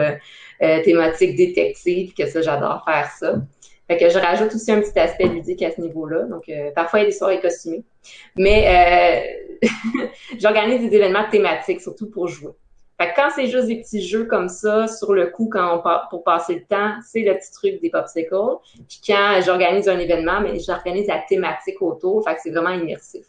thématiques 0.59 1.37
détective, 1.37 2.13
que 2.13 2.27
ça 2.27 2.43
j'adore 2.43 2.83
faire 2.85 3.09
ça. 3.13 3.37
Fait 3.87 3.99
que 3.99 4.09
je 4.09 4.19
rajoute 4.19 4.53
aussi 4.53 4.73
un 4.73 4.81
petit 4.81 4.99
aspect 4.99 5.27
ludique 5.27 5.63
à 5.63 5.71
ce 5.71 5.81
niveau-là. 5.81 6.25
Donc, 6.25 6.51
parfois, 6.75 7.01
il 7.01 7.03
y 7.03 7.07
a 7.07 7.09
des 7.11 7.17
soirées 7.17 7.41
costumées. 7.41 7.83
Mais 8.37 9.41
j'organise 10.39 10.89
des 10.89 10.97
événements 10.97 11.29
thématiques, 11.31 11.81
surtout 11.81 12.09
pour 12.11 12.29
jouer. 12.29 12.53
Fait 13.01 13.15
quand 13.17 13.31
c'est 13.35 13.47
juste 13.47 13.69
des 13.69 13.81
petits 13.81 14.07
jeux 14.07 14.27
comme 14.27 14.51
ça, 14.51 14.87
sur 14.87 15.15
le 15.15 15.29
coup, 15.29 15.49
quand 15.51 15.79
on 15.79 15.81
part, 15.81 16.11
pour 16.11 16.23
passer 16.23 16.57
le 16.57 16.65
temps, 16.65 16.97
c'est 17.03 17.23
le 17.23 17.33
petit 17.33 17.51
truc 17.51 17.81
des 17.81 17.89
popsicles. 17.89 18.59
Puis 18.87 19.01
quand 19.07 19.41
j'organise 19.43 19.89
un 19.89 19.99
événement, 19.99 20.43
mais 20.43 20.59
j'organise 20.59 21.07
la 21.07 21.21
thématique 21.27 21.81
autour. 21.81 22.23
Fait 22.25 22.35
que 22.35 22.43
c'est 22.43 22.51
vraiment 22.51 22.79
immersif. 22.79 23.25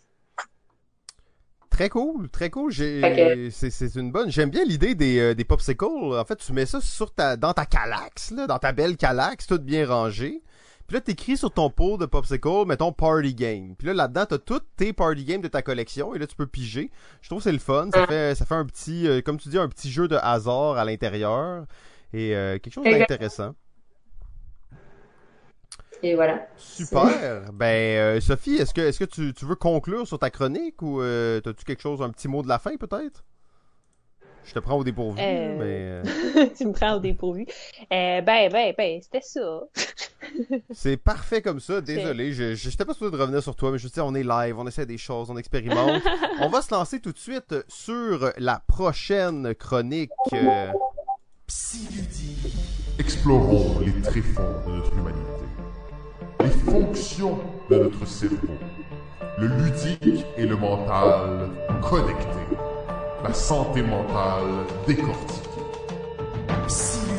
Très 1.69 1.87
cool, 1.87 2.29
très 2.29 2.49
cool. 2.49 2.73
C'est 2.73 3.95
une 3.95 4.11
bonne. 4.11 4.29
J'aime 4.29 4.49
bien 4.49 4.65
l'idée 4.65 4.93
des, 4.93 5.19
euh, 5.19 5.33
des 5.33 5.45
popsicles. 5.45 5.85
En 5.85 6.25
fait, 6.25 6.35
tu 6.35 6.51
mets 6.51 6.65
ça 6.65 6.81
sur 6.81 7.13
ta, 7.13 7.37
dans 7.37 7.53
ta 7.53 7.65
calax, 7.65 8.31
là, 8.31 8.47
dans 8.47 8.59
ta 8.59 8.73
belle 8.73 8.97
calax, 8.97 9.47
tout 9.47 9.57
bien 9.57 9.87
rangé. 9.87 10.41
Puis 10.91 10.97
là, 10.97 11.01
t'écris 11.03 11.37
sur 11.37 11.49
ton 11.49 11.69
pot 11.69 11.95
de 11.95 12.05
popsicle, 12.05 12.65
mettons 12.67 12.91
party 12.91 13.33
game. 13.33 13.75
Puis 13.77 13.87
là, 13.87 13.93
là-dedans, 13.93 14.25
t'as 14.27 14.37
toutes 14.39 14.65
tes 14.75 14.91
party 14.91 15.23
games 15.23 15.39
de 15.39 15.47
ta 15.47 15.61
collection 15.61 16.13
et 16.13 16.19
là, 16.19 16.27
tu 16.27 16.35
peux 16.35 16.47
piger. 16.47 16.91
Je 17.21 17.29
trouve 17.29 17.39
que 17.39 17.45
c'est 17.45 17.53
le 17.53 17.59
fun. 17.59 17.87
Ça 17.93 18.05
fait, 18.07 18.35
ça 18.35 18.43
fait 18.45 18.55
un 18.55 18.65
petit, 18.65 19.07
euh, 19.07 19.21
comme 19.21 19.39
tu 19.39 19.47
dis, 19.47 19.57
un 19.57 19.69
petit 19.69 19.89
jeu 19.89 20.09
de 20.09 20.17
hasard 20.21 20.77
à 20.77 20.83
l'intérieur 20.83 21.63
et 22.11 22.35
euh, 22.35 22.59
quelque 22.59 22.73
chose 22.73 22.83
d'intéressant. 22.83 23.55
Et 26.03 26.13
voilà. 26.15 26.45
Super. 26.57 27.53
ben, 27.53 27.65
euh, 27.97 28.19
Sophie, 28.19 28.55
est-ce 28.55 28.73
que, 28.73 28.81
est-ce 28.81 28.99
que 28.99 29.05
tu, 29.05 29.33
tu, 29.33 29.45
veux 29.45 29.55
conclure 29.55 30.05
sur 30.05 30.19
ta 30.19 30.29
chronique 30.29 30.81
ou 30.81 30.99
as-tu 30.99 31.63
quelque 31.65 31.81
chose, 31.81 32.01
un 32.01 32.09
petit 32.09 32.27
mot 32.27 32.43
de 32.43 32.49
la 32.49 32.59
fin 32.59 32.75
peut-être? 32.75 33.23
Je 34.45 34.53
te 34.53 34.59
prends 34.59 34.75
au 34.75 34.83
dépourvu, 34.83 35.19
euh, 35.21 35.57
mais... 36.03 36.11
Euh, 36.31 36.47
tu 36.57 36.65
me 36.65 36.71
prends 36.71 36.95
au 36.95 36.99
dépourvu. 36.99 37.45
Euh, 37.91 38.21
ben, 38.21 38.51
ben, 38.51 38.73
ben, 38.77 38.99
c'était 39.01 39.21
ça. 39.21 39.61
c'est 40.71 40.97
parfait 40.97 41.41
comme 41.41 41.59
ça, 41.59 41.81
désolé. 41.81 42.31
Je 42.31 42.67
n'étais 42.67 42.85
pas 42.85 42.93
supposé 42.93 43.11
de 43.11 43.21
revenir 43.21 43.43
sur 43.43 43.55
toi, 43.55 43.71
mais 43.71 43.77
je 43.77 43.87
sais, 43.87 44.01
on 44.01 44.15
est 44.15 44.23
live, 44.23 44.57
on 44.57 44.67
essaie 44.67 44.85
des 44.85 44.97
choses, 44.97 45.29
on 45.29 45.37
expérimente. 45.37 46.01
on 46.39 46.49
va 46.49 46.61
se 46.61 46.73
lancer 46.73 46.99
tout 46.99 47.11
de 47.11 47.17
suite 47.17 47.55
sur 47.67 48.31
la 48.37 48.61
prochaine 48.65 49.53
chronique. 49.55 50.11
Psyludie. 51.47 52.37
Explorons 52.97 53.79
les 53.79 54.01
tréfonds 54.01 54.41
de 54.67 54.71
notre 54.71 54.93
humanité. 54.93 55.45
Les 56.39 56.49
fonctions 56.49 57.39
de 57.69 57.75
notre 57.77 58.07
cerveau. 58.07 58.57
Le 59.37 59.47
ludique 59.47 60.25
et 60.37 60.45
le 60.45 60.55
mental 60.55 61.49
connectés 61.81 62.40
la 63.23 63.33
santé 63.33 63.81
mentale 63.81 64.65
décortiquée. 64.87 65.49
Psyludie. 66.67 67.11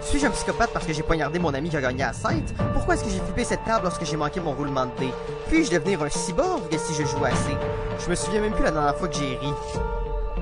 Suis-je 0.00 0.26
un 0.26 0.30
psychopathe 0.30 0.70
parce 0.72 0.86
que 0.86 0.92
j'ai 0.92 1.02
poignardé 1.02 1.38
mon 1.38 1.52
ami 1.54 1.70
qui 1.70 1.76
a 1.76 1.80
gagné 1.80 2.04
à 2.04 2.12
7 2.12 2.54
Pourquoi 2.72 2.94
est-ce 2.94 3.04
que 3.04 3.10
j'ai 3.10 3.20
flippé 3.20 3.44
cette 3.44 3.64
table 3.64 3.84
lorsque 3.84 4.04
j'ai 4.04 4.16
manqué 4.16 4.40
mon 4.40 4.52
roulement 4.52 4.86
de 4.86 4.92
dés 5.00 5.12
Puis-je 5.48 5.70
devenir 5.70 6.02
un 6.02 6.08
cyborg 6.08 6.62
si 6.76 6.94
je 6.94 7.04
joue 7.06 7.24
assez? 7.24 7.56
Je 8.04 8.10
me 8.10 8.14
souviens 8.14 8.40
même 8.40 8.52
plus 8.52 8.64
la 8.64 8.70
dernière 8.70 8.96
fois 8.96 9.08
que 9.08 9.16
j'ai 9.16 9.36
ri. 9.38 9.52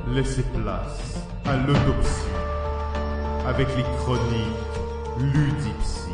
Laissez 0.08 0.42
place 0.42 1.16
à 1.46 1.56
l'autopsie 1.56 2.28
avec 3.46 3.68
les 3.76 3.84
chroniques 3.98 4.72
Ludipsy. 5.18 6.11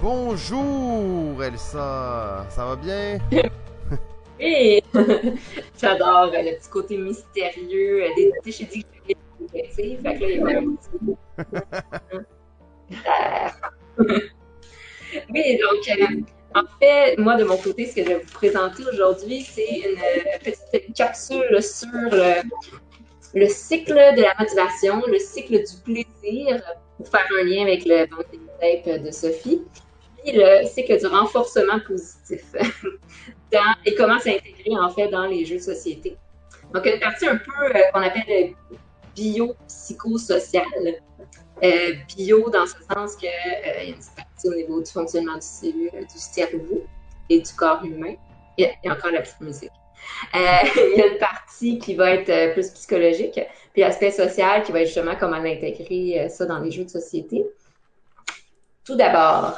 Bonjour 0.00 1.42
Elsa, 1.42 2.46
ça 2.50 2.64
va 2.66 2.76
bien? 2.76 3.18
oui, 4.40 4.80
j'adore 5.80 6.30
le 6.32 6.56
petit 6.56 6.70
côté 6.70 6.96
mystérieux 6.96 8.04
des 8.16 8.32
j'ai 8.46 8.64
dit 8.64 8.84
que 8.84 9.14
fait 9.74 9.96
que 9.96 10.04
là, 10.04 10.14
il 10.14 10.36
y 10.36 10.40
a 10.40 10.58
un 10.58 10.76
petit... 10.76 11.16
oui, 15.34 15.58
donc, 15.58 15.88
euh, 15.88 16.06
en 16.54 16.62
fait, 16.78 17.18
moi, 17.18 17.34
de 17.34 17.42
mon 17.42 17.56
côté, 17.56 17.86
ce 17.86 17.96
que 17.96 18.04
je 18.04 18.08
vais 18.08 18.18
vous 18.18 18.32
présenter 18.32 18.84
aujourd'hui, 18.92 19.40
c'est 19.40 19.80
une 19.80 19.98
petite 20.44 20.94
capsule 20.94 21.60
sur 21.60 21.88
le, 23.34 23.46
cycle 23.48 23.94
de 23.94 24.22
la 24.22 24.34
motivation, 24.38 25.02
le 25.08 25.18
cycle 25.18 25.58
du 25.58 25.76
plaisir, 25.84 26.62
pour 26.96 27.08
faire 27.08 27.26
un 27.40 27.42
lien 27.42 27.62
avec 27.62 27.84
le 27.84 28.06
tape 28.06 29.02
de 29.02 29.10
Sophie 29.10 29.62
le 30.32 30.66
cycle 30.66 30.98
du 30.98 31.06
renforcement 31.06 31.80
positif 31.86 32.44
et 33.86 33.94
comment 33.94 34.18
s'intégrer 34.18 34.78
en 34.80 34.90
fait 34.90 35.08
dans 35.08 35.26
les 35.26 35.44
jeux 35.44 35.56
de 35.56 35.62
société. 35.62 36.16
Donc, 36.72 36.84
une 36.86 37.00
partie 37.00 37.26
un 37.26 37.36
peu 37.36 37.64
euh, 37.64 37.80
qu'on 37.92 38.02
appelle 38.02 38.52
bio-psychosocial. 39.14 40.64
Euh, 41.64 41.92
bio 42.16 42.48
dans 42.50 42.66
ce 42.66 42.74
sens 42.92 43.16
qu'il 43.16 43.28
euh, 43.28 43.82
y 43.82 43.86
a 43.90 43.94
une 43.94 43.94
partie 44.16 44.48
au 44.48 44.54
niveau 44.54 44.80
du 44.80 44.90
fonctionnement 44.90 45.38
du, 45.62 45.90
du 45.90 46.06
cerveau 46.14 46.84
et 47.28 47.40
du 47.40 47.52
corps 47.54 47.84
humain. 47.84 48.14
Et, 48.58 48.70
et 48.84 48.90
encore 48.90 49.10
la 49.10 49.22
petite 49.22 49.40
musique. 49.40 49.70
il 50.34 50.96
y 50.96 51.02
a 51.02 51.06
une 51.06 51.18
partie 51.18 51.78
qui 51.78 51.94
va 51.94 52.12
être 52.12 52.52
plus 52.52 52.70
psychologique, 52.70 53.40
puis 53.72 53.82
l'aspect 53.82 54.12
social 54.12 54.62
qui 54.62 54.70
va 54.70 54.80
être 54.80 54.86
justement 54.86 55.16
comment 55.18 55.36
intégrer 55.36 56.28
ça 56.28 56.46
dans 56.46 56.60
les 56.60 56.70
jeux 56.70 56.84
de 56.84 56.88
société. 56.88 57.44
Tout 58.84 58.96
d'abord, 58.96 59.56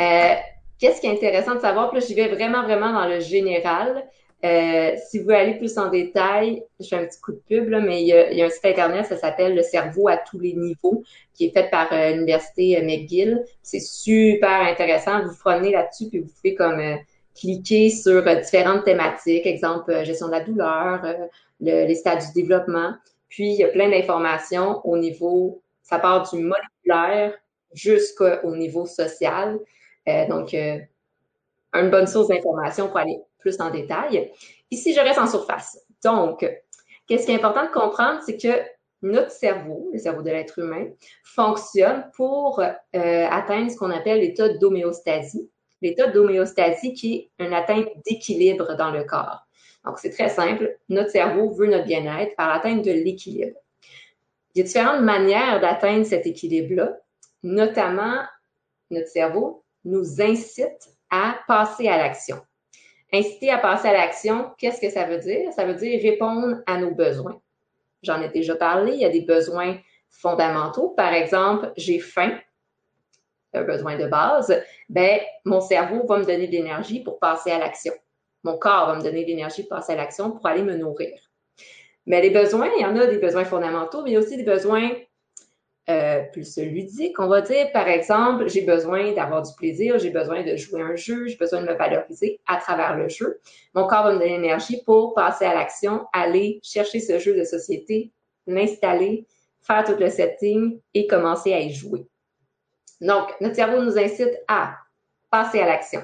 euh, 0.00 0.34
qu'est-ce 0.78 1.00
qui 1.00 1.06
est 1.06 1.12
intéressant 1.12 1.54
de 1.54 1.60
savoir? 1.60 1.90
Puis 1.90 2.00
là, 2.00 2.06
j'y 2.06 2.14
vais 2.14 2.28
vraiment, 2.28 2.62
vraiment 2.62 2.92
dans 2.92 3.06
le 3.06 3.20
général. 3.20 4.06
Euh, 4.44 4.96
si 5.08 5.20
vous 5.20 5.30
allez 5.30 5.54
plus 5.54 5.78
en 5.78 5.88
détail, 5.88 6.64
je 6.80 6.88
fais 6.88 6.96
un 6.96 7.06
petit 7.06 7.20
coup 7.20 7.32
de 7.32 7.42
pub, 7.48 7.68
là, 7.68 7.80
mais 7.80 8.02
il 8.02 8.08
y, 8.08 8.42
a, 8.42 8.44
un 8.44 8.50
site 8.50 8.64
internet, 8.64 9.06
ça 9.06 9.16
s'appelle 9.16 9.54
Le 9.54 9.62
cerveau 9.62 10.08
à 10.08 10.16
tous 10.16 10.40
les 10.40 10.54
niveaux, 10.54 11.04
qui 11.34 11.46
est 11.46 11.50
fait 11.50 11.70
par 11.70 11.88
l'université 11.92 12.78
euh, 12.78 12.82
McGill. 12.82 13.44
C'est 13.62 13.80
super 13.80 14.62
intéressant. 14.62 15.24
Vous 15.24 15.36
prenez 15.38 15.70
là-dessus, 15.70 16.08
puis 16.08 16.20
vous 16.20 16.30
pouvez 16.34 16.54
comme 16.54 16.82
cliquer 17.36 17.88
sur 17.88 18.22
différentes 18.40 18.84
thématiques, 18.84 19.46
exemple 19.46 20.04
gestion 20.04 20.26
de 20.26 20.32
la 20.32 20.40
douleur, 20.40 21.02
les 21.60 21.94
stades 21.94 22.20
du 22.26 22.42
développement. 22.42 22.94
Puis, 23.32 23.52
il 23.52 23.58
y 23.58 23.64
a 23.64 23.68
plein 23.68 23.88
d'informations 23.88 24.84
au 24.84 24.98
niveau, 24.98 25.62
ça 25.82 25.98
part 25.98 26.28
du 26.30 26.38
moléculaire 26.38 27.32
jusqu'au 27.72 28.54
niveau 28.54 28.84
social. 28.84 29.58
Donc, 30.06 30.54
une 30.54 31.90
bonne 31.90 32.06
source 32.06 32.28
d'information 32.28 32.88
pour 32.88 32.98
aller 32.98 33.18
plus 33.38 33.60
en 33.60 33.70
détail. 33.70 34.32
Ici, 34.70 34.94
je 34.94 35.00
reste 35.00 35.18
en 35.18 35.26
surface. 35.26 35.78
Donc, 36.04 36.46
qu'est-ce 37.06 37.26
qui 37.26 37.32
est 37.32 37.36
important 37.36 37.64
de 37.64 37.70
comprendre, 37.70 38.20
c'est 38.24 38.36
que 38.36 38.62
notre 39.02 39.30
cerveau, 39.30 39.90
le 39.92 39.98
cerveau 39.98 40.22
de 40.22 40.30
l'être 40.30 40.58
humain, 40.58 40.86
fonctionne 41.24 42.08
pour 42.14 42.60
euh, 42.60 42.72
atteindre 42.94 43.70
ce 43.70 43.76
qu'on 43.76 43.90
appelle 43.90 44.20
l'état 44.20 44.48
d'homéostasie. 44.48 45.50
L'état 45.80 46.06
d'homéostasie 46.06 46.94
qui 46.94 47.30
est 47.38 47.44
une 47.44 47.52
atteinte 47.52 47.88
d'équilibre 48.06 48.76
dans 48.76 48.92
le 48.92 49.02
corps. 49.04 49.40
Donc, 49.84 49.98
c'est 49.98 50.10
très 50.10 50.28
simple. 50.28 50.78
Notre 50.88 51.10
cerveau 51.10 51.50
veut 51.50 51.66
notre 51.66 51.86
bien-être 51.86 52.36
par 52.36 52.48
l'atteinte 52.48 52.84
de 52.84 52.92
l'équilibre. 52.92 53.56
Il 54.54 54.58
y 54.58 54.60
a 54.60 54.64
différentes 54.64 55.02
manières 55.02 55.60
d'atteindre 55.60 56.06
cet 56.06 56.26
équilibre-là. 56.26 56.98
Notamment, 57.42 58.22
notre 58.90 59.08
cerveau 59.08 59.61
nous 59.84 60.20
incite 60.20 60.90
à 61.10 61.38
passer 61.46 61.88
à 61.88 61.96
l'action. 61.96 62.40
Inciter 63.12 63.50
à 63.50 63.58
passer 63.58 63.88
à 63.88 63.92
l'action, 63.92 64.50
qu'est-ce 64.56 64.80
que 64.80 64.90
ça 64.90 65.04
veut 65.04 65.18
dire? 65.18 65.52
Ça 65.52 65.66
veut 65.66 65.74
dire 65.74 66.00
répondre 66.02 66.58
à 66.66 66.78
nos 66.78 66.94
besoins. 66.94 67.40
J'en 68.02 68.20
ai 68.22 68.28
déjà 68.28 68.56
parlé, 68.56 68.94
il 68.94 69.00
y 69.00 69.04
a 69.04 69.10
des 69.10 69.20
besoins 69.20 69.76
fondamentaux. 70.08 70.90
Par 70.90 71.12
exemple, 71.12 71.72
j'ai 71.76 71.98
faim, 71.98 72.38
un 73.52 73.64
besoin 73.64 73.96
de 73.96 74.06
base, 74.06 74.62
ben, 74.88 75.20
mon 75.44 75.60
cerveau 75.60 76.06
va 76.06 76.18
me 76.18 76.24
donner 76.24 76.46
de 76.46 76.52
l'énergie 76.52 77.02
pour 77.02 77.18
passer 77.18 77.50
à 77.50 77.58
l'action. 77.58 77.92
Mon 78.44 78.56
corps 78.56 78.86
va 78.86 78.96
me 78.96 79.02
donner 79.02 79.24
de 79.24 79.28
l'énergie 79.28 79.62
pour 79.62 79.76
passer 79.76 79.92
à 79.92 79.96
l'action 79.96 80.30
pour 80.32 80.46
aller 80.46 80.62
me 80.62 80.74
nourrir. 80.74 81.18
Mais 82.06 82.20
les 82.20 82.30
besoins, 82.30 82.70
il 82.76 82.82
y 82.82 82.84
en 82.84 82.96
a 82.96 83.06
des 83.06 83.18
besoins 83.18 83.44
fondamentaux, 83.44 84.02
mais 84.02 84.10
il 84.10 84.12
y 84.14 84.16
a 84.16 84.20
aussi 84.20 84.36
des 84.36 84.42
besoins 84.42 84.90
euh, 85.90 86.22
plus 86.32 86.58
ludique, 86.58 87.18
on 87.18 87.26
va 87.26 87.40
dire. 87.40 87.72
Par 87.72 87.88
exemple, 87.88 88.48
j'ai 88.48 88.62
besoin 88.62 89.12
d'avoir 89.14 89.42
du 89.42 89.52
plaisir, 89.56 89.98
j'ai 89.98 90.10
besoin 90.10 90.44
de 90.44 90.54
jouer 90.54 90.80
un 90.80 90.94
jeu, 90.94 91.26
j'ai 91.26 91.36
besoin 91.36 91.60
de 91.60 91.66
me 91.66 91.74
valoriser 91.74 92.40
à 92.46 92.58
travers 92.58 92.96
le 92.96 93.08
jeu. 93.08 93.40
Mon 93.74 93.88
corps 93.88 94.04
va 94.04 94.12
me 94.12 94.18
donner 94.20 94.38
l'énergie 94.38 94.80
pour 94.84 95.12
passer 95.14 95.44
à 95.44 95.54
l'action, 95.54 96.06
aller 96.12 96.60
chercher 96.62 97.00
ce 97.00 97.18
jeu 97.18 97.36
de 97.36 97.42
société, 97.42 98.12
l'installer, 98.46 99.26
faire 99.60 99.82
tout 99.82 99.96
le 99.98 100.08
setting 100.08 100.78
et 100.94 101.08
commencer 101.08 101.52
à 101.52 101.58
y 101.58 101.72
jouer. 101.72 102.06
Donc, 103.00 103.34
notre 103.40 103.56
cerveau 103.56 103.82
nous 103.82 103.98
incite 103.98 104.38
à 104.46 104.76
passer 105.32 105.58
à 105.58 105.66
l'action. 105.66 106.02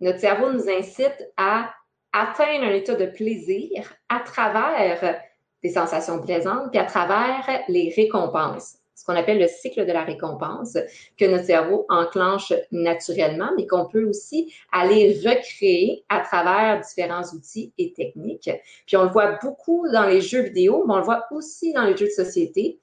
Notre 0.00 0.20
cerveau 0.20 0.52
nous 0.52 0.68
incite 0.68 1.32
à 1.38 1.70
atteindre 2.12 2.64
un 2.64 2.74
état 2.74 2.94
de 2.94 3.06
plaisir 3.06 3.90
à 4.10 4.20
travers 4.20 5.18
des 5.62 5.70
sensations 5.70 6.20
plaisantes, 6.20 6.70
puis 6.70 6.78
à 6.78 6.84
travers 6.84 7.62
les 7.68 7.90
récompenses 7.96 8.83
ce 9.04 9.12
qu'on 9.12 9.18
appelle 9.18 9.38
le 9.38 9.48
cycle 9.48 9.84
de 9.84 9.92
la 9.92 10.02
récompense, 10.02 10.78
que 11.18 11.26
notre 11.26 11.44
cerveau 11.44 11.84
enclenche 11.90 12.54
naturellement, 12.72 13.50
mais 13.54 13.66
qu'on 13.66 13.84
peut 13.84 14.04
aussi 14.04 14.54
aller 14.72 15.20
recréer 15.22 16.04
à 16.08 16.20
travers 16.20 16.80
différents 16.80 17.24
outils 17.34 17.74
et 17.76 17.92
techniques. 17.92 18.50
Puis 18.86 18.96
on 18.96 19.02
le 19.02 19.10
voit 19.10 19.38
beaucoup 19.42 19.86
dans 19.92 20.06
les 20.06 20.22
jeux 20.22 20.40
vidéo, 20.40 20.84
mais 20.86 20.94
on 20.94 20.98
le 20.98 21.02
voit 21.02 21.26
aussi 21.32 21.74
dans 21.74 21.84
les 21.84 21.94
jeux 21.94 22.06
de 22.06 22.12
société. 22.12 22.78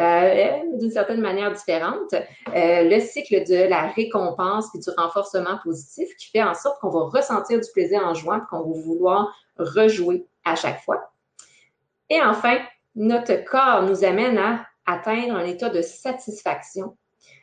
Euh, 0.00 0.78
d'une 0.80 0.90
certaine 0.90 1.20
manière 1.20 1.52
différente, 1.52 2.12
euh, 2.12 2.82
le 2.82 2.98
cycle 2.98 3.44
de 3.48 3.68
la 3.68 3.86
récompense 3.86 4.74
et 4.74 4.80
du 4.80 4.90
renforcement 4.96 5.60
positif 5.62 6.08
qui 6.16 6.28
fait 6.28 6.42
en 6.42 6.54
sorte 6.54 6.80
qu'on 6.80 6.90
va 6.90 7.04
ressentir 7.04 7.60
du 7.60 7.70
plaisir 7.72 8.04
en 8.04 8.12
jouant 8.12 8.38
et 8.38 8.46
qu'on 8.50 8.68
va 8.68 8.80
vouloir 8.80 9.32
rejouer 9.56 10.26
à 10.44 10.56
chaque 10.56 10.80
fois. 10.80 11.12
Et 12.10 12.20
enfin, 12.20 12.58
notre 12.96 13.44
corps 13.44 13.84
nous 13.84 14.02
amène 14.02 14.38
à 14.38 14.66
atteindre 14.86 15.34
un 15.34 15.44
état 15.44 15.68
de 15.68 15.82
satisfaction. 15.82 16.96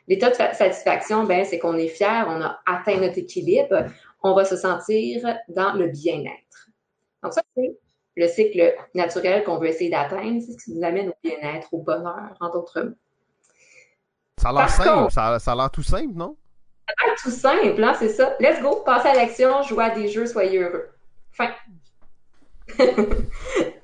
L'état 0.08 0.30
de 0.30 0.34
satisfaction, 0.34 1.24
ben, 1.24 1.44
c'est 1.44 1.58
qu'on 1.58 1.76
est 1.76 1.88
fier, 1.88 2.26
on 2.28 2.40
a 2.40 2.60
atteint 2.66 2.98
notre 2.98 3.18
équilibre, 3.18 3.86
on 4.22 4.34
va 4.34 4.44
se 4.44 4.56
sentir 4.56 5.22
dans 5.48 5.74
le 5.74 5.88
bien-être. 5.88 6.68
Donc 7.22 7.32
ça, 7.32 7.42
c'est 7.56 7.76
le 8.16 8.28
cycle 8.28 8.74
naturel 8.94 9.44
qu'on 9.44 9.58
veut 9.58 9.68
essayer 9.68 9.90
d'atteindre, 9.90 10.40
c'est 10.40 10.52
ce 10.52 10.64
qui 10.64 10.74
nous 10.74 10.84
amène 10.84 11.08
au 11.08 11.14
bien-être, 11.22 11.68
au 11.72 11.78
bonheur, 11.78 12.36
en 12.40 12.50
d'autres 12.50 12.82
mots. 12.82 12.94
Ça 14.40 14.50
a 14.50 14.52
l'air 14.52 14.68
simple, 14.68 15.10
ça, 15.10 15.34
a 15.34 15.54
l'air 15.54 15.70
tout 15.70 15.82
simple, 15.82 16.14
non? 16.14 16.36
Ça 16.86 16.94
a 17.02 17.06
l'air 17.06 17.16
tout 17.22 17.30
simple, 17.30 17.82
hein, 17.82 17.94
c'est 17.98 18.10
ça. 18.10 18.36
Let's 18.40 18.60
go, 18.60 18.82
passez 18.84 19.08
à 19.08 19.14
l'action, 19.14 19.62
jouez 19.62 19.84
à 19.84 19.90
des 19.90 20.08
jeux, 20.08 20.26
soyez 20.26 20.58
heureux. 20.58 20.90
Fin. 21.32 21.50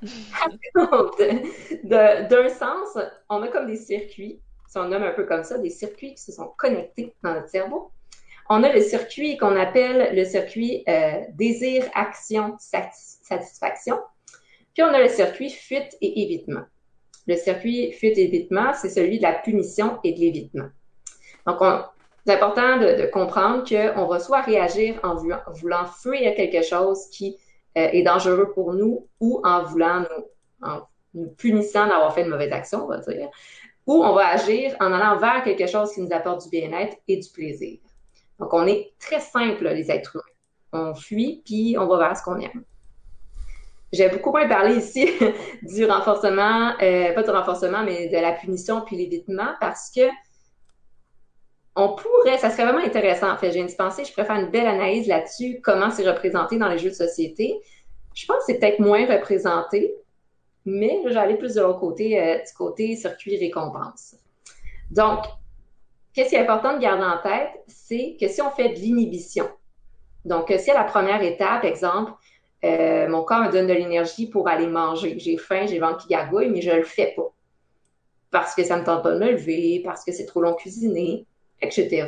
D'un 1.84 2.48
sens, 2.48 2.98
on 3.28 3.42
a 3.42 3.48
comme 3.48 3.66
des 3.66 3.76
circuits, 3.76 4.40
si 4.68 4.78
on 4.78 4.88
nomme 4.88 5.02
un 5.02 5.12
peu 5.12 5.24
comme 5.24 5.44
ça, 5.44 5.58
des 5.58 5.70
circuits 5.70 6.14
qui 6.14 6.22
se 6.22 6.32
sont 6.32 6.52
connectés 6.56 7.14
dans 7.22 7.34
notre 7.34 7.48
cerveau. 7.48 7.90
On 8.48 8.62
a 8.62 8.72
le 8.72 8.80
circuit 8.80 9.36
qu'on 9.36 9.56
appelle 9.56 10.14
le 10.16 10.24
circuit 10.24 10.82
euh, 10.88 11.20
désir, 11.34 11.84
action, 11.94 12.56
satisfaction. 12.58 13.98
Puis 14.74 14.82
on 14.82 14.88
a 14.88 15.00
le 15.00 15.08
circuit 15.08 15.50
fuite 15.50 15.96
et 16.00 16.22
évitement. 16.22 16.62
Le 17.26 17.36
circuit 17.36 17.92
fuite 17.92 18.18
et 18.18 18.24
évitement, 18.24 18.72
c'est 18.74 18.88
celui 18.88 19.18
de 19.18 19.22
la 19.22 19.34
punition 19.34 19.98
et 20.02 20.12
de 20.12 20.18
l'évitement. 20.18 20.68
Donc, 21.46 21.58
c'est 22.26 22.34
important 22.34 22.78
de, 22.78 23.06
comprendre 23.10 23.64
qu'on 23.64 24.06
va 24.06 24.18
soit 24.20 24.42
réagir 24.42 24.98
en 25.02 25.14
voulant, 25.14 25.86
fuir 25.86 26.34
quelque 26.34 26.62
chose 26.62 27.08
qui 27.10 27.36
est 27.74 28.02
dangereux 28.02 28.52
pour 28.52 28.74
nous 28.74 29.06
ou 29.20 29.40
en 29.44 29.64
voulant 29.64 30.00
nous, 30.00 30.66
en 30.66 30.80
nous 31.14 31.28
punissant 31.30 31.86
d'avoir 31.86 32.14
fait 32.14 32.22
une 32.22 32.28
mauvaise 32.28 32.52
action, 32.52 32.84
on 32.84 32.88
va 32.88 32.98
dire, 32.98 33.28
ou 33.86 34.04
on 34.04 34.12
va 34.14 34.28
agir 34.28 34.76
en 34.80 34.92
allant 34.92 35.18
vers 35.18 35.42
quelque 35.42 35.66
chose 35.66 35.92
qui 35.92 36.00
nous 36.00 36.12
apporte 36.12 36.44
du 36.44 36.50
bien-être 36.50 36.96
et 37.08 37.16
du 37.16 37.28
plaisir. 37.28 37.78
Donc, 38.38 38.54
on 38.54 38.66
est 38.66 38.92
très 38.98 39.20
simple, 39.20 39.68
les 39.68 39.90
êtres 39.90 40.16
humains. 40.16 40.24
On 40.72 40.94
fuit, 40.94 41.42
puis 41.44 41.76
on 41.78 41.86
va 41.86 41.98
vers 41.98 42.16
ce 42.16 42.22
qu'on 42.22 42.38
aime. 42.38 42.64
J'ai 43.92 44.08
beaucoup 44.08 44.30
moins 44.30 44.48
parlé 44.48 44.76
ici 44.76 45.10
du 45.62 45.84
renforcement, 45.84 46.74
euh, 46.80 47.12
pas 47.12 47.22
du 47.22 47.30
renforcement, 47.30 47.82
mais 47.82 48.08
de 48.08 48.16
la 48.16 48.32
punition 48.32 48.82
puis 48.82 48.96
l'évitement 48.96 49.54
parce 49.60 49.90
que 49.90 50.02
on 51.76 51.94
pourrait, 51.94 52.38
ça 52.38 52.50
serait 52.50 52.64
vraiment 52.64 52.84
intéressant. 52.84 53.30
En 53.30 53.36
fait, 53.36 53.52
j'ai 53.52 53.60
une 53.60 53.74
pensée, 53.74 54.04
je 54.04 54.12
préfère 54.12 54.36
une 54.36 54.50
belle 54.50 54.66
analyse 54.66 55.06
là-dessus, 55.06 55.60
comment 55.62 55.90
c'est 55.90 56.08
représenté 56.08 56.58
dans 56.58 56.68
les 56.68 56.78
jeux 56.78 56.90
de 56.90 56.94
société. 56.94 57.60
Je 58.14 58.26
pense 58.26 58.38
que 58.38 58.44
c'est 58.46 58.58
peut-être 58.58 58.80
moins 58.80 59.06
représenté, 59.06 59.94
mais 60.64 61.00
j'allais 61.06 61.36
plus 61.36 61.54
de 61.54 61.60
l'autre 61.60 61.78
côté, 61.78 62.20
euh, 62.20 62.38
du 62.38 62.52
côté 62.56 62.96
circuit 62.96 63.38
récompense. 63.38 64.16
Donc, 64.90 65.24
qu'est-ce 66.12 66.30
qui 66.30 66.34
est 66.34 66.40
important 66.40 66.74
de 66.74 66.80
garder 66.80 67.04
en 67.04 67.18
tête, 67.22 67.50
c'est 67.68 68.16
que 68.20 68.28
si 68.28 68.42
on 68.42 68.50
fait 68.50 68.70
de 68.70 68.74
l'inhibition, 68.74 69.48
donc 70.24 70.52
si 70.58 70.70
à 70.70 70.74
la 70.74 70.84
première 70.84 71.22
étape, 71.22 71.64
exemple, 71.64 72.12
euh, 72.64 73.08
mon 73.08 73.22
corps 73.22 73.44
me 73.44 73.50
donne 73.50 73.68
de 73.68 73.72
l'énergie 73.72 74.28
pour 74.28 74.48
aller 74.48 74.66
manger, 74.66 75.18
j'ai 75.18 75.38
faim, 75.38 75.66
j'ai 75.66 75.78
ventre 75.78 75.98
qui 75.98 76.08
gargouille, 76.08 76.50
mais 76.50 76.60
je 76.60 76.72
le 76.72 76.82
fais 76.82 77.14
pas 77.16 77.32
parce 78.30 78.54
que 78.54 78.62
ça 78.64 78.76
me 78.76 78.84
tente 78.84 79.02
pas 79.02 79.12
de 79.12 79.18
me 79.18 79.32
lever, 79.32 79.82
parce 79.84 80.04
que 80.04 80.12
c'est 80.12 80.26
trop 80.26 80.40
long 80.40 80.54
cuisiner, 80.54 81.26
etc. 81.62 82.06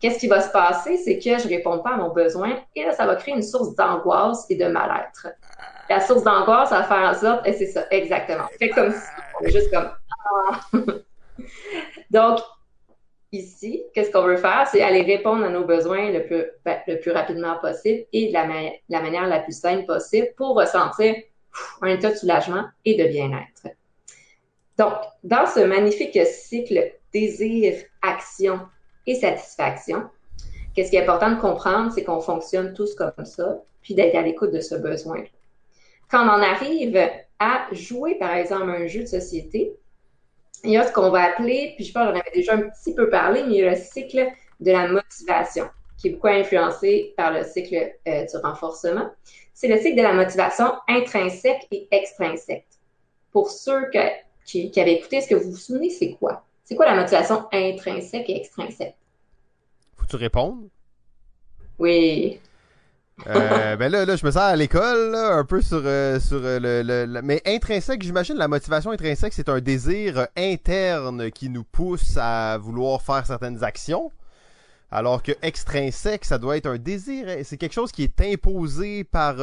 Qu'est-ce 0.00 0.18
qui 0.18 0.28
va 0.28 0.40
se 0.40 0.50
passer? 0.50 0.96
C'est 0.96 1.18
que 1.18 1.38
je 1.38 1.48
réponds 1.48 1.78
pas 1.80 1.90
à 1.90 1.96
mon 1.96 2.10
besoin 2.10 2.58
et 2.74 2.84
là, 2.84 2.92
ça 2.92 3.06
va 3.06 3.16
créer 3.16 3.34
une 3.34 3.42
source 3.42 3.74
d'angoisse 3.74 4.46
et 4.50 4.56
de 4.56 4.66
mal-être. 4.66 5.28
La 5.88 6.00
source 6.00 6.24
d'angoisse, 6.24 6.70
ça 6.70 6.80
va 6.80 6.84
faire 6.84 7.10
en 7.10 7.14
sorte, 7.14 7.46
et 7.46 7.52
c'est 7.52 7.66
ça, 7.66 7.84
exactement. 7.90 8.46
Fait 8.58 8.70
comme 8.70 8.92
ça. 8.92 9.48
juste 9.48 9.70
comme, 9.72 9.90
ah. 10.50 10.60
Donc, 12.10 12.40
ici, 13.30 13.84
qu'est-ce 13.94 14.10
qu'on 14.10 14.22
veut 14.22 14.36
faire? 14.36 14.66
C'est 14.70 14.82
aller 14.82 15.02
répondre 15.02 15.44
à 15.44 15.48
nos 15.48 15.64
besoins 15.64 16.10
le 16.10 16.24
plus, 16.26 16.44
ben, 16.64 16.78
le 16.86 16.98
plus 16.98 17.12
rapidement 17.12 17.56
possible 17.58 18.04
et 18.12 18.28
de 18.28 18.32
la, 18.32 18.46
la 18.88 19.00
manière 19.00 19.26
la 19.28 19.40
plus 19.40 19.58
simple 19.58 19.86
possible 19.86 20.28
pour 20.36 20.56
ressentir 20.56 21.14
un 21.82 21.88
état 21.88 22.10
de 22.10 22.16
soulagement 22.16 22.64
et 22.84 22.96
de 22.96 23.08
bien-être. 23.08 23.68
Donc, 24.78 24.92
dans 25.24 25.46
ce 25.46 25.60
magnifique 25.60 26.18
cycle 26.26 26.92
désir, 27.12 27.74
action, 28.02 28.60
et 29.06 29.14
satisfaction. 29.14 30.04
Qu'est-ce 30.74 30.90
qui 30.90 30.96
est 30.96 31.02
important 31.02 31.30
de 31.30 31.40
comprendre, 31.40 31.90
c'est 31.92 32.04
qu'on 32.04 32.20
fonctionne 32.20 32.74
tous 32.74 32.94
comme 32.94 33.24
ça, 33.24 33.62
puis 33.82 33.94
d'être 33.94 34.14
à 34.14 34.22
l'écoute 34.22 34.50
de 34.50 34.60
ce 34.60 34.74
besoin. 34.74 35.22
Quand 36.10 36.24
on 36.24 36.28
en 36.28 36.42
arrive 36.42 36.98
à 37.38 37.66
jouer, 37.72 38.16
par 38.16 38.34
exemple, 38.34 38.70
un 38.70 38.86
jeu 38.86 39.00
de 39.00 39.06
société, 39.06 39.74
il 40.64 40.70
y 40.70 40.76
a 40.76 40.86
ce 40.86 40.92
qu'on 40.92 41.10
va 41.10 41.22
appeler, 41.22 41.72
puis 41.76 41.84
je 41.84 41.92
pense 41.92 42.04
qu'on 42.04 42.18
avait 42.18 42.30
déjà 42.34 42.54
un 42.54 42.62
petit 42.62 42.94
peu 42.94 43.08
parlé, 43.08 43.42
mais 43.44 43.54
il 43.54 43.58
y 43.58 43.62
a 43.62 43.70
le 43.70 43.76
cycle 43.76 44.26
de 44.60 44.72
la 44.72 44.88
motivation, 44.88 45.68
qui 45.98 46.08
est 46.08 46.10
beaucoup 46.12 46.28
influencé 46.28 47.14
par 47.16 47.32
le 47.32 47.44
cycle 47.44 47.92
euh, 48.06 48.24
du 48.24 48.36
renforcement. 48.42 49.10
C'est 49.54 49.68
le 49.68 49.78
cycle 49.78 49.96
de 49.96 50.02
la 50.02 50.12
motivation 50.12 50.72
intrinsèque 50.88 51.66
et 51.70 51.88
extrinsèque. 51.90 52.66
Pour 53.32 53.50
ceux 53.50 53.90
qui, 54.44 54.70
qui 54.70 54.80
avaient 54.80 54.94
écouté, 54.94 55.16
est-ce 55.16 55.28
que 55.28 55.34
vous 55.34 55.50
vous 55.50 55.56
souvenez, 55.56 55.90
c'est 55.90 56.12
quoi? 56.12 56.44
C'est 56.66 56.74
quoi 56.74 56.86
la 56.86 56.96
motivation 56.96 57.46
intrinsèque 57.52 58.28
et 58.28 58.36
extrinsèque? 58.38 58.96
Faut-tu 59.96 60.16
répondre? 60.16 60.64
Oui. 61.78 62.40
Euh, 63.28 63.76
ben 63.76 63.90
là, 63.90 64.04
là, 64.04 64.16
je 64.16 64.26
me 64.26 64.32
sens 64.32 64.42
à 64.42 64.56
l'école, 64.56 65.14
un 65.14 65.44
peu 65.44 65.62
sur, 65.62 65.80
euh, 65.84 66.18
sur 66.18 66.40
euh, 66.42 66.58
le, 66.60 67.06
le, 67.06 67.22
Mais 67.22 67.40
intrinsèque, 67.46 68.02
j'imagine, 68.02 68.34
la 68.34 68.48
motivation 68.48 68.90
intrinsèque, 68.90 69.32
c'est 69.32 69.48
un 69.48 69.60
désir 69.60 70.26
interne 70.36 71.30
qui 71.30 71.50
nous 71.50 71.62
pousse 71.62 72.16
à 72.20 72.58
vouloir 72.58 73.00
faire 73.00 73.24
certaines 73.24 73.62
actions. 73.62 74.10
Alors 74.90 75.22
que 75.22 75.32
extrinsèque, 75.42 76.24
ça 76.24 76.38
doit 76.38 76.56
être 76.56 76.66
un 76.66 76.78
désir. 76.78 77.26
C'est 77.42 77.56
quelque 77.56 77.72
chose 77.72 77.90
qui 77.90 78.04
est 78.04 78.20
imposé 78.20 79.02
par, 79.02 79.36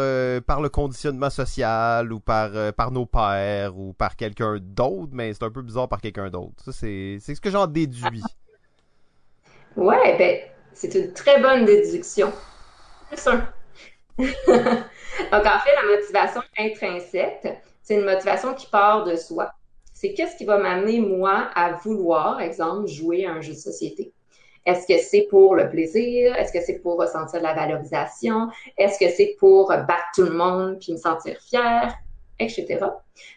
par 0.47 0.61
le 0.61 0.69
conditionnement 0.69 1.29
social 1.29 2.13
ou 2.13 2.19
par, 2.19 2.73
par 2.73 2.91
nos 2.91 3.05
pères 3.05 3.77
ou 3.77 3.91
par 3.93 4.15
quelqu'un 4.15 4.57
d'autre, 4.61 5.11
mais 5.11 5.33
c'est 5.33 5.43
un 5.43 5.51
peu 5.51 5.61
bizarre 5.61 5.89
par 5.89 5.99
quelqu'un 5.99 6.29
d'autre. 6.29 6.71
C'est 6.71 7.19
ce 7.19 7.41
que 7.41 7.51
j'en 7.51 7.67
déduis. 7.67 8.23
Ouais, 9.75 10.17
ben, 10.17 10.39
c'est 10.73 10.93
une 10.95 11.13
très 11.13 11.41
bonne 11.41 11.65
déduction. 11.65 12.31
Plus 13.09 13.27
un. 13.27 13.47
Donc, 14.17 15.45
en 15.45 15.59
fait, 15.59 15.75
la 15.75 15.95
motivation 15.95 16.41
intrinsèque, 16.57 17.47
c'est 17.81 17.95
une 17.95 18.05
motivation 18.05 18.53
qui 18.53 18.67
part 18.67 19.03
de 19.03 19.15
soi. 19.15 19.51
C'est 19.93 20.13
qu'est-ce 20.13 20.35
qui 20.35 20.45
va 20.45 20.57
m'amener, 20.57 20.99
moi, 20.99 21.49
à 21.55 21.73
vouloir, 21.73 22.39
exemple, 22.39 22.87
jouer 22.87 23.25
à 23.25 23.33
un 23.33 23.41
jeu 23.41 23.53
de 23.53 23.57
société? 23.57 24.13
Est-ce 24.65 24.87
que 24.87 24.99
c'est 24.99 25.27
pour 25.29 25.55
le 25.55 25.69
plaisir? 25.69 26.35
Est-ce 26.35 26.53
que 26.53 26.61
c'est 26.61 26.79
pour 26.79 26.97
ressentir 26.97 27.39
de 27.39 27.43
la 27.43 27.53
valorisation? 27.53 28.49
Est-ce 28.77 28.97
que 28.97 29.09
c'est 29.09 29.35
pour 29.39 29.67
battre 29.67 30.07
tout 30.15 30.23
le 30.23 30.31
monde 30.31 30.77
puis 30.79 30.93
me 30.93 30.97
sentir 30.97 31.37
fier? 31.41 31.93
Etc. 32.39 32.79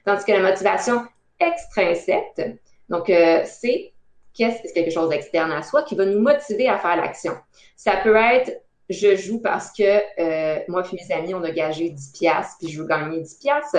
Tandis 0.05 0.25
que 0.25 0.33
la 0.33 0.41
motivation 0.41 1.03
extrinsèque, 1.39 2.59
donc, 2.89 3.11
euh, 3.11 3.43
c'est 3.45 3.93
qu'est-ce 4.35 4.73
quelque 4.73 4.91
chose 4.91 5.09
d'externe 5.09 5.53
à 5.53 5.63
soi 5.63 5.83
qui 5.83 5.95
va 5.95 6.05
nous 6.05 6.21
motiver 6.21 6.69
à 6.69 6.79
faire 6.79 6.97
l'action. 6.97 7.33
Ça 7.77 7.97
peut 8.03 8.17
être 8.17 8.63
je 8.89 9.17
joue 9.17 9.41
parce 9.41 9.73
que 9.73 9.83
euh, 9.83 10.61
moi 10.69 10.85
et 10.85 10.97
mes 10.97 11.13
amis, 11.13 11.35
on 11.35 11.43
a 11.43 11.51
gagé 11.51 11.91
10 11.91 12.13
piastres, 12.13 12.57
puis 12.61 12.69
je 12.69 12.81
veux 12.81 12.87
gagner 12.87 13.21
10 13.21 13.35
piastres. 13.35 13.79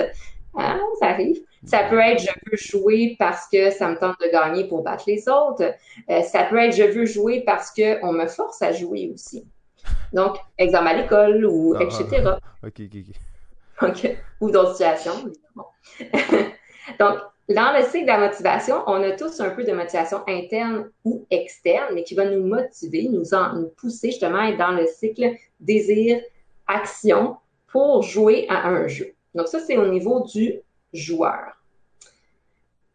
Ah, 0.54 0.78
ça 1.00 1.06
arrive. 1.06 1.40
Ça 1.64 1.84
peut 1.84 1.98
être 1.98 2.20
je 2.20 2.50
veux 2.50 2.56
jouer 2.56 3.16
parce 3.18 3.48
que 3.48 3.70
ça 3.70 3.88
me 3.88 3.96
tente 3.96 4.16
de 4.20 4.30
gagner 4.30 4.68
pour 4.68 4.82
battre 4.82 5.04
les 5.06 5.28
autres. 5.28 5.74
Euh, 6.10 6.22
ça 6.22 6.44
peut 6.44 6.58
être 6.58 6.74
je 6.74 6.84
veux 6.84 7.06
jouer 7.06 7.42
parce 7.44 7.70
que 7.70 8.04
on 8.04 8.12
me 8.12 8.26
force 8.26 8.62
à 8.62 8.72
jouer 8.72 9.10
aussi. 9.12 9.46
Donc, 10.12 10.36
exemple 10.56 10.88
à 10.88 10.94
l'école 10.94 11.44
ou 11.44 11.74
ah, 11.78 11.82
etc. 11.82 12.22
Ah, 12.26 12.38
OK, 12.66 12.80
OK, 12.80 12.96
OK. 13.82 13.88
OK. 13.88 14.16
Ou 14.40 14.50
d'autres 14.50 14.72
situations. 14.72 15.32
Donc, 16.98 17.18
dans 17.48 17.72
le 17.76 17.82
cycle 17.84 18.02
de 18.02 18.08
la 18.08 18.18
motivation, 18.18 18.82
on 18.86 19.02
a 19.02 19.12
tous 19.12 19.40
un 19.40 19.50
peu 19.50 19.64
de 19.64 19.72
motivation 19.72 20.22
interne 20.28 20.90
ou 21.04 21.26
externe, 21.30 21.94
mais 21.94 22.04
qui 22.04 22.14
va 22.14 22.26
nous 22.26 22.46
motiver, 22.46 23.08
nous, 23.10 23.24
nous 23.56 23.68
pousser 23.68 24.10
justement 24.10 24.40
à 24.40 24.48
être 24.50 24.58
dans 24.58 24.72
le 24.72 24.86
cycle 24.86 25.34
désir-action 25.60 27.36
pour 27.68 28.02
jouer 28.02 28.46
à 28.48 28.68
un 28.68 28.86
jeu. 28.86 29.14
Donc 29.34 29.48
ça, 29.48 29.60
c'est 29.60 29.78
au 29.78 29.88
niveau 29.88 30.24
du 30.24 30.60
joueur. 30.92 31.56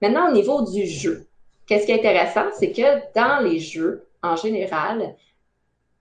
Maintenant, 0.01 0.29
au 0.29 0.33
niveau 0.33 0.69
du 0.69 0.85
jeu, 0.85 1.27
qu'est-ce 1.65 1.85
qui 1.85 1.91
est 1.91 1.99
intéressant, 1.99 2.45
c'est 2.57 2.71
que 2.71 3.13
dans 3.15 3.39
les 3.43 3.59
jeux, 3.59 4.05
en 4.21 4.35
général, 4.35 5.15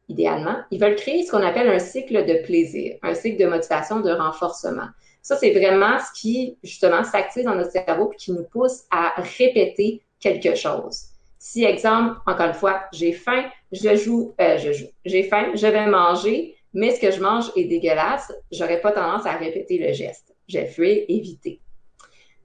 idéalement, 0.09 0.57
ils 0.70 0.80
veulent 0.80 0.97
créer 0.97 1.24
ce 1.24 1.30
qu'on 1.30 1.43
appelle 1.43 1.68
un 1.68 1.78
cycle 1.78 2.24
de 2.24 2.45
plaisir, 2.45 2.97
un 3.03 3.14
cycle 3.14 3.43
de 3.43 3.49
motivation, 3.49 4.01
de 4.01 4.11
renforcement. 4.11 4.88
Ça, 5.22 5.36
c'est 5.36 5.53
vraiment 5.53 5.99
ce 5.99 6.20
qui, 6.20 6.57
justement, 6.64 7.05
s'active 7.05 7.45
dans 7.45 7.55
notre 7.55 7.70
cerveau 7.70 8.11
et 8.12 8.16
qui 8.16 8.32
nous 8.32 8.45
pousse 8.45 8.82
à 8.90 9.14
répéter 9.38 10.03
quelque 10.18 10.57
chose. 10.57 11.05
Si, 11.38 11.64
exemple, 11.64 12.20
encore 12.26 12.47
une 12.47 12.55
fois, 12.55 12.82
j'ai 12.93 13.12
faim, 13.12 13.45
je 13.70 13.97
joue, 13.97 14.34
euh, 14.40 14.59
je 14.59 14.72
joue, 14.72 14.86
j'ai 15.05 15.24
faim, 15.24 15.53
je 15.55 15.66
vais 15.66 15.86
manger, 15.86 16.57
mais 16.74 16.90
ce 16.90 17.01
que 17.01 17.11
je 17.11 17.20
mange 17.20 17.51
est 17.57 17.64
dégueulasse, 17.64 18.32
j'aurais 18.51 18.80
pas 18.80 18.93
tendance 18.93 19.26
à 19.26 19.36
répéter 19.36 19.78
le 19.78 19.93
geste. 19.93 20.34
J'ai 20.49 20.66
fait 20.66 21.05
éviter. 21.09 21.61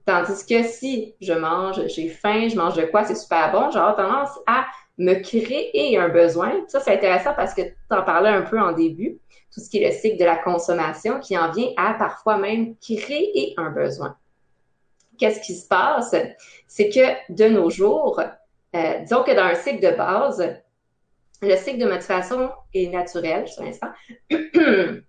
Tandis 0.08 0.46
que 0.46 0.62
si 0.62 1.14
je 1.20 1.34
mange, 1.34 1.86
j'ai 1.88 2.08
faim, 2.08 2.48
je 2.48 2.56
mange 2.56 2.76
de 2.76 2.86
quoi, 2.86 3.04
c'est 3.04 3.14
super 3.14 3.52
bon, 3.52 3.70
j'aurais 3.70 3.94
tendance 3.94 4.30
à 4.46 4.64
me 4.96 5.12
créer 5.16 5.98
un 5.98 6.08
besoin. 6.08 6.64
Ça, 6.66 6.80
c'est 6.80 6.94
intéressant 6.94 7.34
parce 7.34 7.52
que 7.52 7.60
tu 7.60 7.74
en 7.90 8.02
parlais 8.04 8.30
un 8.30 8.40
peu 8.40 8.58
en 8.58 8.72
début 8.72 9.18
tout 9.52 9.60
ce 9.60 9.68
qui 9.68 9.82
est 9.82 9.86
le 9.86 9.94
cycle 9.94 10.18
de 10.18 10.24
la 10.24 10.36
consommation 10.36 11.20
qui 11.20 11.36
en 11.36 11.50
vient 11.50 11.72
à 11.76 11.92
parfois 11.92 12.38
même 12.38 12.74
créer 12.76 13.52
un 13.58 13.68
besoin. 13.68 14.16
Qu'est-ce 15.18 15.40
qui 15.40 15.54
se 15.54 15.68
passe? 15.68 16.16
C'est 16.66 16.88
que 16.88 17.30
de 17.30 17.50
nos 17.50 17.68
jours, 17.68 18.18
euh, 18.76 18.98
disons 19.00 19.24
que 19.24 19.32
dans 19.32 19.44
un 19.44 19.56
cycle 19.56 19.92
de 19.92 19.94
base, 19.94 20.42
le 21.42 21.56
cycle 21.56 21.84
de 21.84 21.86
motivation 21.86 22.50
est 22.72 22.88
naturel, 22.88 23.46
juste 23.46 23.60
un 23.60 23.66
instant. 23.66 23.92
le 24.30 25.02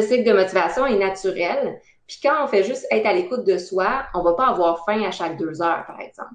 cycle 0.00 0.24
de 0.24 0.32
motivation 0.32 0.86
est 0.86 0.96
naturel. 0.96 1.78
Puis 2.08 2.18
quand 2.22 2.42
on 2.42 2.48
fait 2.48 2.64
juste 2.64 2.86
être 2.90 3.06
à 3.06 3.12
l'écoute 3.12 3.44
de 3.44 3.58
soi, 3.58 4.04
on 4.14 4.22
va 4.22 4.32
pas 4.32 4.48
avoir 4.48 4.84
faim 4.86 5.02
à 5.06 5.10
chaque 5.10 5.36
deux 5.36 5.60
heures, 5.60 5.84
par 5.86 6.00
exemple. 6.00 6.34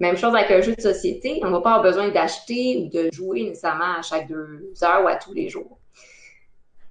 Même 0.00 0.16
chose 0.16 0.34
avec 0.34 0.50
un 0.50 0.60
jeu 0.62 0.74
de 0.74 0.80
société, 0.80 1.40
on 1.42 1.50
va 1.50 1.60
pas 1.60 1.74
avoir 1.74 1.82
besoin 1.82 2.08
d'acheter 2.08 2.78
ou 2.78 2.88
de 2.88 3.10
jouer 3.12 3.44
nécessairement 3.44 3.98
à 3.98 4.02
chaque 4.02 4.26
deux 4.26 4.72
heures 4.82 5.04
ou 5.04 5.08
à 5.08 5.16
tous 5.16 5.34
les 5.34 5.48
jours. 5.48 5.78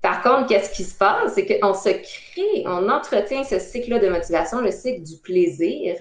Par 0.01 0.22
contre, 0.22 0.47
qu'est-ce 0.47 0.72
qui 0.72 0.84
se 0.84 0.95
passe? 0.95 1.34
C'est 1.34 1.60
qu'on 1.60 1.74
se 1.74 1.89
crée, 1.89 2.64
on 2.68 2.89
entretient 2.89 3.43
ce 3.43 3.58
cycle 3.58 3.99
de 3.99 4.08
motivation, 4.08 4.62
le 4.62 4.72
cycle 4.72 5.01
du 5.01 5.18
plaisir. 5.18 5.95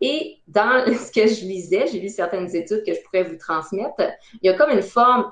Et 0.00 0.38
dans 0.48 0.84
ce 0.98 1.12
que 1.12 1.26
je 1.26 1.44
lisais, 1.44 1.86
j'ai 1.92 2.00
lu 2.00 2.08
certaines 2.08 2.54
études 2.56 2.84
que 2.86 2.94
je 2.94 3.02
pourrais 3.02 3.24
vous 3.24 3.36
transmettre, 3.36 4.00
il 4.40 4.46
y 4.46 4.48
a 4.48 4.54
comme 4.54 4.70
une 4.70 4.82
forme, 4.82 5.30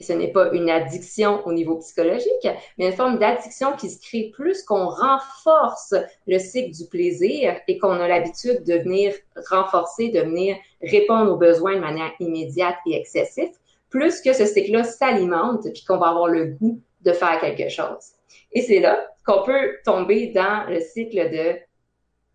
ce 0.00 0.12
n'est 0.12 0.32
pas 0.32 0.52
une 0.52 0.70
addiction 0.70 1.46
au 1.46 1.52
niveau 1.52 1.76
psychologique, 1.76 2.48
mais 2.78 2.86
une 2.86 2.92
forme 2.92 3.18
d'addiction 3.18 3.72
qui 3.76 3.90
se 3.90 4.00
crée 4.00 4.30
plus 4.34 4.62
qu'on 4.62 4.88
renforce 4.88 5.94
le 6.26 6.38
cycle 6.38 6.70
du 6.70 6.86
plaisir 6.88 7.56
et 7.68 7.78
qu'on 7.78 8.00
a 8.00 8.08
l'habitude 8.08 8.64
de 8.64 8.74
venir 8.74 9.14
renforcer, 9.50 10.08
de 10.08 10.20
venir 10.20 10.56
répondre 10.82 11.32
aux 11.32 11.36
besoins 11.36 11.76
de 11.76 11.80
manière 11.80 12.12
immédiate 12.20 12.76
et 12.86 12.96
excessive, 12.96 13.50
plus 13.90 14.20
que 14.20 14.32
ce 14.32 14.46
cycle-là 14.46 14.84
s'alimente 14.84 15.62
puis 15.72 15.84
qu'on 15.84 15.98
va 15.98 16.08
avoir 16.08 16.28
le 16.28 16.46
goût 16.46 16.80
de 17.02 17.12
faire 17.12 17.40
quelque 17.40 17.68
chose. 17.68 18.12
Et 18.52 18.62
c'est 18.62 18.80
là 18.80 19.08
qu'on 19.24 19.42
peut 19.42 19.76
tomber 19.84 20.28
dans 20.28 20.68
le 20.68 20.80
cycle 20.80 21.30
de 21.30 21.58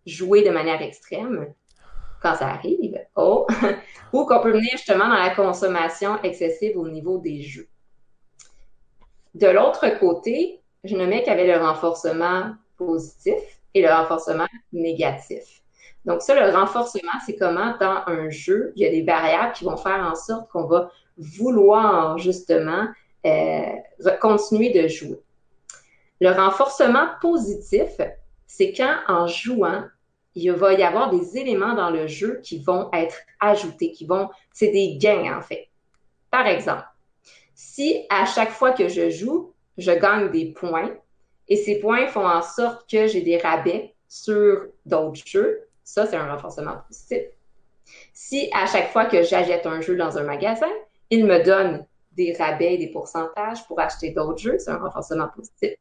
jouer 0.06 0.42
de 0.42 0.50
manière 0.50 0.82
extrême 0.82 1.52
quand 2.20 2.34
ça 2.34 2.48
arrive, 2.48 2.98
oh, 3.16 3.46
ou 4.12 4.24
qu'on 4.24 4.40
peut 4.40 4.52
venir 4.52 4.70
justement 4.72 5.08
dans 5.08 5.14
la 5.14 5.34
consommation 5.34 6.20
excessive 6.22 6.76
au 6.76 6.88
niveau 6.88 7.18
des 7.18 7.42
jeux. 7.42 7.68
De 9.34 9.46
l'autre 9.46 9.98
côté, 9.98 10.60
je 10.84 10.96
nommais 10.96 11.22
qu'il 11.22 11.32
y 11.32 11.36
avait 11.36 11.46
le 11.46 11.64
renforcement 11.64 12.54
positif 12.76 13.38
et 13.74 13.82
le 13.82 13.88
renforcement 13.88 14.46
négatif. 14.72 15.62
Donc 16.04 16.22
ça, 16.22 16.34
le 16.34 16.54
renforcement, 16.54 17.12
c'est 17.24 17.36
comment 17.36 17.76
dans 17.78 18.02
un 18.06 18.30
jeu, 18.30 18.72
il 18.76 18.82
y 18.82 18.86
a 18.86 18.90
des 18.90 19.02
variables 19.02 19.52
qui 19.52 19.64
vont 19.64 19.76
faire 19.76 20.08
en 20.10 20.14
sorte 20.14 20.50
qu'on 20.50 20.64
va 20.64 20.90
vouloir 21.18 22.16
justement 22.18 22.88
euh, 23.26 23.66
continuer 24.20 24.70
de 24.70 24.88
jouer. 24.88 25.20
Le 26.20 26.30
renforcement 26.30 27.08
positif, 27.20 28.00
c'est 28.46 28.72
quand 28.72 28.96
en 29.08 29.26
jouant, 29.26 29.84
il 30.34 30.52
va 30.52 30.74
y 30.74 30.82
avoir 30.82 31.10
des 31.10 31.38
éléments 31.38 31.74
dans 31.74 31.90
le 31.90 32.06
jeu 32.06 32.40
qui 32.42 32.62
vont 32.62 32.88
être 32.92 33.16
ajoutés, 33.40 33.92
qui 33.92 34.06
vont, 34.06 34.28
c'est 34.52 34.70
des 34.70 34.96
gains 34.96 35.36
en 35.36 35.42
fait. 35.42 35.68
Par 36.30 36.46
exemple, 36.46 36.84
si 37.54 38.06
à 38.08 38.24
chaque 38.26 38.50
fois 38.50 38.72
que 38.72 38.88
je 38.88 39.10
joue, 39.10 39.52
je 39.76 39.92
gagne 39.92 40.30
des 40.30 40.46
points 40.46 40.90
et 41.48 41.56
ces 41.56 41.80
points 41.80 42.06
font 42.06 42.26
en 42.26 42.42
sorte 42.42 42.88
que 42.88 43.06
j'ai 43.06 43.22
des 43.22 43.38
rabais 43.38 43.94
sur 44.08 44.66
d'autres 44.86 45.20
jeux, 45.26 45.66
ça 45.82 46.06
c'est 46.06 46.16
un 46.16 46.32
renforcement 46.32 46.76
positif. 46.86 47.22
Si 48.12 48.48
à 48.54 48.66
chaque 48.66 48.90
fois 48.90 49.06
que 49.06 49.22
j'achète 49.22 49.66
un 49.66 49.80
jeu 49.80 49.96
dans 49.96 50.16
un 50.16 50.22
magasin, 50.22 50.70
il 51.10 51.26
me 51.26 51.42
donne 51.42 51.84
des 52.12 52.34
rabais, 52.34 52.76
des 52.76 52.88
pourcentages 52.88 53.66
pour 53.66 53.80
acheter 53.80 54.10
d'autres 54.10 54.38
jeux. 54.38 54.58
C'est 54.58 54.70
un 54.70 54.78
renforcement 54.78 55.28
positif. 55.34 55.72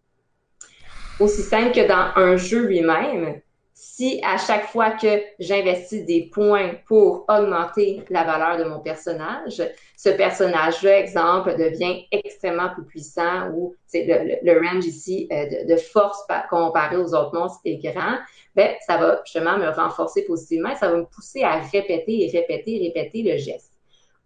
Aussi 1.18 1.44
simple 1.44 1.74
que 1.74 1.88
dans 1.88 2.12
un 2.16 2.38
jeu 2.38 2.66
lui-même, 2.66 3.42
si 3.82 4.20
à 4.26 4.36
chaque 4.36 4.66
fois 4.66 4.92
que 4.92 5.22
j'investis 5.40 6.06
des 6.06 6.30
points 6.34 6.74
pour 6.86 7.24
augmenter 7.30 8.04
la 8.10 8.26
valeur 8.26 8.58
de 8.58 8.70
mon 8.70 8.82
personnage, 8.82 9.64
ce 9.96 10.10
personnage-là, 10.10 11.00
exemple, 11.00 11.56
devient 11.56 12.06
extrêmement 12.12 12.74
plus 12.74 12.84
puissant 12.84 13.50
ou 13.54 13.74
le, 13.94 14.44
le, 14.44 14.60
range 14.60 14.86
ici 14.86 15.30
euh, 15.32 15.46
de, 15.46 15.74
de, 15.74 15.78
force 15.78 16.22
comparé 16.50 16.98
aux 16.98 17.14
autres 17.16 17.34
monstres 17.34 17.62
est 17.64 17.78
grand, 17.78 18.18
ben, 18.54 18.76
ça 18.86 18.98
va 18.98 19.22
justement 19.24 19.58
me 19.58 19.70
renforcer 19.70 20.26
positivement 20.26 20.72
et 20.72 20.76
ça 20.76 20.92
va 20.92 20.98
me 20.98 21.06
pousser 21.06 21.44
à 21.44 21.62
répéter 21.62 22.26
et 22.26 22.38
répéter 22.38 22.84
et 22.84 22.88
répéter 22.88 23.24
le 23.24 23.38
geste. 23.38 23.72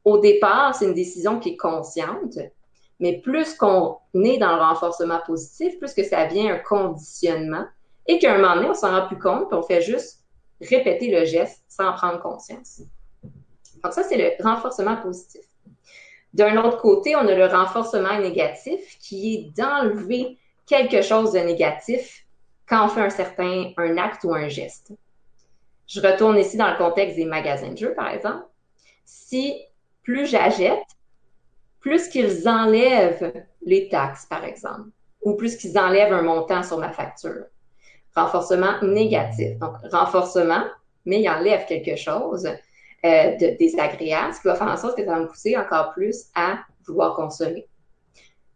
Au 0.03 0.17
départ, 0.17 0.73
c'est 0.73 0.85
une 0.85 0.95
décision 0.95 1.39
qui 1.39 1.49
est 1.49 1.57
consciente, 1.57 2.39
mais 2.99 3.19
plus 3.19 3.53
qu'on 3.53 3.99
est 4.15 4.39
dans 4.39 4.55
le 4.55 4.63
renforcement 4.63 5.19
positif, 5.27 5.77
plus 5.77 5.93
que 5.93 6.03
ça 6.03 6.25
vient 6.25 6.55
un 6.55 6.57
conditionnement 6.57 7.65
et 8.07 8.19
qu'à 8.19 8.33
un 8.33 8.37
moment 8.37 8.55
donné, 8.55 8.69
on 8.69 8.73
s'en 8.73 8.91
rend 8.91 9.07
plus 9.07 9.19
compte, 9.19 9.47
puis 9.47 9.57
on 9.57 9.63
fait 9.63 9.81
juste 9.81 10.23
répéter 10.61 11.09
le 11.09 11.25
geste 11.25 11.63
sans 11.67 11.93
prendre 11.93 12.21
conscience. 12.21 12.81
Donc 13.83 13.93
ça, 13.93 14.03
c'est 14.03 14.17
le 14.17 14.43
renforcement 14.43 14.97
positif. 14.97 15.41
D'un 16.33 16.57
autre 16.63 16.77
côté, 16.77 17.15
on 17.15 17.27
a 17.27 17.35
le 17.35 17.45
renforcement 17.45 18.19
négatif 18.19 18.97
qui 18.99 19.33
est 19.33 19.57
d'enlever 19.57 20.37
quelque 20.65 21.01
chose 21.01 21.33
de 21.33 21.39
négatif 21.39 22.25
quand 22.67 22.85
on 22.85 22.87
fait 22.87 23.01
un 23.01 23.09
certain 23.09 23.71
un 23.77 23.97
acte 23.97 24.23
ou 24.23 24.33
un 24.33 24.47
geste. 24.47 24.93
Je 25.87 26.01
retourne 26.01 26.37
ici 26.37 26.57
dans 26.57 26.71
le 26.71 26.77
contexte 26.77 27.17
des 27.17 27.25
magasins 27.25 27.71
de 27.71 27.77
jeux, 27.77 27.93
par 27.93 28.09
exemple. 28.09 28.45
Si 29.05 29.61
plus 30.01 30.25
j'achète, 30.25 30.83
plus 31.81 32.07
qu'ils 32.07 32.47
enlèvent 32.47 33.45
les 33.65 33.89
taxes, 33.89 34.25
par 34.25 34.43
exemple, 34.45 34.89
ou 35.21 35.35
plus 35.35 35.57
qu'ils 35.57 35.77
enlèvent 35.77 36.13
un 36.13 36.21
montant 36.21 36.63
sur 36.63 36.77
ma 36.77 36.91
facture. 36.91 37.45
Renforcement 38.15 38.81
négatif. 38.81 39.57
Donc, 39.59 39.73
renforcement, 39.91 40.63
mais 41.05 41.21
il 41.21 41.29
enlève 41.29 41.65
quelque 41.65 41.95
chose 41.95 42.45
euh, 42.45 43.35
de 43.35 43.57
désagréable, 43.57 44.33
ce 44.33 44.41
qui 44.41 44.47
va 44.47 44.55
faire 44.55 44.67
en 44.67 44.77
sorte 44.77 44.95
que 44.95 45.03
ça 45.03 45.11
va 45.11 45.19
me 45.19 45.27
pousser 45.27 45.57
encore 45.57 45.93
plus 45.93 46.25
à 46.35 46.59
vouloir 46.85 47.15
consommer. 47.15 47.67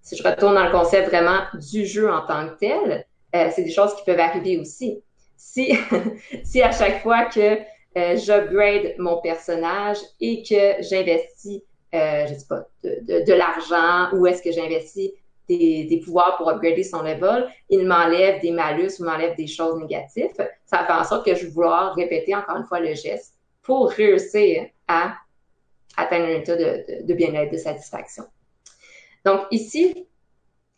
Si 0.02 0.16
je 0.16 0.24
retourne 0.24 0.56
dans 0.56 0.64
le 0.64 0.72
concept 0.72 1.10
vraiment 1.10 1.42
du 1.54 1.86
jeu 1.86 2.10
en 2.10 2.26
tant 2.26 2.48
que 2.48 2.56
tel, 2.60 3.06
euh, 3.36 3.50
c'est 3.54 3.64
des 3.64 3.72
choses 3.72 3.94
qui 3.96 4.06
peuvent 4.06 4.20
arriver 4.20 4.58
aussi. 4.58 5.04
Si, 5.36 5.78
si 6.44 6.62
à 6.62 6.72
chaque 6.72 7.02
fois 7.02 7.26
que 7.26 7.58
euh, 7.98 8.16
j'upgrade 8.16 8.96
mon 9.00 9.20
personnage 9.22 9.98
et 10.22 10.44
que 10.44 10.82
j'investis, 10.82 11.62
euh, 11.94 12.26
je 12.28 12.34
sais 12.36 12.48
pas, 12.48 12.68
de, 12.84 13.26
de, 13.26 13.34
l'argent 13.34 14.16
ou 14.16 14.28
est-ce 14.28 14.42
que 14.42 14.52
j'investis 14.52 15.12
des, 15.48 16.02
pouvoirs 16.04 16.38
pour 16.38 16.50
upgrader 16.50 16.84
son 16.84 17.02
level, 17.02 17.48
il 17.70 17.86
m'enlève 17.88 18.42
des 18.42 18.52
malus 18.52 19.00
ou 19.00 19.06
m'enlève 19.06 19.36
des 19.36 19.48
choses 19.48 19.80
négatives. 19.80 20.32
Ça 20.66 20.86
fait 20.86 20.94
en 20.94 21.04
sorte 21.04 21.26
que 21.26 21.36
je 21.36 21.46
vais 21.46 21.52
vouloir 21.52 21.96
répéter 21.96 22.36
encore 22.36 22.58
une 22.58 22.66
fois 22.66 22.80
le 22.80 22.94
geste 22.94 23.36
pour 23.64 23.90
réussir 23.90 24.68
à 24.88 25.14
atteindre 25.96 26.26
un 26.26 26.40
état 26.40 26.56
de, 26.56 27.04
de 27.04 27.14
bien-être, 27.14 27.52
de 27.52 27.58
satisfaction. 27.58 28.26
Donc 29.26 29.42
ici, 29.52 30.08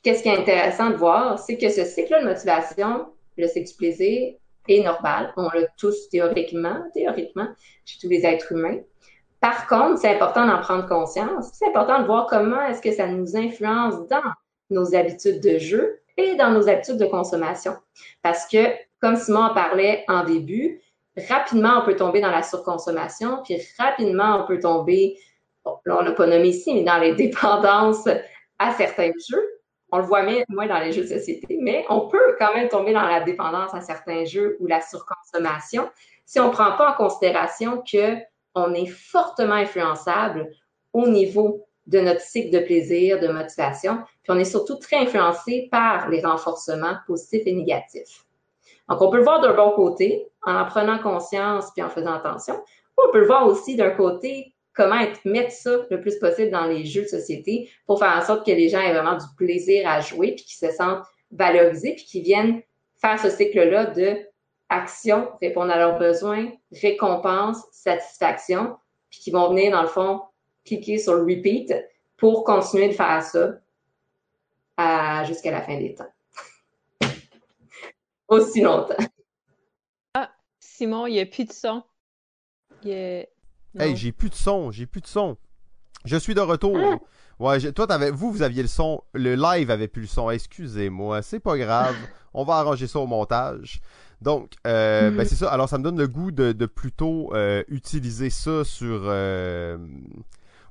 qu'est-ce 0.01 0.23
qui 0.23 0.29
est 0.29 0.37
intéressant 0.37 0.89
de 0.89 0.95
voir, 0.95 1.39
c'est 1.39 1.57
que 1.57 1.69
ce 1.69 1.83
cycle 1.85 2.19
de 2.21 2.25
motivation, 2.25 3.07
le 3.37 3.47
cycle 3.47 3.69
du 3.69 3.75
plaisir, 3.75 4.33
est 4.67 4.83
normal. 4.83 5.33
On 5.37 5.49
l'a 5.49 5.67
tous 5.77 6.09
théoriquement, 6.09 6.83
théoriquement, 6.93 7.47
chez 7.85 7.99
tous 7.99 8.09
les 8.09 8.25
êtres 8.25 8.51
humains. 8.51 8.79
Par 9.39 9.67
contre, 9.67 9.99
c'est 9.99 10.13
important 10.13 10.45
d'en 10.45 10.59
prendre 10.59 10.87
conscience. 10.87 11.51
C'est 11.53 11.67
important 11.67 12.01
de 12.01 12.05
voir 12.05 12.27
comment 12.27 12.61
est-ce 12.67 12.81
que 12.81 12.91
ça 12.91 13.07
nous 13.07 13.37
influence 13.37 14.07
dans 14.07 14.21
nos 14.69 14.95
habitudes 14.95 15.41
de 15.41 15.57
jeu 15.57 15.99
et 16.17 16.35
dans 16.35 16.51
nos 16.51 16.67
habitudes 16.67 16.97
de 16.97 17.05
consommation. 17.05 17.75
Parce 18.21 18.47
que, 18.47 18.67
comme 19.01 19.15
Simon 19.15 19.45
en 19.45 19.53
parlait 19.53 20.03
en 20.07 20.23
début, 20.23 20.81
rapidement, 21.29 21.81
on 21.81 21.85
peut 21.85 21.95
tomber 21.95 22.21
dans 22.21 22.31
la 22.31 22.43
surconsommation, 22.43 23.41
puis 23.43 23.61
rapidement, 23.77 24.43
on 24.43 24.47
peut 24.47 24.59
tomber, 24.59 25.17
là, 25.85 25.97
on 25.99 26.03
n'a 26.03 26.11
pas 26.11 26.27
nommé 26.27 26.49
ici, 26.49 26.73
mais 26.73 26.83
dans 26.83 26.97
les 26.97 27.15
dépendances 27.15 28.07
à 28.59 28.73
certains 28.73 29.11
jeux 29.29 29.59
on 29.91 29.97
le 29.97 30.03
voit 30.03 30.23
moins 30.49 30.67
dans 30.67 30.79
les 30.79 30.91
jeux 30.91 31.03
de 31.03 31.07
société, 31.07 31.57
mais 31.59 31.85
on 31.89 32.07
peut 32.07 32.35
quand 32.37 32.53
même 32.53 32.69
tomber 32.69 32.93
dans 32.93 33.07
la 33.07 33.21
dépendance 33.21 33.73
à 33.73 33.81
certains 33.81 34.25
jeux 34.25 34.57
ou 34.59 34.67
la 34.67 34.81
surconsommation 34.81 35.89
si 36.25 36.39
on 36.39 36.47
ne 36.47 36.51
prend 36.51 36.77
pas 36.77 36.91
en 36.91 36.93
considération 36.93 37.81
que 37.81 38.17
on 38.53 38.73
est 38.73 38.85
fortement 38.85 39.55
influençable 39.55 40.51
au 40.93 41.07
niveau 41.07 41.67
de 41.89 41.99
notre 41.99 42.21
cycle 42.21 42.51
de 42.51 42.63
plaisir, 42.63 43.19
de 43.19 43.27
motivation, 43.27 43.97
puis 44.23 44.31
on 44.31 44.37
est 44.37 44.45
surtout 44.45 44.75
très 44.75 44.97
influencé 44.97 45.67
par 45.71 46.09
les 46.09 46.21
renforcements 46.21 46.95
positifs 47.07 47.43
et 47.45 47.53
négatifs. 47.53 48.25
Donc, 48.87 49.01
on 49.01 49.09
peut 49.09 49.17
le 49.17 49.23
voir 49.23 49.41
d'un 49.41 49.53
bon 49.53 49.71
côté, 49.71 50.27
en 50.43 50.55
en 50.55 50.65
prenant 50.65 50.99
conscience 50.99 51.71
puis 51.73 51.83
en 51.83 51.89
faisant 51.89 52.13
attention, 52.13 52.55
ou 52.55 53.01
on 53.07 53.11
peut 53.11 53.21
le 53.21 53.27
voir 53.27 53.47
aussi 53.47 53.75
d'un 53.75 53.89
côté 53.89 54.53
comment 54.73 55.01
mettre 55.25 55.51
ça 55.51 55.77
le 55.89 55.99
plus 55.99 56.17
possible 56.19 56.51
dans 56.51 56.65
les 56.65 56.85
jeux 56.85 57.01
de 57.01 57.07
société 57.07 57.69
pour 57.87 57.99
faire 57.99 58.15
en 58.15 58.21
sorte 58.21 58.45
que 58.45 58.51
les 58.51 58.69
gens 58.69 58.79
aient 58.79 58.93
vraiment 58.93 59.17
du 59.17 59.25
plaisir 59.35 59.89
à 59.89 59.99
jouer, 59.99 60.35
puis 60.35 60.45
qu'ils 60.45 60.69
se 60.69 60.75
sentent 60.75 61.03
valorisés, 61.31 61.95
puis 61.95 62.05
qu'ils 62.05 62.23
viennent 62.23 62.61
faire 63.01 63.19
ce 63.19 63.29
cycle-là 63.29 63.87
de 63.87 64.17
action, 64.69 65.29
répondre 65.41 65.71
à 65.71 65.77
leurs 65.77 65.97
besoins, 65.97 66.51
récompense, 66.71 67.63
satisfaction, 67.71 68.77
puis 69.09 69.19
qui 69.19 69.31
vont 69.31 69.49
venir, 69.49 69.71
dans 69.71 69.81
le 69.81 69.87
fond, 69.87 70.21
cliquer 70.69 70.97
sur 70.97 71.13
le 71.13 71.21
repeat 71.21 71.73
pour 72.17 72.43
continuer 72.43 72.87
de 72.89 72.93
faire 72.93 73.23
ça 73.23 73.59
jusqu'à 75.25 75.51
la 75.51 75.61
fin 75.61 75.77
des 75.77 75.95
temps. 75.95 76.11
Aussi 78.27 78.61
longtemps. 78.61 78.95
Ah, 80.13 80.29
Simon, 80.59 81.07
il 81.07 81.13
n'y 81.13 81.19
a 81.19 81.25
plus 81.25 81.45
de 81.45 81.53
son. 81.53 81.83
Il 82.83 83.25
Hey, 83.77 83.95
j'ai 83.95 84.11
plus 84.11 84.29
de 84.29 84.35
son, 84.35 84.71
j'ai 84.71 84.85
plus 84.87 85.01
de 85.01 85.07
son. 85.07 85.37
Je 86.05 86.17
suis 86.17 86.33
de 86.33 86.41
retour. 86.41 86.77
Ah! 86.77 86.97
Ouais, 87.39 87.71
toi, 87.71 87.87
t'avais, 87.87 88.11
vous, 88.11 88.31
vous 88.31 88.41
aviez 88.41 88.61
le 88.61 88.67
son. 88.67 89.01
Le 89.13 89.35
live 89.35 89.71
avait 89.71 89.87
plus 89.87 90.01
le 90.01 90.07
son. 90.07 90.29
Excusez-moi, 90.29 91.21
c'est 91.21 91.39
pas 91.39 91.57
grave. 91.57 91.95
On 92.33 92.43
va 92.43 92.55
arranger 92.55 92.87
ça 92.87 92.99
au 92.99 93.07
montage. 93.07 93.79
Donc, 94.21 94.53
euh, 94.67 95.11
ben, 95.11 95.25
c'est 95.25 95.35
ça. 95.35 95.49
Alors, 95.49 95.69
ça 95.69 95.77
me 95.77 95.83
donne 95.83 95.97
le 95.97 96.07
goût 96.07 96.31
de, 96.31 96.51
de 96.51 96.65
plutôt 96.65 97.33
euh, 97.33 97.63
utiliser 97.69 98.29
ça 98.29 98.63
sur. 98.63 99.03
Euh... 99.05 99.77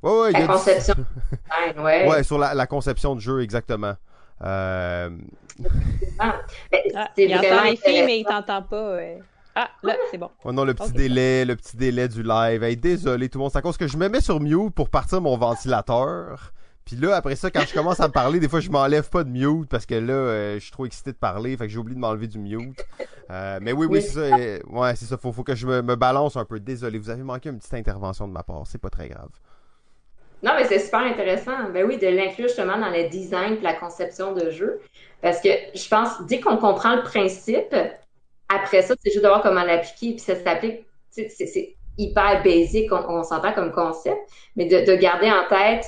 Ouais, 0.02 0.20
ouais, 0.20 0.32
la 0.32 0.46
conception. 0.46 0.94
ouais. 1.78 2.08
ouais, 2.08 2.22
sur 2.22 2.38
la, 2.38 2.54
la, 2.54 2.66
conception 2.66 3.14
de 3.14 3.20
jeu, 3.20 3.42
exactement. 3.42 3.94
Euh... 4.42 5.10
Ah, 6.18 6.36
ben, 6.70 6.80
ah, 6.94 7.10
il 7.16 7.34
entend 7.34 7.64
les 7.64 7.76
filles, 7.76 8.04
mais 8.04 8.20
il 8.20 8.24
t'entend 8.24 8.62
pas. 8.62 8.94
Ouais. 8.94 9.18
Ah, 9.54 9.68
là, 9.82 9.96
c'est 10.10 10.18
bon. 10.18 10.30
Oh 10.44 10.52
non, 10.52 10.64
le 10.64 10.72
petit 10.72 10.92
délai, 10.92 11.44
le 11.44 11.56
petit 11.56 11.76
délai 11.76 12.06
du 12.06 12.22
live. 12.22 12.62
Hey, 12.62 12.76
désolé 12.76 13.28
tout 13.28 13.38
le 13.38 13.42
monde, 13.42 13.52
c'est 13.52 13.58
à 13.58 13.62
cause 13.62 13.76
que 13.76 13.88
je 13.88 13.96
me 13.96 14.08
mets 14.08 14.20
sur 14.20 14.38
mute 14.38 14.72
pour 14.72 14.88
partir 14.88 15.20
mon 15.20 15.36
ventilateur. 15.36 16.52
Puis 16.84 16.96
là, 16.96 17.16
après 17.16 17.36
ça, 17.36 17.50
quand 17.50 17.64
je 17.66 17.74
commence 17.74 18.00
à 18.00 18.06
me 18.06 18.12
parler, 18.12 18.38
des 18.40 18.48
fois, 18.48 18.60
je 18.60 18.70
m'enlève 18.70 19.10
pas 19.10 19.24
de 19.24 19.28
mute 19.28 19.68
parce 19.68 19.84
que 19.84 19.96
là, 19.96 20.12
euh, 20.12 20.54
je 20.54 20.60
suis 20.60 20.70
trop 20.70 20.86
excité 20.86 21.10
de 21.10 21.16
parler, 21.16 21.56
fait 21.56 21.66
que 21.66 21.72
j'ai 21.72 21.78
oublié 21.78 21.96
de 21.96 22.00
m'enlever 22.00 22.28
du 22.28 22.38
mute. 22.38 22.82
Euh, 23.30 23.58
mais 23.60 23.72
oui, 23.72 23.86
oui, 23.90 24.00
c'est 24.00 24.30
ça. 24.30 24.36
ouais, 24.70 24.96
c'est 24.96 25.04
ça. 25.04 25.18
Faut, 25.18 25.32
faut 25.32 25.42
que 25.42 25.54
je 25.54 25.66
me, 25.66 25.96
balance 25.96 26.36
un 26.36 26.44
peu. 26.44 26.60
Désolé, 26.60 26.98
vous 26.98 27.10
avez 27.10 27.22
manqué 27.22 27.50
une 27.50 27.58
petite 27.58 27.74
intervention 27.74 28.26
de 28.26 28.32
ma 28.32 28.42
part. 28.42 28.62
C'est 28.64 28.78
pas 28.78 28.88
très 28.88 29.08
grave. 29.08 29.28
Non, 30.42 30.52
mais 30.56 30.64
c'est 30.64 30.78
super 30.78 31.00
intéressant. 31.00 31.70
Ben 31.72 31.84
oui, 31.84 31.98
de 31.98 32.06
l'inclure 32.06 32.48
justement 32.48 32.78
dans 32.78 32.90
le 32.90 33.08
design 33.08 33.54
et 33.54 33.60
la 33.60 33.74
conception 33.74 34.32
de 34.32 34.50
jeu. 34.50 34.80
Parce 35.20 35.40
que 35.40 35.48
je 35.74 35.88
pense, 35.88 36.22
dès 36.26 36.40
qu'on 36.40 36.56
comprend 36.56 36.96
le 36.96 37.02
principe, 37.02 37.74
après 38.48 38.82
ça, 38.82 38.94
c'est 39.02 39.10
juste 39.10 39.22
de 39.22 39.28
voir 39.28 39.42
comment 39.42 39.64
l'appliquer, 39.64 40.12
puis 40.12 40.20
ça 40.20 40.36
s'applique, 40.36 40.86
c'est 41.10 41.74
hyper 41.98 42.42
basique, 42.42 42.90
on, 42.92 43.22
s'entend 43.24 43.52
comme 43.52 43.72
concept, 43.72 44.18
mais 44.56 44.66
de, 44.66 44.94
garder 44.94 45.30
en 45.30 45.46
tête, 45.48 45.84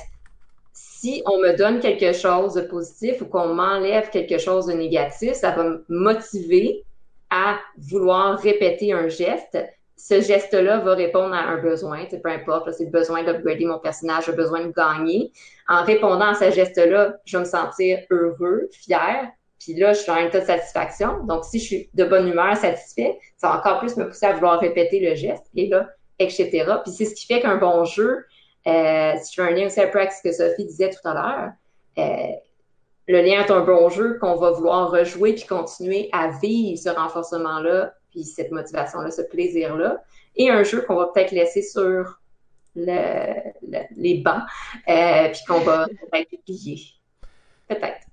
si 0.73 1.23
on 1.25 1.39
me 1.39 1.57
donne 1.57 1.79
quelque 1.79 2.13
chose 2.13 2.53
de 2.53 2.61
positif 2.61 3.21
ou 3.21 3.25
qu'on 3.25 3.53
m'enlève 3.53 4.09
quelque 4.09 4.37
chose 4.37 4.67
de 4.67 4.73
négatif, 4.73 5.33
ça 5.33 5.51
va 5.51 5.63
me 5.63 5.85
motiver 5.89 6.83
à 7.29 7.57
vouloir 7.77 8.37
répéter 8.39 8.93
un 8.93 9.07
geste. 9.07 9.57
Ce 10.03 10.19
geste-là 10.19 10.79
va 10.79 10.95
répondre 10.95 11.33
à 11.33 11.41
un 11.41 11.57
besoin, 11.57 12.05
peu 12.05 12.29
importe, 12.29 12.71
c'est 12.71 12.85
le 12.85 12.89
besoin 12.89 13.23
d'upgrader 13.23 13.65
mon 13.65 13.77
personnage, 13.77 14.27
le 14.27 14.33
besoin 14.33 14.65
de 14.65 14.71
gagner. 14.71 15.31
En 15.67 15.83
répondant 15.83 16.31
à 16.31 16.33
ce 16.33 16.49
geste-là, 16.49 17.17
je 17.25 17.37
vais 17.37 17.43
me 17.43 17.47
sentir 17.47 17.99
heureux, 18.09 18.67
fier, 18.71 19.31
puis 19.59 19.75
là, 19.75 19.93
je 19.93 19.99
suis 19.99 20.07
dans 20.07 20.17
un 20.17 20.25
état 20.25 20.39
de 20.39 20.45
satisfaction. 20.45 21.23
Donc, 21.25 21.45
si 21.45 21.59
je 21.59 21.65
suis 21.65 21.89
de 21.93 22.03
bonne 22.03 22.27
humeur, 22.27 22.57
satisfait, 22.57 23.19
ça 23.37 23.49
va 23.49 23.59
encore 23.59 23.79
plus 23.79 23.95
me 23.95 24.07
pousser 24.07 24.25
à 24.25 24.33
vouloir 24.33 24.59
répéter 24.59 24.99
le 24.99 25.13
geste. 25.13 25.45
Et 25.55 25.67
là, 25.67 25.87
etc. 26.17 26.65
Puis 26.83 26.93
c'est 26.93 27.05
ce 27.05 27.13
qui 27.13 27.27
fait 27.27 27.41
qu'un 27.41 27.57
bon 27.57 27.85
jeu, 27.85 28.25
euh, 28.67 29.13
si 29.21 29.35
je 29.35 29.41
fais 29.41 29.47
un 29.47 29.51
lien 29.51 29.67
aussi 29.67 29.79
ce 29.79 30.23
que 30.23 30.31
Sophie 30.31 30.65
disait 30.65 30.89
tout 30.89 31.07
à 31.07 31.13
l'heure, 31.13 31.51
euh, 31.99 32.33
le 33.07 33.21
lien 33.21 33.43
est 33.43 33.51
un 33.51 33.61
bon 33.61 33.89
jeu 33.89 34.17
qu'on 34.19 34.35
va 34.35 34.51
vouloir 34.51 34.89
rejouer 34.89 35.33
puis 35.33 35.45
continuer 35.45 36.09
à 36.11 36.29
vivre 36.41 36.79
ce 36.79 36.89
renforcement-là, 36.89 37.93
puis 38.11 38.23
cette 38.23 38.51
motivation-là, 38.51 39.09
ce 39.11 39.21
plaisir-là. 39.21 40.03
Et 40.35 40.49
un 40.49 40.63
jeu 40.63 40.81
qu'on 40.81 40.95
va 40.95 41.07
peut-être 41.07 41.31
laisser 41.31 41.61
sur 41.61 42.19
le, 42.75 43.33
les 43.97 44.19
bancs, 44.19 44.43
euh, 44.87 45.29
puis 45.29 45.41
qu'on 45.47 45.59
va 45.59 45.87
peut-être 45.87 46.33
oublier. 46.33 46.79
Peut-être. 47.67 48.07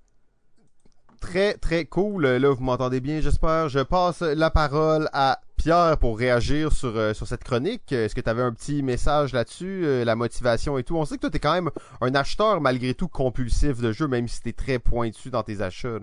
Très, 1.21 1.55
très 1.55 1.85
cool. 1.85 2.27
Là, 2.27 2.51
vous 2.51 2.63
m'entendez 2.63 3.01
bien, 3.01 3.21
j'espère. 3.21 3.69
Je 3.69 3.81
passe 3.81 4.23
la 4.23 4.51
parole 4.51 5.09
à 5.13 5.41
Pierre 5.57 5.97
pour 5.99 6.17
réagir 6.17 6.73
sur, 6.73 6.97
euh, 6.97 7.13
sur 7.13 7.27
cette 7.27 7.43
chronique. 7.43 7.91
Est-ce 7.91 8.15
que 8.15 8.21
tu 8.21 8.31
avais 8.31 8.43
un 8.43 8.53
petit 8.53 8.83
message 8.83 9.33
là-dessus, 9.33 9.85
euh, 9.85 10.05
la 10.05 10.15
motivation 10.15 10.79
et 10.79 10.85
tout? 10.85 10.97
On 10.97 11.05
sait 11.05 11.17
que 11.17 11.23
toi, 11.23 11.31
tu 11.31 11.37
es 11.37 11.41
quand 11.41 11.55
même 11.55 11.71
un 12.01 12.15
acheteur 12.15 12.61
malgré 12.61 12.95
tout 12.95 13.09
compulsif 13.09 13.81
de 13.81 13.91
jeux, 13.91 14.07
même 14.07 14.29
si 14.29 14.41
tu 14.41 14.51
es 14.51 14.53
très 14.53 14.79
pointu 14.79 15.31
dans 15.31 15.43
tes 15.43 15.61
achats. 15.61 15.99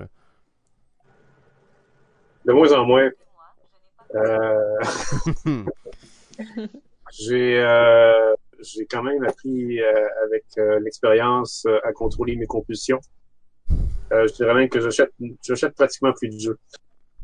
De 2.45 2.51
moins 2.53 2.71
en 2.73 2.85
moins. 2.85 3.09
Euh... 4.13 4.77
j'ai 7.11 7.65
j'ai 8.61 8.85
quand 8.85 9.03
même 9.03 9.23
appris 9.23 9.81
euh, 9.81 10.07
avec 10.25 10.45
l'expérience 10.81 11.65
à 11.83 11.91
contrôler 11.91 12.35
mes 12.35 12.45
compulsions. 12.45 12.99
Euh, 14.11 14.27
je 14.27 14.33
dirais 14.33 14.53
même 14.53 14.69
que 14.69 14.79
j'achète, 14.79 15.11
j'achète 15.43 15.73
pratiquement 15.73 16.13
plus 16.13 16.29
de 16.29 16.39
jeux. 16.39 16.59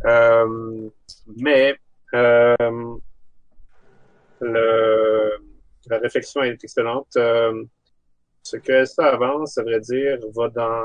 Euh, 0.06 0.90
mais 1.38 1.76
euh, 2.14 2.56
le, 4.40 5.32
la 5.88 6.00
réflexion 6.00 6.42
est 6.42 6.64
excellente. 6.64 7.08
ce 7.14 8.58
que 8.58 8.86
ça 8.86 9.10
avance, 9.10 9.54
ça 9.54 9.64
veut 9.64 9.80
dire, 9.80 10.18
va 10.36 10.50
dans 10.50 10.84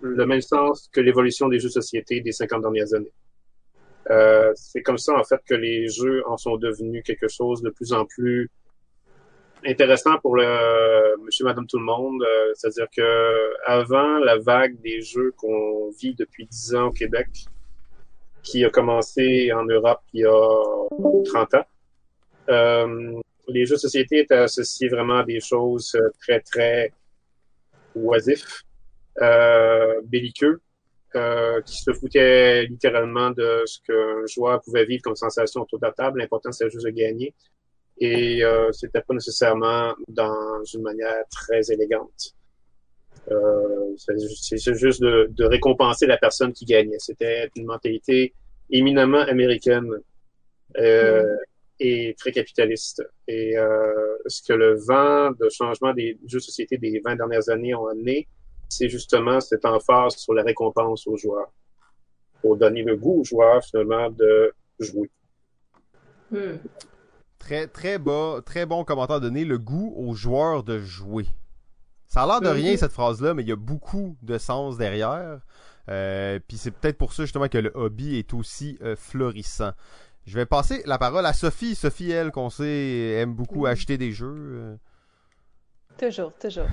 le 0.00 0.26
même 0.26 0.40
sens 0.40 0.88
que 0.92 1.00
l'évolution 1.00 1.48
des 1.48 1.58
jeux 1.58 1.68
de 1.68 1.74
société 1.74 2.20
des 2.20 2.32
50 2.32 2.62
dernières 2.62 2.94
années. 2.94 3.12
Euh, 4.10 4.52
c'est 4.54 4.82
comme 4.82 4.98
ça, 4.98 5.14
en 5.14 5.24
fait, 5.24 5.40
que 5.46 5.54
les 5.54 5.88
jeux 5.88 6.22
en 6.26 6.36
sont 6.36 6.56
devenus 6.56 7.02
quelque 7.04 7.28
chose 7.28 7.62
de 7.62 7.70
plus 7.70 7.92
en 7.92 8.04
plus 8.04 8.50
intéressant 9.64 10.18
pour 10.18 10.36
le 10.36 11.16
monsieur, 11.24 11.44
madame, 11.44 11.66
tout 11.66 11.78
le 11.78 11.84
monde. 11.84 12.22
Euh, 12.22 12.52
c'est-à-dire 12.54 12.86
que 12.94 13.66
avant 13.66 14.18
la 14.18 14.38
vague 14.38 14.80
des 14.80 15.00
jeux 15.00 15.32
qu'on 15.36 15.90
vit 16.00 16.14
depuis 16.14 16.46
10 16.46 16.74
ans 16.74 16.86
au 16.86 16.92
Québec, 16.92 17.28
qui 18.42 18.64
a 18.64 18.70
commencé 18.70 19.52
en 19.52 19.64
Europe 19.64 20.00
il 20.12 20.20
y 20.22 20.24
a 20.24 21.22
30 21.24 21.54
ans, 21.54 21.66
euh, 22.48 23.20
les 23.48 23.66
jeux 23.66 23.74
de 23.74 23.80
société 23.80 24.20
étaient 24.20 24.34
associés 24.34 24.88
vraiment 24.88 25.18
à 25.18 25.24
des 25.24 25.40
choses 25.40 25.96
très, 26.20 26.40
très 26.40 26.92
oisifs, 27.94 28.62
euh, 29.20 30.00
belliqueux, 30.04 30.60
euh, 31.16 31.60
qui 31.62 31.78
se 31.78 31.92
foutaient 31.92 32.66
littéralement 32.66 33.30
de 33.30 33.62
ce 33.64 33.78
qu'un 33.86 34.26
joueur 34.26 34.60
pouvait 34.60 34.84
vivre 34.84 35.02
comme 35.02 35.16
sensation 35.16 35.62
autour 35.62 35.78
de 35.78 35.86
la 35.86 35.92
table. 35.92 36.20
L'important, 36.20 36.52
c'était 36.52 36.70
juste 36.70 36.86
de 36.86 36.90
gagner. 36.90 37.34
Et 38.00 38.44
euh, 38.44 38.70
c'était 38.72 39.00
pas 39.00 39.14
nécessairement 39.14 39.94
dans 40.08 40.62
une 40.72 40.82
manière 40.82 41.24
très 41.30 41.72
élégante. 41.72 42.34
Euh, 43.30 43.94
c'est 43.96 44.74
juste 44.74 45.02
de, 45.02 45.44
récompenser 45.44 46.06
la 46.06 46.16
personne 46.16 46.52
qui 46.52 46.64
gagnait. 46.64 46.98
C'était 46.98 47.50
une 47.56 47.66
mentalité 47.66 48.34
éminemment 48.70 49.20
américaine 49.20 49.90
euh, 50.78 51.36
et 51.80 52.14
très 52.18 52.32
capitaliste. 52.32 53.02
Et 53.26 53.56
euh, 53.58 54.16
ce 54.26 54.42
que 54.42 54.52
le 54.52 54.78
vent 54.86 55.30
de 55.32 55.48
changement 55.48 55.92
des 55.92 56.18
jeux 56.26 56.38
de 56.38 56.42
société 56.42 56.78
des 56.78 57.00
20 57.04 57.16
dernières 57.16 57.48
années 57.48 57.74
ont 57.74 57.86
amené, 57.86 58.28
c'est 58.68 58.88
justement 58.88 59.40
cette 59.40 59.64
emphase 59.64 60.16
sur 60.16 60.34
la 60.34 60.42
récompense 60.42 61.06
aux 61.06 61.16
joueurs, 61.16 61.52
pour 62.40 62.56
donner 62.56 62.82
le 62.82 62.96
goût 62.96 63.20
aux 63.20 63.24
joueurs 63.24 63.64
finalement 63.64 64.10
de 64.10 64.52
jouer. 64.78 65.10
Hmm. 66.30 66.56
Très, 67.38 67.66
très 67.66 67.98
bas, 67.98 68.40
très 68.44 68.66
bon 68.66 68.84
commentaire 68.84 69.20
donné, 69.20 69.44
le 69.44 69.58
goût 69.58 69.94
aux 69.96 70.14
joueurs 70.14 70.64
de 70.64 70.78
jouer. 70.78 71.26
Ça 72.06 72.22
a 72.22 72.26
l'air 72.26 72.40
de 72.40 72.48
rien 72.48 72.76
cette 72.76 72.92
phrase-là, 72.92 73.34
mais 73.34 73.42
il 73.42 73.48
y 73.48 73.52
a 73.52 73.56
beaucoup 73.56 74.16
de 74.22 74.38
sens 74.38 74.78
derrière. 74.78 75.40
Euh, 75.88 76.38
Puis 76.48 76.56
c'est 76.56 76.70
peut-être 76.70 76.98
pour 76.98 77.12
ça 77.12 77.24
justement 77.24 77.48
que 77.48 77.58
le 77.58 77.70
hobby 77.74 78.16
est 78.16 78.34
aussi 78.34 78.78
euh, 78.82 78.96
florissant. 78.96 79.72
Je 80.26 80.34
vais 80.34 80.46
passer 80.46 80.82
la 80.84 80.98
parole 80.98 81.24
à 81.24 81.32
Sophie. 81.32 81.74
Sophie, 81.74 82.10
elle, 82.10 82.32
qu'on 82.32 82.50
sait, 82.50 83.12
aime 83.20 83.34
beaucoup 83.34 83.66
acheter 83.66 83.96
des 83.96 84.12
jeux. 84.12 84.36
Euh. 84.36 84.76
Toujours, 85.98 86.32
toujours. 86.34 86.66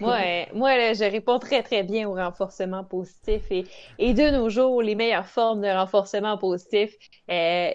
Moi, 0.00 0.18
moi 0.52 0.76
là, 0.76 0.92
je 0.92 1.04
réponds 1.04 1.38
très, 1.38 1.62
très 1.62 1.82
bien 1.82 2.08
au 2.08 2.14
renforcement 2.14 2.84
positif. 2.84 3.42
Et, 3.50 3.64
et 3.98 4.14
de 4.14 4.30
nos 4.30 4.48
jours, 4.48 4.82
les 4.82 4.94
meilleures 4.94 5.26
formes 5.26 5.60
de 5.60 5.68
renforcement 5.68 6.36
positif, 6.36 6.94
euh, 7.30 7.70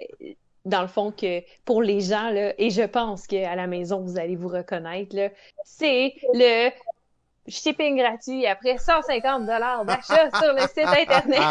dans 0.65 0.81
le 0.81 0.87
fond, 0.87 1.11
que 1.11 1.41
pour 1.65 1.81
les 1.81 2.01
gens, 2.01 2.29
là, 2.29 2.53
et 2.57 2.69
je 2.69 2.83
pense 2.83 3.25
qu'à 3.27 3.55
la 3.55 3.67
maison, 3.67 4.01
vous 4.01 4.17
allez 4.17 4.35
vous 4.35 4.49
reconnaître, 4.49 5.15
c'est 5.63 6.13
le 6.33 6.69
shipping 7.47 7.97
gratuit 7.97 8.45
après 8.45 8.77
150 8.77 9.45
dollars 9.45 9.85
d'achat 9.85 10.29
sur 10.41 10.53
le 10.53 10.61
site 10.61 10.85
Internet. 10.85 11.41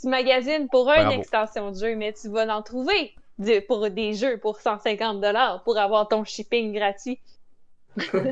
tu 0.00 0.08
magasines 0.08 0.68
pour 0.68 0.90
une 0.90 1.12
extension 1.12 1.70
de 1.70 1.76
jeu, 1.76 1.94
mais 1.96 2.12
tu 2.12 2.28
vas 2.28 2.54
en 2.54 2.62
trouver 2.62 3.14
pour 3.68 3.88
des 3.90 4.14
jeux 4.14 4.38
pour 4.38 4.60
150 4.60 5.20
dollars 5.20 5.62
pour 5.64 5.78
avoir 5.78 6.08
ton 6.08 6.24
shipping 6.24 6.72
gratuit. 6.72 7.18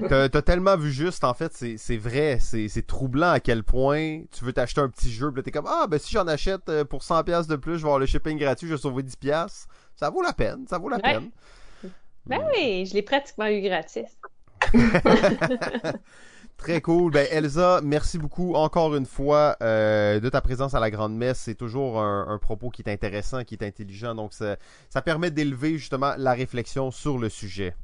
T'as 0.08 0.42
tellement 0.42 0.76
vu 0.76 0.90
juste, 0.90 1.24
en 1.24 1.34
fait, 1.34 1.52
c'est 1.52 1.96
vrai, 1.96 2.38
c'est 2.40 2.86
troublant 2.86 3.30
à 3.30 3.40
quel 3.40 3.62
point 3.62 4.22
tu 4.30 4.44
veux 4.44 4.52
t'acheter 4.52 4.80
un 4.80 4.88
petit 4.88 5.10
jeu, 5.10 5.32
t'es 5.42 5.50
comme, 5.50 5.68
ah, 5.68 5.86
ben 5.88 5.98
si 5.98 6.12
j'en 6.12 6.26
achète 6.26 6.68
euh, 6.68 6.84
pour 6.84 7.02
100$ 7.02 7.46
de 7.46 7.56
plus, 7.56 7.74
je 7.74 7.78
vais 7.78 7.84
avoir 7.84 7.98
le 7.98 8.06
shipping 8.06 8.38
gratuit, 8.38 8.68
je 8.68 8.74
vais 8.74 8.80
sauver 8.80 9.02
10$. 9.02 9.66
Ça 9.96 10.10
vaut 10.10 10.22
la 10.22 10.32
peine, 10.32 10.66
ça 10.68 10.78
vaut 10.78 10.88
la 10.88 10.98
peine. 10.98 11.30
Ben 12.26 12.42
oui, 12.54 12.86
je 12.86 12.94
l'ai 12.94 13.02
pratiquement 13.02 13.46
eu 13.46 13.60
gratis. 13.60 14.16
Très 16.60 16.82
cool. 16.82 17.10
Ben 17.10 17.26
Elsa, 17.30 17.80
merci 17.82 18.18
beaucoup 18.18 18.54
encore 18.54 18.94
une 18.94 19.06
fois 19.06 19.56
euh, 19.62 20.20
de 20.20 20.28
ta 20.28 20.42
présence 20.42 20.74
à 20.74 20.80
la 20.80 20.90
Grande 20.90 21.16
Messe. 21.16 21.38
C'est 21.38 21.54
toujours 21.54 21.98
un, 22.00 22.38
propos 22.38 22.68
qui 22.68 22.82
est 22.82 22.90
intéressant, 22.90 23.44
qui 23.44 23.54
est 23.54 23.64
intelligent. 23.64 24.14
Donc 24.14 24.34
ça, 24.34 24.56
ça 24.90 25.00
permet 25.00 25.30
d'élever 25.30 25.78
justement 25.78 26.12
la 26.18 26.34
réflexion 26.34 26.90
sur 26.90 27.16
le 27.16 27.30
sujet. 27.30 27.74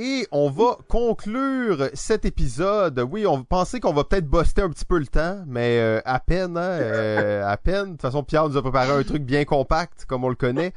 Et 0.00 0.28
on 0.30 0.48
va 0.48 0.76
conclure 0.86 1.88
cet 1.92 2.24
épisode. 2.24 3.00
Oui, 3.10 3.26
on 3.26 3.42
pensait 3.42 3.80
qu'on 3.80 3.92
va 3.92 4.04
peut-être 4.04 4.28
buster 4.28 4.62
un 4.62 4.70
petit 4.70 4.84
peu 4.84 4.98
le 4.98 5.08
temps, 5.08 5.42
mais 5.44 5.80
euh, 5.80 6.00
à 6.04 6.20
peine, 6.20 6.56
hein, 6.56 6.60
euh, 6.80 7.44
à 7.44 7.56
peine. 7.56 7.84
De 7.86 7.90
toute 7.92 8.02
façon, 8.02 8.22
Pierre 8.22 8.48
nous 8.48 8.56
a 8.56 8.62
préparé 8.62 8.92
un 8.92 9.02
truc 9.02 9.24
bien 9.24 9.44
compact, 9.44 10.04
comme 10.04 10.22
on 10.22 10.28
le 10.28 10.36
connaît. 10.36 10.72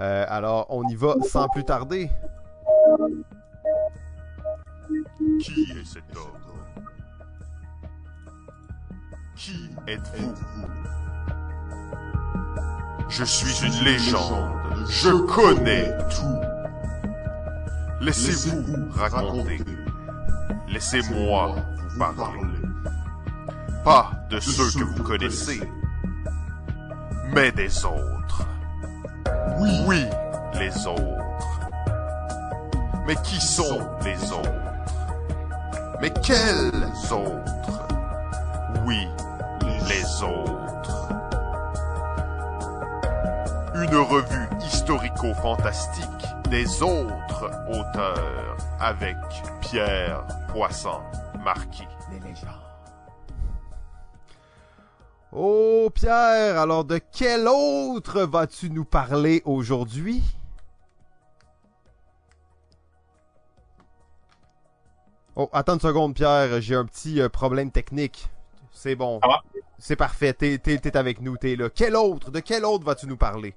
Euh, 0.00 0.24
alors, 0.28 0.66
on 0.70 0.82
y 0.88 0.96
va 0.96 1.14
sans 1.22 1.46
plus 1.48 1.64
tarder. 1.64 2.10
Qui 5.40 5.68
est 5.70 5.84
cet 5.84 6.16
homme? 6.16 6.32
Qui 9.36 9.70
êtes-vous? 9.86 10.34
Je 13.08 13.22
suis 13.22 13.66
une 13.66 13.84
légende. 13.84 14.50
Je 14.88 15.10
connais 15.10 15.96
tout. 16.10 16.53
Laissez-vous 18.04 18.90
raconter. 18.92 19.64
Laissez-moi 20.68 21.56
vous 21.88 21.98
parler. 21.98 22.40
Pas 23.82 24.12
de 24.28 24.38
ceux 24.40 24.78
que 24.78 24.84
vous 24.84 25.02
connaissez, 25.02 25.62
mais 27.32 27.50
des 27.52 27.82
autres. 27.86 28.46
Oui, 29.58 30.04
les 30.58 30.86
autres. 30.86 31.60
Mais 33.06 33.16
qui 33.22 33.40
sont 33.40 33.88
les 34.04 34.32
autres? 34.32 34.50
Mais 36.02 36.12
quels 36.22 36.84
autres? 37.10 37.88
Oui, 38.84 39.08
les 39.88 40.22
autres. 40.22 41.08
Une 43.76 43.96
revue 43.96 44.48
historico-fantastique 44.62 46.13
des 46.50 46.82
autres 46.82 47.50
auteurs 47.68 48.56
avec 48.80 49.16
Pierre 49.60 50.26
Poisson 50.48 51.00
Marquis. 51.44 51.86
Les 52.10 52.20
légendes. 52.20 52.48
Oh 55.32 55.90
Pierre, 55.92 56.60
alors 56.60 56.84
de 56.84 57.00
quel 57.12 57.48
autre 57.48 58.22
vas-tu 58.22 58.70
nous 58.70 58.84
parler 58.84 59.42
aujourd'hui? 59.44 60.22
Oh, 65.36 65.48
attends 65.52 65.74
une 65.74 65.80
seconde 65.80 66.14
Pierre, 66.14 66.60
j'ai 66.60 66.76
un 66.76 66.84
petit 66.84 67.20
euh, 67.20 67.28
problème 67.28 67.72
technique. 67.72 68.28
C'est 68.70 68.94
bon. 68.94 69.20
C'est 69.78 69.96
parfait, 69.96 70.32
t'es, 70.32 70.60
es, 70.64 70.96
avec 70.96 71.20
nous, 71.20 71.36
t'es 71.36 71.56
là. 71.56 71.68
Quel 71.68 71.96
autre, 71.96 72.30
de 72.30 72.40
quel 72.40 72.64
autre 72.64 72.84
vas-tu 72.84 73.06
nous 73.06 73.16
parler? 73.16 73.54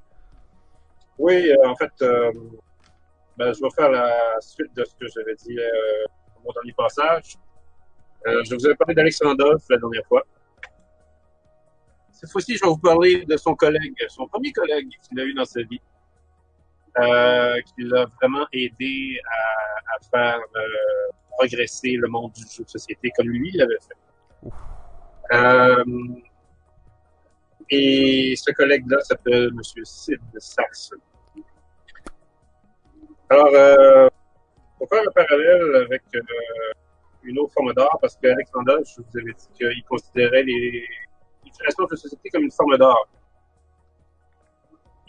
Oui, 1.20 1.50
euh, 1.50 1.70
en 1.70 1.76
fait, 1.76 1.92
euh, 2.02 2.32
ben, 3.38 3.54
je 3.54 3.62
vais 3.62 3.70
faire 3.76 3.90
la 3.92 4.42
suite 4.42 4.74
de 4.76 4.84
ce 4.84 4.96
que 4.96 5.06
j'avais 5.14 5.36
dit 5.36 5.58
euh, 5.60 6.06
dans 6.36 6.42
mon 6.46 6.52
dernier 6.54 6.74
passage. 6.74 7.36
Euh, 8.26 8.44
je 8.44 8.56
vous 8.56 8.66
avais 8.66 8.76
parlé 8.76 8.96
d'Alexandre 8.96 9.58
la 9.70 9.78
dernière 9.78 10.06
fois. 10.08 10.24
Cette 12.12 12.32
fois-ci, 12.32 12.58
je 12.58 12.64
vais 12.64 12.70
vous 12.70 12.80
parler 12.80 13.26
de 13.26 13.38
son 13.38 13.54
collègue, 13.54 13.96
son 14.10 14.28
premier 14.28 14.52
collègue 14.52 14.90
qu'il 15.08 15.20
a 15.20 15.24
eu 15.24 15.36
dans 15.36 15.46
sa 15.46 15.62
vie, 15.62 15.80
euh, 16.98 17.62
qui 17.62 17.84
l'a 17.84 18.08
vraiment 18.20 18.48
aidé 18.52 19.20
à, 19.30 19.96
à 19.96 20.00
faire 20.10 20.40
euh, 20.56 21.12
progresser 21.38 21.92
le 21.92 22.08
monde 22.08 22.32
du 22.32 22.42
jeu 22.42 22.64
de 22.64 22.70
société 22.70 23.12
comme 23.16 23.28
lui 23.28 23.52
l'avait 23.52 23.78
fait. 23.88 23.98
Et 27.70 28.34
ce 28.36 28.52
collègue-là 28.52 29.00
s'appelle 29.02 29.52
M. 29.54 29.62
Sid 29.84 30.22
Saxon. 30.38 30.98
Alors, 33.30 33.50
euh, 33.54 34.10
pour 34.78 34.90
faire 34.90 35.02
un 35.08 35.12
parallèle 35.12 35.76
avec 35.86 36.04
euh, 36.16 36.22
une 37.24 37.40
autre 37.40 37.54
forme 37.54 37.74
d'art, 37.74 37.98
parce 38.02 38.16
qu'Alexandre, 38.18 38.80
je 38.86 39.02
vous 39.02 39.18
avais 39.20 39.34
dit 39.34 39.48
qu'il 39.54 39.84
considérait 39.84 40.44
les, 40.44 40.86
créations 41.60 41.86
de 41.86 41.92
la 41.92 41.98
société 41.98 42.30
comme 42.30 42.44
une 42.44 42.52
forme 42.52 42.78
d'art. 42.78 43.08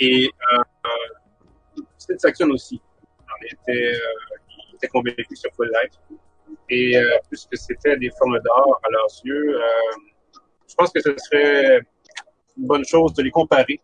Et 0.00 0.30
euh, 0.52 0.62
cette 1.98 2.20
section 2.20 2.48
aussi. 2.48 2.80
On 3.20 3.44
était, 3.44 3.92
euh, 3.94 4.36
il 4.70 4.74
était 4.76 4.88
convaincu 4.88 5.36
sur 5.36 5.52
Full 5.54 5.68
Life. 5.68 6.18
Et 6.70 6.96
euh, 6.96 7.18
puisque 7.28 7.56
c'était 7.56 7.96
des 7.96 8.10
formes 8.18 8.38
d'art 8.40 8.80
à 8.82 8.90
leurs 8.90 9.20
yeux, 9.24 9.60
euh, 9.60 10.40
je 10.66 10.74
pense 10.74 10.90
que 10.90 11.00
ce 11.00 11.14
serait 11.16 11.80
une 12.56 12.66
bonne 12.66 12.84
chose 12.84 13.12
de 13.14 13.22
les 13.22 13.30
comparer 13.30 13.80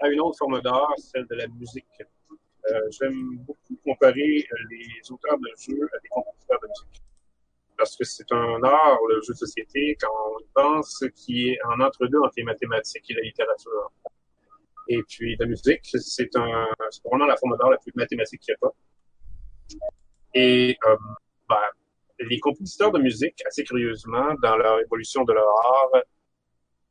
à 0.00 0.08
une 0.08 0.20
autre 0.20 0.36
forme 0.38 0.60
d'art, 0.60 0.92
celle 0.98 1.26
de 1.26 1.34
la 1.34 1.46
musique. 1.48 1.86
Euh, 2.72 2.80
j'aime 2.90 3.38
beaucoup 3.38 3.76
comparer 3.84 4.46
euh, 4.52 4.56
les 4.70 5.12
auteurs 5.12 5.38
de 5.38 5.48
jeux 5.58 5.88
à 5.94 5.98
des 6.00 6.08
compositeurs 6.08 6.58
de 6.62 6.68
musique. 6.68 7.02
Parce 7.76 7.96
que 7.96 8.04
c'est 8.04 8.30
un 8.32 8.62
art, 8.62 8.98
le 9.08 9.20
jeu 9.22 9.34
de 9.34 9.38
société, 9.38 9.96
quand 10.00 10.10
on 10.30 10.38
pense, 10.54 11.04
qui 11.14 11.50
est 11.50 11.58
en 11.64 11.80
entre-deux 11.80 12.18
entre 12.18 12.34
les 12.38 12.44
mathématiques 12.44 13.10
et 13.10 13.14
la 13.14 13.22
littérature. 13.22 13.92
Et 14.88 15.02
puis 15.02 15.36
la 15.38 15.46
musique, 15.46 15.80
c'est 15.84 16.34
un, 16.36 16.66
c'est 16.90 17.02
probablement 17.02 17.28
la 17.28 17.36
forme 17.36 17.56
d'art 17.58 17.70
la 17.70 17.78
plus 17.78 17.92
mathématique 17.94 18.40
qu'il 18.40 18.54
n'y 18.54 18.66
a 18.66 18.68
pas. 18.68 18.74
Et 20.34 20.76
euh, 20.86 20.96
ben, 21.48 21.56
les 22.20 22.40
compositeurs 22.40 22.92
de 22.92 22.98
musique, 22.98 23.42
assez 23.46 23.64
curieusement, 23.64 24.34
dans 24.42 24.56
leur 24.56 24.80
évolution 24.80 25.24
de 25.24 25.32
leur 25.32 25.46
art, 25.46 26.02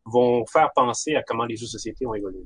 vont 0.06 0.46
faire 0.46 0.72
penser 0.76 1.16
à 1.16 1.24
comment 1.24 1.46
les 1.46 1.56
jeux 1.56 1.66
de 1.66 1.72
société 1.72 2.06
ont 2.06 2.14
évolué. 2.14 2.46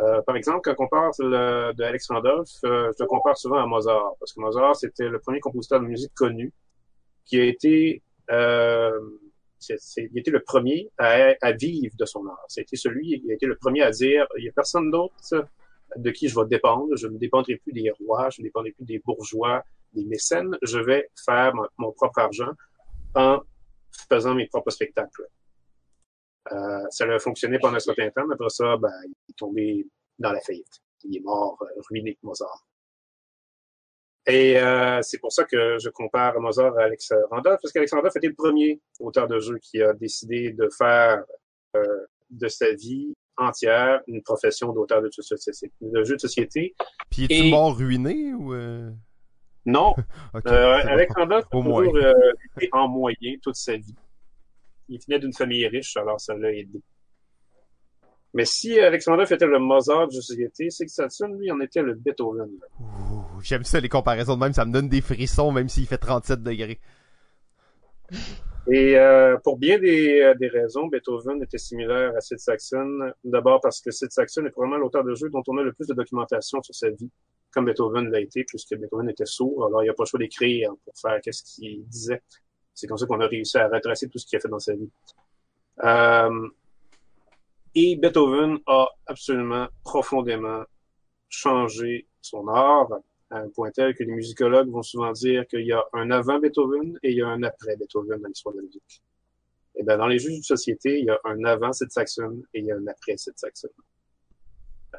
Euh, 0.00 0.22
par 0.22 0.36
exemple, 0.36 0.60
quand 0.62 0.84
on 0.84 0.88
parle 0.88 1.10
de, 1.18 1.74
de 1.74 1.82
Alex 1.82 2.08
Randolph, 2.08 2.48
euh, 2.64 2.92
je 2.96 3.02
le 3.02 3.08
compare 3.08 3.36
souvent 3.36 3.58
à 3.58 3.66
Mozart, 3.66 4.14
parce 4.20 4.32
que 4.32 4.40
Mozart, 4.40 4.76
c'était 4.76 5.08
le 5.08 5.18
premier 5.18 5.40
compositeur 5.40 5.80
de 5.80 5.86
musique 5.86 6.14
connu 6.14 6.52
qui 7.24 7.40
a 7.40 7.44
été, 7.44 8.02
euh, 8.30 9.00
il 9.68 10.10
a 10.16 10.20
été 10.20 10.30
le 10.30 10.40
premier 10.40 10.88
à, 10.98 11.52
vivre 11.52 11.94
de 11.98 12.04
son 12.04 12.26
art. 12.26 12.44
C'était 12.48 12.76
celui, 12.76 13.20
il 13.24 13.30
a 13.30 13.34
été 13.34 13.46
le 13.46 13.56
premier 13.56 13.82
à 13.82 13.90
dire, 13.90 14.26
il 14.38 14.44
n'y 14.44 14.48
a 14.48 14.52
personne 14.52 14.90
d'autre 14.90 15.46
de 15.96 16.10
qui 16.10 16.28
je 16.28 16.38
vais 16.38 16.46
dépendre. 16.46 16.96
Je 16.96 17.08
ne 17.08 17.18
dépendrai 17.18 17.56
plus 17.56 17.72
des 17.72 17.90
rois, 17.90 18.30
je 18.30 18.40
ne 18.40 18.46
dépendrai 18.46 18.70
plus 18.70 18.84
des 18.84 19.00
bourgeois, 19.04 19.64
des 19.94 20.04
mécènes. 20.04 20.56
Je 20.62 20.78
vais 20.78 21.10
faire 21.24 21.52
mon 21.76 21.92
propre 21.92 22.20
argent 22.20 22.52
en 23.14 23.40
faisant 24.08 24.34
mes 24.34 24.46
propres 24.46 24.70
spectacles. 24.70 25.26
Euh, 26.52 26.86
ça 26.90 27.04
a 27.04 27.18
fonctionné 27.18 27.58
pendant 27.58 27.76
un 27.76 27.80
certain 27.80 28.10
temps, 28.10 28.26
mais 28.26 28.34
après 28.34 28.48
ça, 28.48 28.76
ben, 28.76 28.90
il 29.04 29.30
est 29.30 29.36
tombé 29.36 29.86
dans 30.18 30.32
la 30.32 30.40
faillite. 30.40 30.80
Il 31.04 31.16
est 31.16 31.20
mort, 31.20 31.58
euh, 31.62 31.80
ruiné, 31.88 32.18
Mozart. 32.22 32.64
Et 34.26 34.58
euh, 34.58 35.00
c'est 35.02 35.18
pour 35.18 35.32
ça 35.32 35.44
que 35.44 35.78
je 35.78 35.88
compare 35.88 36.38
Mozart 36.38 36.76
à 36.78 36.82
Alex 36.82 37.12
Randolph, 37.30 37.60
parce 37.62 37.72
qu'Alex 37.72 37.92
Randolph 37.94 38.14
était 38.16 38.28
le 38.28 38.34
premier 38.34 38.80
auteur 39.00 39.26
de 39.26 39.40
jeu 39.40 39.58
qui 39.58 39.80
a 39.82 39.94
décidé 39.94 40.52
de 40.52 40.68
faire 40.76 41.24
euh, 41.76 42.06
de 42.30 42.48
sa 42.48 42.72
vie 42.72 43.14
entière 43.38 44.00
une 44.06 44.22
profession 44.22 44.72
d'auteur 44.72 45.00
de, 45.00 45.08
de 45.08 46.04
jeux 46.04 46.16
de 46.16 46.20
société. 46.20 46.74
Puis 47.10 47.24
est-il 47.24 47.46
Et... 47.46 47.50
mort 47.50 47.76
ruiné 47.76 48.34
ou... 48.34 48.52
Euh... 48.52 48.90
Non. 49.64 49.94
okay, 50.34 50.48
euh, 50.50 50.86
Alex 50.86 51.12
Randolph 51.14 51.46
a 51.46 51.50
toujours 51.50 51.96
euh, 51.96 52.12
été 52.56 52.68
en 52.72 52.88
moyen 52.88 53.36
toute 53.42 53.56
sa 53.56 53.76
vie 53.76 53.94
il 54.88 55.00
venait 55.06 55.18
d'une 55.18 55.32
famille 55.32 55.66
riche, 55.66 55.96
alors 55.96 56.20
ça 56.20 56.34
l'a 56.34 56.52
aidé. 56.52 56.82
Mais 58.34 58.44
si 58.44 58.78
Alexandre 58.78 59.30
était 59.30 59.46
le 59.46 59.58
Mozart 59.58 60.08
de 60.08 60.12
société, 60.12 60.70
c'est 60.70 60.86
que 60.86 61.36
lui, 61.38 61.50
en 61.50 61.60
était 61.60 61.82
le 61.82 61.94
Beethoven. 61.94 62.50
J'aime 63.42 63.64
ça, 63.64 63.80
les 63.80 63.88
comparaisons 63.88 64.34
de 64.34 64.40
même, 64.40 64.52
ça 64.52 64.64
me 64.64 64.72
donne 64.72 64.88
des 64.88 65.00
frissons, 65.00 65.52
même 65.52 65.68
s'il 65.68 65.86
fait 65.86 65.98
37 65.98 66.42
degrés. 66.42 66.78
Et 68.70 68.98
euh, 68.98 69.38
pour 69.42 69.56
bien 69.56 69.78
des, 69.78 70.20
euh, 70.20 70.34
des, 70.34 70.48
raisons, 70.48 70.88
Beethoven 70.88 71.42
était 71.42 71.56
similaire 71.56 72.12
à 72.14 72.20
Sid 72.20 72.38
Saxon. 72.38 73.12
D'abord 73.24 73.60
parce 73.62 73.80
que 73.80 73.90
Sid 73.90 74.10
Saxon 74.10 74.44
est 74.44 74.50
probablement 74.50 74.78
l'auteur 74.78 75.04
de 75.04 75.14
jeux 75.14 75.30
dont 75.30 75.42
on 75.48 75.56
a 75.56 75.62
le 75.62 75.72
plus 75.72 75.86
de 75.86 75.94
documentation 75.94 76.60
sur 76.62 76.74
sa 76.74 76.90
vie, 76.90 77.10
comme 77.50 77.64
Beethoven 77.64 78.10
l'a 78.10 78.20
été, 78.20 78.44
puisque 78.44 78.76
Beethoven 78.76 79.08
était 79.08 79.24
sourd. 79.24 79.66
Alors, 79.66 79.82
il 79.82 79.86
n'y 79.86 79.90
a 79.90 79.94
pas 79.94 80.02
le 80.02 80.08
choix 80.08 80.18
d'écrire 80.18 80.72
pour 80.84 80.92
faire 81.00 81.18
qu'est-ce 81.22 81.42
qu'il 81.44 81.86
disait. 81.86 82.20
C'est 82.78 82.86
comme 82.86 82.96
ça 82.96 83.06
qu'on 83.06 83.20
a 83.20 83.26
réussi 83.26 83.58
à 83.58 83.66
retracer 83.66 84.08
tout 84.08 84.18
ce 84.18 84.26
qu'il 84.26 84.36
a 84.36 84.40
fait 84.40 84.48
dans 84.48 84.60
sa 84.60 84.72
vie. 84.72 84.88
Euh, 85.82 86.48
et 87.74 87.96
Beethoven 87.96 88.58
a 88.66 88.86
absolument 89.04 89.66
profondément 89.82 90.62
changé 91.28 92.06
son 92.22 92.46
art 92.46 92.88
à 93.30 93.38
un 93.38 93.48
point 93.48 93.72
tel 93.72 93.96
que 93.96 94.04
les 94.04 94.12
musicologues 94.12 94.70
vont 94.70 94.84
souvent 94.84 95.10
dire 95.10 95.44
qu'il 95.48 95.66
y 95.66 95.72
a 95.72 95.84
un 95.92 96.12
avant 96.12 96.38
Beethoven 96.38 96.96
et 97.02 97.10
il 97.10 97.16
y 97.16 97.22
a 97.22 97.26
un 97.26 97.42
après 97.42 97.76
Beethoven 97.76 98.20
dans 98.20 98.28
l'histoire 98.28 98.54
de 98.54 98.60
la 98.60 98.66
musique. 98.66 99.02
Et 99.74 99.82
bien, 99.82 99.96
dans 99.98 100.06
les 100.06 100.20
jeux 100.20 100.30
de 100.30 100.42
société, 100.42 101.00
il 101.00 101.06
y 101.06 101.10
a 101.10 101.18
un 101.24 101.42
avant 101.42 101.72
cette 101.72 101.90
Saxon 101.90 102.44
et 102.54 102.60
il 102.60 102.66
y 102.66 102.70
a 102.70 102.76
un 102.76 102.86
après 102.86 103.16
cette 103.16 103.40
Saxon. 103.40 103.70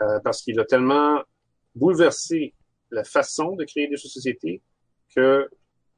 Euh, 0.01 0.19
parce 0.19 0.41
qu'il 0.41 0.59
a 0.59 0.65
tellement 0.65 1.23
bouleversé 1.75 2.53
la 2.91 3.05
façon 3.05 3.55
de 3.55 3.63
créer 3.63 3.87
des 3.87 3.95
jeux 3.95 4.03
de 4.03 4.11
société 4.11 4.61
que 5.15 5.49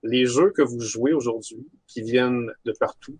les 0.03 0.25
jeux 0.25 0.51
que 0.51 0.61
vous 0.61 0.79
jouez 0.79 1.13
aujourd'hui, 1.13 1.67
qui 1.87 2.01
viennent 2.01 2.51
de 2.65 2.73
partout 2.79 3.17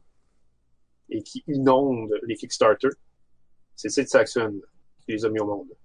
et 1.10 1.22
qui 1.22 1.44
inondent 1.48 2.18
les 2.24 2.36
Kickstarter, 2.36 2.90
c'est 3.76 3.90
Sid 3.90 4.08
Saxon 4.08 4.62
qui 5.06 5.12
les 5.12 5.26
a 5.26 5.30
mis 5.30 5.40
au 5.40 5.46
monde. 5.46 5.76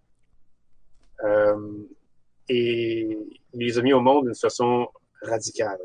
Euh, 1.25 1.85
et 2.49 3.19
il 3.53 3.67
les 3.67 3.79
a 3.79 3.83
mis 3.83 3.93
au 3.93 4.01
monde 4.01 4.27
d'une 4.27 4.35
façon 4.35 4.89
radicale. 5.23 5.81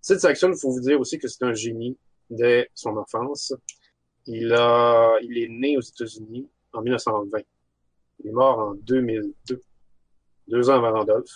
Sid 0.00 0.18
Saxon, 0.18 0.52
il 0.52 0.58
faut 0.58 0.70
vous 0.70 0.80
dire 0.80 1.00
aussi 1.00 1.18
que 1.18 1.28
c'est 1.28 1.44
un 1.44 1.54
génie 1.54 1.96
dès 2.30 2.70
son 2.74 2.96
enfance. 2.96 3.54
Il 4.26 4.52
a, 4.52 5.16
il 5.22 5.38
est 5.38 5.48
né 5.48 5.76
aux 5.76 5.82
États-Unis 5.82 6.48
en 6.72 6.82
1920. 6.82 7.38
Il 8.20 8.28
est 8.28 8.32
mort 8.32 8.58
en 8.58 8.74
2002, 8.74 9.60
deux 10.48 10.70
ans 10.70 10.74
avant 10.74 10.92
Randolph. 10.92 11.30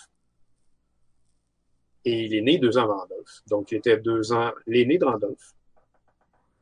Et 2.05 2.23
il 2.23 2.35
est 2.35 2.41
né 2.41 2.57
deux 2.57 2.77
ans 2.77 2.83
avant 2.83 2.97
Randolph. 2.97 3.41
Donc, 3.47 3.71
il 3.71 3.77
était 3.77 3.97
deux 3.97 4.33
ans 4.33 4.51
l'aîné 4.67 4.97
de 4.97 5.05
Randolph. 5.05 5.53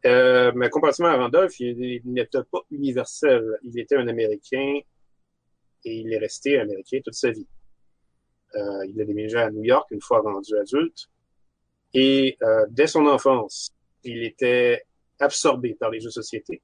Euh, 0.05 0.51
mais 0.55 0.69
comparativement 0.69 1.09
à 1.09 1.17
Randolph, 1.17 1.59
il, 1.59 2.01
n'était 2.05 2.43
pas 2.51 2.61
universel. 2.71 3.57
Il 3.63 3.79
était 3.79 3.95
un 3.95 4.07
Américain 4.07 4.79
et 5.83 5.95
il 5.95 6.13
est 6.13 6.17
resté 6.17 6.59
américain 6.59 6.99
toute 7.03 7.13
sa 7.13 7.31
vie. 7.31 7.47
Euh, 8.55 8.85
il 8.87 8.99
a 9.01 9.05
déménagé 9.05 9.37
à 9.37 9.49
New 9.49 9.63
York 9.63 9.89
une 9.91 10.01
fois 10.01 10.21
rendu 10.21 10.55
adulte. 10.57 11.09
Et 11.93 12.37
euh, 12.41 12.65
dès 12.69 12.87
son 12.87 13.05
enfance, 13.05 13.71
il 14.03 14.23
était 14.23 14.83
absorbé 15.19 15.75
par 15.75 15.89
les 15.89 15.99
jeux 15.99 16.09
de 16.09 16.13
société. 16.13 16.61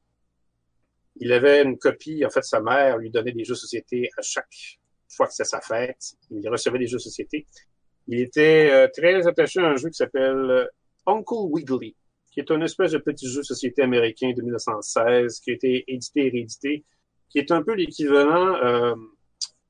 Il 1.20 1.32
avait 1.32 1.64
une 1.64 1.78
copie, 1.78 2.26
en 2.26 2.30
fait, 2.30 2.44
sa 2.44 2.62
mère 2.62 2.98
lui 2.98 3.10
donnait 3.10 3.32
des 3.32 3.44
jeux 3.44 3.54
de 3.54 3.60
société 3.60 4.10
à 4.18 4.22
chaque 4.22 4.80
fois 5.10 5.28
que 5.28 5.34
c'était 5.34 5.50
sa 5.50 5.62
fête. 5.62 6.16
Il 6.30 6.48
recevait 6.48 6.80
des 6.80 6.88
jeux 6.88 6.98
de 6.98 7.02
société. 7.02 7.48
Il 8.08 8.20
était 8.22 8.70
euh, 8.72 8.88
très 8.94 9.28
attaché 9.28 9.60
à 9.60 9.68
un 9.68 9.76
jeu 9.76 9.90
qui 9.90 9.98
s'appelle 9.98 10.50
euh, 10.50 10.66
Uncle 11.06 11.48
Wiggly, 11.50 11.96
qui 12.32 12.40
est 12.40 12.50
une 12.52 12.64
espèce 12.64 12.92
de 12.92 13.00
petit 13.00 13.28
jeu 13.28 13.42
de 13.42 13.46
société 13.46 13.82
américain 13.82 14.32
de 14.36 14.42
1916, 14.42 15.40
qui 15.40 15.52
a 15.52 15.54
été 15.54 15.84
édité 15.88 16.28
et 16.28 16.30
réédité, 16.30 16.86
qui 17.30 17.40
est 17.40 17.52
un 17.52 17.64
peu 17.64 17.74
l'équivalent, 17.74 18.56
euh, 18.56 18.96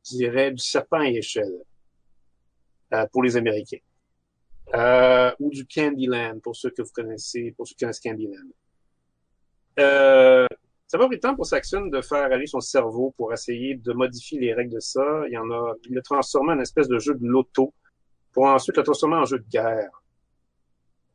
je 0.10 0.18
dirais, 0.18 0.52
du 0.52 0.64
serpent 0.64 1.00
à 1.00 1.08
échelle 1.08 1.64
euh, 2.94 3.06
pour 3.12 3.24
les 3.24 3.38
Américains. 3.38 3.78
Euh, 4.76 5.32
ou 5.40 5.50
du 5.50 5.66
Candyland, 5.66 6.40
pour 6.40 6.56
ceux 6.56 6.70
que 6.70 6.82
vous 6.82 6.92
connaissez, 6.94 7.54
pour 7.56 7.68
ceux 7.68 7.74
qui 7.74 7.80
connaissent 7.80 8.02
Candyland. 8.02 8.50
Euh, 9.80 10.46
ça 10.88 10.98
va 10.98 11.08
pris 11.08 11.20
temps 11.20 11.36
pour 11.36 11.46
Saxon 11.46 11.88
de 11.88 12.02
faire 12.02 12.32
aller 12.32 12.48
son 12.48 12.60
cerveau 12.60 13.14
pour 13.18 13.32
essayer 13.34 13.76
de 13.76 13.94
modifier 13.94 14.40
les 14.40 14.54
règles 14.54 14.76
de 14.76 14.80
ça. 14.80 15.24
Il 15.30 15.38
en 15.38 15.50
a, 15.52 15.74
il 15.86 15.96
l'a 15.96 16.02
transformé 16.02 16.54
en 16.54 16.60
espèce 16.60 16.88
de 16.88 17.00
jeu 17.00 17.14
de 17.14 17.26
loto 17.26 17.74
pour 18.34 18.46
ensuite 18.46 18.78
le 18.78 18.84
transformer 18.84 19.16
en 19.16 19.26
jeu 19.26 19.40
de 19.40 19.48
guerre. 19.50 19.90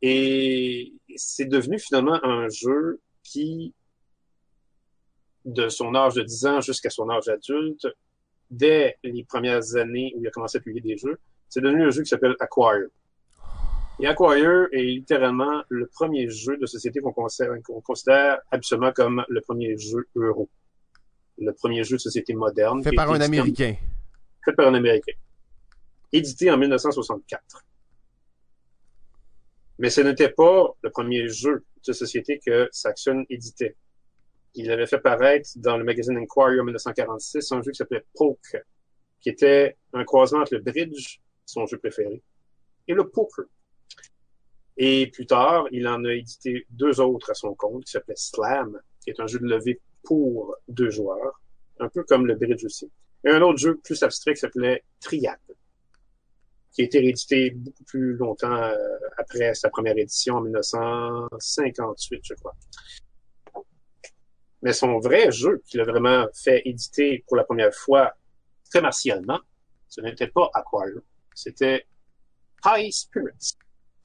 Et 0.03 0.93
c'est 1.15 1.45
devenu 1.45 1.79
finalement 1.79 2.19
un 2.25 2.49
jeu 2.49 3.01
qui, 3.23 3.73
de 5.45 5.69
son 5.69 5.95
âge 5.95 6.15
de 6.15 6.23
10 6.23 6.47
ans 6.47 6.61
jusqu'à 6.61 6.91
son 6.91 7.09
âge 7.09 7.29
adulte, 7.29 7.87
dès 8.51 8.97
les 9.05 9.25
premières 9.25 9.77
années 9.77 10.13
où 10.17 10.21
il 10.21 10.27
a 10.27 10.31
commencé 10.31 10.59
à 10.59 10.61
publier 10.61 10.81
des 10.81 10.97
jeux, 10.97 11.19
c'est 11.49 11.61
devenu 11.61 11.87
un 11.87 11.91
jeu 11.91 12.03
qui 12.03 12.09
s'appelle 12.09 12.35
Acquire. 12.41 12.89
Et 14.01 14.07
Acquire 14.09 14.67
est 14.73 14.83
littéralement 14.83 15.63
le 15.69 15.87
premier 15.87 16.29
jeu 16.29 16.57
de 16.57 16.67
société 16.67 17.01
qu'on 17.01 17.13
considère, 17.13 17.55
qu 17.65 17.73
considère, 17.85 18.41
absolument 18.51 18.93
comme 18.93 19.25
le 19.29 19.41
premier 19.41 19.79
jeu 19.79 20.09
euro. 20.17 20.49
Le 21.39 21.53
premier 21.53 21.85
jeu 21.85 21.97
de 21.97 22.01
société 22.01 22.35
moderne. 22.35 22.83
Fait 22.83 22.93
par 22.93 23.13
un 23.13 23.21
Américain. 23.21 23.75
Fait 24.45 24.53
par 24.53 24.67
un 24.67 24.75
Américain 24.75 25.13
édité 26.13 26.51
en 26.51 26.59
1964. 26.59 27.65
Mais 29.79 29.91
ce 29.91 30.01
n'était 30.01 30.29
pas 30.29 30.75
le 30.83 30.91
premier 30.91 31.29
jeu 31.29 31.65
de 31.87 31.93
société 31.93 32.41
que 32.45 32.69
Saxon 32.71 33.25
éditait. 33.29 33.77
Il 34.55 34.71
avait 34.71 34.87
fait 34.87 35.01
paraître 35.01 35.51
dans 35.57 35.77
le 35.77 35.85
magazine 35.85 36.17
Inquiry 36.17 36.61
en 36.61 36.65
1946 36.65 37.53
un 37.53 37.63
jeu 37.63 37.71
qui 37.73 37.79
s'appelait 37.79 38.05
Poke, 38.15 38.57
qui 39.21 39.31
était 39.31 39.77
un 39.93 40.05
croisement 40.05 40.41
entre 40.41 40.55
le 40.55 40.61
bridge, 40.61 41.21
son 41.47 41.67
jeu 41.67 41.79
préféré, 41.79 42.23
et 42.87 42.95
le 42.95 43.09
poker. 43.09 43.47
Et 44.77 45.07
plus 45.09 45.27
tard, 45.27 45.67
il 45.71 45.87
en 45.87 46.05
a 46.05 46.13
édité 46.13 46.67
deux 46.71 47.01
autres 47.01 47.31
à 47.31 47.35
son 47.35 47.55
compte, 47.55 47.85
qui 47.85 47.93
s'appelait 47.93 48.17
Slam, 48.17 48.81
qui 49.01 49.11
est 49.11 49.21
un 49.21 49.27
jeu 49.27 49.39
de 49.39 49.47
levée 49.47 49.81
pour 50.03 50.57
deux 50.69 50.91
joueurs, 50.91 51.41
un 51.79 51.89
peu 51.89 52.03
comme 52.05 52.27
le 52.27 52.35
bridge 52.35 52.65
aussi. 52.65 52.91
Et 53.25 53.31
un 53.31 53.41
autre 53.43 53.59
jeu 53.59 53.77
plus 53.77 54.03
abstrait 54.03 54.35
qui 54.35 54.41
s'appelait 54.41 54.83
Triad 55.01 55.39
qui 56.73 56.83
a 56.83 56.85
été 56.85 56.99
réédité 57.01 57.51
beaucoup 57.51 57.85
plus 57.85 58.17
longtemps 58.17 58.55
euh, 58.55 58.75
après 59.19 59.55
sa 59.55 59.69
première 59.71 59.97
édition 59.97 60.37
en 60.37 60.41
1958, 60.41 62.21
je 62.25 62.35
crois. 62.35 62.55
Mais 64.63 64.73
son 64.73 64.99
vrai 64.99 65.31
jeu 65.31 65.63
qu'il 65.67 65.81
a 65.81 65.85
vraiment 65.85 66.27
fait 66.35 66.63
éditer 66.65 67.25
pour 67.27 67.37
la 67.37 67.45
première 67.45 67.75
fois 67.75 68.15
très 68.71 68.81
martialement, 68.81 69.41
ce 69.89 70.01
n'était 70.01 70.29
pas 70.29 70.51
Acquire, 70.55 71.03
c'était 71.35 71.87
High 72.65 72.93
Spirits. 72.93 73.57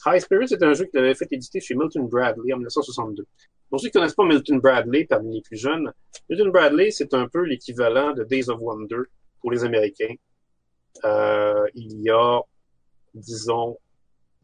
High 0.06 0.20
Spirits 0.20 0.54
est 0.54 0.64
un 0.64 0.74
jeu 0.74 0.86
qui 0.86 0.98
avait 0.98 1.16
fait 1.16 1.28
éditer 1.32 1.60
chez 1.62 1.76
Milton 1.76 2.08
Bradley 2.08 2.54
en 2.54 2.58
1962. 2.58 3.26
Pour 3.70 3.80
ceux 3.80 3.90
qui 3.90 3.98
ne 3.98 4.02
connaissent 4.02 4.16
pas 4.16 4.26
Milton 4.26 4.60
Bradley 4.60 5.06
parmi 5.06 5.36
les 5.36 5.42
plus 5.42 5.58
jeunes, 5.58 5.92
Milton 6.30 6.52
Bradley, 6.52 6.92
c'est 6.92 7.14
un 7.14 7.28
peu 7.28 7.44
l'équivalent 7.44 8.14
de 8.14 8.24
Days 8.24 8.50
of 8.50 8.60
Wonder 8.60 9.04
pour 9.42 9.52
les 9.52 9.64
Américains. 9.64 10.16
Euh, 11.04 11.66
il 11.76 12.02
y 12.02 12.10
a, 12.10 12.40
disons, 13.18 13.78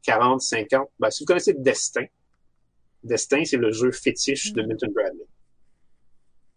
40, 0.03 0.41
50. 0.41 0.89
Ben, 0.99 1.09
si 1.09 1.23
vous 1.23 1.27
connaissez 1.27 1.53
Destin, 1.53 2.05
Destin, 3.03 3.43
c'est 3.45 3.57
le 3.57 3.71
jeu 3.71 3.91
fétiche 3.91 4.53
de 4.53 4.61
Milton 4.61 4.91
Bradley. 4.93 5.25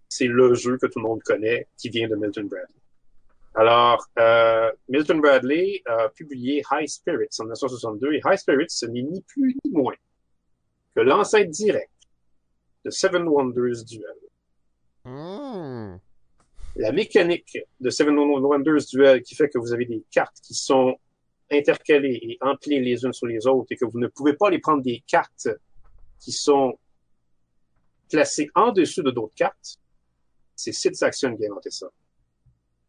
C'est 0.08 0.26
le 0.26 0.54
jeu 0.54 0.78
que 0.78 0.86
tout 0.86 1.00
le 1.00 1.04
monde 1.08 1.22
connaît 1.22 1.66
qui 1.76 1.88
vient 1.88 2.08
de 2.08 2.14
Milton 2.14 2.48
Bradley. 2.48 2.68
Alors, 3.54 4.06
euh, 4.18 4.70
Milton 4.88 5.20
Bradley 5.20 5.82
a 5.86 6.10
publié 6.10 6.62
High 6.70 6.86
Spirits 6.86 7.28
en 7.38 7.44
1962 7.44 8.12
et 8.12 8.20
High 8.24 8.36
Spirits, 8.36 8.66
ce 8.68 8.86
n'est 8.86 9.02
ni 9.02 9.22
plus 9.22 9.56
ni 9.64 9.70
moins 9.72 9.94
que 10.94 11.00
l'ancêtre 11.00 11.50
direct 11.50 11.90
de 12.84 12.90
Seven 12.90 13.26
Wonders 13.26 13.84
Duel. 13.84 14.14
Hmm. 15.04 15.96
La 16.76 16.92
mécanique 16.92 17.58
de 17.80 17.90
Seven 17.90 18.16
Wonders 18.18 18.86
Duel 18.92 19.22
qui 19.22 19.34
fait 19.34 19.48
que 19.48 19.58
vous 19.58 19.72
avez 19.72 19.86
des 19.86 20.04
cartes 20.10 20.38
qui 20.42 20.54
sont 20.54 20.96
intercalées 21.50 22.18
et 22.22 22.38
empilées 22.40 22.80
les 22.80 23.04
unes 23.04 23.12
sur 23.12 23.26
les 23.26 23.46
autres 23.46 23.68
et 23.70 23.76
que 23.76 23.84
vous 23.84 23.98
ne 23.98 24.08
pouvez 24.08 24.34
pas 24.34 24.50
les 24.50 24.58
prendre 24.58 24.82
des 24.82 25.02
cartes 25.06 25.48
qui 26.18 26.32
sont 26.32 26.78
placées 28.10 28.50
en 28.54 28.72
dessous 28.72 29.02
de 29.02 29.10
d'autres 29.10 29.34
cartes, 29.34 29.78
c'est 30.54 30.72
Sid 30.72 30.94
Saxon 30.94 31.36
qui 31.36 31.44
a 31.44 31.50
inventé 31.50 31.70
ça 31.70 31.88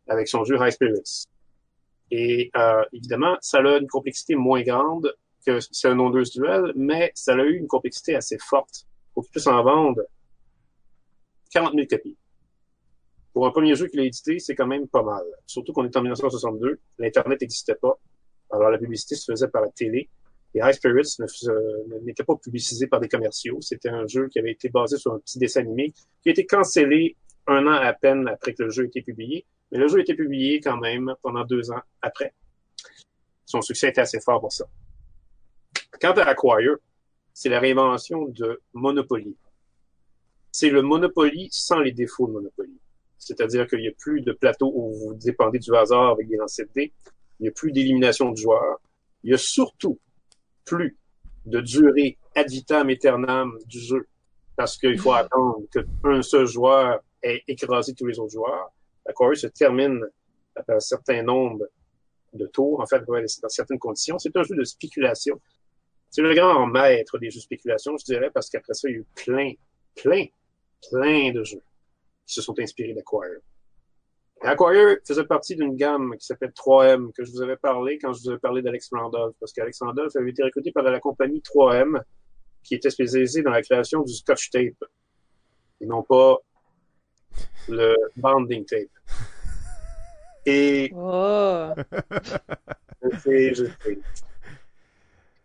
avec 0.08 0.28
son 0.28 0.44
jeu 0.44 0.56
High 0.60 0.72
Spirits. 0.72 1.26
Et 2.12 2.50
euh, 2.56 2.84
évidemment, 2.94 3.38
ça 3.42 3.58
a 3.58 3.78
une 3.78 3.88
complexité 3.88 4.36
moins 4.36 4.62
grande 4.62 5.14
que 5.46 5.60
c'est 5.60 5.90
un 5.90 6.00
ondeuse 6.00 6.32
duel, 6.32 6.72
mais 6.76 7.12
ça 7.16 7.34
a 7.34 7.44
eu 7.44 7.58
une 7.58 7.68
complexité 7.68 8.16
assez 8.16 8.38
forte 8.38 8.86
pour 9.14 9.24
qu'il 9.24 9.32
puisse 9.32 9.48
en 9.48 9.62
vendre 9.64 10.02
40 11.52 11.74
000 11.74 11.88
copies. 11.90 12.18
Pour 13.34 13.46
un 13.46 13.52
premier 13.52 13.76
jeu 13.76 13.88
qu'il 13.88 14.00
a 14.00 14.04
édité, 14.04 14.40
c'est 14.40 14.56
quand 14.56 14.68
même 14.68 14.88
pas 14.88 15.04
mal. 15.04 15.24
Surtout 15.46 15.74
qu'on 15.74 15.86
est 15.86 15.96
en 15.96 16.02
1962, 16.02 16.80
l'Internet 16.98 17.42
n'existait 17.42 17.76
pas. 17.76 18.00
Alors 18.52 18.70
la 18.70 18.78
publicité 18.78 19.16
se 19.16 19.32
faisait 19.32 19.48
par 19.48 19.62
la 19.62 19.70
télé. 19.70 20.10
Et 20.54 20.60
High 20.60 20.74
Spirits 20.74 21.18
n'était 22.04 22.24
pas 22.24 22.36
publicisé 22.36 22.88
par 22.88 23.00
des 23.00 23.08
commerciaux. 23.08 23.60
C'était 23.62 23.90
un 23.90 24.08
jeu 24.08 24.28
qui 24.28 24.40
avait 24.40 24.52
été 24.52 24.70
basé 24.70 24.98
sur 24.98 25.14
un 25.14 25.20
petit 25.20 25.38
dessin 25.38 25.62
animé 25.62 25.94
qui 26.22 26.30
a 26.30 26.32
été 26.32 26.46
cancellé 26.46 27.16
un 27.48 27.66
an 27.68 27.74
à 27.74 27.94
peine 27.94 28.28
après 28.28 28.54
que 28.54 28.64
le 28.64 28.70
jeu 28.70 28.86
ait 28.86 28.88
été 28.88 29.02
publié. 29.02 29.46
Mais 29.72 29.78
le 29.78 29.88
jeu 29.88 29.98
a 29.98 30.02
été 30.02 30.16
publié 30.16 30.60
quand 30.60 30.78
même 30.78 31.14
pendant 31.22 31.44
deux 31.44 31.72
ans 31.72 31.82
après. 32.02 32.34
Son 33.46 33.62
succès 33.62 33.90
était 33.90 34.02
assez 34.02 34.20
fort 34.20 34.40
pour 34.40 34.52
ça. 34.52 34.66
Quant 36.02 36.14
à 36.14 36.24
Acquire, 36.24 36.78
c'est 37.34 37.50
la 37.50 37.60
réinvention 37.60 38.26
de 38.28 38.62
Monopoly. 38.74 39.36
C'est 40.52 40.70
le 40.70 40.82
Monopoly 40.82 41.50
sans 41.52 41.80
les 41.80 41.92
défauts 41.92 42.28
de 42.28 42.34
Monopoly. 42.34 42.80
C'est-à-dire 43.18 43.68
qu'il 43.68 43.80
n'y 43.80 43.88
a 43.88 43.94
plus 43.98 44.22
de 44.22 44.32
plateau 44.32 44.72
où 44.74 44.94
vous 44.94 45.14
dépendez 45.16 45.60
du 45.60 45.76
hasard 45.76 46.12
avec 46.12 46.28
des 46.28 46.38
lancers 46.38 46.66
de 46.68 46.72
dés. 46.74 46.94
Il 47.40 47.44
n'y 47.44 47.50
a 47.50 47.52
plus 47.52 47.72
d'élimination 47.72 48.32
de 48.32 48.38
joueurs. 48.38 48.80
Il 49.24 49.32
y 49.32 49.34
a 49.34 49.38
surtout 49.38 50.00
plus 50.66 50.98
de 51.46 51.62
durée 51.62 52.18
ad 52.36 52.50
vitam 52.50 52.90
aeternam 52.90 53.58
du 53.66 53.80
jeu. 53.80 54.08
Parce 54.56 54.78
qu'il 54.78 54.98
faut 54.98 55.14
attendre 55.14 55.62
qu'un 55.72 56.22
seul 56.22 56.48
joueur 56.48 57.00
ait 57.22 57.44
écrasé 57.48 57.94
tous 57.94 58.06
les 58.06 58.20
autres 58.20 58.34
joueurs 58.34 58.72
la 59.08 59.36
se 59.36 59.48
termine 59.48 60.06
après 60.56 60.76
un 60.76 60.80
certain 60.80 61.24
nombre 61.24 61.66
de 62.34 62.46
tours, 62.48 62.80
en 62.82 62.86
fait, 62.86 63.04
dans 63.06 63.50
certaines 63.50 63.80
conditions. 63.80 64.20
C'est 64.20 64.36
un 64.36 64.44
jeu 64.44 64.56
de 64.56 64.64
spéculation. 64.64 65.40
C'est 66.10 66.22
le 66.22 66.34
grand 66.34 66.66
maître 66.68 67.18
des 67.18 67.30
jeux 67.30 67.40
de 67.40 67.44
spéculation, 67.44 67.98
je 67.98 68.06
dirais, 68.06 68.30
parce 68.34 68.50
qu'après 68.50 68.74
ça, 68.74 68.90
il 68.90 68.92
y 68.92 68.96
a 68.96 69.00
eu 69.00 69.06
plein, 69.16 69.52
plein, 69.96 70.26
plein 70.90 71.32
de 71.32 71.44
jeux 71.44 71.62
qui 72.26 72.36
se 72.36 72.42
sont 72.42 72.58
inspirés 72.60 72.94
d'Acquire. 72.94 73.40
Acquire 74.42 74.98
faisait 75.06 75.26
partie 75.26 75.56
d'une 75.56 75.76
gamme 75.76 76.16
qui 76.18 76.26
s'appelle 76.26 76.52
3M, 76.52 77.12
que 77.14 77.24
je 77.24 77.32
vous 77.32 77.42
avais 77.42 77.58
parlé 77.58 77.98
quand 77.98 78.14
je 78.14 78.22
vous 78.22 78.30
avais 78.30 78.40
parlé 78.40 78.62
d'Alex 78.62 78.90
Randolph, 78.92 79.36
parce 79.40 79.52
qu'Alex 79.52 79.80
Randolph 79.82 80.16
avait 80.16 80.30
été 80.30 80.44
recruté 80.44 80.72
par 80.72 80.84
la 80.84 81.00
compagnie 81.00 81.42
3M, 81.42 82.00
qui 82.64 82.76
était 82.76 82.90
spécialisée 82.90 83.42
dans 83.42 83.52
la 83.52 83.62
création 83.62 84.04
du 84.04 84.14
scotch 84.14 84.52
tape, 84.52 84.90
et 85.82 85.86
non 85.86 86.04
pas 86.04 86.38
le 87.68 87.96
banding 88.16 88.66
tape. 88.66 88.90
Et. 90.46 90.92
Oh. 90.96 91.74
sais, 93.20 93.54
je 93.54 93.66
sais. 93.66 94.00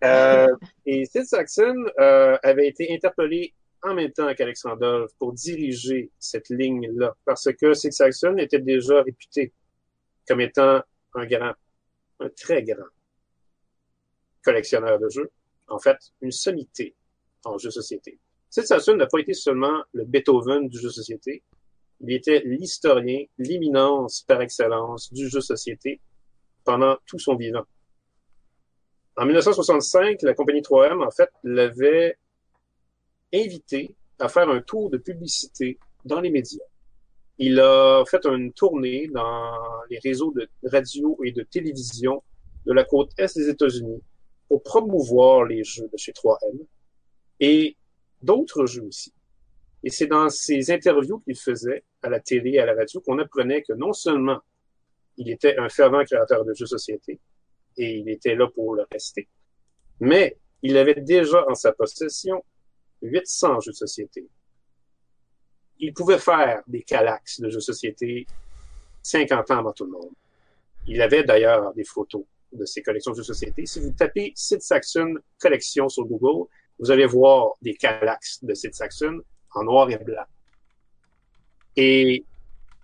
Euh, 0.05 0.49
et 0.85 1.05
Sid 1.07 1.25
Saxon 1.25 1.75
euh, 1.99 2.37
avait 2.43 2.67
été 2.67 2.93
interpellé 2.93 3.55
en 3.83 3.95
même 3.95 4.13
temps 4.13 4.33
qu'Alexandre 4.35 5.09
pour 5.19 5.33
diriger 5.33 6.11
cette 6.19 6.49
ligne-là, 6.49 7.17
parce 7.25 7.49
que 7.53 7.75
Sid 7.75 7.93
Saxon 7.93 8.37
était 8.39 8.61
déjà 8.61 9.03
réputé 9.03 9.53
comme 10.27 10.41
étant 10.41 10.83
un 11.15 11.27
grand, 11.27 11.55
un 12.21 12.29
très 12.31 12.63
grand 12.63 12.89
collectionneur 14.45 14.99
de 14.99 15.09
jeux. 15.09 15.31
En 15.69 15.79
fait, 15.79 15.99
une 16.21 16.33
sommité 16.33 16.95
en 17.45 17.59
jeu 17.59 17.71
société. 17.71 18.19
Sid 18.51 18.65
Saxon 18.65 18.97
n'a 18.97 19.07
pas 19.07 19.19
été 19.19 19.35
seulement 19.35 19.83
le 19.93 20.05
Beethoven 20.05 20.69
du 20.69 20.79
jeu 20.79 20.91
société, 20.91 21.43
il 22.03 22.13
était 22.13 22.43
l'historien, 22.45 23.25
l'imminence 23.39 24.23
par 24.23 24.41
excellence 24.43 25.13
du 25.13 25.29
jeu 25.29 25.41
société 25.41 26.01
pendant 26.65 26.97
tout 27.07 27.19
son 27.19 27.37
vivant. 27.37 27.65
En 29.17 29.25
1965, 29.25 30.23
la 30.23 30.35
compagnie 30.35 30.63
3M, 30.63 31.07
en 31.07 31.11
fait, 31.11 31.31
l'avait 31.45 32.17
invité 33.33 33.95
à 34.19 34.29
faire 34.29 34.49
un 34.49 34.61
tour 34.61 34.91
de 34.91 34.99
publicité 34.99 35.79
dans 36.05 36.21
les 36.21 36.31
médias. 36.31 36.65
Il 37.39 37.59
a 37.61 38.05
fait 38.07 38.25
une 38.27 38.53
tournée 38.53 39.09
dans 39.09 39.53
les 39.91 39.99
réseaux 39.99 40.33
de 40.33 40.49
radio 40.65 41.19
et 41.25 41.33
de 41.33 41.43
télévision 41.43 42.23
de 42.67 42.73
la 42.73 42.85
côte 42.85 43.11
est 43.19 43.37
des 43.37 43.49
États-Unis 43.49 44.03
pour 44.49 44.63
promouvoir 44.63 45.45
les 45.45 45.65
jeux 45.65 45.89
de 45.91 45.97
chez 45.97 46.13
3M 46.13 46.67
et 47.41 47.77
d'autres 48.21 48.67
jeux 48.67 48.85
aussi. 48.85 49.13
Et 49.83 49.91
c'est 49.91 50.07
dans 50.07 50.29
ces 50.29 50.71
interviews 50.71 51.19
qu'il 51.21 51.37
faisait 51.37 51.85
à 52.03 52.09
la 52.09 52.21
télé 52.21 52.53
et 52.53 52.59
à 52.61 52.67
la 52.67 52.75
radio 52.75 53.01
qu'on 53.01 53.19
apprenait 53.19 53.63
que 53.63 53.73
non 53.73 53.93
seulement 53.93 54.39
il 55.17 55.31
était 55.31 55.57
un 55.59 55.69
fervent 55.69 56.05
créateur 56.05 56.45
de 56.45 56.55
jeux 56.55 56.67
société, 56.67 57.21
et 57.77 57.97
il 57.97 58.09
était 58.09 58.35
là 58.35 58.47
pour 58.49 58.75
le 58.75 58.85
rester, 58.93 59.29
mais 60.01 60.39
il 60.63 60.77
avait 60.77 61.01
déjà 61.01 61.45
en 61.49 61.55
sa 61.55 61.73
possession 61.73 62.45
800 63.03 63.61
jeux 63.61 63.73
de 63.73 63.77
société. 63.77 64.27
Il 65.79 65.93
pouvait 65.93 66.19
faire 66.19 66.63
des 66.67 66.83
calax 66.83 67.41
de 67.41 67.49
jeux 67.49 67.57
de 67.57 67.63
société 67.63 68.27
50 69.03 69.51
ans 69.51 69.59
avant 69.59 69.73
tout 69.73 69.85
le 69.85 69.93
monde. 69.93 70.13
Il 70.87 71.01
avait 71.03 71.25
d'ailleurs 71.25 71.73
des 71.75 71.85
photos 71.85 72.25
de 72.53 72.65
ses 72.65 72.83
collections 72.83 73.13
de 73.13 73.17
jeux 73.17 73.23
de 73.23 73.27
société. 73.27 73.67
Si 73.67 73.81
vous 73.81 73.93
tapez 73.93 74.33
Sid 74.37 74.61
Saxon 74.61 75.15
collection 75.41 75.89
sur 75.89 76.05
Google, 76.05 76.49
vous 76.79 76.91
allez 76.91 77.07
voir 77.07 77.53
des 77.63 77.75
calax 77.75 78.43
de 78.45 78.55
Sid 78.55 78.75
Saxon 78.75 79.23
en 79.55 79.65
noir 79.65 79.91
et 79.91 79.99
blanc. 79.99 80.25
Et 81.77 82.25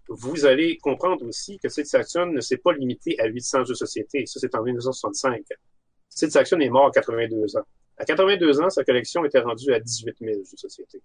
vous 0.09 0.47
allez 0.47 0.79
comprendre 0.79 1.27
aussi 1.27 1.59
que 1.59 1.69
cette 1.69 1.87
Saxon 1.87 2.27
ne 2.27 2.41
s'est 2.41 2.57
pas 2.57 2.73
limité 2.73 3.21
à 3.21 3.27
800 3.27 3.65
jeux 3.65 3.75
de 3.75 3.75
société. 3.75 4.25
Ça, 4.27 4.41
c'est 4.41 4.55
en 4.55 4.63
1965. 4.63 5.45
Sid 6.09 6.31
Saxon 6.31 6.59
est 6.61 6.71
mort 6.71 6.87
à 6.87 6.91
82 6.91 7.57
ans. 7.57 7.67
À 7.99 8.05
82 8.05 8.61
ans, 8.61 8.71
sa 8.71 8.85
collection 8.85 9.25
était 9.25 9.41
rendue 9.41 9.73
à 9.73 9.81
18 9.81 10.17
000 10.21 10.33
jeux 10.35 10.41
de 10.53 10.59
société. 10.59 11.03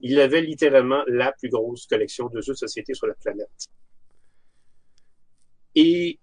Il 0.00 0.20
avait 0.20 0.40
littéralement 0.40 1.02
la 1.08 1.32
plus 1.32 1.48
grosse 1.48 1.86
collection 1.86 2.28
de 2.28 2.40
jeux 2.40 2.52
de 2.52 2.58
société 2.58 2.94
sur 2.94 3.06
la 3.06 3.14
planète. 3.14 3.68
Et 5.74 6.18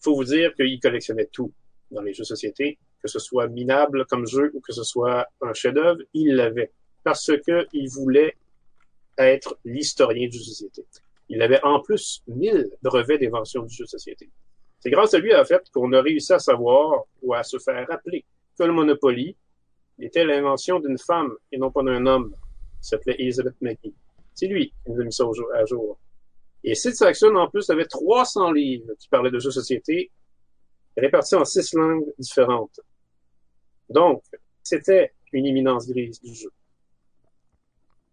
faut 0.00 0.14
vous 0.14 0.24
dire 0.24 0.54
qu'il 0.54 0.78
collectionnait 0.78 1.28
tout 1.32 1.52
dans 1.90 2.02
les 2.02 2.12
jeux 2.12 2.22
de 2.22 2.28
société, 2.28 2.78
que 3.02 3.08
ce 3.08 3.18
soit 3.18 3.48
minable 3.48 4.04
comme 4.06 4.26
jeu 4.26 4.50
ou 4.54 4.60
que 4.60 4.72
ce 4.72 4.84
soit 4.84 5.26
un 5.40 5.54
chef-d'œuvre, 5.54 6.00
il 6.12 6.36
l'avait 6.36 6.70
parce 7.02 7.30
qu'il 7.44 7.88
voulait 7.90 8.36
être 9.16 9.58
l'historien 9.64 10.28
du 10.28 10.36
jeu 10.36 10.44
de 10.44 10.50
société. 10.50 10.84
Il 11.30 11.40
avait 11.42 11.62
en 11.64 11.80
plus 11.80 12.22
1000 12.28 12.70
brevets 12.82 13.18
d'invention 13.18 13.62
du 13.62 13.74
jeu 13.74 13.84
de 13.84 13.88
société. 13.88 14.28
C'est 14.80 14.90
grâce 14.90 15.14
à 15.14 15.18
lui, 15.18 15.34
en 15.34 15.44
fait, 15.44 15.68
qu'on 15.70 15.92
a 15.92 16.00
réussi 16.00 16.32
à 16.32 16.38
savoir 16.38 17.04
ou 17.22 17.34
à 17.34 17.42
se 17.42 17.58
faire 17.58 17.86
rappeler 17.88 18.24
le 18.66 18.72
Monopoly 18.72 19.36
était 19.98 20.24
l'invention 20.24 20.80
d'une 20.80 20.98
femme 20.98 21.34
et 21.52 21.58
non 21.58 21.70
pas 21.70 21.82
d'un 21.82 22.06
homme. 22.06 22.34
Il 22.80 22.86
s'appelait 22.86 23.16
Elizabeth 23.18 23.54
McGee. 23.60 23.94
C'est 24.34 24.46
lui 24.46 24.70
qui 24.70 24.92
nous 24.92 25.00
a 25.00 25.04
mis 25.04 25.12
ça 25.12 25.24
à 25.54 25.64
jour. 25.64 25.98
Et 26.64 26.74
Sid 26.74 26.94
Saxon, 26.94 27.34
en 27.36 27.48
plus, 27.48 27.70
avait 27.70 27.86
300 27.86 28.52
livres 28.52 28.92
qui 28.98 29.08
parlaient 29.08 29.30
de 29.30 29.38
jeux 29.38 29.48
de 29.48 29.54
société, 29.54 30.10
répartis 30.96 31.34
en 31.34 31.44
six 31.44 31.72
langues 31.74 32.12
différentes. 32.18 32.80
Donc, 33.88 34.22
c'était 34.62 35.12
une 35.32 35.46
imminence 35.46 35.88
grise 35.88 36.20
du 36.20 36.34
jeu 36.34 36.50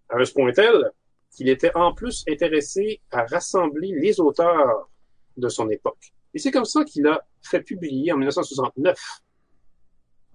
à 0.09 0.23
ce 0.23 0.33
point 0.33 0.51
tel 0.51 0.91
qu'il 1.31 1.49
était 1.49 1.75
en 1.75 1.93
plus 1.93 2.23
intéressé 2.29 3.01
à 3.11 3.25
rassembler 3.25 3.91
les 3.99 4.19
auteurs 4.19 4.89
de 5.35 5.49
son 5.49 5.69
époque. 5.69 6.13
Et 6.33 6.39
c'est 6.39 6.51
comme 6.51 6.65
ça 6.65 6.83
qu'il 6.83 7.05
a 7.07 7.25
fait 7.41 7.61
publier 7.61 8.11
en 8.11 8.17
1969 8.17 8.97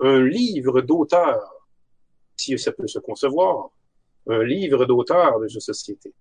un 0.01 0.25
livre 0.25 0.81
d'auteur, 0.81 1.69
si 2.37 2.59
ça 2.59 2.73
peut 2.73 2.87
se 2.87 2.99
concevoir, 2.99 3.71
un 4.27 4.43
livre 4.43 4.87
d'auteur 4.87 5.39
de 5.41 5.49
jeux 5.49 5.57
de 5.57 5.61
société. 5.61 6.13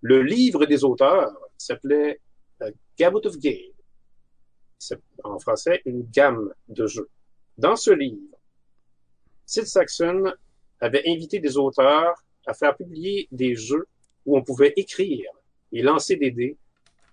Le 0.00 0.22
livre 0.22 0.64
des 0.66 0.84
auteurs 0.84 1.36
s'appelait 1.56 2.20
Gamut 2.96 3.26
of 3.26 3.38
Game. 3.38 3.72
En 5.24 5.38
français, 5.38 5.82
une 5.84 6.02
gamme 6.10 6.52
de 6.68 6.86
jeux. 6.86 7.08
Dans 7.56 7.74
ce 7.74 7.90
livre, 7.90 8.36
Sid 9.44 9.66
Saxon 9.66 10.32
avait 10.80 11.02
invité 11.08 11.40
des 11.40 11.56
auteurs 11.56 12.22
à 12.46 12.54
faire 12.54 12.76
publier 12.76 13.26
des 13.32 13.56
jeux 13.56 13.88
où 14.24 14.36
on 14.36 14.42
pouvait 14.42 14.72
écrire 14.76 15.28
et 15.72 15.82
lancer 15.82 16.16
des 16.16 16.30
dés 16.30 16.56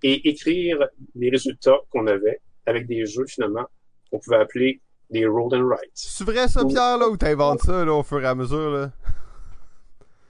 et 0.04 0.30
écrire 0.30 0.88
les 1.16 1.30
résultats 1.30 1.80
qu'on 1.90 2.06
avait 2.06 2.42
avec 2.66 2.86
des 2.86 3.06
jeux 3.06 3.26
finalement 3.26 3.66
qu'on 4.12 4.20
pouvait 4.20 4.38
appeler 4.38 4.82
des 5.20 5.26
roll 5.26 5.54
and. 5.56 5.76
C'est 5.94 6.26
vrai 6.26 6.48
ça, 6.48 6.66
Pierre, 6.66 6.98
là, 6.98 7.08
ou 7.08 7.18
t'inventes 7.18 7.62
ça 7.62 7.86
là, 7.86 7.94
au 7.94 8.04
fur 8.04 8.22
et 8.22 8.28
à 8.28 8.36
mesure? 8.36 8.70
Là? 8.70 8.92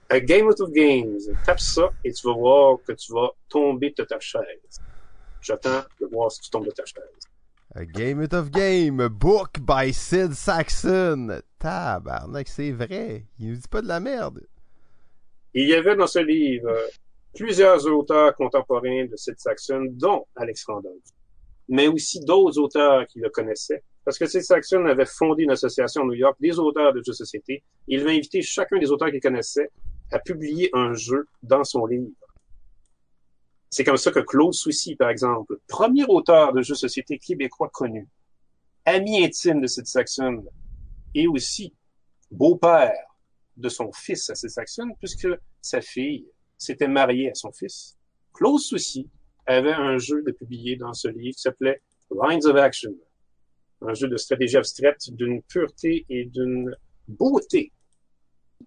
A 0.08 0.20
Game 0.20 0.46
of 0.46 0.70
Games. 0.70 1.18
Tape 1.44 1.60
ça 1.60 1.90
et 2.04 2.12
tu 2.12 2.26
vas 2.26 2.34
voir 2.34 2.78
que 2.86 2.92
tu 2.92 3.12
vas 3.12 3.30
tomber 3.48 3.92
de 3.96 4.04
ta 4.04 4.20
chaise. 4.20 4.80
J'attends 5.40 5.82
de 6.00 6.06
voir 6.06 6.30
si 6.30 6.40
tu 6.40 6.50
tombes 6.50 6.66
de 6.66 6.70
ta 6.70 6.84
chaise. 6.84 7.02
A 7.74 7.84
Game 7.84 8.26
of 8.32 8.50
Game, 8.50 9.08
book 9.08 9.58
by 9.60 9.92
Sid 9.92 10.32
Saxon. 10.32 11.40
Tabarnak, 11.58 12.48
c'est 12.48 12.72
vrai. 12.72 13.24
Il 13.38 13.50
nous 13.50 13.56
dit 13.56 13.68
pas 13.68 13.82
de 13.82 13.88
la 13.88 14.00
merde. 14.00 14.46
Il 15.54 15.68
y 15.68 15.74
avait 15.74 15.96
dans 15.96 16.06
ce 16.06 16.20
livre 16.20 16.70
plusieurs 17.34 17.86
auteurs 17.86 18.34
contemporains 18.36 19.06
de 19.06 19.16
Sid 19.16 19.34
Saxon, 19.38 19.86
dont 19.90 20.26
Alex 20.36 20.64
Randolph, 20.66 21.02
mais 21.68 21.88
aussi 21.88 22.20
d'autres 22.20 22.58
auteurs 22.58 23.06
qui 23.08 23.18
le 23.18 23.28
connaissaient. 23.28 23.82
Parce 24.06 24.18
que 24.20 24.26
Sid 24.26 24.42
Saxon 24.42 24.86
avait 24.86 25.04
fondé 25.04 25.42
une 25.42 25.50
association 25.50 26.02
à 26.02 26.04
New 26.04 26.12
York 26.12 26.36
des 26.40 26.60
auteurs 26.60 26.92
de 26.92 26.98
jeux 26.98 27.10
de 27.10 27.16
société. 27.16 27.64
Il 27.88 28.02
avait 28.02 28.12
invité 28.12 28.40
chacun 28.40 28.78
des 28.78 28.92
auteurs 28.92 29.10
qu'il 29.10 29.20
connaissait 29.20 29.68
à 30.12 30.20
publier 30.20 30.70
un 30.74 30.94
jeu 30.94 31.26
dans 31.42 31.64
son 31.64 31.86
livre. 31.86 32.12
C'est 33.68 33.82
comme 33.82 33.96
ça 33.96 34.12
que 34.12 34.20
Claude 34.20 34.54
Soucy, 34.54 34.94
par 34.94 35.10
exemple, 35.10 35.58
premier 35.66 36.04
auteur 36.06 36.52
de 36.52 36.62
jeux 36.62 36.74
de 36.74 36.78
société 36.78 37.18
québécois 37.18 37.68
connu, 37.72 38.08
ami 38.84 39.24
intime 39.24 39.60
de 39.60 39.66
Sid 39.66 39.86
Saxon, 39.86 40.44
et 41.12 41.26
aussi 41.26 41.74
beau-père 42.30 43.18
de 43.56 43.68
son 43.68 43.90
fils 43.90 44.30
à 44.30 44.36
Sid 44.36 44.50
Saxon, 44.50 44.94
puisque 45.00 45.26
sa 45.60 45.80
fille 45.80 46.28
s'était 46.56 46.86
mariée 46.86 47.32
à 47.32 47.34
son 47.34 47.50
fils. 47.50 47.96
Claude 48.32 48.60
Soucy 48.60 49.10
avait 49.46 49.72
un 49.72 49.98
jeu 49.98 50.22
de 50.22 50.30
publier 50.30 50.76
dans 50.76 50.92
ce 50.92 51.08
livre 51.08 51.34
qui 51.34 51.42
s'appelait 51.42 51.82
Lines 52.12 52.46
of 52.46 52.54
Action, 52.54 52.94
un 53.82 53.94
jeu 53.94 54.08
de 54.08 54.16
stratégie 54.16 54.56
abstraite 54.56 55.10
d'une 55.10 55.42
pureté 55.42 56.06
et 56.08 56.24
d'une 56.26 56.74
beauté 57.08 57.72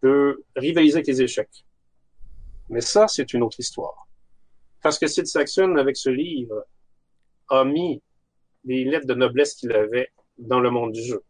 de 0.01 0.43
rivaliser 0.55 0.97
avec 0.97 1.07
les 1.07 1.21
échecs. 1.21 1.65
Mais 2.69 2.81
ça, 2.81 3.07
c'est 3.07 3.33
une 3.33 3.43
autre 3.43 3.59
histoire. 3.59 4.07
Parce 4.81 4.99
que 4.99 5.07
Sid 5.07 5.25
Saxon, 5.25 5.75
avec 5.75 5.97
ce 5.97 6.09
livre, 6.09 6.65
a 7.49 7.65
mis 7.65 8.01
les 8.63 8.85
lettres 8.85 9.07
de 9.07 9.15
noblesse 9.15 9.55
qu'il 9.55 9.71
avait 9.71 10.09
dans 10.37 10.59
le 10.59 10.69
monde 10.69 10.91
du 10.91 11.01
jeu. 11.01 11.23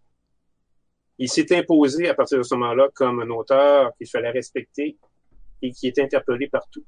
Il 1.18 1.30
s'est 1.30 1.56
imposé 1.56 2.08
à 2.08 2.14
partir 2.14 2.38
de 2.38 2.44
ce 2.44 2.56
moment-là 2.56 2.90
comme 2.94 3.22
un 3.22 3.30
auteur 3.30 3.96
qu'il 3.98 4.10
fallait 4.10 4.32
respecter 4.32 4.98
et 5.62 5.72
qui 5.72 5.88
était 5.88 6.04
interpellé 6.04 6.48
partout. 6.48 6.86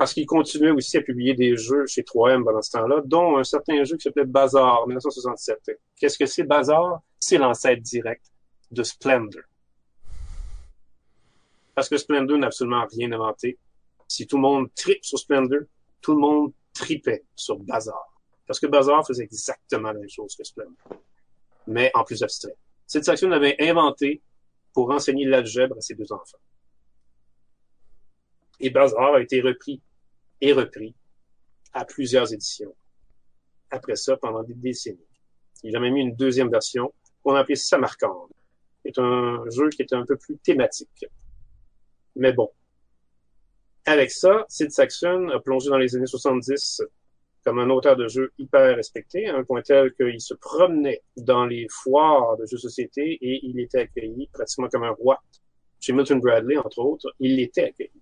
Parce 0.00 0.14
qu'il 0.14 0.24
continuait 0.24 0.70
aussi 0.70 0.96
à 0.96 1.02
publier 1.02 1.34
des 1.34 1.58
jeux 1.58 1.86
chez 1.86 2.00
3M 2.00 2.42
pendant 2.42 2.62
ce 2.62 2.70
temps-là, 2.70 3.02
dont 3.04 3.36
un 3.36 3.44
certain 3.44 3.84
jeu 3.84 3.98
qui 3.98 4.04
s'appelait 4.04 4.24
Bazar, 4.24 4.86
1967. 4.86 5.78
Qu'est-ce 5.94 6.16
que 6.16 6.24
c'est 6.24 6.44
Bazar? 6.44 7.02
C'est 7.18 7.36
l'ancêtre 7.36 7.82
direct 7.82 8.24
de 8.70 8.82
Splendor. 8.82 9.42
Parce 11.74 11.90
que 11.90 11.98
Splendor 11.98 12.38
n'a 12.38 12.46
absolument 12.46 12.86
rien 12.90 13.12
inventé. 13.12 13.58
Si 14.08 14.26
tout 14.26 14.36
le 14.36 14.42
monde 14.42 14.74
tripe 14.74 15.04
sur 15.04 15.18
Splendor, 15.18 15.64
tout 16.00 16.14
le 16.14 16.20
monde 16.20 16.54
tripait 16.72 17.26
sur 17.36 17.58
Bazar. 17.58 18.02
Parce 18.46 18.58
que 18.58 18.68
Bazar 18.68 19.06
faisait 19.06 19.24
exactement 19.24 19.92
la 19.92 19.98
même 19.98 20.08
chose 20.08 20.34
que 20.34 20.44
Splendor, 20.44 20.78
mais 21.66 21.90
en 21.92 22.04
plus 22.04 22.22
abstrait. 22.22 22.56
Cette 22.86 23.04
section 23.04 23.30
avait 23.32 23.56
inventé 23.60 24.22
pour 24.72 24.90
enseigner 24.92 25.26
l'algèbre 25.26 25.76
à 25.76 25.82
ses 25.82 25.94
deux 25.94 26.10
enfants. 26.10 26.38
Et 28.60 28.70
Bazar 28.70 29.16
a 29.16 29.20
été 29.20 29.42
repris 29.42 29.82
et 30.40 30.52
repris 30.52 30.94
à 31.72 31.84
plusieurs 31.84 32.32
éditions. 32.32 32.74
Après 33.70 33.96
ça, 33.96 34.16
pendant 34.16 34.42
des 34.42 34.54
décennies. 34.54 34.98
Il 35.62 35.76
a 35.76 35.80
même 35.80 35.96
eu 35.96 36.00
une 36.00 36.16
deuxième 36.16 36.50
version 36.50 36.92
qu'on 37.22 37.34
a 37.34 37.40
appelée 37.40 37.56
Samarkand. 37.56 38.28
C'est 38.84 38.98
un 38.98 39.44
jeu 39.50 39.68
qui 39.68 39.82
est 39.82 39.92
un 39.92 40.04
peu 40.06 40.16
plus 40.16 40.38
thématique. 40.38 41.04
Mais 42.16 42.32
bon. 42.32 42.50
Avec 43.84 44.10
ça, 44.10 44.44
Sid 44.48 44.70
Saxon 44.70 45.28
a 45.28 45.40
plongé 45.40 45.68
dans 45.68 45.78
les 45.78 45.94
années 45.96 46.06
70 46.06 46.82
comme 47.44 47.58
un 47.58 47.70
auteur 47.70 47.96
de 47.96 48.06
jeux 48.06 48.32
hyper 48.38 48.76
respecté, 48.76 49.26
à 49.26 49.36
un 49.36 49.44
point 49.44 49.62
tel 49.62 49.94
qu'il 49.94 50.20
se 50.20 50.34
promenait 50.34 51.02
dans 51.16 51.46
les 51.46 51.66
foires 51.70 52.36
de 52.36 52.44
jeux 52.44 52.56
de 52.56 52.62
société 52.62 53.18
et 53.20 53.40
il 53.46 53.58
était 53.60 53.80
accueilli 53.80 54.28
pratiquement 54.32 54.68
comme 54.68 54.84
un 54.84 54.90
roi. 54.90 55.22
Chez 55.80 55.94
Milton 55.94 56.20
Bradley, 56.20 56.58
entre 56.58 56.80
autres, 56.80 57.14
il 57.18 57.36
l'était 57.36 57.64
accueilli. 57.64 57.99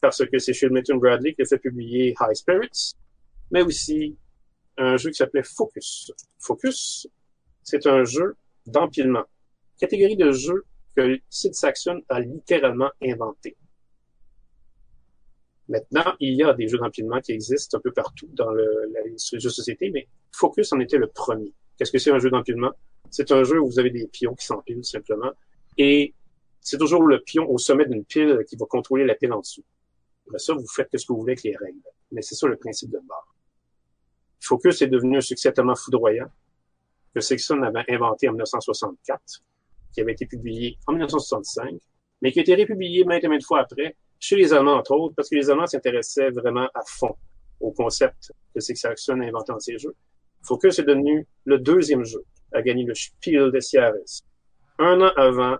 Parce 0.00 0.24
que 0.24 0.38
c'est 0.38 0.52
chez 0.52 0.68
Milton 0.68 0.98
Bradley 0.98 1.34
qu'il 1.34 1.44
a 1.44 1.48
fait 1.48 1.58
publier 1.58 2.14
High 2.20 2.34
Spirits, 2.34 2.94
mais 3.50 3.62
aussi 3.62 4.16
un 4.76 4.96
jeu 4.96 5.10
qui 5.10 5.16
s'appelait 5.16 5.42
Focus. 5.42 6.12
Focus, 6.38 7.08
c'est 7.62 7.86
un 7.86 8.04
jeu 8.04 8.36
d'empilement. 8.66 9.24
Catégorie 9.78 10.16
de 10.16 10.30
jeu 10.30 10.64
que 10.96 11.18
Sid 11.28 11.54
Saxon 11.54 12.00
a 12.08 12.20
littéralement 12.20 12.90
inventé. 13.02 13.56
Maintenant, 15.68 16.14
il 16.18 16.34
y 16.34 16.42
a 16.42 16.54
des 16.54 16.66
jeux 16.66 16.78
d'empilement 16.78 17.20
qui 17.20 17.32
existent 17.32 17.76
un 17.76 17.80
peu 17.80 17.92
partout 17.92 18.28
dans 18.32 18.50
le, 18.50 18.90
les 19.04 19.16
jeux 19.18 19.38
de 19.38 19.52
société, 19.52 19.90
mais 19.90 20.08
Focus 20.32 20.72
en 20.72 20.80
était 20.80 20.96
le 20.96 21.08
premier. 21.08 21.52
Qu'est-ce 21.76 21.92
que 21.92 21.98
c'est 21.98 22.10
un 22.10 22.18
jeu 22.18 22.30
d'empilement? 22.30 22.72
C'est 23.10 23.30
un 23.32 23.44
jeu 23.44 23.60
où 23.60 23.66
vous 23.66 23.78
avez 23.78 23.90
des 23.90 24.06
pions 24.06 24.34
qui 24.34 24.46
s'empilent 24.46 24.84
simplement, 24.84 25.32
et 25.76 26.14
c'est 26.60 26.78
toujours 26.78 27.02
le 27.02 27.20
pion 27.20 27.48
au 27.48 27.58
sommet 27.58 27.86
d'une 27.86 28.04
pile 28.04 28.44
qui 28.48 28.56
va 28.56 28.66
contrôler 28.66 29.04
la 29.04 29.14
pile 29.14 29.32
en 29.32 29.40
dessous. 29.40 29.64
Après 30.28 30.38
ça, 30.38 30.52
vous 30.52 30.66
faites 30.68 30.88
ce 30.92 31.06
que 31.06 31.12
vous 31.12 31.20
voulez 31.20 31.32
avec 31.32 31.42
les 31.42 31.56
règles. 31.56 31.80
Mais 32.12 32.20
c'est 32.20 32.34
ça 32.34 32.46
le 32.46 32.56
principe 32.56 32.90
de 32.90 32.98
base. 32.98 33.18
Focus 34.40 34.82
est 34.82 34.88
devenu 34.88 35.16
un 35.16 35.22
succès 35.22 35.52
tellement 35.52 35.74
foudroyant 35.74 36.28
que 37.14 37.20
Sexton 37.20 37.62
avait 37.62 37.84
inventé 37.88 38.28
en 38.28 38.32
1964, 38.32 39.42
qui 39.92 40.00
avait 40.02 40.12
été 40.12 40.26
publié 40.26 40.76
en 40.86 40.92
1965, 40.92 41.74
mais 42.20 42.30
qui 42.30 42.40
a 42.40 42.42
été 42.42 42.54
republié 42.54 43.04
maintes 43.04 43.24
et 43.24 43.28
maintes 43.28 43.44
fois 43.44 43.60
après 43.60 43.96
chez 44.20 44.36
les 44.36 44.52
Allemands, 44.52 44.74
entre 44.74 44.92
autres, 44.92 45.14
parce 45.14 45.30
que 45.30 45.36
les 45.36 45.48
Allemands 45.48 45.66
s'intéressaient 45.66 46.30
vraiment 46.30 46.68
à 46.74 46.82
fond 46.86 47.16
au 47.60 47.72
concept 47.72 48.32
que 48.54 48.60
Sixaction 48.60 49.20
a 49.20 49.24
inventé 49.24 49.52
dans 49.52 49.60
ses 49.60 49.78
jeux. 49.78 49.94
Focus 50.42 50.78
est 50.78 50.84
devenu 50.84 51.26
le 51.44 51.58
deuxième 51.58 52.04
jeu 52.04 52.24
à 52.52 52.62
gagner 52.62 52.84
le 52.84 52.94
Spiel 52.94 53.50
des 53.50 53.60
Jahres, 53.60 54.22
un 54.78 55.00
an 55.00 55.12
avant 55.16 55.56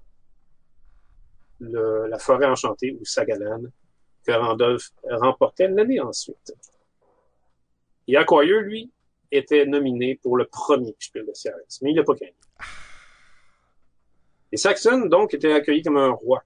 le, 1.61 2.07
la 2.09 2.19
forêt 2.19 2.47
enchantée, 2.47 2.97
ou 3.01 3.05
Sagalan, 3.05 3.65
que 4.28 4.32
Randolph 4.32 4.90
remportait 5.10 5.68
l'année 5.68 6.00
ensuite. 6.00 6.52
Acquire, 8.14 8.60
lui, 8.60 8.90
était 9.32 9.64
nominé 9.64 10.18
pour 10.22 10.36
le 10.36 10.44
premier 10.46 10.94
Spiel 10.98 11.24
des 11.24 11.32
Jahres, 11.34 11.56
mais 11.82 11.92
il 11.92 11.96
n'a 11.96 12.05
pas 12.05 12.14
gagné. 12.14 12.34
Et 14.52 14.56
Saxon, 14.56 15.06
donc, 15.06 15.34
était 15.34 15.52
accueilli 15.52 15.82
comme 15.82 15.96
un 15.96 16.10
roi 16.10 16.42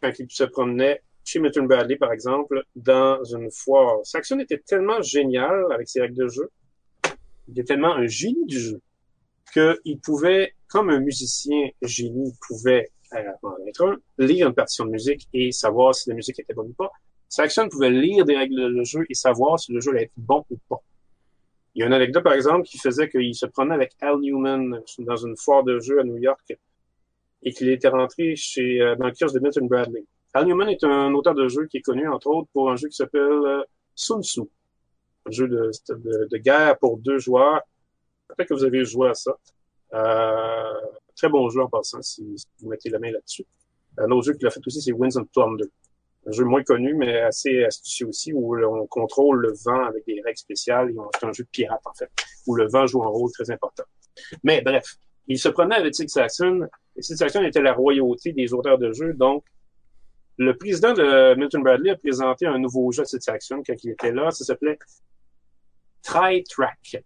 quand 0.00 0.12
il 0.18 0.30
se 0.30 0.44
promenait 0.44 1.02
chez 1.24 1.40
Milton 1.40 1.66
Bradley, 1.66 1.96
par 1.96 2.12
exemple, 2.12 2.64
dans 2.76 3.22
une 3.24 3.50
foire. 3.50 3.98
Saxon 4.04 4.38
était 4.38 4.58
tellement 4.58 5.02
génial 5.02 5.66
avec 5.72 5.88
ses 5.88 6.00
règles 6.00 6.16
de 6.16 6.28
jeu, 6.28 6.50
il 7.48 7.52
était 7.52 7.74
tellement 7.74 7.94
un 7.94 8.06
génie 8.06 8.46
du 8.46 8.58
jeu, 8.58 8.80
qu'il 9.52 9.98
pouvait, 10.00 10.54
comme 10.68 10.90
un 10.90 11.00
musicien 11.00 11.70
génie 11.82 12.32
pouvait 12.46 12.90
lire 14.18 14.48
une 14.48 14.54
partition 14.54 14.84
de 14.84 14.90
musique 14.90 15.28
et 15.32 15.52
savoir 15.52 15.94
si 15.94 16.08
la 16.08 16.14
musique 16.14 16.38
était 16.38 16.54
bonne 16.54 16.68
ou 16.68 16.74
pas. 16.74 16.90
Saxon 17.28 17.68
pouvait 17.68 17.90
lire 17.90 18.24
des 18.24 18.36
règles 18.36 18.74
de 18.74 18.84
jeu 18.84 19.04
et 19.08 19.14
savoir 19.14 19.58
si 19.60 19.72
le 19.72 19.80
jeu 19.80 19.90
allait 19.90 20.04
être 20.04 20.12
bon 20.16 20.44
ou 20.50 20.56
pas. 20.68 20.82
Il 21.74 21.80
y 21.80 21.82
a 21.84 21.86
une 21.86 21.92
anecdote, 21.92 22.24
par 22.24 22.32
exemple, 22.32 22.62
qui 22.62 22.78
faisait 22.78 23.08
qu'il 23.08 23.34
se 23.34 23.46
promenait 23.46 23.74
avec 23.74 23.92
Al 24.00 24.18
Newman 24.18 24.80
dans 25.00 25.16
une 25.16 25.36
foire 25.36 25.62
de 25.62 25.78
jeu 25.78 26.00
à 26.00 26.04
New 26.04 26.16
York 26.16 26.56
et 27.42 27.52
qu'il 27.52 27.68
était 27.68 27.88
rentré 27.88 28.34
chez, 28.34 28.80
euh, 28.80 28.96
dans 28.96 29.06
le 29.06 29.12
kiosque 29.12 29.34
de 29.34 29.40
Milton 29.40 29.68
Bradley. 29.68 30.04
Al 30.34 30.46
Newman 30.46 30.68
est 30.68 30.82
un 30.82 31.12
auteur 31.14 31.34
de 31.34 31.46
jeu 31.48 31.66
qui 31.66 31.76
est 31.76 31.82
connu, 31.82 32.08
entre 32.08 32.28
autres, 32.28 32.48
pour 32.52 32.70
un 32.70 32.76
jeu 32.76 32.88
qui 32.88 32.96
s'appelle 32.96 33.22
euh, 33.22 33.62
Sun 33.94 34.22
Tzu. 34.22 34.42
Un 35.26 35.30
jeu 35.30 35.46
de, 35.46 35.70
de, 35.90 36.28
de, 36.30 36.36
guerre 36.38 36.78
pour 36.78 36.98
deux 36.98 37.18
joueurs. 37.18 37.60
Peut-être 38.28 38.48
que 38.48 38.54
vous 38.54 38.64
avez 38.64 38.84
joué 38.84 39.10
à 39.10 39.14
ça. 39.14 39.36
Euh, 39.94 40.72
très 41.18 41.28
bon 41.28 41.50
jeu 41.50 41.60
en 41.60 41.68
passant, 41.68 42.00
si, 42.00 42.24
vous 42.60 42.68
mettez 42.68 42.88
la 42.88 42.98
main 42.98 43.10
là-dessus. 43.10 43.44
Un 43.98 44.10
autre 44.10 44.26
jeu 44.26 44.34
qu'il 44.34 44.46
a 44.46 44.50
fait 44.50 44.60
aussi, 44.66 44.80
c'est 44.80 44.92
Winds 44.92 45.16
of 45.16 45.26
Thunder. 45.32 45.64
un 46.26 46.32
jeu 46.32 46.44
moins 46.44 46.62
connu, 46.62 46.94
mais 46.94 47.20
assez 47.20 47.64
astucieux 47.64 48.06
aussi, 48.06 48.32
où 48.32 48.56
on 48.56 48.86
contrôle 48.86 49.40
le 49.40 49.52
vent 49.64 49.84
avec 49.84 50.06
des 50.06 50.22
règles 50.24 50.38
spéciales. 50.38 50.92
C'est 51.18 51.26
un 51.26 51.32
jeu 51.32 51.44
de 51.44 51.48
pirate, 51.50 51.80
en 51.84 51.94
fait, 51.94 52.10
où 52.46 52.54
le 52.54 52.68
vent 52.68 52.86
joue 52.86 53.02
un 53.02 53.08
rôle 53.08 53.30
très 53.32 53.50
important. 53.50 53.84
Mais 54.44 54.62
bref, 54.62 54.96
il 55.26 55.38
se 55.38 55.48
prenait 55.48 55.76
avec 55.76 55.94
Sid 55.94 56.08
Saxon, 56.08 56.68
et 56.96 57.02
Sid 57.02 57.16
Saxon 57.16 57.42
était 57.42 57.62
la 57.62 57.72
royauté 57.72 58.32
des 58.32 58.54
auteurs 58.54 58.78
de 58.78 58.92
jeux, 58.92 59.12
donc 59.14 59.44
le 60.36 60.56
président 60.56 60.92
de 60.92 61.34
Milton 61.34 61.62
Bradley 61.62 61.90
a 61.90 61.96
présenté 61.96 62.46
un 62.46 62.58
nouveau 62.58 62.92
jeu 62.92 63.02
à 63.02 63.04
Sid 63.04 63.22
Saxon 63.22 63.62
quand 63.66 63.74
il 63.82 63.90
était 63.90 64.12
là, 64.12 64.30
ça 64.30 64.44
s'appelait 64.44 64.78
Try 66.02 66.44
Track. 66.44 67.02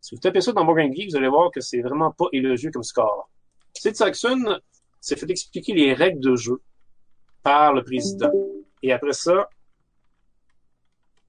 Si 0.00 0.14
vous 0.14 0.20
tapez 0.20 0.40
ça 0.40 0.52
dans 0.52 0.64
Morgan 0.64 0.94
Geek, 0.94 1.10
vous 1.10 1.16
allez 1.16 1.28
voir 1.28 1.50
que 1.50 1.60
c'est 1.60 1.80
vraiment 1.80 2.12
pas 2.12 2.26
élogieux 2.32 2.70
comme 2.70 2.84
score. 2.84 3.28
Sid 3.74 3.96
Saxon 3.96 4.60
s'est 5.00 5.16
fait 5.16 5.30
expliquer 5.30 5.72
les 5.74 5.94
règles 5.94 6.20
de 6.20 6.36
jeu 6.36 6.60
par 7.42 7.72
le 7.72 7.82
président. 7.82 8.32
Et 8.82 8.92
après 8.92 9.12
ça, 9.12 9.48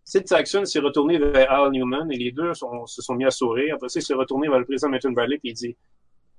Sid 0.04 0.28
Saxon 0.28 0.66
s'est 0.66 0.80
retourné 0.80 1.20
vers 1.20 1.52
Al 1.52 1.72
Newman 1.72 2.12
et 2.12 2.18
les 2.18 2.32
deux 2.32 2.54
se 2.54 3.02
sont 3.02 3.14
mis 3.14 3.26
à 3.26 3.32
sourire. 3.32 3.76
Après 3.76 3.90
ça, 3.90 4.00
il 4.00 4.04
s'est 4.04 4.14
retourné 4.14 4.48
vers 4.50 4.60
le 4.60 4.66
président 4.66 4.88
de 4.88 4.94
Milton 4.94 5.14
Bradley 5.14 5.36
et 5.36 5.50
il 5.50 5.54
dit 5.54 5.78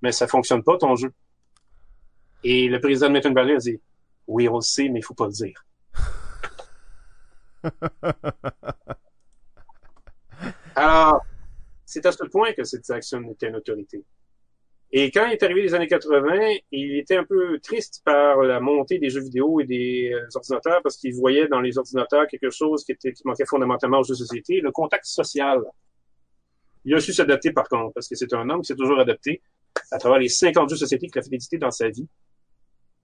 Mais 0.03 0.13
ça 0.13 0.27
fonctionne 0.27 0.63
pas 0.63 0.77
ton 0.77 0.97
jeu. 0.97 1.13
Et 2.43 2.69
le 2.69 2.81
président 2.81 3.07
de 3.09 3.13
Milton 3.13 3.33
Bradley 3.33 3.55
a 3.55 3.59
dit 3.59 3.81
Oui, 4.27 4.49
on 4.49 4.57
le 4.57 4.63
sait, 4.63 4.89
mais 4.89 4.99
il 5.01 5.03
faut 5.03 5.15
pas 5.15 5.27
le 5.27 5.33
dire. 5.33 5.65
Alors, 10.75 11.21
c'est 11.85 12.07
à 12.07 12.13
ce 12.13 12.25
point 12.25 12.53
que 12.53 12.65
Sid 12.65 12.85
Saxon 12.85 13.23
était 13.31 13.49
une 13.49 13.57
autorité. 13.57 14.05
Et 14.93 15.11
quand 15.13 15.27
il 15.27 15.33
est 15.33 15.43
arrivé 15.45 15.63
les 15.63 15.75
années 15.75 15.87
80, 15.87 16.57
il 16.73 16.99
était 16.99 17.17
un 17.17 17.25
peu 17.25 17.61
triste 17.61 18.03
par 18.05 18.43
la 18.43 18.59
montée 18.59 18.99
des 18.99 19.09
jeux 19.09 19.21
vidéo 19.21 19.61
et 19.61 19.65
des 19.65 20.11
euh, 20.13 20.27
ordinateurs 20.35 20.81
parce 20.83 20.97
qu'il 20.97 21.15
voyait 21.15 21.47
dans 21.47 21.61
les 21.61 21.79
ordinateurs 21.79 22.27
quelque 22.27 22.51
chose 22.51 22.85
qui, 22.85 22.93
était, 22.93 23.13
qui 23.13 23.23
manquait 23.25 23.47
fondamentalement 23.47 24.01
aux 24.01 24.03
jeux 24.03 24.15
de 24.15 24.19
société, 24.19 24.61
le 24.61 24.73
contact 24.73 25.05
social. 25.05 25.63
Il 26.85 26.95
a 26.95 27.01
su 27.01 27.13
s'adapter 27.13 27.53
par 27.53 27.69
contre, 27.69 27.95
parce 27.95 28.09
que 28.09 28.17
c'est 28.17 28.33
un 28.35 28.51
homme 28.51 28.63
qui 28.63 28.67
s'est 28.67 28.77
toujours 28.77 28.99
adapté 28.99 29.43
à 29.93 29.99
travers 29.99 30.19
les 30.19 30.29
50 30.29 30.69
jeux 30.69 30.75
de 30.75 30.81
société 30.81 31.07
qu'il 31.07 31.19
a 31.21 31.23
fait 31.23 31.35
éditer 31.35 31.59
dans 31.59 31.71
sa 31.71 31.89
vie. 31.89 32.09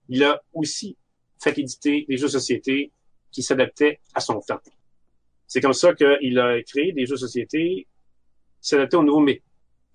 Il 0.09 0.23
a 0.25 0.41
aussi 0.53 0.97
fait 1.41 1.57
éditer 1.57 2.05
des 2.09 2.17
jeux 2.17 2.27
de 2.27 2.31
société 2.31 2.91
qui 3.31 3.43
s'adaptaient 3.43 4.01
à 4.13 4.19
son 4.19 4.41
temps. 4.41 4.59
C'est 5.47 5.61
comme 5.61 5.73
ça 5.73 5.93
qu'il 5.93 6.37
a 6.39 6.61
créé 6.63 6.91
des 6.91 7.05
jeux 7.05 7.15
de 7.15 7.19
société 7.19 7.87
qui 8.61 8.69
s'adaptaient 8.69 8.97
au 8.97 9.03
nouveau, 9.03 9.25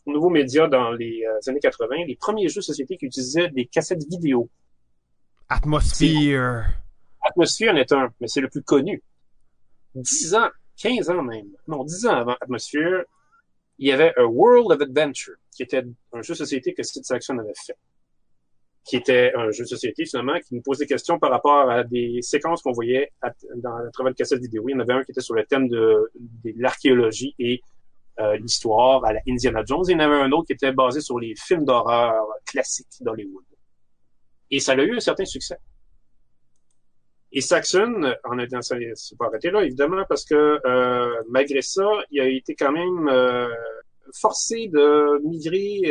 nouveaux 0.06 0.30
médias 0.30 0.68
dans 0.68 0.90
les 0.92 1.24
euh, 1.24 1.50
années 1.50 1.60
80, 1.60 2.04
les 2.06 2.16
premiers 2.16 2.48
jeux 2.48 2.60
de 2.60 2.64
société 2.64 2.96
qui 2.96 3.06
utilisaient 3.06 3.48
des 3.48 3.66
cassettes 3.66 4.04
vidéo. 4.08 4.48
Atmosphere. 5.48 6.64
Atmosphere 7.22 7.70
en 7.70 7.76
est 7.76 7.92
un, 7.92 8.12
mais 8.20 8.26
c'est 8.26 8.40
le 8.40 8.48
plus 8.48 8.62
connu. 8.62 9.02
Dix 9.94 10.34
ans, 10.34 10.48
15 10.78 11.10
ans 11.10 11.22
même, 11.22 11.48
non, 11.68 11.84
dix 11.84 12.06
ans 12.06 12.16
avant 12.16 12.36
Atmosphere, 12.40 13.04
il 13.78 13.88
y 13.88 13.92
avait 13.92 14.12
A 14.16 14.26
World 14.26 14.72
of 14.72 14.80
Adventure, 14.80 15.34
qui 15.54 15.62
était 15.62 15.84
un 16.12 16.22
jeu 16.22 16.34
de 16.34 16.38
société 16.38 16.74
que 16.74 16.82
Sid 16.82 17.04
Saxon 17.04 17.38
avait 17.38 17.52
fait. 17.66 17.76
Qui 18.84 18.96
était 18.96 19.32
un 19.36 19.50
jeu 19.50 19.64
de 19.64 19.68
société, 19.68 20.04
finalement, 20.06 20.38
qui 20.40 20.54
nous 20.54 20.62
posait 20.62 20.84
des 20.84 20.88
questions 20.88 21.18
par 21.18 21.30
rapport 21.30 21.70
à 21.70 21.84
des 21.84 22.18
séquences 22.22 22.62
qu'on 22.62 22.72
voyait 22.72 23.12
dans, 23.56 23.76
à 23.76 23.90
travers 23.92 24.10
le 24.10 24.14
cassette 24.14 24.40
vidéo. 24.40 24.64
Il 24.68 24.72
y 24.72 24.74
en 24.74 24.80
avait 24.80 24.92
un 24.92 25.04
qui 25.04 25.12
était 25.12 25.20
sur 25.20 25.34
le 25.34 25.44
thème 25.44 25.68
de, 25.68 26.10
de 26.14 26.52
l'archéologie 26.56 27.34
et 27.38 27.60
l'histoire 28.40 29.04
à 29.04 29.14
la 29.14 29.20
Indiana 29.28 29.62
Jones. 29.66 29.84
Il 29.88 29.92
y 29.92 29.96
en 29.96 30.00
avait 30.00 30.22
un 30.22 30.32
autre 30.32 30.46
qui 30.46 30.52
était 30.52 30.72
basé 30.72 31.00
sur 31.00 31.18
les 31.18 31.34
films 31.36 31.64
d'horreur 31.64 32.24
classiques 32.46 32.86
d'Hollywood. 33.00 33.44
Et 34.50 34.60
ça 34.60 34.72
a 34.72 34.76
eu 34.76 34.96
un 34.96 35.00
certain 35.00 35.24
succès. 35.24 35.56
Et 37.32 37.40
Saxon, 37.40 38.14
en 38.24 38.38
a 38.38 38.44
c'est 38.94 39.18
pas 39.18 39.26
arrêté 39.26 39.50
là, 39.50 39.64
évidemment, 39.64 40.04
parce 40.06 40.24
que 40.24 40.60
euh, 40.66 41.22
malgré 41.30 41.62
ça, 41.62 41.88
il 42.10 42.20
a 42.20 42.26
été 42.28 42.54
quand 42.54 42.72
même 42.72 43.08
euh, 43.08 43.48
forcé 44.12 44.68
de 44.68 45.26
migrer 45.26 45.90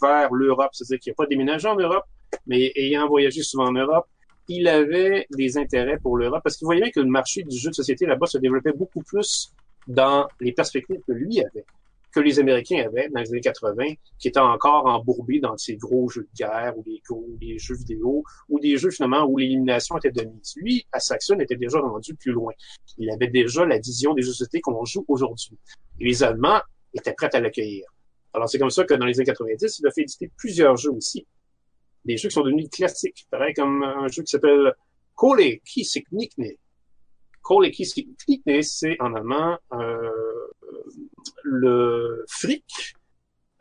vers 0.00 0.32
l'Europe. 0.32 0.70
C'est-à-dire 0.72 1.00
qu'il 1.00 1.10
n'a 1.12 1.14
pas 1.14 1.26
déménagé 1.26 1.66
en 1.68 1.76
Europe, 1.76 2.04
mais 2.46 2.72
ayant 2.76 3.08
voyagé 3.08 3.42
souvent 3.42 3.68
en 3.68 3.72
Europe, 3.72 4.06
il 4.48 4.66
avait 4.66 5.26
des 5.30 5.58
intérêts 5.58 5.98
pour 5.98 6.16
l'Europe 6.16 6.40
parce 6.42 6.56
qu'il 6.56 6.64
voyait 6.64 6.80
bien 6.80 6.90
que 6.90 7.00
le 7.00 7.06
marché 7.06 7.42
du 7.42 7.56
jeu 7.56 7.70
de 7.70 7.74
société 7.74 8.06
là-bas 8.06 8.26
se 8.26 8.38
développait 8.38 8.72
beaucoup 8.72 9.02
plus 9.02 9.52
dans 9.88 10.28
les 10.40 10.52
perspectives 10.52 11.00
que 11.06 11.12
lui 11.12 11.40
avait, 11.40 11.64
que 12.12 12.20
les 12.20 12.38
Américains 12.38 12.84
avaient 12.86 13.08
dans 13.08 13.20
les 13.20 13.30
années 13.30 13.40
80, 13.40 13.94
qui 14.18 14.28
étaient 14.28 14.38
encore 14.38 14.86
embourbés 14.86 15.40
dans 15.40 15.56
ces 15.56 15.76
gros 15.76 16.08
jeux 16.08 16.22
de 16.22 16.36
guerre 16.36 16.76
ou 16.76 16.82
des 16.82 17.02
gros 17.08 17.26
des 17.40 17.58
jeux 17.58 17.74
vidéo 17.74 18.22
ou 18.48 18.60
des 18.60 18.76
jeux 18.76 18.90
finalement 18.90 19.24
où 19.24 19.36
l'élimination 19.38 19.96
était 19.96 20.10
de 20.10 20.22
mise. 20.24 20.54
Lui, 20.56 20.86
à 20.92 21.00
Saxon, 21.00 21.40
était 21.40 21.56
déjà 21.56 21.80
rendu 21.80 22.14
plus 22.14 22.32
loin. 22.32 22.52
Il 22.98 23.10
avait 23.10 23.28
déjà 23.28 23.64
la 23.64 23.78
vision 23.78 24.14
des 24.14 24.22
jeux 24.22 24.28
de 24.28 24.34
société 24.34 24.60
qu'on 24.60 24.84
joue 24.84 25.04
aujourd'hui. 25.08 25.58
Et 26.00 26.04
les 26.04 26.22
Allemands 26.22 26.60
étaient 26.94 27.14
prêts 27.14 27.34
à 27.34 27.40
l'accueillir. 27.40 27.86
Alors 28.34 28.48
c'est 28.48 28.58
comme 28.58 28.70
ça 28.70 28.84
que 28.84 28.94
dans 28.94 29.06
les 29.06 29.18
années 29.18 29.26
90, 29.26 29.78
il 29.78 29.86
a 29.86 29.90
fait 29.90 30.02
éditer 30.02 30.30
plusieurs 30.36 30.76
jeux 30.76 30.92
aussi. 30.92 31.26
Des 32.04 32.16
jeux 32.16 32.28
qui 32.28 32.34
sont 32.34 32.42
devenus 32.42 32.68
classiques, 32.70 33.26
pareil 33.30 33.54
comme 33.54 33.82
un 33.82 34.08
jeu 34.08 34.22
qui 34.22 34.30
s'appelle 34.30 34.72
Kole 35.14 35.58
Kisik 37.72 38.08
Nikne, 38.28 38.62
c'est 38.62 38.96
en 39.00 39.14
allemand 39.14 39.56
euh, 39.72 40.10
le 41.42 42.24
fric, 42.28 42.94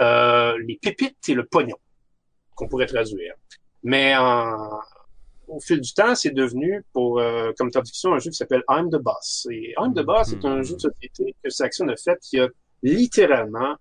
euh, 0.01 0.57
les 0.65 0.77
pépites 0.81 1.29
et 1.29 1.33
le 1.33 1.45
pognon, 1.45 1.77
qu'on 2.55 2.67
pourrait 2.67 2.85
traduire. 2.85 3.33
Mais 3.83 4.13
au 5.47 5.59
fil 5.59 5.79
du 5.79 5.93
temps, 5.93 6.15
c'est 6.15 6.31
devenu, 6.31 6.83
pour 6.91 7.19
euh, 7.19 7.51
comme 7.57 7.71
traduction, 7.71 8.13
un 8.13 8.19
jeu 8.19 8.29
qui 8.31 8.37
s'appelle 8.37 8.63
I'm 8.69 8.89
the 8.89 9.01
Boss. 9.01 9.47
Et 9.49 9.73
I'm 9.77 9.93
the 9.93 10.03
Boss 10.03 10.33
est 10.33 10.43
un 10.45 10.61
jeu 10.61 10.75
de 10.75 10.81
société 10.81 11.35
que 11.41 11.49
Saxon 11.49 11.87
a 11.87 11.95
fait 11.95 12.19
qui 12.19 12.39
a 12.39 12.49
littéralement 12.83 13.75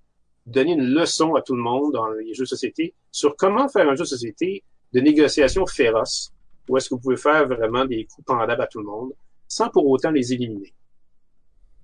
donné 0.47 0.73
une 0.73 0.95
leçon 0.95 1.35
à 1.35 1.43
tout 1.43 1.57
le 1.57 1.63
monde 1.63 1.93
dans 1.93 2.09
les 2.11 2.33
jeux 2.35 2.45
de 2.45 2.49
société 2.49 2.95
sur 3.11 3.35
comment 3.37 3.69
faire 3.69 3.89
un 3.89 3.97
jeu 3.97 4.05
de 4.05 4.09
société 4.09 4.63
de 4.93 5.01
négociation 5.01 5.67
féroce, 5.67 6.33
où 6.69 6.77
est-ce 6.77 6.89
que 6.89 6.95
vous 6.95 7.01
pouvez 7.01 7.17
faire 7.17 7.49
vraiment 7.49 7.85
des 7.85 8.07
coups 8.07 8.25
pendables 8.25 8.63
à 8.63 8.69
tout 8.69 8.79
le 8.79 8.87
monde, 8.87 9.13
sans 9.49 9.69
pour 9.71 9.87
autant 9.87 10.11
les 10.11 10.33
éliminer. 10.33 10.73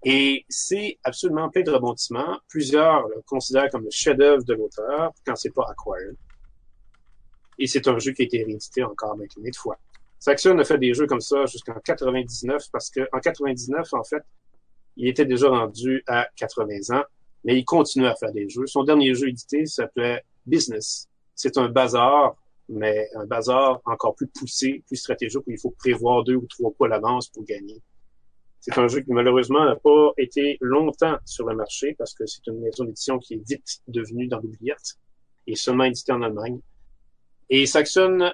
Et 0.05 0.45
c'est 0.49 0.99
absolument 1.05 1.49
plein 1.49 1.63
de 1.63 1.71
rebondissements. 1.71 2.41
Plusieurs 2.49 3.07
le 3.09 3.23
considèrent 3.25 3.71
comme 3.71 3.85
le 3.85 3.91
chef-d'œuvre 3.91 4.45
de 4.45 4.55
l'auteur 4.55 5.13
quand 5.25 5.37
c'est 5.37 5.55
pas 5.55 5.67
acquired. 5.71 6.17
Et 7.59 7.67
c'est 7.67 7.87
un 7.87 7.99
jeu 7.99 8.13
qui 8.13 8.23
a 8.23 8.25
été 8.25 8.43
réédité 8.43 8.83
encore 8.83 9.17
maintenant 9.17 9.45
de 9.45 9.57
fois. 9.57 9.79
Saxon 10.19 10.59
a 10.59 10.65
fait 10.65 10.79
des 10.79 10.95
jeux 10.95 11.07
comme 11.07 11.21
ça 11.21 11.47
jusqu'en 11.47 11.75
99 11.85 12.71
parce 12.73 12.91
que 12.91 13.09
en 13.13 13.21
99, 13.21 13.95
en 13.95 14.05
fait, 14.05 14.23
il 14.97 15.09
était 15.09 15.25
déjà 15.25 15.49
rendu 15.49 16.03
à 16.07 16.29
80 16.37 16.97
ans, 16.97 17.03
mais 17.45 17.59
il 17.59 17.65
continuait 17.65 18.09
à 18.09 18.15
faire 18.15 18.33
des 18.33 18.49
jeux. 18.49 18.67
Son 18.67 18.85
dernier 18.85 19.15
jeu 19.15 19.29
édité 19.29 19.67
s'appelait 19.67 20.25
Business. 20.47 21.09
C'est 21.35 21.57
un 21.59 21.69
bazar 21.69 22.37
mais 22.69 23.09
un 23.15 23.27
bazar 23.27 23.81
encore 23.85 24.15
plus 24.15 24.29
poussé, 24.29 24.83
plus 24.87 24.97
stratégique, 24.97 25.43
où 25.47 25.51
il 25.51 25.59
faut 25.59 25.75
prévoir 25.79 26.25
deux 26.25 26.37
ou 26.37 26.47
trois 26.47 26.71
fois 26.73 26.89
l'avance 26.89 27.29
pour 27.29 27.45
gagner. 27.45 27.83
C'est 28.61 28.79
un 28.79 28.87
jeu 28.87 29.01
qui 29.01 29.13
malheureusement 29.13 29.65
n'a 29.65 29.75
pas 29.75 30.13
été 30.19 30.57
longtemps 30.61 31.17
sur 31.25 31.49
le 31.49 31.57
marché 31.57 31.97
parce 31.99 32.15
que 32.15 32.27
c'est 32.27 32.47
une 32.47 32.61
maison 32.61 32.85
d'édition 32.85 33.19
qui 33.19 33.35
est 33.35 33.49
vite 33.49 33.83
devenue 33.89 34.29
dans 34.29 34.39
l'oubliette 34.39 34.99
et 35.49 35.57
seulement 35.57 35.85
édité 35.85 36.13
en 36.13 36.23
Allemagne. 36.23 36.61
Et 37.51 37.67
Saxon 37.67 38.31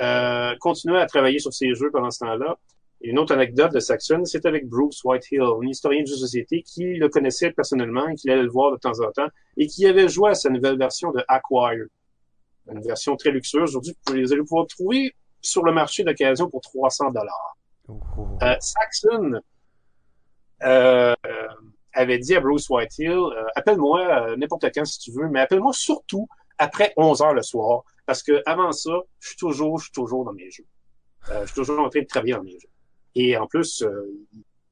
euh, 0.00 0.54
continuait 0.60 1.00
à 1.00 1.06
travailler 1.06 1.40
sur 1.40 1.52
ces 1.52 1.74
jeux 1.74 1.90
pendant 1.90 2.12
ce 2.12 2.20
temps-là. 2.20 2.56
Une 3.00 3.18
autre 3.18 3.34
anecdote 3.34 3.72
de 3.72 3.80
Saxon, 3.80 4.24
c'est 4.24 4.46
avec 4.46 4.68
Bruce 4.68 5.02
Whitehill, 5.02 5.42
un 5.42 5.66
historien 5.66 6.02
de 6.02 6.06
jeux 6.06 6.14
de 6.14 6.20
société 6.20 6.62
qui 6.62 6.94
le 6.94 7.08
connaissait 7.08 7.50
personnellement 7.50 8.08
et 8.08 8.14
qui 8.14 8.30
allait 8.30 8.44
le 8.44 8.50
voir 8.50 8.70
de 8.70 8.76
temps 8.76 9.00
en 9.00 9.10
temps 9.10 9.28
et 9.56 9.66
qui 9.66 9.86
avait 9.86 10.08
joué 10.08 10.30
à 10.30 10.34
sa 10.34 10.50
nouvelle 10.50 10.78
version 10.78 11.10
de 11.10 11.22
Acquire 11.26 11.86
une 12.70 12.82
version 12.82 13.16
très 13.16 13.30
luxueuse. 13.30 13.76
Aujourd'hui, 13.76 13.94
vous 14.06 14.32
allez 14.32 14.42
pouvoir 14.42 14.66
trouver 14.66 15.14
sur 15.40 15.62
le 15.64 15.72
marché 15.72 16.04
d'occasion 16.04 16.48
pour 16.48 16.60
300 16.60 17.10
dollars. 17.10 17.56
Euh, 18.42 18.56
Saxon 18.60 19.40
euh, 20.62 21.14
avait 21.92 22.18
dit 22.18 22.34
à 22.34 22.40
Bruce 22.40 22.68
Whitehill, 22.70 23.10
euh, 23.10 23.44
appelle-moi 23.54 24.00
euh, 24.00 24.36
n'importe 24.36 24.64
quand 24.74 24.84
si 24.84 24.98
tu 24.98 25.12
veux, 25.12 25.28
mais 25.28 25.40
appelle-moi 25.40 25.72
surtout 25.72 26.26
après 26.58 26.92
11 26.96 27.22
heures 27.22 27.34
le 27.34 27.42
soir, 27.42 27.82
parce 28.06 28.22
que 28.22 28.42
avant 28.46 28.72
ça, 28.72 28.92
je 29.20 29.28
suis 29.28 29.36
toujours, 29.36 29.78
je 29.78 29.84
suis 29.84 29.92
toujours 29.92 30.24
dans 30.24 30.32
mes 30.32 30.50
jeux. 30.50 30.66
je 31.28 31.46
suis 31.46 31.54
toujours 31.54 31.80
en 31.80 31.88
train 31.88 32.00
de 32.00 32.06
travailler 32.06 32.34
dans 32.34 32.42
mes 32.42 32.58
jeux. 32.58 32.68
Et 33.14 33.36
en 33.36 33.46
plus, 33.46 33.84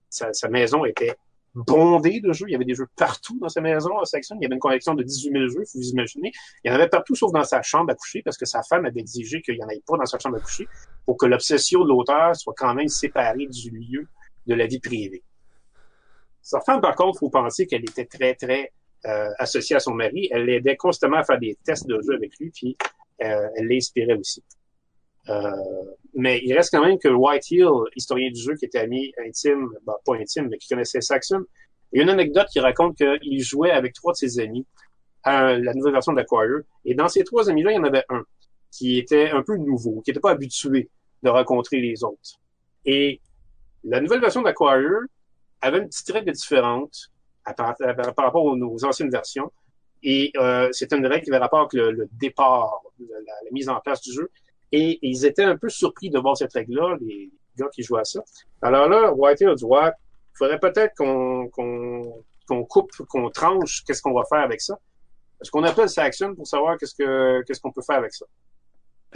sa, 0.08 0.32
sa 0.32 0.48
maison 0.48 0.84
était 0.84 1.14
bondé 1.54 2.20
de 2.20 2.32
jeux. 2.32 2.46
Il 2.48 2.52
y 2.52 2.54
avait 2.54 2.64
des 2.64 2.74
jeux 2.74 2.88
partout 2.96 3.38
dans 3.38 3.48
sa 3.48 3.60
maison 3.60 3.98
à 3.98 4.04
Saxon. 4.04 4.36
Il 4.40 4.42
y 4.42 4.46
avait 4.46 4.54
une 4.54 4.60
collection 4.60 4.94
de 4.94 5.02
18 5.02 5.32
000 5.32 5.48
jeux, 5.48 5.64
faut 5.64 5.78
vous 5.78 5.90
imaginer. 5.90 6.32
Il 6.64 6.70
y 6.70 6.72
en 6.72 6.74
avait 6.74 6.88
partout 6.88 7.14
sauf 7.14 7.32
dans 7.32 7.44
sa 7.44 7.62
chambre 7.62 7.90
à 7.92 7.94
coucher 7.94 8.22
parce 8.22 8.36
que 8.36 8.46
sa 8.46 8.62
femme 8.62 8.86
avait 8.86 9.00
exigé 9.00 9.42
qu'il 9.42 9.56
n'y 9.56 9.64
en 9.64 9.68
ait 9.68 9.82
pas 9.86 9.96
dans 9.96 10.06
sa 10.06 10.18
chambre 10.18 10.36
à 10.36 10.40
coucher 10.40 10.66
pour 11.04 11.16
que 11.16 11.26
l'obsession 11.26 11.84
de 11.84 11.88
l'auteur 11.88 12.34
soit 12.36 12.54
quand 12.56 12.74
même 12.74 12.88
séparée 12.88 13.46
du 13.46 13.70
lieu 13.70 14.08
de 14.46 14.54
la 14.54 14.66
vie 14.66 14.80
privée. 14.80 15.22
Sa 16.40 16.60
femme, 16.60 16.80
par 16.80 16.96
contre, 16.96 17.18
faut 17.18 17.30
penser 17.30 17.66
qu'elle 17.66 17.82
était 17.82 18.06
très, 18.06 18.34
très 18.34 18.72
euh, 19.06 19.30
associée 19.38 19.76
à 19.76 19.80
son 19.80 19.94
mari. 19.94 20.28
Elle 20.32 20.44
l'aidait 20.44 20.76
constamment 20.76 21.18
à 21.18 21.24
faire 21.24 21.38
des 21.38 21.56
tests 21.64 21.86
de 21.86 22.00
jeux 22.02 22.14
avec 22.14 22.36
lui, 22.38 22.50
puis 22.50 22.76
euh, 23.22 23.48
elle 23.56 23.68
l'inspirait 23.68 24.14
aussi. 24.14 24.42
Euh, 25.28 25.50
mais 26.14 26.40
il 26.44 26.52
reste 26.54 26.70
quand 26.72 26.84
même 26.84 26.98
que 26.98 27.08
White 27.08 27.50
Hill, 27.50 27.68
historien 27.96 28.30
du 28.30 28.40
jeu 28.40 28.54
qui 28.56 28.64
était 28.64 28.78
ami 28.78 29.12
intime, 29.24 29.68
ben, 29.86 29.94
pas 30.04 30.14
intime, 30.16 30.48
mais 30.48 30.58
qui 30.58 30.68
connaissait 30.68 31.00
Saxon, 31.00 31.44
il 31.92 31.98
y 31.98 32.00
a 32.00 32.04
une 32.04 32.10
anecdote 32.10 32.46
qui 32.50 32.60
raconte 32.60 32.96
qu'il 32.96 33.40
jouait 33.40 33.70
avec 33.70 33.92
trois 33.92 34.12
de 34.12 34.16
ses 34.16 34.40
amis 34.40 34.66
à 35.22 35.56
la 35.58 35.74
nouvelle 35.74 35.92
version 35.92 36.12
d'Acquire. 36.12 36.62
Et 36.84 36.94
dans 36.94 37.08
ces 37.08 37.22
trois 37.24 37.48
amis-là, 37.50 37.72
il 37.72 37.76
y 37.76 37.78
en 37.78 37.84
avait 37.84 38.04
un 38.08 38.24
qui 38.70 38.98
était 38.98 39.30
un 39.30 39.42
peu 39.42 39.56
nouveau, 39.56 40.00
qui 40.00 40.10
n'était 40.10 40.20
pas 40.20 40.30
habitué 40.30 40.88
de 41.22 41.28
rencontrer 41.28 41.80
les 41.80 42.02
autres. 42.02 42.40
Et 42.84 43.20
la 43.84 44.00
nouvelle 44.00 44.20
version 44.20 44.42
d'Acquire 44.42 45.00
avait 45.60 45.78
une 45.78 45.88
petite 45.88 46.10
règle 46.10 46.32
différente 46.32 47.10
par, 47.56 47.76
rapport 48.16 48.44
aux, 48.44 48.84
anciennes 48.84 49.10
versions. 49.10 49.52
Et 50.02 50.32
euh, 50.36 50.68
c'était 50.72 50.96
une 50.96 51.06
règle 51.06 51.24
qui 51.24 51.30
avait 51.30 51.38
rapport 51.38 51.60
avec 51.60 51.74
le, 51.74 52.08
départ, 52.12 52.82
la, 52.98 53.50
mise 53.52 53.68
en 53.68 53.78
place 53.80 54.00
du 54.00 54.12
jeu. 54.12 54.30
Et, 54.72 54.98
ils 55.02 55.26
étaient 55.26 55.44
un 55.44 55.56
peu 55.56 55.68
surpris 55.68 56.10
de 56.10 56.18
voir 56.18 56.36
cette 56.36 56.52
règle-là, 56.52 56.96
les 57.00 57.30
gars 57.56 57.68
qui 57.74 57.82
jouaient 57.82 58.00
à 58.00 58.04
ça. 58.04 58.22
Alors 58.62 58.88
là, 58.88 59.12
Whitey 59.12 59.46
a 59.46 59.54
dit, 59.54 59.64
ouais, 59.64 59.90
il 60.34 60.38
faudrait 60.38 60.58
peut-être 60.58 60.94
qu'on 60.96 61.48
qu'on 62.48 62.64
coupe, 62.64 62.90
qu'on 63.08 63.30
tranche, 63.30 63.84
qu'est-ce 63.84 64.02
qu'on 64.02 64.14
va 64.14 64.24
faire 64.24 64.40
avec 64.40 64.60
ça. 64.60 64.78
Est-ce 65.40 65.50
qu'on 65.50 65.62
appelle 65.64 65.88
ça 65.88 66.02
action 66.02 66.34
pour 66.34 66.46
savoir 66.46 66.76
qu'est-ce 66.78 66.94
que 66.94 67.42
qu'est-ce 67.42 67.60
qu'on 67.60 67.72
peut 67.72 67.82
faire 67.82 67.98
avec 67.98 68.12
ça. 68.14 68.26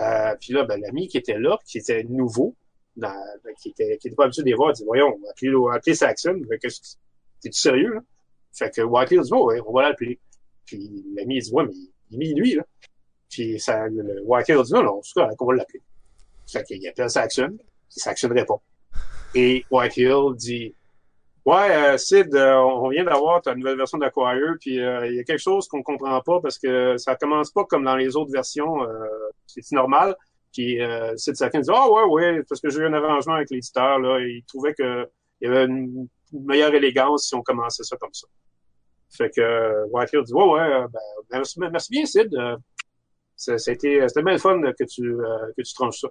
Euh, 0.00 0.34
puis 0.40 0.52
là, 0.52 0.64
ben, 0.64 0.80
l'ami 0.80 1.08
qui 1.08 1.18
était 1.18 1.38
là, 1.38 1.58
qui 1.64 1.78
était 1.78 2.04
nouveau, 2.04 2.54
ben, 2.96 3.14
qui 3.60 3.70
était 3.70 3.96
qui 3.98 4.08
était 4.08 4.16
pas 4.16 4.24
habitué 4.24 4.42
de 4.42 4.48
les 4.48 4.54
voir, 4.54 4.72
dit 4.72 4.84
voyons, 4.84 5.14
on 5.16 5.22
va 5.22 5.30
appeler, 5.30 5.54
on 5.54 5.68
va 5.68 5.74
appeler 5.74 5.94
ça 5.94 6.08
action. 6.08 6.34
T'es-tu 7.40 7.52
sérieux 7.52 7.94
là? 7.94 8.00
Fait 8.52 8.74
que 8.74 8.82
Whitey 8.82 9.18
dit 9.18 9.30
oh, 9.32 9.46
ouais, 9.46 9.60
on 9.66 9.72
va 9.72 9.82
l'appeler. 9.82 10.18
Puis 10.64 11.04
l'ami 11.14 11.36
il 11.36 11.42
dit 11.42 11.52
ouais, 11.52 11.64
mais 11.64 11.72
il 12.10 12.14
est 12.14 12.18
minuit 12.18 12.54
là. 12.54 12.64
Puis 13.36 13.60
ça, 13.60 13.86
le, 13.86 14.62
dit 14.62 14.72
non, 14.72 14.82
non, 14.82 15.02
c'est 15.02 15.12
correct, 15.12 15.36
on 15.40 15.44
va 15.44 15.54
l'appeler. 15.56 15.82
Fait 16.50 16.64
qu'il 16.64 16.88
appelle 16.88 17.10
Saxon, 17.10 17.58
il 17.94 18.00
s'actionnerait 18.00 18.46
pas. 18.46 18.58
Et 19.34 19.62
Whitehill 19.70 20.34
dit 20.36 20.74
Ouais, 21.44 21.70
euh, 21.70 21.98
Sid, 21.98 22.34
euh, 22.34 22.54
on 22.56 22.88
vient 22.88 23.04
d'avoir 23.04 23.42
ta 23.42 23.54
nouvelle 23.54 23.76
version 23.76 23.98
d'Acquire, 23.98 24.54
puis 24.58 24.80
euh, 24.80 25.06
il 25.06 25.16
y 25.16 25.20
a 25.20 25.24
quelque 25.24 25.42
chose 25.42 25.68
qu'on 25.68 25.82
comprend 25.82 26.18
pas 26.22 26.40
parce 26.40 26.58
que 26.58 26.96
ça 26.96 27.14
commence 27.14 27.50
pas 27.50 27.64
comme 27.64 27.84
dans 27.84 27.94
les 27.94 28.16
autres 28.16 28.32
versions. 28.32 28.78
c'est 29.46 29.70
normal. 29.72 30.16
Puis 30.54 30.78
Sid 31.16 31.36
Sakin 31.36 31.60
dit 31.60 31.70
Ah 31.70 31.90
ouais, 31.90 32.04
ouais, 32.04 32.42
parce 32.48 32.62
que 32.62 32.70
j'ai 32.70 32.78
eu 32.78 32.86
un 32.86 32.94
arrangement 32.94 33.34
avec 33.34 33.50
l'éditeur, 33.50 33.98
là, 33.98 34.18
il 34.20 34.44
trouvait 34.44 34.72
que 34.72 35.06
il 35.42 35.48
y 35.48 35.50
avait 35.50 35.66
une 35.66 36.08
meilleure 36.32 36.72
élégance 36.72 37.28
si 37.28 37.34
on 37.34 37.42
commençait 37.42 37.84
ça 37.84 37.98
comme 37.98 38.14
ça. 38.14 38.26
Fait 39.10 39.28
que 39.28 39.84
Whitehill 39.90 40.22
dit 40.22 40.32
Ouais, 40.32 40.48
ouais, 40.48 40.86
ben, 41.30 41.42
merci 41.70 41.90
bien, 41.90 42.06
Sid 42.06 42.34
c'était 43.36 44.00
bien 44.22 44.32
le 44.32 44.38
fun 44.38 44.60
que 44.60 44.84
tu, 44.84 45.02
euh, 45.02 45.52
que 45.56 45.62
tu 45.62 45.74
tranches 45.74 46.00
ça. 46.00 46.08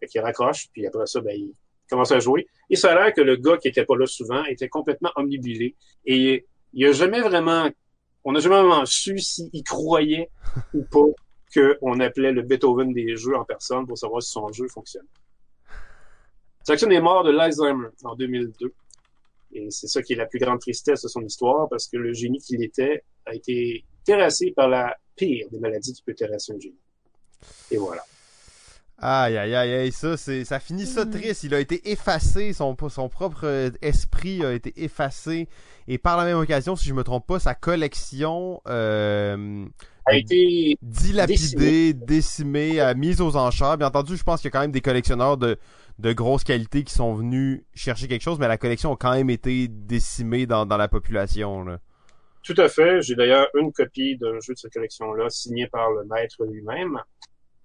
Fait 0.00 0.06
qu'il 0.06 0.20
raccroche, 0.20 0.68
puis 0.72 0.86
après 0.86 1.06
ça, 1.06 1.20
ben, 1.20 1.34
il 1.34 1.52
commence 1.88 2.12
à 2.12 2.20
jouer. 2.20 2.46
Et 2.70 2.76
ça 2.76 2.92
a 2.92 2.94
l'air 2.94 3.14
que 3.14 3.20
le 3.20 3.36
gars 3.36 3.56
qui 3.56 3.68
était 3.68 3.84
pas 3.84 3.96
là 3.96 4.06
souvent 4.06 4.44
était 4.44 4.68
complètement 4.68 5.10
omnibilé. 5.16 5.74
Et 6.04 6.46
il 6.72 6.86
a 6.86 6.92
jamais 6.92 7.20
vraiment, 7.20 7.68
on 8.24 8.32
n'a 8.32 8.40
jamais 8.40 8.56
vraiment 8.56 8.84
su 8.86 9.18
s'il 9.18 9.64
croyait 9.64 10.30
ou 10.74 10.84
pas 10.84 11.06
qu'on 11.54 11.98
appelait 12.00 12.32
le 12.32 12.42
Beethoven 12.42 12.92
des 12.92 13.16
jeux 13.16 13.34
en 13.34 13.44
personne 13.44 13.86
pour 13.86 13.96
savoir 13.96 14.22
si 14.22 14.30
son 14.30 14.52
jeu 14.52 14.68
fonctionne. 14.68 15.06
Saxon 16.62 16.90
est 16.90 17.00
mort 17.00 17.24
de 17.24 17.30
l'Alzheimer 17.30 17.88
en 18.04 18.14
2002. 18.14 18.72
Et 19.52 19.70
c'est 19.70 19.86
ça 19.86 20.02
qui 20.02 20.12
est 20.12 20.16
la 20.16 20.26
plus 20.26 20.38
grande 20.38 20.60
tristesse 20.60 21.02
de 21.02 21.08
son 21.08 21.22
histoire, 21.22 21.66
parce 21.70 21.88
que 21.88 21.96
le 21.96 22.12
génie 22.12 22.38
qu'il 22.38 22.62
était 22.62 23.02
a 23.24 23.34
été 23.34 23.86
terrassé 24.04 24.52
par 24.54 24.68
la 24.68 24.94
pire 25.18 25.46
des 25.50 25.58
maladies 25.58 25.92
qui 25.92 26.02
peut 26.02 26.14
terrasser 26.14 26.52
un 26.52 26.60
génie. 26.60 26.74
Et 27.70 27.76
voilà. 27.76 28.02
Aïe, 29.00 29.36
aïe, 29.36 29.54
aïe, 29.54 29.92
ça, 29.92 30.16
c'est, 30.16 30.44
ça 30.44 30.58
finit 30.58 30.84
ça 30.84 31.04
mm. 31.04 31.10
triste. 31.10 31.44
Il 31.44 31.54
a 31.54 31.60
été 31.60 31.90
effacé, 31.90 32.52
son, 32.52 32.76
son 32.88 33.08
propre 33.08 33.44
euh, 33.44 33.70
esprit 33.80 34.44
a 34.44 34.52
été 34.52 34.72
effacé. 34.82 35.48
Et 35.86 35.98
par 35.98 36.16
la 36.16 36.24
même 36.24 36.36
occasion, 36.36 36.74
si 36.74 36.88
je 36.88 36.94
me 36.94 37.04
trompe 37.04 37.26
pas, 37.26 37.38
sa 37.38 37.54
collection 37.54 38.60
euh, 38.66 39.64
a 40.04 40.16
été 40.16 40.76
dilapidée, 40.82 41.92
décimée, 41.94 42.80
mise 42.96 43.20
aux 43.20 43.36
enchères. 43.36 43.78
Bien 43.78 43.86
entendu, 43.86 44.16
je 44.16 44.24
pense 44.24 44.40
qu'il 44.40 44.48
y 44.48 44.50
a 44.50 44.52
quand 44.52 44.60
même 44.60 44.72
des 44.72 44.80
collectionneurs 44.80 45.36
de, 45.36 45.58
de 46.00 46.12
grosse 46.12 46.42
qualité 46.42 46.82
qui 46.82 46.92
sont 46.92 47.14
venus 47.14 47.62
chercher 47.74 48.08
quelque 48.08 48.22
chose, 48.22 48.38
mais 48.40 48.48
la 48.48 48.58
collection 48.58 48.92
a 48.92 48.96
quand 48.96 49.14
même 49.14 49.30
été 49.30 49.68
décimée 49.68 50.46
dans, 50.46 50.66
dans 50.66 50.76
la 50.76 50.88
population. 50.88 51.62
Là. 51.62 51.78
Tout 52.42 52.54
à 52.56 52.68
fait. 52.68 53.02
J'ai 53.02 53.14
d'ailleurs 53.14 53.48
une 53.54 53.72
copie 53.72 54.16
d'un 54.16 54.40
jeu 54.40 54.54
de 54.54 54.58
cette 54.58 54.72
collection-là, 54.72 55.28
signé 55.30 55.66
par 55.66 55.90
le 55.90 56.04
maître 56.04 56.44
lui-même. 56.44 56.98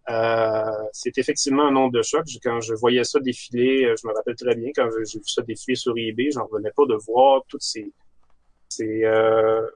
Euh, 0.10 0.66
c'est 0.92 1.18
effectivement 1.18 1.68
un 1.68 1.72
nom 1.72 1.88
de 1.88 2.02
choc. 2.02 2.26
Quand 2.44 2.60
je 2.60 2.74
voyais 2.74 3.06
ça 3.06 3.20
défiler, 3.20 3.86
euh, 3.86 3.96
je 4.02 4.06
me 4.08 4.14
rappelle 4.14 4.36
très 4.36 4.56
bien 4.56 4.72
quand 4.76 4.90
j'ai 4.92 5.20
vu 5.20 5.26
ça 5.26 5.42
défiler 5.44 5.76
sur 5.76 5.94
eBay, 5.96 6.30
j'en 6.32 6.46
revenais 6.46 6.72
pas 6.76 6.86
de 6.86 6.96
voir 6.96 7.44
toutes 7.48 7.62
ces 7.62 7.94
ces, 8.74 9.04
euh, 9.06 9.68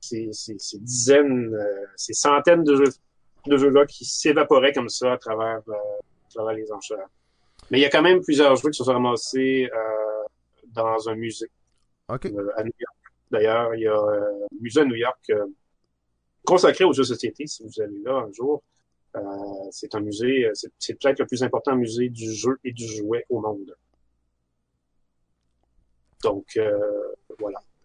ces, 0.00 0.30
ces, 0.32 0.78
dizaines, 0.78 1.54
euh, 1.54 1.86
ces 1.96 2.14
centaines 2.14 2.64
de 2.64 2.76
jeux 2.76 2.92
de 3.46 3.56
jeux-là 3.56 3.86
qui 3.86 4.04
s'évaporaient 4.04 4.72
comme 4.72 4.90
ça 4.90 5.12
à 5.12 5.16
travers, 5.16 5.62
euh, 5.68 5.72
à 5.72 6.30
travers 6.30 6.52
les 6.52 6.70
enchères. 6.70 7.08
Mais 7.70 7.78
il 7.78 7.80
y 7.80 7.86
a 7.86 7.88
quand 7.88 8.02
même 8.02 8.20
plusieurs 8.20 8.54
jeux 8.56 8.68
qui 8.68 8.76
se 8.76 8.84
sont 8.84 8.92
ramassés 8.92 9.70
dans 10.66 11.08
un 11.08 11.14
musée 11.14 11.50
okay. 12.08 12.28
à 12.56 12.62
New 12.62 12.72
York. 12.78 12.99
D'ailleurs, 13.30 13.74
il 13.74 13.82
y 13.82 13.86
a 13.86 13.96
euh, 13.96 14.46
un 14.52 14.56
musée 14.60 14.80
à 14.80 14.84
New 14.84 14.96
York 14.96 15.30
euh, 15.30 15.46
consacré 16.44 16.84
aux 16.84 16.92
jeux 16.92 17.02
de 17.02 17.08
société, 17.08 17.46
si 17.46 17.62
vous 17.62 17.80
allez 17.80 18.00
là 18.02 18.24
un 18.26 18.32
jour. 18.32 18.62
Euh, 19.16 19.20
c'est 19.70 19.94
un 19.94 20.00
musée, 20.00 20.48
c'est 20.78 20.94
peut-être 20.94 21.18
le 21.20 21.26
plus 21.26 21.42
important 21.42 21.74
musée 21.76 22.08
du 22.08 22.32
jeu 22.32 22.58
et 22.64 22.72
du 22.72 22.86
jouet 22.86 23.24
au 23.28 23.40
monde. 23.40 23.76
Donc, 26.22 26.46
voilà. 26.56 26.68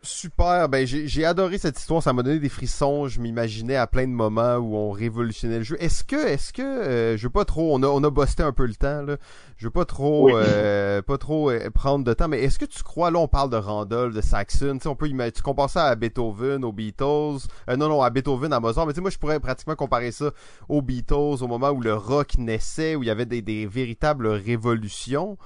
Super, 0.06 0.70
ben 0.70 0.86
j'ai 0.86 1.26
adoré 1.26 1.58
cette 1.58 1.80
histoire, 1.80 2.04
ça 2.04 2.14
m'a 2.14 2.22
donné 2.22 2.38
des 2.38 2.50
frissons, 2.50 3.08
je 3.08 3.20
m'imaginais 3.20 3.76
à 3.76 3.88
plein 3.88 4.06
de 4.06 4.14
moments 4.14 4.58
où 4.58 4.76
on 4.76 4.92
révolutionnait 4.92 5.58
le 5.58 5.64
jeu. 5.64 5.78
Est-ce 5.80 6.04
que, 6.04 6.28
est-ce 6.28 6.54
que, 6.54 6.62
euh, 6.62 7.18
je 7.18 7.24
veux 7.24 7.32
pas 7.32 7.44
trop, 7.44 7.74
on 7.76 7.82
a, 7.82 7.88
on 7.88 8.04
a 8.04 8.10
bossé 8.12 8.44
un 8.44 8.52
peu 8.52 8.68
le 8.68 8.76
temps 8.76 9.02
là, 9.02 9.18
je 9.58 9.66
veux 9.66 9.72
pas 9.72 9.86
trop, 9.86 10.30
euh, 10.30 11.02
pas 11.02 11.18
trop 11.18 11.50
euh, 11.50 11.72
prendre 11.72 12.06
de 12.06 12.14
temps, 12.14 12.28
mais 12.28 12.44
est-ce 12.44 12.60
que 12.60 12.66
tu 12.66 12.84
crois, 12.84 13.10
là 13.10 13.18
on 13.18 13.28
parle 13.28 13.50
de 13.50 13.58
Randolph, 13.58 14.14
de 14.14 14.22
Saxon, 14.22 14.78
on 14.86 14.96
peut 14.96 15.10
tu 15.10 15.42
compares 15.42 15.72
ça 15.72 15.86
à 15.86 15.96
Beethoven, 15.96 16.64
aux 16.64 16.72
Beatles, 16.72 17.48
non 17.68 17.90
non 17.90 18.04
à 18.04 18.12
Beethoven, 18.12 18.54
à 18.54 18.60
Mozart, 18.60 18.86
mais 18.86 18.94
tu 18.94 18.98
sais 18.98 19.02
moi 19.02 19.10
je 19.10 19.18
pourrais 19.18 19.40
pratiquement 19.40 19.76
comparer 19.76 20.12
ça 20.12 20.32
aux 20.70 20.84
Beatles, 20.84 21.42
au 21.42 21.48
moment 21.48 21.72
où 21.72 21.82
le 21.82 21.96
rock 21.96 22.38
naissait, 22.38 22.96
où 22.96 23.02
il 23.02 23.08
y 23.08 23.12
avait 23.12 23.26
des, 23.26 23.42
des 23.42 23.66
véritables 23.66 24.28
révolutions. 24.28 25.38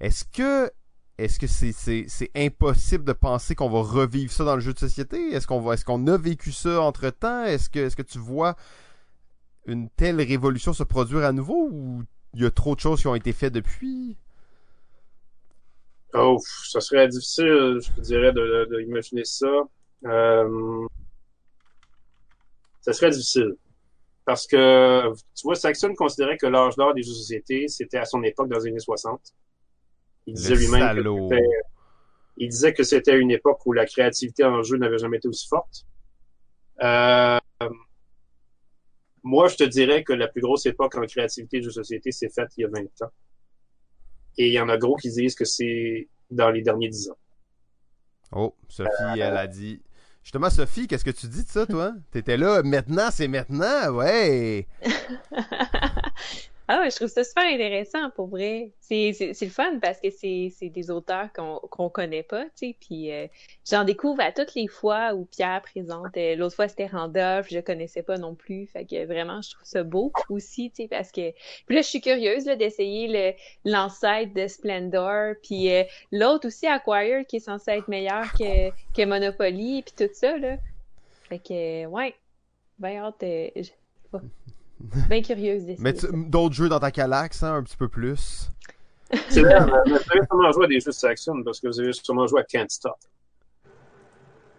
Est-ce 0.00 0.24
que 0.24 0.70
est-ce 1.18 1.40
que 1.40 1.46
c'est 1.48 2.30
impossible 2.36 3.04
de 3.04 3.12
penser 3.12 3.56
qu'on 3.56 3.68
va 3.68 3.82
revivre 3.82 4.32
ça 4.32 4.44
dans 4.44 4.54
le 4.54 4.60
jeu 4.60 4.72
de 4.72 4.78
société? 4.78 5.32
Est-ce 5.32 5.46
qu'on 5.48 6.06
a 6.06 6.16
vécu 6.16 6.52
ça 6.52 6.80
entre 6.80 7.10
temps 7.10 7.44
Est-ce 7.44 7.68
que 7.68 8.02
tu 8.02 8.18
vois 8.18 8.54
une 9.66 9.90
telle 9.90 10.20
révolution 10.20 10.72
se 10.72 10.84
produire 10.84 11.24
à 11.24 11.32
nouveau 11.32 11.68
ou 11.70 12.02
il 12.34 12.42
y 12.42 12.46
a 12.46 12.50
trop 12.50 12.74
de 12.74 12.80
choses 12.80 13.00
qui 13.00 13.08
ont 13.08 13.16
été 13.16 13.32
faites 13.32 13.52
depuis? 13.52 14.16
Oh, 16.14 16.38
ça 16.70 16.80
serait 16.80 17.08
difficile, 17.08 17.80
je 17.82 17.92
te 17.92 18.00
dirais, 18.00 18.32
de, 18.32 18.80
imaginer 18.86 19.24
ça. 19.24 19.46
Euh, 20.04 20.86
ça 22.80 22.92
serait 22.92 23.10
difficile. 23.10 23.56
Parce 24.24 24.46
que, 24.46 25.12
tu 25.34 25.42
vois, 25.42 25.56
Saxon 25.56 25.94
considérait 25.94 26.36
que 26.36 26.46
l'âge 26.46 26.76
d'or 26.76 26.94
des 26.94 27.02
jeux 27.02 27.10
de 27.10 27.16
société, 27.16 27.66
c'était 27.66 27.98
à 27.98 28.04
son 28.04 28.22
époque 28.22 28.48
dans 28.48 28.58
les 28.58 28.68
années 28.68 28.78
60. 28.78 29.20
Il 30.28 30.34
disait 30.34 30.56
lui-même 30.56 31.02
que 31.02 31.36
il 32.36 32.48
disait 32.50 32.74
que 32.74 32.82
c'était 32.82 33.18
une 33.18 33.30
époque 33.30 33.64
où 33.64 33.72
la 33.72 33.86
créativité 33.86 34.44
en 34.44 34.62
jeu 34.62 34.76
n'avait 34.76 34.98
jamais 34.98 35.16
été 35.16 35.26
aussi 35.26 35.48
forte. 35.48 35.86
Euh, 36.82 37.38
moi, 39.22 39.48
je 39.48 39.56
te 39.56 39.64
dirais 39.64 40.04
que 40.04 40.12
la 40.12 40.28
plus 40.28 40.42
grosse 40.42 40.66
époque 40.66 40.94
en 40.96 41.06
créativité 41.06 41.58
de 41.58 41.62
jeux 41.64 41.70
de 41.70 41.72
société 41.72 42.12
s'est 42.12 42.28
faite 42.28 42.50
il 42.58 42.60
y 42.60 42.64
a 42.64 42.68
20 42.68 42.82
ans. 43.02 43.10
Et 44.36 44.48
il 44.48 44.52
y 44.52 44.60
en 44.60 44.68
a 44.68 44.76
gros 44.76 44.96
qui 44.96 45.10
disent 45.10 45.34
que 45.34 45.46
c'est 45.46 46.08
dans 46.30 46.50
les 46.50 46.60
derniers 46.60 46.90
10 46.90 47.10
ans. 47.10 47.18
Oh, 48.32 48.54
Sophie, 48.68 48.90
elle 49.14 49.22
a 49.22 49.46
dit. 49.46 49.82
Justement, 50.22 50.50
Sophie, 50.50 50.86
qu'est-ce 50.86 51.06
que 51.06 51.10
tu 51.10 51.26
dis 51.26 51.42
de 51.42 51.48
ça, 51.48 51.66
toi? 51.66 51.94
T'étais 52.10 52.36
là, 52.36 52.62
maintenant, 52.62 53.08
c'est 53.10 53.28
maintenant, 53.28 53.90
ouais! 53.94 54.68
Ah 56.70 56.80
ouais, 56.80 56.90
je 56.90 56.96
trouve 56.96 57.08
ça 57.08 57.24
super 57.24 57.44
intéressant 57.44 58.10
pour 58.10 58.26
vrai. 58.26 58.72
C'est, 58.80 59.16
le 59.18 59.48
fun 59.48 59.78
parce 59.80 59.98
que 60.00 60.10
c'est, 60.10 60.52
des 60.68 60.90
auteurs 60.90 61.32
qu'on, 61.32 61.60
qu'on 61.70 61.88
connaît 61.88 62.22
pas, 62.22 62.44
tu 62.44 62.50
sais. 62.56 62.76
Puis 62.78 63.10
euh, 63.10 63.26
j'en 63.68 63.84
découvre 63.84 64.20
à 64.20 64.32
toutes 64.32 64.54
les 64.54 64.68
fois 64.68 65.14
où 65.14 65.24
Pierre 65.24 65.62
présente. 65.62 66.14
Euh, 66.18 66.36
l'autre 66.36 66.56
fois 66.56 66.68
c'était 66.68 66.86
Randolph, 66.86 67.46
je 67.50 67.60
connaissais 67.60 68.02
pas 68.02 68.18
non 68.18 68.34
plus. 68.34 68.66
Fait 68.66 68.84
que 68.84 69.06
vraiment, 69.06 69.40
je 69.40 69.52
trouve 69.52 69.64
ça 69.64 69.82
beau 69.82 70.12
aussi, 70.28 70.70
tu 70.70 70.82
sais, 70.82 70.88
parce 70.88 71.10
que. 71.10 71.30
Puis 71.66 71.74
là, 71.74 71.80
je 71.80 71.86
suis 71.86 72.02
curieuse 72.02 72.44
d'essayer 72.44 73.34
l'ancêtre 73.64 74.34
de 74.34 74.46
Splendor. 74.46 75.36
Puis 75.42 75.72
euh, 75.72 75.84
l'autre 76.12 76.48
aussi, 76.48 76.66
Acquire, 76.66 77.26
qui 77.26 77.36
est 77.36 77.40
censé 77.40 77.70
être 77.70 77.88
meilleur 77.88 78.30
que, 78.32 78.68
que 78.94 79.06
Monopoly, 79.06 79.84
puis 79.84 80.06
tout 80.06 80.12
ça, 80.12 80.36
là. 80.36 80.58
Fait 81.30 81.38
que 81.38 81.86
ouais. 81.86 82.14
Ben 82.78 82.98
hâte. 82.98 83.24
Bien 85.08 85.22
curieuse 85.22 85.64
d'essayer. 85.64 85.82
Mais 85.82 85.94
d'autres 86.28 86.54
jeux 86.54 86.68
dans 86.68 86.78
ta 86.80 86.90
calax, 86.90 87.42
hein, 87.42 87.54
un 87.54 87.62
petit 87.62 87.76
peu 87.76 87.88
plus. 87.88 88.50
C'est 89.30 89.40
vrai, 89.42 89.54
mais 89.60 89.90
vous 89.90 89.96
avez 89.96 90.26
sûrement 90.30 90.52
joué 90.52 90.64
à 90.66 90.68
des 90.68 90.80
jeux 90.80 90.90
de 90.90 90.94
Saxon 90.94 91.42
parce 91.44 91.60
que 91.60 91.66
vous 91.68 91.80
avez 91.80 91.92
sûrement 91.92 92.26
joué 92.26 92.40
à 92.40 92.44
Can't 92.44 92.68
Stop. 92.68 92.96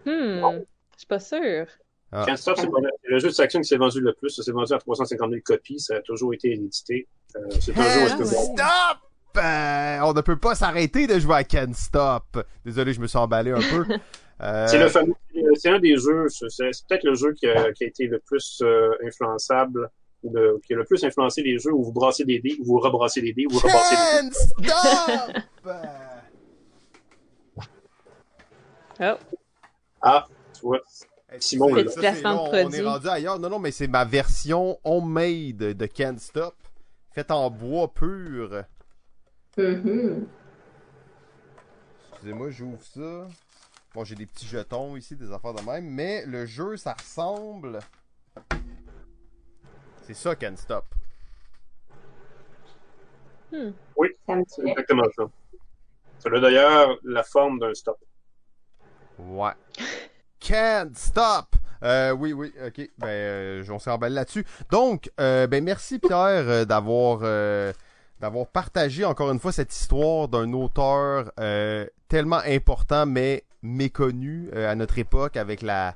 Hmm, 0.06 0.40
je 0.40 0.98
suis 0.98 1.06
pas 1.06 1.20
sûre. 1.20 1.66
Ah. 2.12 2.24
Can't 2.26 2.36
Stop, 2.36 2.58
c'est 2.58 2.68
le- 3.08 3.18
jeu 3.18 3.28
de 3.28 3.32
Saxon 3.34 3.60
qui 3.60 3.68
s'est 3.68 3.76
vendu 3.76 4.00
le 4.00 4.12
plus. 4.12 4.30
Ça 4.30 4.42
s'est 4.42 4.50
vendu 4.52 4.72
à 4.72 4.78
350 4.78 5.30
000 5.30 5.42
copies. 5.44 5.78
Ça 5.78 5.96
a 5.96 6.00
toujours 6.00 6.34
été 6.34 6.52
édité. 6.52 7.06
Euh, 7.36 7.40
c'est 7.60 7.76
un 7.78 8.08
jeu 8.08 8.22
où 8.22 8.26
Stop! 8.26 8.98
Euh, 9.36 9.98
on 10.02 10.12
ne 10.12 10.20
peut 10.22 10.36
pas 10.38 10.56
s'arrêter 10.56 11.06
de 11.06 11.18
jouer 11.20 11.36
à 11.36 11.44
Can't 11.44 11.72
Stop. 11.74 12.44
Désolé, 12.64 12.92
je 12.92 13.00
me 13.00 13.06
suis 13.06 13.18
emballé 13.18 13.52
un 13.52 13.60
peu. 13.60 13.84
Euh, 14.42 14.66
C'est 14.68 14.78
le 14.78 14.88
fameux, 14.88 15.12
c'est 15.56 15.68
un 15.68 15.78
des 15.78 15.98
jeux, 15.98 16.24
c'est 16.30 16.46
peut-être 16.88 17.04
le 17.04 17.14
jeu 17.14 17.34
qui 17.34 17.46
a, 17.46 17.74
qui 17.74 17.84
a 17.84 17.86
été 17.88 18.06
le 18.06 18.18
plus 18.20 18.62
euh, 18.62 18.88
influençable, 19.06 19.90
le- 20.24 20.60
qui 20.66 20.74
a 20.74 20.76
le 20.76 20.84
plus 20.84 21.02
influencé 21.04 21.42
les 21.42 21.58
jeux 21.58 21.72
où 21.72 21.82
vous 21.84 21.92
brassez 21.92 22.24
des 22.24 22.38
dés, 22.40 22.56
où 22.60 22.64
vous 22.64 22.78
rebrassez 22.78 23.20
des 23.22 23.32
dés, 23.32 23.46
où 23.46 23.50
vous 23.52 23.58
rebrassez 23.58 23.96
des 23.96 24.28
dés. 24.66 24.68
Can't 24.68 25.32
Stop! 25.32 25.42
Oh, 29.02 29.16
Ah, 30.02 30.26
tu 30.54 30.60
vois. 30.60 30.80
Simon, 31.38 31.68
Ça, 31.70 31.76
là. 31.76 31.82
de 32.12 32.22
long, 32.22 32.50
On 32.52 32.70
est 32.70 32.82
rendu 32.82 33.08
ailleurs. 33.08 33.38
Non, 33.38 33.48
non, 33.48 33.58
mais 33.58 33.70
c'est 33.70 33.86
ma 33.86 34.04
version 34.04 34.78
homemade 34.84 35.56
de 35.56 35.86
Can't 35.86 36.18
Stop, 36.18 36.54
faite 37.14 37.30
en 37.30 37.48
bois 37.50 37.92
pur. 37.94 38.64
Mhm. 39.56 40.26
Excusez-moi, 42.12 42.50
j'ouvre 42.50 42.82
ça. 42.82 43.26
Bon, 43.94 44.04
j'ai 44.04 44.16
des 44.16 44.26
petits 44.26 44.46
jetons 44.46 44.96
ici, 44.96 45.16
des 45.16 45.32
affaires 45.32 45.54
de 45.54 45.62
même, 45.62 45.86
mais 45.88 46.24
le 46.26 46.44
jeu, 46.46 46.76
ça 46.76 46.92
ressemble. 46.94 47.78
C'est 50.12 50.28
ça, 50.28 50.34
Can't 50.34 50.56
Stop. 50.56 50.86
C'est 53.52 53.72
dirait. 54.26 54.70
exactement 54.70 55.04
ça. 55.16 55.22
Ça 56.18 56.28
a 56.34 56.40
d'ailleurs 56.40 56.98
la 57.04 57.22
forme 57.22 57.60
d'un 57.60 57.72
stop. 57.74 57.96
Ouais. 59.20 59.52
Can't 60.40 60.96
stop! 60.96 61.54
Euh, 61.84 62.10
oui, 62.10 62.32
oui, 62.32 62.52
ok. 62.66 62.90
Ben, 62.98 63.06
euh, 63.06 63.64
on 63.70 63.98
là-dessus. 64.08 64.44
Donc, 64.72 65.12
euh, 65.20 65.46
ben, 65.46 65.62
merci 65.62 66.00
Pierre 66.00 66.48
euh, 66.48 66.64
d'avoir 66.64 67.20
euh, 67.22 67.72
d'avoir 68.18 68.48
partagé 68.48 69.04
encore 69.04 69.30
une 69.30 69.38
fois 69.38 69.52
cette 69.52 69.72
histoire 69.72 70.26
d'un 70.26 70.52
auteur 70.54 71.30
euh, 71.38 71.86
tellement 72.08 72.40
important 72.44 73.06
mais 73.06 73.44
méconnu 73.62 74.50
euh, 74.54 74.68
à 74.70 74.74
notre 74.74 74.98
époque 74.98 75.36
avec 75.36 75.62
la, 75.62 75.94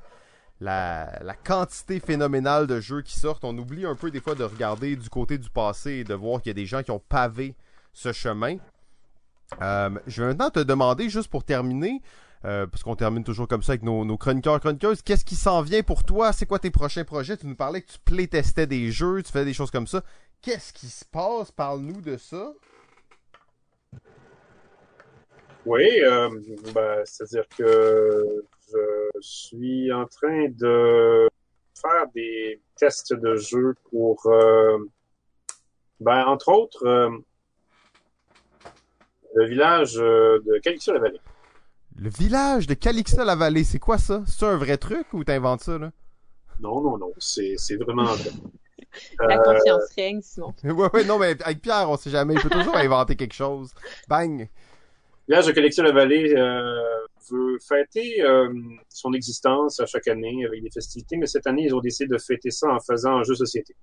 la 0.61 1.35
quantité 1.43 1.99
phénoménale 1.99 2.67
de 2.67 2.79
jeux 2.79 3.01
qui 3.01 3.19
sortent. 3.19 3.43
On 3.43 3.57
oublie 3.57 3.85
un 3.85 3.95
peu 3.95 4.11
des 4.11 4.21
fois 4.21 4.35
de 4.35 4.43
regarder 4.43 4.95
du 4.95 5.09
côté 5.09 5.37
du 5.37 5.49
passé 5.49 5.91
et 5.91 6.03
de 6.03 6.13
voir 6.13 6.41
qu'il 6.41 6.49
y 6.49 6.51
a 6.51 6.53
des 6.53 6.65
gens 6.65 6.83
qui 6.83 6.91
ont 6.91 7.01
pavé 7.09 7.55
ce 7.93 8.11
chemin. 8.13 8.57
Euh, 9.61 9.89
je 10.07 10.21
vais 10.21 10.29
maintenant 10.29 10.49
te 10.49 10.59
demander, 10.59 11.09
juste 11.09 11.29
pour 11.29 11.43
terminer, 11.43 12.01
euh, 12.45 12.65
parce 12.67 12.83
qu'on 12.83 12.95
termine 12.95 13.23
toujours 13.23 13.47
comme 13.47 13.63
ça 13.63 13.73
avec 13.73 13.83
nos, 13.83 14.03
nos 14.05 14.17
chroniqueurs 14.17 14.59
chroniqueuses. 14.59 15.01
Qu'est-ce 15.01 15.25
qui 15.25 15.35
s'en 15.35 15.61
vient 15.61 15.83
pour 15.83 16.03
toi? 16.03 16.33
C'est 16.33 16.45
quoi 16.45 16.59
tes 16.59 16.71
prochains 16.71 17.03
projets? 17.03 17.37
Tu 17.37 17.47
nous 17.47 17.55
parlais 17.55 17.81
que 17.81 17.91
tu 17.91 17.99
playtestais 18.03 18.67
des 18.67 18.91
jeux, 18.91 19.21
tu 19.23 19.31
fais 19.31 19.45
des 19.45 19.53
choses 19.53 19.71
comme 19.71 19.87
ça. 19.87 20.01
Qu'est-ce 20.41 20.73
qui 20.73 20.87
se 20.87 21.05
passe? 21.05 21.51
Parle-nous 21.51 22.01
de 22.01 22.17
ça. 22.17 22.53
Oui, 25.65 25.87
euh, 26.03 26.29
ben, 26.73 27.01
c'est-à-dire 27.05 27.47
que 27.57 28.43
je 29.15 29.19
suis 29.21 29.91
en 29.93 30.05
train 30.05 30.47
de 30.49 31.27
faire 31.79 32.07
des 32.13 32.61
tests 32.77 33.13
de 33.13 33.35
jeux 33.35 33.75
pour, 33.89 34.25
euh, 34.27 34.77
ben, 35.99 36.25
entre 36.25 36.49
autres, 36.51 36.85
euh, 36.85 37.09
le 39.35 39.45
village 39.45 39.97
euh, 39.97 40.39
de 40.45 40.59
Calixto-la-Vallée. 40.59 41.19
Le 41.97 42.09
village 42.09 42.67
de 42.67 42.73
Calixa-la-Vallée, 42.73 43.63
c'est 43.63 43.79
quoi 43.79 43.97
ça? 43.97 44.23
C'est 44.27 44.45
un 44.45 44.57
vrai 44.57 44.77
truc 44.77 45.13
ou 45.13 45.23
t'inventes 45.23 45.61
ça, 45.61 45.77
là? 45.77 45.91
Non, 46.59 46.81
non, 46.81 46.97
non, 46.97 47.11
c'est 47.17 47.55
c'est 47.57 47.75
vraiment 47.77 48.03
vrai. 48.03 48.31
la 49.19 49.39
Euh, 49.39 49.43
confiance 49.43 49.83
règne, 49.95 50.21
Simon. 50.21 50.53
ouais, 50.63 50.89
ouais, 50.93 51.03
non, 51.05 51.17
mais 51.19 51.41
avec 51.43 51.61
Pierre, 51.61 51.89
on 51.89 51.97
sait 51.97 52.09
jamais. 52.09 52.33
Il 52.33 52.41
peut 52.41 52.49
toujours 52.49 52.75
inventer 52.77 53.15
quelque 53.15 53.33
chose. 53.33 53.73
Bang! 54.09 54.49
Village 55.27 55.47
de 55.47 55.51
Calixto-la-Vallée 55.51 56.35
euh, 56.35 57.05
veut 57.31 57.57
fêter 57.67 58.21
euh, 58.21 58.53
son 58.89 59.13
existence 59.13 59.79
à 59.79 59.85
chaque 59.85 60.07
année 60.07 60.45
avec 60.45 60.61
des 60.61 60.69
festivités, 60.69 61.17
mais 61.17 61.25
cette 61.25 61.47
année, 61.47 61.63
ils 61.65 61.75
ont 61.75 61.79
décidé 61.79 62.07
de 62.07 62.17
fêter 62.17 62.51
ça 62.51 62.69
en 62.69 62.79
faisant 62.79 63.17
un 63.17 63.23
jeu 63.23 63.33
de 63.33 63.39
société. 63.39 63.75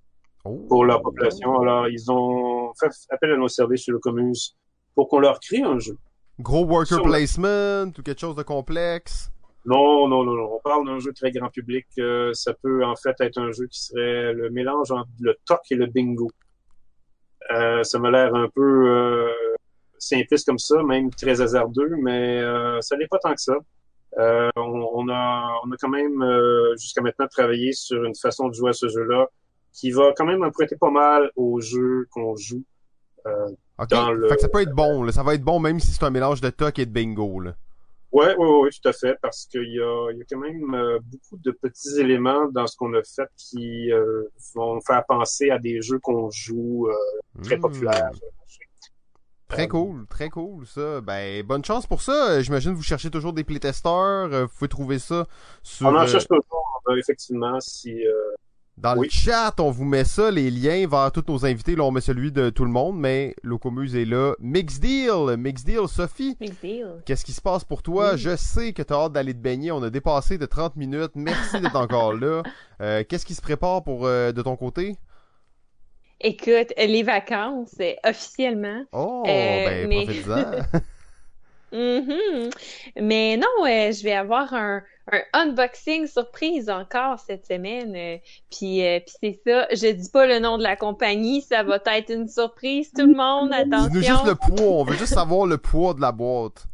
Oh. 0.44 0.66
pour 0.68 0.84
leur 0.84 1.02
population. 1.02 1.60
Alors, 1.60 1.88
ils 1.88 2.10
ont 2.10 2.72
fait 2.74 2.90
appel 3.10 3.32
à 3.32 3.36
nos 3.36 3.48
services 3.48 3.82
sur 3.82 3.92
le 3.92 4.00
Commus 4.00 4.56
pour 4.94 5.08
qu'on 5.08 5.20
leur 5.20 5.38
crée 5.38 5.62
un 5.62 5.78
jeu. 5.78 5.96
Gros 6.40 6.64
worker 6.64 6.96
Sur 6.96 7.02
placement 7.04 7.84
ou 7.96 8.02
quelque 8.02 8.18
chose 8.20 8.34
de 8.34 8.42
complexe? 8.42 9.30
Non, 9.64 10.08
non, 10.08 10.24
non, 10.24 10.34
non. 10.34 10.54
On 10.54 10.60
parle 10.60 10.86
d'un 10.86 10.98
jeu 10.98 11.12
très 11.12 11.30
grand 11.30 11.48
public. 11.48 11.86
Euh, 11.98 12.32
ça 12.32 12.54
peut 12.54 12.84
en 12.84 12.96
fait 12.96 13.14
être 13.20 13.38
un 13.38 13.52
jeu 13.52 13.66
qui 13.68 13.80
serait 13.80 14.32
le 14.32 14.50
mélange 14.50 14.90
entre 14.90 15.08
le 15.20 15.36
toc 15.46 15.60
et 15.70 15.76
le 15.76 15.86
bingo. 15.86 16.28
Euh, 17.52 17.84
ça 17.84 18.00
m'a 18.00 18.10
l'air 18.10 18.34
un 18.34 18.48
peu 18.48 18.88
euh, 18.88 19.28
simpliste 20.02 20.46
comme 20.46 20.58
ça, 20.58 20.82
même 20.82 21.10
très 21.10 21.40
hasardeux, 21.40 21.94
mais 22.00 22.40
euh, 22.40 22.80
ça 22.80 22.96
n'est 22.96 23.06
pas 23.06 23.18
tant 23.18 23.34
que 23.34 23.40
ça. 23.40 23.54
Euh, 24.18 24.50
on, 24.56 24.88
on 24.94 25.08
a, 25.08 25.52
on 25.64 25.70
a 25.72 25.76
quand 25.80 25.88
même 25.88 26.22
euh, 26.22 26.74
jusqu'à 26.76 27.00
maintenant 27.00 27.26
travaillé 27.28 27.72
sur 27.72 28.04
une 28.04 28.14
façon 28.14 28.48
de 28.48 28.54
jouer 28.54 28.70
à 28.70 28.72
ce 28.74 28.88
jeu-là 28.88 29.28
qui 29.72 29.90
va 29.90 30.12
quand 30.16 30.26
même 30.26 30.42
emprunter 30.42 30.76
pas 30.76 30.90
mal 30.90 31.30
au 31.36 31.60
jeu 31.60 32.06
qu'on 32.10 32.36
joue. 32.36 32.62
Ok. 33.78 33.88
Dans 33.88 34.12
le- 34.12 34.28
Fait 34.28 34.34
que 34.36 34.40
ça 34.42 34.48
peut 34.48 34.60
être 34.60 34.74
bon, 34.74 35.02
là. 35.02 35.12
Ça 35.12 35.22
va 35.22 35.34
être 35.34 35.42
bon 35.44 35.58
même 35.60 35.80
si 35.80 35.92
c'est 35.92 36.04
un 36.04 36.10
mélange 36.10 36.40
de 36.40 36.50
toc 36.50 36.78
et 36.78 36.86
de 36.86 36.90
bingo, 36.90 37.40
là. 37.40 37.54
Ouais, 38.12 38.36
ouais, 38.36 38.46
ouais, 38.60 38.68
tout 38.70 38.86
à 38.86 38.92
fait, 38.92 39.16
parce 39.22 39.46
qu'il 39.46 39.72
y 39.72 39.80
a, 39.80 40.10
y 40.12 40.20
a 40.20 40.24
quand 40.28 40.38
même 40.38 40.74
euh, 40.74 40.98
beaucoup 41.02 41.38
de 41.42 41.50
petits 41.50 41.98
éléments 41.98 42.46
dans 42.50 42.66
ce 42.66 42.76
qu'on 42.76 42.92
a 42.92 43.02
fait 43.02 43.26
qui 43.38 43.90
euh, 43.90 44.24
vont 44.54 44.78
faire 44.82 45.02
penser 45.08 45.48
à 45.48 45.58
des 45.58 45.80
jeux 45.80 45.98
qu'on 45.98 46.28
joue 46.30 46.88
euh, 46.90 47.42
très 47.42 47.56
Hmm. 47.56 47.60
populaires. 47.62 48.10
Très 49.52 49.68
cool, 49.68 50.06
très 50.08 50.28
cool 50.30 50.66
ça. 50.66 51.00
Ben 51.00 51.42
bonne 51.44 51.64
chance 51.64 51.86
pour 51.86 52.00
ça. 52.02 52.30
Euh, 52.30 52.40
J'imagine 52.42 52.72
que 52.72 52.76
vous 52.76 52.82
cherchez 52.82 53.10
toujours 53.10 53.32
des 53.32 53.44
playtesteurs. 53.44 54.32
Euh, 54.32 54.42
Vous 54.46 54.52
pouvez 54.58 54.68
trouver 54.68 54.98
ça 54.98 55.26
sur 55.62 55.86
On 55.86 55.96
en 55.96 56.06
cherche 56.06 56.26
toujours, 56.26 56.82
euh, 56.88 56.96
effectivement, 56.96 57.60
si... 57.60 58.04
euh, 58.06 58.12
dans 58.78 58.96
oui. 58.96 59.08
le 59.08 59.10
chat. 59.10 59.54
On 59.60 59.70
vous 59.70 59.84
met 59.84 60.04
ça, 60.04 60.30
les 60.30 60.50
liens 60.50 60.88
vers 60.88 61.12
tous 61.12 61.24
nos 61.28 61.44
invités. 61.44 61.76
Là, 61.76 61.84
on 61.84 61.90
met 61.90 62.00
celui 62.00 62.32
de 62.32 62.48
tout 62.48 62.64
le 62.64 62.70
monde, 62.70 62.98
mais 62.98 63.36
Locomuse 63.42 63.94
est 63.94 64.06
là. 64.06 64.32
Mix 64.40 64.80
Deal, 64.80 65.36
Mix 65.36 65.62
Deal, 65.64 65.86
Sophie. 65.86 66.34
Big 66.40 66.54
deal. 66.62 66.86
Qu'est-ce 67.04 67.24
qui 67.26 67.32
se 67.32 67.42
passe 67.42 67.62
pour 67.64 67.82
toi? 67.82 68.12
Oui. 68.12 68.18
Je 68.18 68.34
sais 68.36 68.72
que 68.72 68.82
tu 68.82 68.92
as 68.94 68.96
hâte 68.96 69.12
d'aller 69.12 69.34
te 69.34 69.38
baigner. 69.38 69.70
On 69.70 69.82
a 69.82 69.90
dépassé 69.90 70.38
de 70.38 70.46
30 70.46 70.76
minutes. 70.76 71.12
Merci 71.14 71.60
d'être 71.60 71.76
encore 71.76 72.14
là. 72.14 72.42
Euh, 72.80 73.04
Qu'est-ce 73.08 73.24
qui 73.24 73.34
se 73.34 73.42
prépare 73.42 73.84
pour 73.84 74.06
euh, 74.06 74.32
de 74.32 74.42
ton 74.42 74.56
côté? 74.56 74.96
Écoute, 76.22 76.72
les 76.78 77.02
vacances, 77.02 77.74
euh, 77.80 77.92
officiellement. 78.04 78.84
Oh, 78.92 79.24
Euh, 79.26 79.30
ben 79.30 79.88
mais-. 79.88 80.06
Mhm. 81.72 82.50
Mais 83.00 83.38
non, 83.38 83.64
euh, 83.66 83.92
je 83.92 84.02
vais 84.02 84.12
avoir 84.12 84.52
un, 84.52 84.82
un 85.10 85.20
unboxing 85.32 86.06
surprise 86.06 86.68
encore 86.68 87.18
cette 87.18 87.46
semaine. 87.46 87.94
euh, 87.96 88.18
puis 88.50 88.82
puis 89.06 89.14
c'est 89.22 89.40
ça. 89.46 89.66
Je 89.70 89.90
dis 89.92 90.10
pas 90.10 90.26
le 90.26 90.38
nom 90.38 90.58
de 90.58 90.62
la 90.62 90.76
compagnie, 90.76 91.40
ça 91.40 91.62
va 91.62 91.78
être 91.86 92.10
une 92.12 92.28
surprise. 92.28 92.92
Tout 92.92 93.06
le 93.06 93.14
monde, 93.14 93.52
Dis-nous 93.54 94.02
juste 94.02 94.10
attention. 94.10 94.26
le 94.26 94.34
poids. 94.34 94.66
On 94.66 94.84
veut 94.84 94.96
juste 94.98 95.14
savoir 95.14 95.46
le 95.46 95.56
poids 95.56 95.94
de 95.94 96.02
la 96.02 96.12
boîte. 96.12 96.66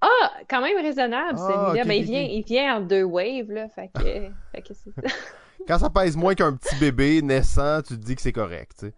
Ah, 0.00 0.30
quand 0.48 0.62
même 0.62 0.78
raisonnable 0.78 1.38
Ah, 1.38 1.46
celui-là. 1.72 1.84
Ben, 1.84 1.92
il 1.98 2.04
vient, 2.04 2.22
ok. 2.22 2.30
il 2.32 2.42
vient 2.44 2.76
en 2.76 2.80
deux 2.80 3.02
waves 3.02 3.50
là. 3.52 3.68
Fait 3.68 3.90
que, 3.94 4.00
fait 4.02 4.62
que 4.62 4.72
c'est 4.72 4.94
ça. 4.94 5.02
Quand 5.66 5.78
ça 5.78 5.90
pèse 5.90 6.16
moins 6.16 6.34
qu'un 6.34 6.54
petit 6.54 6.76
bébé 6.76 7.22
naissant, 7.22 7.82
tu 7.82 7.98
te 7.98 8.04
dis 8.04 8.14
que 8.14 8.22
c'est 8.22 8.32
correct. 8.32 8.72
tu 8.78 8.86
sais. 8.86 8.94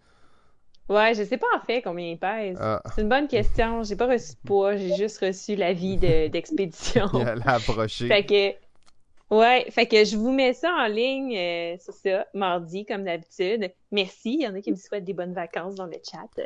Ouais, 0.89 1.13
je 1.15 1.23
sais 1.23 1.37
pas 1.37 1.47
en 1.55 1.61
fait 1.61 1.83
combien 1.83 2.07
il 2.13 2.19
pèse. 2.19 2.57
Ah, 2.61 2.83
C'est 2.95 3.03
une 3.03 3.11
bonne 3.11 3.29
question. 3.29 3.83
J'ai 3.83 3.97
pas 3.97 4.07
reçu 4.07 4.33
de 4.33 4.47
poids, 4.47 4.77
j'ai 4.77 4.97
juste 4.97 5.19
reçu 5.23 5.55
l'avis 5.55 5.99
de- 5.99 6.29
d'expédition. 6.29 7.07
il 7.15 7.29
allait 7.29 7.43
approcher. 7.47 8.09
Fait 8.09 8.25
que, 8.25 9.35
ouais, 9.35 9.67
fait 9.71 9.87
que 9.87 10.03
je 10.07 10.17
vous 10.17 10.31
mets 10.33 10.55
ça 10.55 10.71
en 10.73 10.87
ligne, 10.87 11.37
euh, 11.37 11.77
c'est 11.79 11.93
ça, 12.11 12.27
mardi, 12.33 12.87
comme 12.87 13.05
d'habitude. 13.05 13.71
Merci, 13.93 14.35
il 14.35 14.43
y 14.43 14.47
en 14.49 14.55
a 14.55 14.61
qui 14.63 14.71
me 14.71 14.77
souhaitent 14.77 15.05
des 15.05 15.13
bonnes 15.13 15.35
vacances 15.35 15.75
dans 15.75 15.85
le 15.87 15.97
chat. 16.11 16.43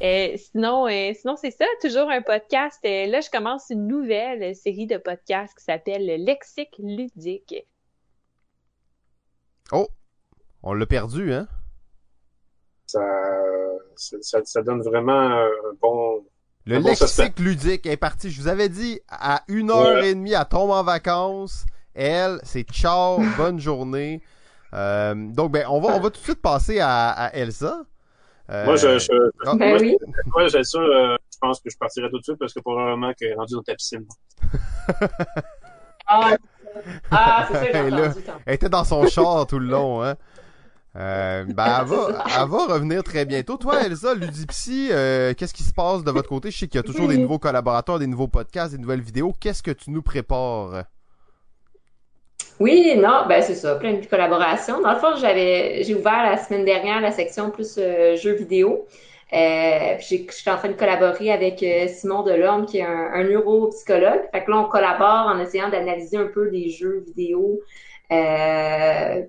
Euh, 0.00 0.36
sinon, 0.36 0.86
euh, 0.86 1.10
sinon 1.12 1.34
c'est 1.34 1.50
ça, 1.50 1.64
toujours 1.80 2.08
un 2.08 2.22
podcast. 2.22 2.78
Euh, 2.84 3.06
là, 3.06 3.20
je 3.20 3.30
commence 3.30 3.64
une 3.70 3.88
nouvelle 3.88 4.54
série 4.54 4.86
de 4.86 4.96
podcasts 4.96 5.58
qui 5.58 5.64
s'appelle 5.64 6.06
le 6.06 6.24
Lexique 6.24 6.76
ludique. 6.78 7.66
Oh, 9.72 9.88
on 10.62 10.74
l'a 10.74 10.86
perdu, 10.86 11.32
hein? 11.32 11.48
ça, 12.86 13.00
ça, 13.96 14.16
ça, 14.20 14.38
ça 14.44 14.62
donne 14.62 14.82
vraiment 14.82 15.12
un 15.18 15.48
bon... 15.80 16.24
Le 16.66 16.78
bon, 16.78 16.90
lexique 16.90 17.38
ludique 17.40 17.86
est 17.86 17.96
parti. 17.96 18.30
Je 18.30 18.40
vous 18.40 18.48
avais 18.48 18.68
dit, 18.68 19.00
à 19.08 19.42
une 19.48 19.70
heure 19.70 19.94
Ouais. 19.94 20.10
et 20.10 20.14
demie, 20.14 20.32
elle 20.32 20.44
tombe 20.48 20.70
en 20.70 20.84
vacances. 20.84 21.64
Elle, 21.94 22.38
c'est 22.44 22.62
ciao, 22.70 23.18
bonne 23.36 23.58
journée. 23.58 24.22
Euh, 24.74 25.14
donc, 25.16 25.50
ben, 25.52 25.66
on 25.68 25.80
va, 25.80 25.96
on 25.96 26.00
va 26.00 26.10
tout 26.10 26.20
de 26.20 26.24
suite 26.24 26.40
passer 26.40 26.78
à, 26.78 27.10
à 27.10 27.34
Elsa. 27.34 27.82
Euh, 28.50 28.64
moi, 28.64 28.76
je, 28.76 28.98
je, 28.98 29.10
ah, 29.46 29.54
ben 29.56 29.80
oui. 29.80 29.96
moi, 30.26 30.46
j'ai 30.48 30.62
ça, 30.62 30.78
euh, 30.78 31.16
je 31.32 31.38
pense 31.40 31.60
que 31.60 31.70
je 31.70 31.76
partirai 31.78 32.10
tout 32.10 32.18
de 32.18 32.22
suite 32.24 32.38
parce 32.38 32.52
que 32.52 32.60
probablement 32.60 33.12
qu'elle 33.14 33.30
est 33.30 33.34
rendue 33.34 33.54
dans 33.54 33.62
ta 33.62 33.74
piscine. 33.74 34.06
ah, 36.06 36.36
ah 37.10 37.46
c'est 37.48 37.54
ça, 37.54 37.64
j'ai 37.64 37.70
elle, 37.70 38.14
elle 38.46 38.54
était 38.54 38.68
dans 38.68 38.84
son 38.84 39.06
char 39.06 39.46
tout 39.46 39.58
le 39.58 39.66
long, 39.66 40.02
hein. 40.02 40.14
Euh, 40.94 41.44
ben, 41.48 41.80
elle 41.80 41.86
va, 41.86 42.24
elle 42.26 42.48
va 42.48 42.66
revenir 42.74 43.02
très 43.02 43.24
bientôt. 43.24 43.56
Toi, 43.56 43.82
Elsa, 43.86 44.14
Ludipsy, 44.14 44.88
euh, 44.90 45.32
qu'est-ce 45.32 45.54
qui 45.54 45.62
se 45.62 45.72
passe 45.72 46.04
de 46.04 46.10
votre 46.10 46.28
côté? 46.28 46.50
Je 46.50 46.58
sais 46.58 46.66
qu'il 46.66 46.76
y 46.76 46.80
a 46.80 46.82
toujours 46.82 47.08
des 47.08 47.16
nouveaux 47.16 47.38
collaborateurs, 47.38 47.98
des 47.98 48.06
nouveaux 48.06 48.28
podcasts, 48.28 48.74
des 48.74 48.78
nouvelles 48.78 49.00
vidéos. 49.00 49.32
Qu'est-ce 49.40 49.62
que 49.62 49.70
tu 49.70 49.90
nous 49.90 50.02
prépares? 50.02 50.84
Oui, 52.60 52.94
non, 52.96 53.24
ben 53.26 53.42
c'est 53.42 53.54
ça, 53.54 53.76
plein 53.76 53.94
de 53.94 54.04
collaborations. 54.04 54.82
Dans 54.82 54.92
le 54.92 54.98
fond, 54.98 55.16
j'avais, 55.18 55.82
j'ai 55.82 55.94
ouvert 55.94 56.24
la 56.24 56.36
semaine 56.36 56.66
dernière 56.66 57.00
la 57.00 57.10
section 57.10 57.50
plus 57.50 57.76
euh, 57.78 58.16
jeux 58.16 58.34
vidéo. 58.34 58.86
Euh, 59.32 59.96
je 59.98 60.04
suis 60.30 60.50
en 60.50 60.58
train 60.58 60.68
de 60.68 60.74
collaborer 60.74 61.32
avec 61.32 61.62
euh, 61.62 61.88
Simon 61.88 62.22
Delorme, 62.22 62.66
qui 62.66 62.78
est 62.78 62.82
un, 62.82 63.10
un, 63.14 63.24
neuropsychologue. 63.24 64.28
Fait 64.30 64.44
que 64.44 64.50
là, 64.50 64.58
on 64.58 64.68
collabore 64.68 65.26
en 65.26 65.38
essayant 65.38 65.70
d'analyser 65.70 66.18
un 66.18 66.26
peu 66.26 66.50
des 66.50 66.68
jeux 66.68 67.02
vidéo 67.06 67.60
euh, 68.12 69.22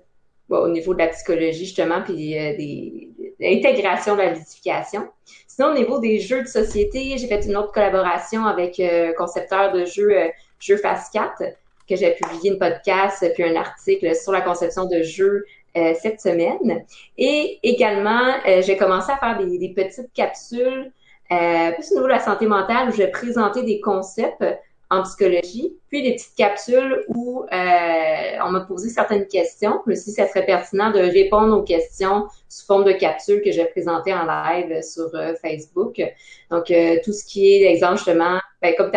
au 0.49 0.67
niveau 0.67 0.93
de 0.93 0.99
la 0.99 1.07
psychologie, 1.07 1.65
justement, 1.65 2.01
puis 2.01 2.37
euh, 2.37 2.57
des, 2.57 3.11
l'intégration 3.39 4.15
de 4.15 4.21
la 4.21 4.33
ludification. 4.33 5.07
Sinon, 5.47 5.69
au 5.69 5.73
niveau 5.73 5.99
des 5.99 6.19
jeux 6.19 6.41
de 6.41 6.47
société, 6.47 7.17
j'ai 7.17 7.27
fait 7.27 7.45
une 7.45 7.55
autre 7.55 7.71
collaboration 7.71 8.45
avec 8.45 8.79
un 8.81 9.13
concepteur 9.13 9.71
de 9.71 9.85
jeux, 9.85 10.13
Jeux 10.59 10.77
Fast 10.77 11.13
4 11.13 11.43
que 11.87 11.95
j'ai 11.95 12.11
publié 12.11 12.51
une 12.51 12.59
podcast 12.59 13.29
puis 13.33 13.43
un 13.43 13.55
article 13.55 14.15
sur 14.15 14.31
la 14.31 14.41
conception 14.41 14.85
de 14.85 15.01
jeux 15.01 15.45
euh, 15.75 15.93
cette 15.99 16.21
semaine. 16.21 16.85
Et 17.17 17.59
également, 17.63 18.33
euh, 18.47 18.61
j'ai 18.61 18.77
commencé 18.77 19.11
à 19.11 19.17
faire 19.17 19.37
des, 19.37 19.73
petites 19.75 20.13
capsules 20.13 20.91
euh, 21.31 21.71
plus 21.71 21.91
au 21.91 21.95
niveau 21.95 22.07
de 22.07 22.11
la 22.11 22.19
santé 22.19 22.45
mentale 22.45 22.89
où 22.89 22.91
je 22.91 22.97
vais 22.97 23.11
présenter 23.11 23.63
des 23.63 23.79
concepts 23.79 24.43
en 24.93 25.03
psychologie, 25.03 25.75
puis 25.89 26.03
des 26.03 26.13
petites 26.13 26.35
capsules 26.35 27.03
où 27.07 27.43
euh, 27.43 28.37
on 28.43 28.51
m'a 28.51 28.61
posé 28.67 28.89
certaines 28.89 29.27
questions, 29.27 29.81
mais 29.85 29.95
si 29.95 30.11
ça 30.11 30.27
serait 30.27 30.45
pertinent 30.45 30.91
de 30.91 30.99
répondre 30.99 31.57
aux 31.57 31.63
questions 31.63 32.27
sous 32.53 32.65
forme 32.65 32.83
de 32.85 32.91
capsules 32.91 33.41
que 33.41 33.51
j'ai 33.51 33.65
présentées 33.65 34.13
en 34.13 34.25
live 34.25 34.81
sur 34.83 35.09
euh, 35.15 35.33
Facebook. 35.41 36.01
Donc, 36.51 36.69
euh, 36.69 36.97
tout 37.03 37.13
ce 37.13 37.25
qui 37.25 37.55
est, 37.55 37.71
exemple, 37.71 37.97
justement, 37.97 38.39
ben, 38.61 38.75
comme 38.77 38.91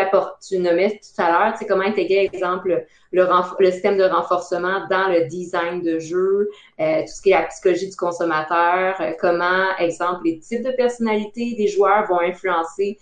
tu 0.46 0.58
nommais 0.58 1.00
tout 1.00 1.22
à 1.22 1.30
l'heure, 1.30 1.54
c'est 1.58 1.66
comment 1.66 1.84
intégrer, 1.84 2.24
exemple, 2.24 2.86
le, 3.12 3.26
le, 3.58 3.70
système 3.70 3.96
de 3.96 4.04
renforcement 4.04 4.86
dans 4.90 5.08
le 5.08 5.26
design 5.26 5.82
de 5.82 5.98
jeu, 5.98 6.50
euh, 6.80 7.00
tout 7.00 7.08
ce 7.08 7.22
qui 7.22 7.30
est 7.30 7.34
la 7.34 7.44
psychologie 7.44 7.88
du 7.88 7.96
consommateur, 7.96 9.00
comment, 9.20 9.76
exemple, 9.78 10.20
les 10.24 10.38
types 10.38 10.62
de 10.62 10.72
personnalités 10.72 11.54
des 11.56 11.68
joueurs 11.68 12.06
vont 12.08 12.20
influencer 12.20 12.98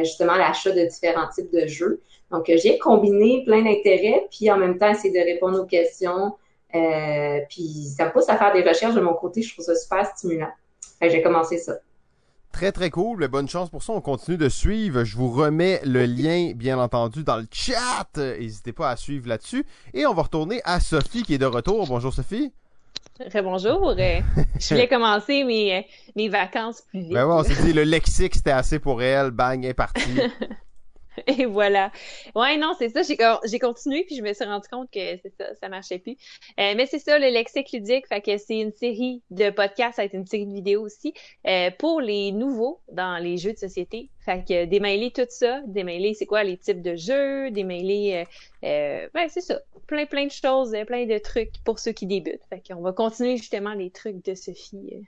justement 0.00 0.34
l'achat 0.34 0.72
de 0.72 0.84
différents 0.84 1.28
types 1.28 1.50
de 1.50 1.66
jeux. 1.66 2.02
Donc, 2.34 2.50
j'ai 2.52 2.78
combiné 2.78 3.44
plein 3.44 3.62
d'intérêts, 3.62 4.26
puis 4.28 4.50
en 4.50 4.56
même 4.56 4.76
temps, 4.76 4.90
essayer 4.90 5.14
de 5.14 5.24
répondre 5.24 5.60
aux 5.60 5.66
questions. 5.66 6.34
Euh, 6.74 7.38
puis 7.48 7.84
ça 7.96 8.06
me 8.06 8.12
pousse 8.12 8.28
à 8.28 8.36
faire 8.36 8.52
des 8.52 8.62
recherches 8.62 8.96
de 8.96 9.00
mon 9.00 9.14
côté. 9.14 9.40
Je 9.40 9.52
trouve 9.52 9.64
ça 9.64 9.76
super 9.76 10.04
stimulant. 10.04 10.50
J'ai 11.00 11.22
commencé 11.22 11.58
ça. 11.58 11.74
Très, 12.50 12.72
très 12.72 12.90
cool. 12.90 13.28
Bonne 13.28 13.48
chance 13.48 13.70
pour 13.70 13.84
ça. 13.84 13.92
On 13.92 14.00
continue 14.00 14.36
de 14.36 14.48
suivre. 14.48 15.04
Je 15.04 15.16
vous 15.16 15.30
remets 15.30 15.80
le 15.84 16.06
lien, 16.06 16.50
bien 16.56 16.76
entendu, 16.80 17.22
dans 17.22 17.36
le 17.36 17.46
chat. 17.52 18.08
N'hésitez 18.16 18.72
pas 18.72 18.90
à 18.90 18.96
suivre 18.96 19.28
là-dessus. 19.28 19.64
Et 19.92 20.04
on 20.04 20.12
va 20.12 20.22
retourner 20.22 20.60
à 20.64 20.80
Sophie 20.80 21.22
qui 21.22 21.34
est 21.34 21.38
de 21.38 21.46
retour. 21.46 21.86
Bonjour, 21.86 22.12
Sophie. 22.12 22.52
Bonjour. 23.44 23.94
je 23.96 24.68
voulais 24.70 24.88
commencer 24.88 25.44
mes, 25.44 25.86
mes 26.16 26.28
vacances 26.28 26.80
plus 26.80 27.00
vite. 27.00 27.12
Ben 27.12 27.26
ouais, 27.26 27.34
on 27.34 27.44
s'est 27.44 27.62
dit, 27.62 27.72
le 27.72 27.84
lexique, 27.84 28.34
c'était 28.34 28.50
assez 28.50 28.80
pour 28.80 29.02
elle. 29.02 29.30
Bang, 29.30 29.62
elle 29.62 29.70
est 29.70 29.74
partie. 29.74 30.02
Et 31.26 31.44
voilà. 31.44 31.92
Ouais, 32.34 32.56
non, 32.56 32.74
c'est 32.78 32.88
ça. 32.88 33.02
J'ai 33.02 33.58
continué 33.58 34.04
puis 34.04 34.16
je 34.16 34.22
me 34.22 34.32
suis 34.32 34.44
rendu 34.44 34.68
compte 34.68 34.90
que 34.90 35.16
c'est 35.22 35.32
ça, 35.38 35.54
ça 35.54 35.68
marchait 35.68 35.98
plus. 35.98 36.16
Euh, 36.60 36.74
mais 36.76 36.86
c'est 36.86 36.98
ça, 36.98 37.18
le 37.18 37.28
lexique 37.28 37.72
ludique, 37.72 38.06
fait 38.08 38.20
que 38.20 38.36
c'est 38.38 38.58
une 38.58 38.72
série 38.72 39.22
de 39.30 39.50
podcasts, 39.50 39.96
ça 39.96 40.02
a 40.02 40.04
été 40.04 40.16
une 40.16 40.26
série 40.26 40.46
de 40.46 40.52
vidéos 40.52 40.82
aussi 40.82 41.14
euh, 41.46 41.70
pour 41.78 42.00
les 42.00 42.32
nouveaux 42.32 42.80
dans 42.92 43.22
les 43.22 43.36
jeux 43.36 43.52
de 43.52 43.58
société. 43.58 44.10
Fait 44.20 44.44
que 44.46 44.64
démêler 44.64 45.10
tout 45.10 45.26
ça, 45.28 45.60
démêler 45.66 46.14
c'est 46.14 46.26
quoi 46.26 46.44
les 46.44 46.56
types 46.56 46.82
de 46.82 46.96
jeux, 46.96 47.50
démêler, 47.50 48.24
euh, 48.64 48.66
euh 48.66 49.08
ben 49.14 49.28
c'est 49.28 49.40
ça, 49.40 49.60
plein 49.86 50.06
plein 50.06 50.26
de 50.26 50.32
choses, 50.32 50.74
plein 50.86 51.06
de 51.06 51.18
trucs 51.18 51.52
pour 51.64 51.78
ceux 51.78 51.92
qui 51.92 52.06
débutent. 52.06 52.44
Fait 52.48 52.62
qu'on 52.66 52.80
va 52.80 52.92
continuer 52.92 53.36
justement 53.36 53.74
les 53.74 53.90
trucs 53.90 54.24
de 54.24 54.34
Sophie. 54.34 55.06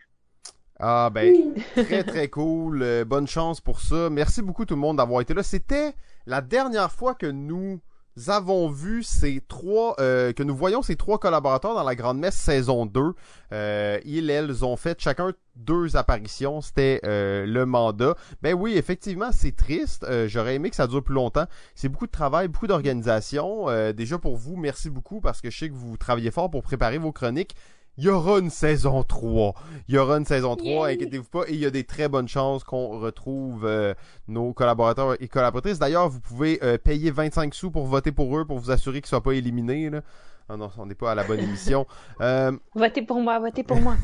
Ah 0.78 1.10
ben 1.10 1.54
très 1.74 2.04
très 2.04 2.28
cool, 2.28 2.82
euh, 2.82 3.04
bonne 3.04 3.26
chance 3.26 3.60
pour 3.60 3.80
ça. 3.80 4.10
Merci 4.10 4.42
beaucoup 4.42 4.66
tout 4.66 4.74
le 4.74 4.80
monde 4.80 4.98
d'avoir 4.98 5.22
été 5.22 5.32
là. 5.32 5.42
C'était 5.42 5.94
la 6.26 6.42
dernière 6.42 6.92
fois 6.92 7.14
que 7.14 7.26
nous 7.26 7.80
avons 8.28 8.68
vu 8.68 9.02
ces 9.02 9.42
trois, 9.46 9.94
euh, 10.00 10.32
que 10.32 10.42
nous 10.42 10.54
voyons 10.54 10.82
ces 10.82 10.96
trois 10.96 11.18
collaborateurs 11.18 11.74
dans 11.74 11.82
la 11.82 11.94
Grande 11.94 12.18
Messe 12.18 12.36
saison 12.36 12.84
2. 12.84 13.14
Euh, 13.52 13.98
ils, 14.04 14.28
elles 14.30 14.64
ont 14.64 14.76
fait 14.76 15.00
chacun 15.00 15.32
deux 15.54 15.96
apparitions, 15.96 16.60
c'était 16.60 17.00
le 17.02 17.64
mandat. 17.64 18.14
Ben 18.42 18.52
oui, 18.52 18.76
effectivement, 18.76 19.30
c'est 19.32 19.56
triste. 19.56 20.06
J'aurais 20.26 20.56
aimé 20.56 20.68
que 20.68 20.76
ça 20.76 20.86
dure 20.86 21.02
plus 21.02 21.14
longtemps. 21.14 21.46
C'est 21.74 21.88
beaucoup 21.88 22.06
de 22.06 22.10
travail, 22.12 22.48
beaucoup 22.48 22.66
d'organisation. 22.66 23.66
déjà 23.92 24.18
pour 24.18 24.36
vous, 24.36 24.56
merci 24.56 24.90
beaucoup 24.90 25.22
parce 25.22 25.40
que 25.40 25.48
je 25.48 25.56
sais 25.56 25.68
que 25.70 25.74
vous 25.74 25.96
travaillez 25.96 26.30
fort 26.30 26.50
pour 26.50 26.62
préparer 26.62 26.98
vos 26.98 27.12
chroniques 27.12 27.56
il 27.98 28.05
y 28.05 28.09
aura 28.09 28.39
une 28.39 28.51
saison 28.51 29.02
3. 29.02 29.55
Il 29.89 29.94
y 29.94 29.98
aura 29.98 30.18
une 30.18 30.24
saison 30.24 30.56
3, 30.56 30.89
inquiétez-vous 30.89 31.28
pas. 31.28 31.44
Et 31.48 31.55
il 31.55 31.60
y 31.60 31.66
a 31.66 31.70
des 31.70 31.85
très 31.85 32.09
bonnes 32.09 32.28
chances 32.28 32.62
qu'on 32.62 32.98
retrouve 32.98 33.64
euh, 33.64 33.94
nos 34.28 34.52
collaborateurs 34.52 35.20
et 35.23 35.28
collaboratrices. 35.28 35.78
D'ailleurs, 35.78 36.09
vous 36.09 36.20
pouvez 36.20 36.59
euh, 36.62 36.77
payer 36.78 37.10
25 37.10 37.55
sous 37.55 37.70
pour 37.70 37.86
voter 37.86 38.12
pour 38.12 38.36
eux, 38.39 38.44
pour 38.44 38.59
vous 38.59 38.70
assurer 38.70 39.01
qu'ils 39.01 39.06
ne 39.06 39.09
soient 39.09 39.23
pas 39.23 39.32
éliminés. 39.32 39.90
Là. 39.90 40.02
Ah 40.48 40.56
non, 40.56 40.70
on 40.78 40.86
n'est 40.86 40.94
pas 40.94 41.10
à 41.10 41.14
la 41.14 41.24
bonne 41.24 41.40
émission. 41.40 41.86
Euh... 42.23 42.52
Votez 42.74 43.02
pour 43.02 43.20
moi, 43.20 43.39
votez 43.39 43.62
pour 43.62 43.78
moi. 43.78 43.94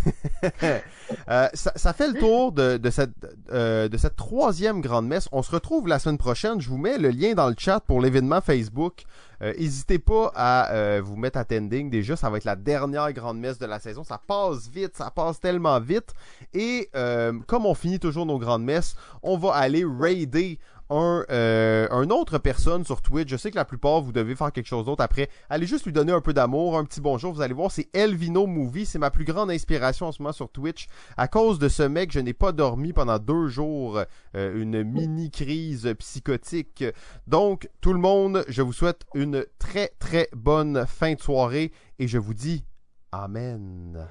euh, 0.44 1.48
ça, 1.54 1.72
ça, 1.76 1.92
fait 1.94 2.08
le 2.08 2.18
tour 2.18 2.52
de, 2.52 2.76
de, 2.76 2.90
cette, 2.90 3.12
euh, 3.50 3.88
de 3.88 3.96
cette 3.96 4.16
troisième 4.16 4.82
grande 4.82 5.06
messe. 5.06 5.28
On 5.32 5.42
se 5.42 5.50
retrouve 5.50 5.88
la 5.88 5.98
semaine 5.98 6.18
prochaine. 6.18 6.60
Je 6.60 6.68
vous 6.68 6.76
mets 6.76 6.98
le 6.98 7.08
lien 7.08 7.32
dans 7.32 7.48
le 7.48 7.54
chat 7.56 7.80
pour 7.80 8.02
l'événement 8.02 8.42
Facebook. 8.42 9.04
Euh, 9.40 9.54
n'hésitez 9.58 9.98
pas 9.98 10.30
à 10.34 10.72
euh, 10.72 11.00
vous 11.02 11.16
mettre 11.16 11.38
attending. 11.38 11.88
Déjà, 11.88 12.16
ça 12.16 12.28
va 12.28 12.36
être 12.36 12.44
la 12.44 12.56
dernière 12.56 13.10
grande 13.14 13.38
messe 13.38 13.58
de 13.58 13.66
la 13.66 13.78
saison. 13.78 14.04
Ça 14.04 14.18
passe 14.18 14.68
vite, 14.68 14.94
ça 14.96 15.10
passe 15.10 15.40
tellement 15.40 15.80
vite. 15.80 16.12
Et 16.52 16.90
comme 17.46 17.64
on 17.64 17.74
finit 17.74 17.98
toujours 17.98 18.26
nos 18.26 18.38
grandes 18.38 18.64
messes, 18.64 18.94
on 19.22 19.38
va 19.38 19.54
aller 19.54 19.84
raider 19.86 20.58
un, 20.92 21.24
euh, 21.30 21.88
un 21.90 22.10
autre 22.10 22.38
personne 22.38 22.84
sur 22.84 23.02
Twitch. 23.02 23.28
Je 23.28 23.36
sais 23.36 23.50
que 23.50 23.56
la 23.56 23.64
plupart, 23.64 24.00
vous 24.00 24.12
devez 24.12 24.36
faire 24.36 24.52
quelque 24.52 24.66
chose 24.66 24.84
d'autre 24.84 25.02
après. 25.02 25.28
Allez 25.48 25.66
juste 25.66 25.86
lui 25.86 25.92
donner 25.92 26.12
un 26.12 26.20
peu 26.20 26.32
d'amour, 26.32 26.76
un 26.76 26.84
petit 26.84 27.00
bonjour. 27.00 27.32
Vous 27.32 27.40
allez 27.40 27.54
voir, 27.54 27.70
c'est 27.70 27.88
Elvino 27.94 28.46
Movie. 28.46 28.86
C'est 28.86 28.98
ma 28.98 29.10
plus 29.10 29.24
grande 29.24 29.50
inspiration 29.50 30.06
en 30.06 30.12
ce 30.12 30.22
moment 30.22 30.32
sur 30.32 30.50
Twitch. 30.50 30.86
À 31.16 31.28
cause 31.28 31.58
de 31.58 31.68
ce 31.68 31.82
mec, 31.82 32.12
je 32.12 32.20
n'ai 32.20 32.34
pas 32.34 32.52
dormi 32.52 32.92
pendant 32.92 33.18
deux 33.18 33.48
jours. 33.48 34.02
Euh, 34.36 34.60
une 34.60 34.82
mini 34.82 35.30
crise 35.30 35.94
psychotique. 35.98 36.84
Donc, 37.26 37.68
tout 37.80 37.92
le 37.92 37.98
monde, 37.98 38.44
je 38.48 38.62
vous 38.62 38.72
souhaite 38.72 39.02
une 39.14 39.44
très 39.58 39.92
très 39.98 40.28
bonne 40.34 40.86
fin 40.86 41.14
de 41.14 41.20
soirée 41.20 41.72
et 41.98 42.08
je 42.08 42.18
vous 42.18 42.34
dis 42.34 42.64
Amen. 43.12 44.08